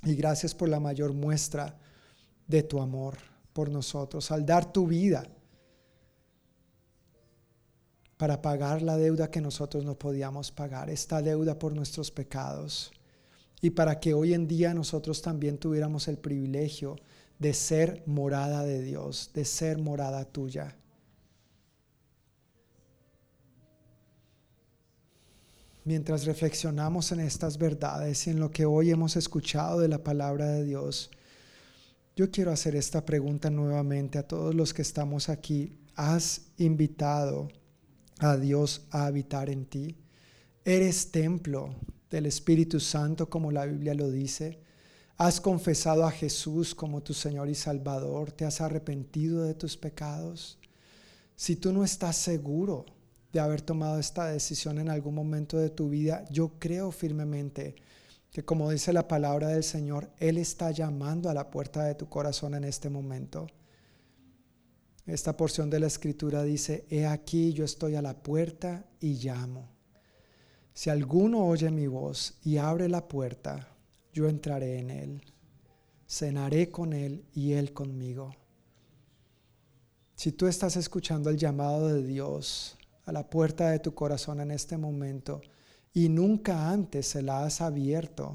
y 0.03 0.15
gracias 0.15 0.55
por 0.55 0.69
la 0.69 0.81
mayor 0.81 1.13
muestra 1.13 1.79
de 2.47 2.63
tu 2.63 2.81
amor 2.81 3.17
por 3.53 3.71
nosotros, 3.71 4.31
al 4.31 4.45
dar 4.45 4.71
tu 4.71 4.87
vida 4.87 5.27
para 8.17 8.41
pagar 8.41 8.83
la 8.83 8.97
deuda 8.97 9.31
que 9.31 9.41
nosotros 9.41 9.85
no 9.85 9.99
podíamos 9.99 10.51
pagar, 10.51 10.91
esta 10.91 11.23
deuda 11.23 11.59
por 11.59 11.75
nuestros 11.75 12.11
pecados, 12.11 12.93
y 13.61 13.71
para 13.71 13.99
que 13.99 14.15
hoy 14.15 14.35
en 14.35 14.47
día 14.47 14.75
nosotros 14.75 15.23
también 15.23 15.59
tuviéramos 15.59 16.09
el 16.09 16.19
privilegio 16.19 16.97
de 17.39 17.55
ser 17.55 18.03
morada 18.07 18.65
de 18.65 18.83
Dios, 18.83 19.31
de 19.35 19.45
ser 19.45 19.79
morada 19.79 20.25
tuya. 20.25 20.77
Mientras 25.85 26.25
reflexionamos 26.25 27.13
en 27.13 27.21
estas 27.21 27.59
verdades 27.59 28.27
y 28.27 28.31
en 28.31 28.41
lo 28.41 28.51
que 28.51 28.65
hoy 28.67 28.91
hemos 28.91 29.17
escuchado 29.17 29.81
de 29.81 29.89
la 29.89 30.03
palabra 30.03 30.47
de 30.47 30.65
Dios, 30.65 31.11
yo 32.17 32.31
quiero 32.31 32.51
hacer 32.51 32.75
esta 32.75 33.05
pregunta 33.05 33.51
nuevamente 33.51 34.19
a 34.19 34.27
todos 34.27 34.55
los 34.55 34.75
que 34.75 34.83
estamos 34.83 35.29
aquí. 35.29 35.79
¿Has 35.95 36.49
invitado 36.57 37.49
a 38.19 38.37
Dios 38.37 38.87
a 38.91 39.07
habitar 39.07 39.51
en 39.51 39.67
ti. 39.67 39.97
Eres 40.65 41.11
templo 41.11 41.75
del 42.11 42.27
Espíritu 42.27 42.81
Santo 42.81 43.29
como 43.29 43.53
la 43.53 43.67
Biblia 43.67 43.95
lo 43.95 44.11
dice. 44.11 44.61
Has 45.19 45.41
confesado 45.41 46.05
a 46.05 46.11
Jesús 46.11 46.75
como 46.75 47.03
tu 47.03 47.15
Señor 47.15 47.49
y 47.49 47.55
Salvador. 47.55 48.33
Te 48.33 48.45
has 48.45 48.61
arrepentido 48.61 49.45
de 49.45 49.55
tus 49.55 49.75
pecados. 49.75 50.59
Si 51.35 51.57
tú 51.57 51.73
no 51.73 51.85
estás 51.85 52.17
seguro 52.17 52.85
de 53.33 53.41
haber 53.41 53.63
tomado 53.63 53.99
esta 53.99 54.27
decisión 54.27 54.79
en 54.79 54.91
algún 54.91 55.15
momento 55.15 55.57
de 55.57 55.71
tu 55.71 55.89
vida, 55.89 56.27
yo 56.31 56.53
creo 56.59 56.93
firmemente 56.93 57.77
que 58.31 58.45
como 58.45 58.71
dice 58.71 58.93
la 58.93 59.09
palabra 59.09 59.49
del 59.49 59.65
Señor, 59.65 60.11
Él 60.19 60.37
está 60.37 60.71
llamando 60.71 61.31
a 61.31 61.35
la 61.35 61.51
puerta 61.51 61.85
de 61.85 61.95
tu 61.95 62.11
corazón 62.11 62.55
en 62.55 62.65
este 62.65 62.91
momento. 62.91 63.47
Esta 65.07 65.35
porción 65.35 65.71
de 65.71 65.81
la 65.81 65.87
escritura 65.87 66.43
dice, 66.43 66.85
he 66.91 67.07
aquí 67.07 67.55
yo 67.55 67.65
estoy 67.65 67.95
a 67.95 68.03
la 68.03 68.23
puerta 68.23 68.85
y 69.01 69.15
llamo. 69.15 69.71
Si 70.75 70.91
alguno 70.91 71.47
oye 71.47 71.71
mi 71.71 71.87
voz 71.87 72.35
y 72.45 72.59
abre 72.59 72.89
la 72.91 73.09
puerta, 73.09 73.76
yo 74.17 74.31
entraré 74.31 74.79
en 74.79 74.89
él, 74.89 75.23
cenaré 76.09 76.71
con 76.71 76.95
él 76.95 77.27
y 77.35 77.53
él 77.53 77.75
conmigo. 77.75 78.35
Si 80.15 80.33
tú 80.33 80.47
estás 80.47 80.77
escuchando 80.77 81.29
el 81.29 81.37
llamado 81.37 81.89
de 81.89 82.03
Dios 82.03 82.79
a 83.05 83.13
la 83.13 83.29
puerta 83.29 83.69
de 83.69 83.79
tu 83.79 83.93
corazón 83.93 84.41
en 84.41 84.53
este 84.53 84.79
momento 84.79 85.43
y 85.93 86.09
nunca 86.09 86.71
antes 86.71 87.09
se 87.09 87.21
la 87.21 87.45
has 87.45 87.61
abierto, 87.61 88.33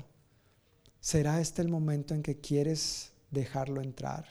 será 0.99 1.41
este 1.41 1.63
el 1.63 1.69
momento 1.69 2.13
en 2.13 2.21
que 2.21 2.39
quieres 2.39 3.13
dejarlo 3.31 3.81
entrar. 3.81 4.27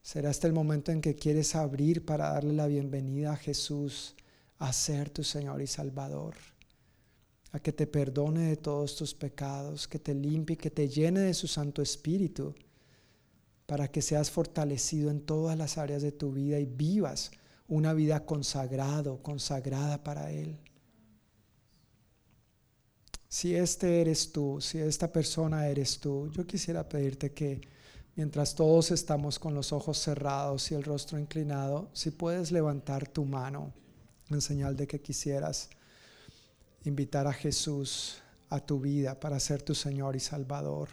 Será 0.00 0.30
este 0.30 0.46
el 0.46 0.54
momento 0.54 0.92
en 0.92 1.02
que 1.02 1.14
quieres 1.14 1.54
abrir 1.56 2.06
para 2.06 2.30
darle 2.30 2.54
la 2.54 2.68
bienvenida 2.68 3.34
a 3.34 3.36
Jesús 3.36 4.14
a 4.56 4.72
ser 4.72 5.10
tu 5.10 5.24
Señor 5.24 5.60
y 5.60 5.66
Salvador, 5.66 6.36
a 7.52 7.58
que 7.60 7.72
te 7.72 7.86
perdone 7.86 8.48
de 8.48 8.56
todos 8.56 8.96
tus 8.96 9.14
pecados, 9.14 9.88
que 9.88 9.98
te 9.98 10.14
limpie, 10.14 10.56
que 10.56 10.70
te 10.70 10.88
llene 10.88 11.20
de 11.20 11.34
su 11.34 11.46
Santo 11.46 11.80
Espíritu, 11.80 12.54
para 13.66 13.88
que 13.88 14.02
seas 14.02 14.30
fortalecido 14.30 15.10
en 15.10 15.20
todas 15.20 15.56
las 15.56 15.78
áreas 15.78 16.02
de 16.02 16.12
tu 16.12 16.32
vida 16.32 16.58
y 16.58 16.66
vivas 16.66 17.30
una 17.68 17.92
vida 17.92 18.24
consagrado, 18.24 19.22
consagrada 19.22 20.02
para 20.02 20.30
Él. 20.30 20.58
Si 23.28 23.54
este 23.54 24.00
eres 24.00 24.32
tú, 24.32 24.58
si 24.60 24.78
esta 24.78 25.12
persona 25.12 25.68
eres 25.68 26.00
tú, 26.00 26.30
yo 26.32 26.46
quisiera 26.46 26.88
pedirte 26.88 27.32
que 27.32 27.60
mientras 28.16 28.54
todos 28.54 28.90
estamos 28.90 29.38
con 29.38 29.54
los 29.54 29.70
ojos 29.70 29.98
cerrados 29.98 30.70
y 30.70 30.74
el 30.74 30.82
rostro 30.82 31.18
inclinado, 31.18 31.90
si 31.92 32.10
puedes 32.10 32.50
levantar 32.50 33.06
tu 33.06 33.26
mano 33.26 33.74
en 34.30 34.40
señal 34.40 34.76
de 34.76 34.86
que 34.86 35.02
quisieras 35.02 35.68
invitar 36.84 37.26
a 37.26 37.32
Jesús 37.32 38.22
a 38.48 38.60
tu 38.60 38.80
vida 38.80 39.18
para 39.18 39.38
ser 39.40 39.62
tu 39.62 39.74
Señor 39.74 40.16
y 40.16 40.20
Salvador. 40.20 40.88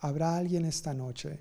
¿Habrá 0.00 0.36
alguien 0.36 0.64
esta 0.64 0.94
noche 0.94 1.38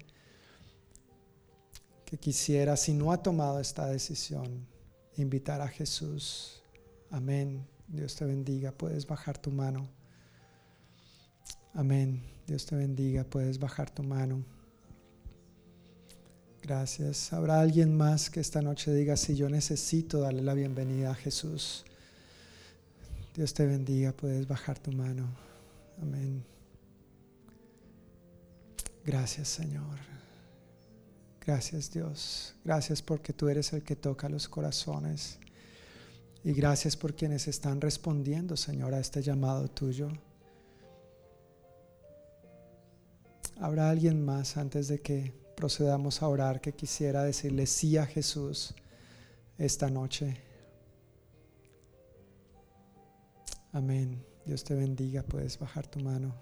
que 2.05 2.18
quisiera, 2.18 2.77
si 2.77 2.93
no 2.93 3.11
ha 3.11 3.22
tomado 3.22 3.59
esta 3.59 3.88
decisión, 3.88 4.68
invitar 5.15 5.61
a 5.61 5.68
Jesús? 5.68 6.61
Amén. 7.09 7.65
Dios 7.88 8.15
te 8.15 8.26
bendiga. 8.26 8.72
Puedes 8.72 9.05
bajar 9.05 9.38
tu 9.38 9.51
mano. 9.51 9.88
Amén. 11.73 12.23
Dios 12.45 12.65
te 12.65 12.76
bendiga. 12.76 13.23
Puedes 13.23 13.59
bajar 13.59 13.89
tu 13.89 14.03
mano. 14.03 14.43
Gracias. 16.61 17.31
¿Habrá 17.31 17.61
alguien 17.61 17.95
más 17.95 18.30
que 18.30 18.41
esta 18.41 18.61
noche 18.61 18.93
diga, 18.93 19.15
si 19.15 19.35
yo 19.35 19.49
necesito 19.49 20.19
darle 20.19 20.41
la 20.41 20.53
bienvenida 20.53 21.11
a 21.11 21.15
Jesús? 21.15 21.85
Dios 23.38 23.53
te 23.53 23.68
bendiga, 23.68 24.11
puedes 24.14 24.47
bajar 24.47 24.80
tu 24.80 24.91
mano. 24.91 25.30
Amén. 26.01 26.43
Gracias 29.05 29.47
Señor. 29.47 29.99
Gracias 31.45 31.91
Dios. 31.91 32.55
Gracias 32.65 33.03
porque 33.03 33.34
tú 33.34 33.47
eres 33.47 33.72
el 33.73 33.84
que 33.84 33.95
toca 33.95 34.27
los 34.27 34.49
corazones. 34.49 35.38
Y 36.43 36.51
gracias 36.53 36.97
por 36.97 37.15
quienes 37.15 37.47
están 37.47 37.80
respondiendo, 37.80 38.57
Señor, 38.57 38.95
a 38.95 38.99
este 38.99 39.22
llamado 39.22 39.68
tuyo. 39.68 40.09
¿Habrá 43.59 43.91
alguien 43.91 44.26
más 44.26 44.57
antes 44.57 44.88
de 44.88 44.99
que 44.99 45.31
procedamos 45.55 46.23
a 46.23 46.27
orar, 46.27 46.59
que 46.59 46.73
quisiera 46.73 47.23
decirle 47.23 47.68
sí 47.68 47.97
a 47.97 48.07
Jesús 48.07 48.73
esta 49.59 49.91
noche. 49.91 50.46
Amén. 53.72 54.23
Dios 54.45 54.64
te 54.64 54.73
bendiga. 54.76 55.23
Puedes 55.23 55.60
bajar 55.60 55.88
tu 55.88 55.99
mano. 55.99 56.34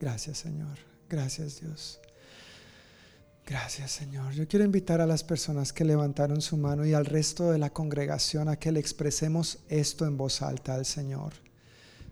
Gracias 0.00 0.38
Señor. 0.38 0.78
Gracias 1.08 1.60
Dios. 1.60 2.00
Gracias 3.46 3.92
Señor. 3.92 4.32
Yo 4.32 4.48
quiero 4.48 4.64
invitar 4.64 5.00
a 5.00 5.06
las 5.06 5.22
personas 5.22 5.72
que 5.72 5.84
levantaron 5.84 6.40
su 6.40 6.56
mano 6.56 6.84
y 6.84 6.94
al 6.94 7.06
resto 7.06 7.52
de 7.52 7.58
la 7.58 7.70
congregación 7.70 8.48
a 8.48 8.56
que 8.56 8.72
le 8.72 8.80
expresemos 8.80 9.58
esto 9.68 10.04
en 10.04 10.16
voz 10.16 10.42
alta 10.42 10.74
al 10.74 10.84
Señor. 10.84 11.34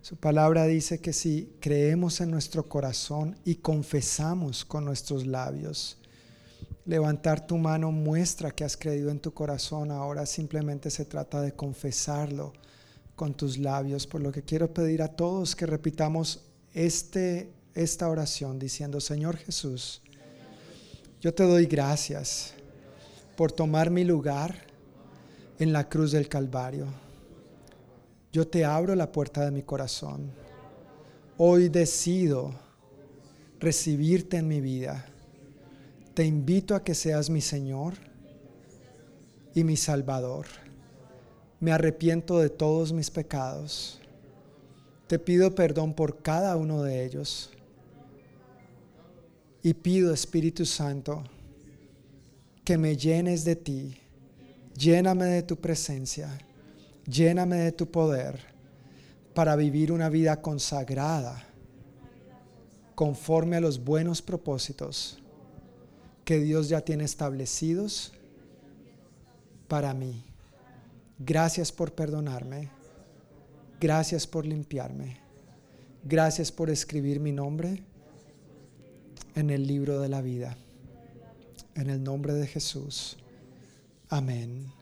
Su 0.00 0.16
palabra 0.16 0.66
dice 0.66 1.00
que 1.00 1.12
si 1.12 1.56
creemos 1.60 2.20
en 2.20 2.30
nuestro 2.30 2.68
corazón 2.68 3.36
y 3.44 3.56
confesamos 3.56 4.64
con 4.64 4.84
nuestros 4.84 5.26
labios, 5.26 5.98
levantar 6.84 7.46
tu 7.46 7.56
mano 7.56 7.90
muestra 7.90 8.50
que 8.50 8.64
has 8.64 8.76
creído 8.76 9.10
en 9.10 9.18
tu 9.18 9.32
corazón. 9.32 9.90
Ahora 9.90 10.26
simplemente 10.26 10.90
se 10.90 11.06
trata 11.06 11.40
de 11.40 11.52
confesarlo 11.52 12.52
con 13.16 13.34
tus 13.34 13.58
labios. 13.58 14.06
Por 14.06 14.20
lo 14.20 14.32
que 14.32 14.42
quiero 14.42 14.72
pedir 14.72 15.02
a 15.02 15.08
todos 15.08 15.54
que 15.54 15.66
repitamos 15.66 16.40
este, 16.72 17.50
esta 17.74 18.08
oración 18.08 18.58
diciendo, 18.58 19.00
Señor 19.00 19.36
Jesús, 19.36 20.02
yo 21.20 21.32
te 21.32 21.44
doy 21.44 21.66
gracias 21.66 22.54
por 23.36 23.50
tomar 23.50 23.90
mi 23.90 24.04
lugar 24.04 24.56
en 25.58 25.72
la 25.72 25.88
cruz 25.88 26.12
del 26.12 26.28
Calvario. 26.28 26.86
Yo 28.32 28.46
te 28.46 28.64
abro 28.64 28.94
la 28.94 29.10
puerta 29.10 29.44
de 29.44 29.50
mi 29.50 29.62
corazón. 29.62 30.32
Hoy 31.36 31.68
decido 31.68 32.52
recibirte 33.60 34.36
en 34.36 34.48
mi 34.48 34.60
vida. 34.60 35.06
Te 36.14 36.24
invito 36.24 36.74
a 36.74 36.84
que 36.84 36.94
seas 36.94 37.30
mi 37.30 37.40
Señor 37.40 37.94
y 39.54 39.64
mi 39.64 39.76
Salvador. 39.76 40.46
Me 41.64 41.72
arrepiento 41.72 42.40
de 42.40 42.50
todos 42.50 42.92
mis 42.92 43.10
pecados. 43.10 43.98
Te 45.06 45.18
pido 45.18 45.54
perdón 45.54 45.94
por 45.94 46.20
cada 46.20 46.56
uno 46.56 46.82
de 46.82 47.06
ellos. 47.06 47.48
Y 49.62 49.72
pido, 49.72 50.12
Espíritu 50.12 50.66
Santo, 50.66 51.24
que 52.64 52.76
me 52.76 52.98
llenes 52.98 53.46
de 53.46 53.56
ti. 53.56 53.96
Lléname 54.76 55.24
de 55.24 55.42
tu 55.42 55.56
presencia 55.56 56.38
Lléname 57.06 57.56
de 57.56 57.72
tu 57.72 57.90
poder 57.90 58.38
para 59.32 59.56
vivir 59.56 59.90
una 59.90 60.10
vida 60.10 60.42
consagrada 60.42 61.46
conforme 62.94 63.56
a 63.56 63.60
los 63.62 63.82
buenos 63.82 64.20
propósitos 64.20 65.18
que 66.26 66.40
Dios 66.40 66.68
ya 66.68 66.82
tiene 66.82 67.04
establecidos 67.04 68.12
para 69.66 69.94
mí. 69.94 70.33
Gracias 71.18 71.70
por 71.70 71.92
perdonarme. 71.94 72.70
Gracias 73.80 74.26
por 74.26 74.46
limpiarme. 74.46 75.18
Gracias 76.02 76.50
por 76.50 76.70
escribir 76.70 77.20
mi 77.20 77.32
nombre 77.32 77.82
en 79.34 79.50
el 79.50 79.66
libro 79.66 80.00
de 80.00 80.08
la 80.08 80.20
vida. 80.20 80.56
En 81.74 81.90
el 81.90 82.02
nombre 82.02 82.34
de 82.34 82.46
Jesús. 82.46 83.16
Amén. 84.08 84.72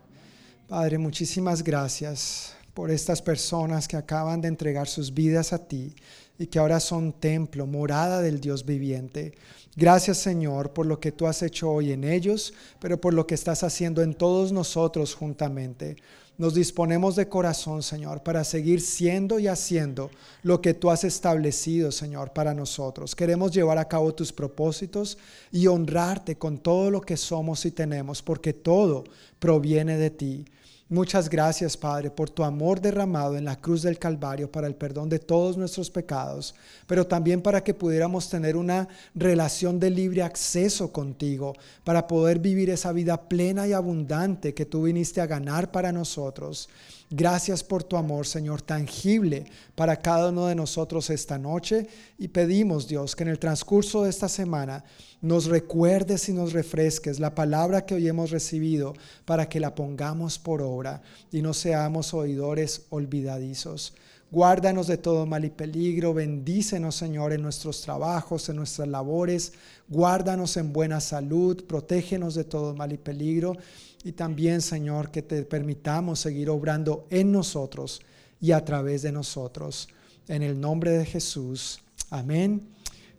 Padre, 0.69 0.99
muchísimas 0.99 1.63
gracias 1.63 2.55
por 2.75 2.91
estas 2.91 3.21
personas 3.21 3.87
que 3.87 3.97
acaban 3.97 4.41
de 4.41 4.49
entregar 4.49 4.89
sus 4.89 5.13
vidas 5.13 5.53
a 5.53 5.59
ti 5.59 5.95
y 6.39 6.47
que 6.47 6.59
ahora 6.59 6.81
son 6.81 7.13
templo, 7.13 7.67
morada 7.67 8.23
del 8.23 8.41
Dios 8.41 8.65
viviente. 8.65 9.35
Gracias 9.77 10.19
Señor 10.19 10.73
por 10.73 10.87
lo 10.87 10.99
que 10.99 11.13
tú 11.13 11.27
has 11.27 11.43
hecho 11.43 11.71
hoy 11.71 11.93
en 11.93 12.05
ellos, 12.05 12.53
pero 12.81 13.01
por 13.01 13.15
lo 13.15 13.27
que 13.27 13.35
estás 13.35 13.63
haciendo 13.63 14.03
en 14.03 14.15
todos 14.15 14.53
nosotros 14.53 15.15
juntamente. 15.15 15.97
Nos 16.43 16.55
disponemos 16.55 17.15
de 17.15 17.29
corazón, 17.29 17.85
Señor, 17.85 18.25
para 18.25 18.43
seguir 18.43 18.81
siendo 18.81 19.39
y 19.39 19.47
haciendo 19.47 20.11
lo 20.43 20.61
que 20.61 20.75
tú 20.75 20.91
has 20.91 21.05
establecido, 21.05 21.93
Señor, 21.93 22.33
para 22.33 22.53
nosotros. 22.53 23.15
Queremos 23.15 23.53
llevar 23.53 23.79
a 23.79 23.87
cabo 23.87 24.13
tus 24.13 24.33
propósitos 24.33 25.19
y 25.53 25.69
honrarte 25.69 26.35
con 26.35 26.59
todo 26.59 26.91
lo 26.91 27.01
que 27.01 27.17
somos 27.17 27.65
y 27.65 27.71
tenemos, 27.71 28.23
porque 28.23 28.53
todo 28.53 29.05
proviene 29.39 29.97
de 29.97 30.11
ti. 30.11 30.45
Muchas 30.89 31.31
gracias, 31.31 31.77
Padre, 31.77 32.11
por 32.11 32.29
tu 32.29 32.45
amor 32.45 32.79
derramado 32.81 33.37
en 33.37 33.47
la 33.47 33.59
cruz 33.59 33.81
del 33.81 33.99
Calvario 33.99 34.53
para 34.53 34.67
el 34.67 34.75
perdón 34.75 35.09
de 35.09 35.19
todos 35.19 35.57
nuestros 35.57 35.89
pecados, 35.89 36.55
pero 36.87 37.07
también 37.07 37.41
para 37.41 37.65
que 37.65 37.73
pudiéramos 37.73 38.29
tener 38.29 38.57
una 38.57 38.89
relación 39.15 39.81
de 39.81 39.89
libre 39.89 40.23
acceso 40.23 40.93
contigo, 40.93 41.55
para 41.83 42.07
poder 42.07 42.41
vivir 42.41 42.69
esa 42.69 42.93
vida 42.93 43.29
plena 43.29 43.67
y 43.67 43.73
abundante 43.73 44.53
que 44.53 44.67
tú 44.67 44.83
viniste 44.83 45.23
a 45.23 45.27
ganar 45.27 45.71
para 45.71 45.93
nosotros. 45.93 46.69
Gracias 47.15 47.63
por 47.63 47.85
tu 47.85 47.99
amor, 47.99 48.27
Señor, 48.27 48.63
tangible 48.63 49.45
para 49.75 50.01
cada 50.01 50.31
uno 50.31 50.47
de 50.47 50.55
nosotros 50.55 51.11
esta 51.11 51.37
noche. 51.37 51.87
Y 52.17 52.29
pedimos, 52.29 52.89
Dios, 52.89 53.15
que 53.15 53.23
en 53.23 53.29
el 53.29 53.39
transcurso 53.39 54.05
de 54.05 54.09
esta 54.09 54.31
semana 54.31 54.83
nos 55.21 55.45
recuerdes 55.45 56.31
y 56.31 56.33
nos 56.33 56.55
refresques 56.55 57.21
la 57.21 57.35
palabra 57.35 57.85
que 57.85 57.97
hoy 57.97 58.09
hemos 58.09 58.31
recibido 58.31 58.95
para 59.27 59.47
que 59.47 59.61
la 59.61 59.75
pongamos 59.75 60.39
por 60.39 60.63
obra 60.63 61.03
y 61.31 61.43
no 61.43 61.53
seamos 61.53 62.15
oidores 62.15 62.87
olvidadizos. 62.89 63.93
Guárdanos 64.31 64.87
de 64.87 64.97
todo 64.97 65.27
mal 65.27 65.45
y 65.45 65.51
peligro, 65.51 66.15
bendícenos 66.15 66.95
Señor 66.97 67.35
en 67.35 67.43
nuestros 67.43 67.83
trabajos, 67.83 68.49
en 68.49 68.57
nuestras 68.57 68.89
labores, 68.89 69.53
guárdanos 69.91 70.57
en 70.57 70.73
buena 70.73 71.03
salud, 71.03 71.63
protégenos 71.67 72.35
de 72.35 72.45
todo 72.45 72.75
mal 72.75 72.93
y 72.93 72.97
peligro 72.97 73.59
y 74.05 74.13
también, 74.13 74.61
Señor, 74.61 75.11
que 75.11 75.23
te 75.23 75.45
permitamos 75.45 76.21
seguir 76.21 76.51
obrando 76.51 77.07
en 77.11 77.31
nosotros 77.31 78.01
y 78.41 78.53
a 78.53 78.65
través 78.65 79.03
de 79.03 79.13
nosotros. 79.13 79.89
En 80.29 80.43
el 80.43 80.61
nombre 80.61 80.91
de 80.93 81.05
Jesús. 81.05 81.81
Amén 82.11 82.69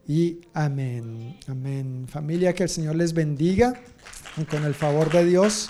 y 0.08 0.42
amén. 0.54 1.38
Amén. 1.48 2.06
Familia, 2.10 2.54
que 2.54 2.64
el 2.64 2.70
Señor 2.70 2.96
les 2.96 3.14
bendiga. 3.14 3.74
Y 4.36 4.44
con 4.46 4.66
el 4.66 4.74
favor 4.74 5.12
de 5.12 5.26
Dios, 5.26 5.70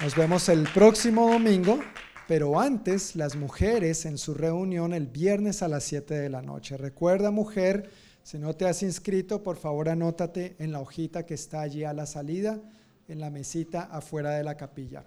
nos 0.00 0.16
vemos 0.16 0.48
el 0.48 0.64
próximo 0.74 1.30
domingo. 1.30 1.78
Pero 2.26 2.58
antes, 2.58 3.14
las 3.14 3.36
mujeres 3.36 4.06
en 4.06 4.16
su 4.16 4.34
reunión 4.34 4.94
el 4.94 5.06
viernes 5.06 5.62
a 5.62 5.68
las 5.68 5.84
7 5.84 6.14
de 6.14 6.30
la 6.30 6.40
noche. 6.40 6.76
Recuerda, 6.76 7.30
mujer, 7.30 7.90
si 8.22 8.38
no 8.38 8.54
te 8.54 8.66
has 8.66 8.82
inscrito, 8.82 9.42
por 9.42 9.56
favor 9.56 9.88
anótate 9.88 10.56
en 10.58 10.72
la 10.72 10.80
hojita 10.80 11.26
que 11.26 11.34
está 11.34 11.60
allí 11.60 11.84
a 11.84 11.92
la 11.92 12.06
salida 12.06 12.60
en 13.08 13.20
la 13.20 13.30
mesita 13.30 13.82
afuera 13.82 14.30
de 14.30 14.44
la 14.44 14.56
capilla. 14.56 15.04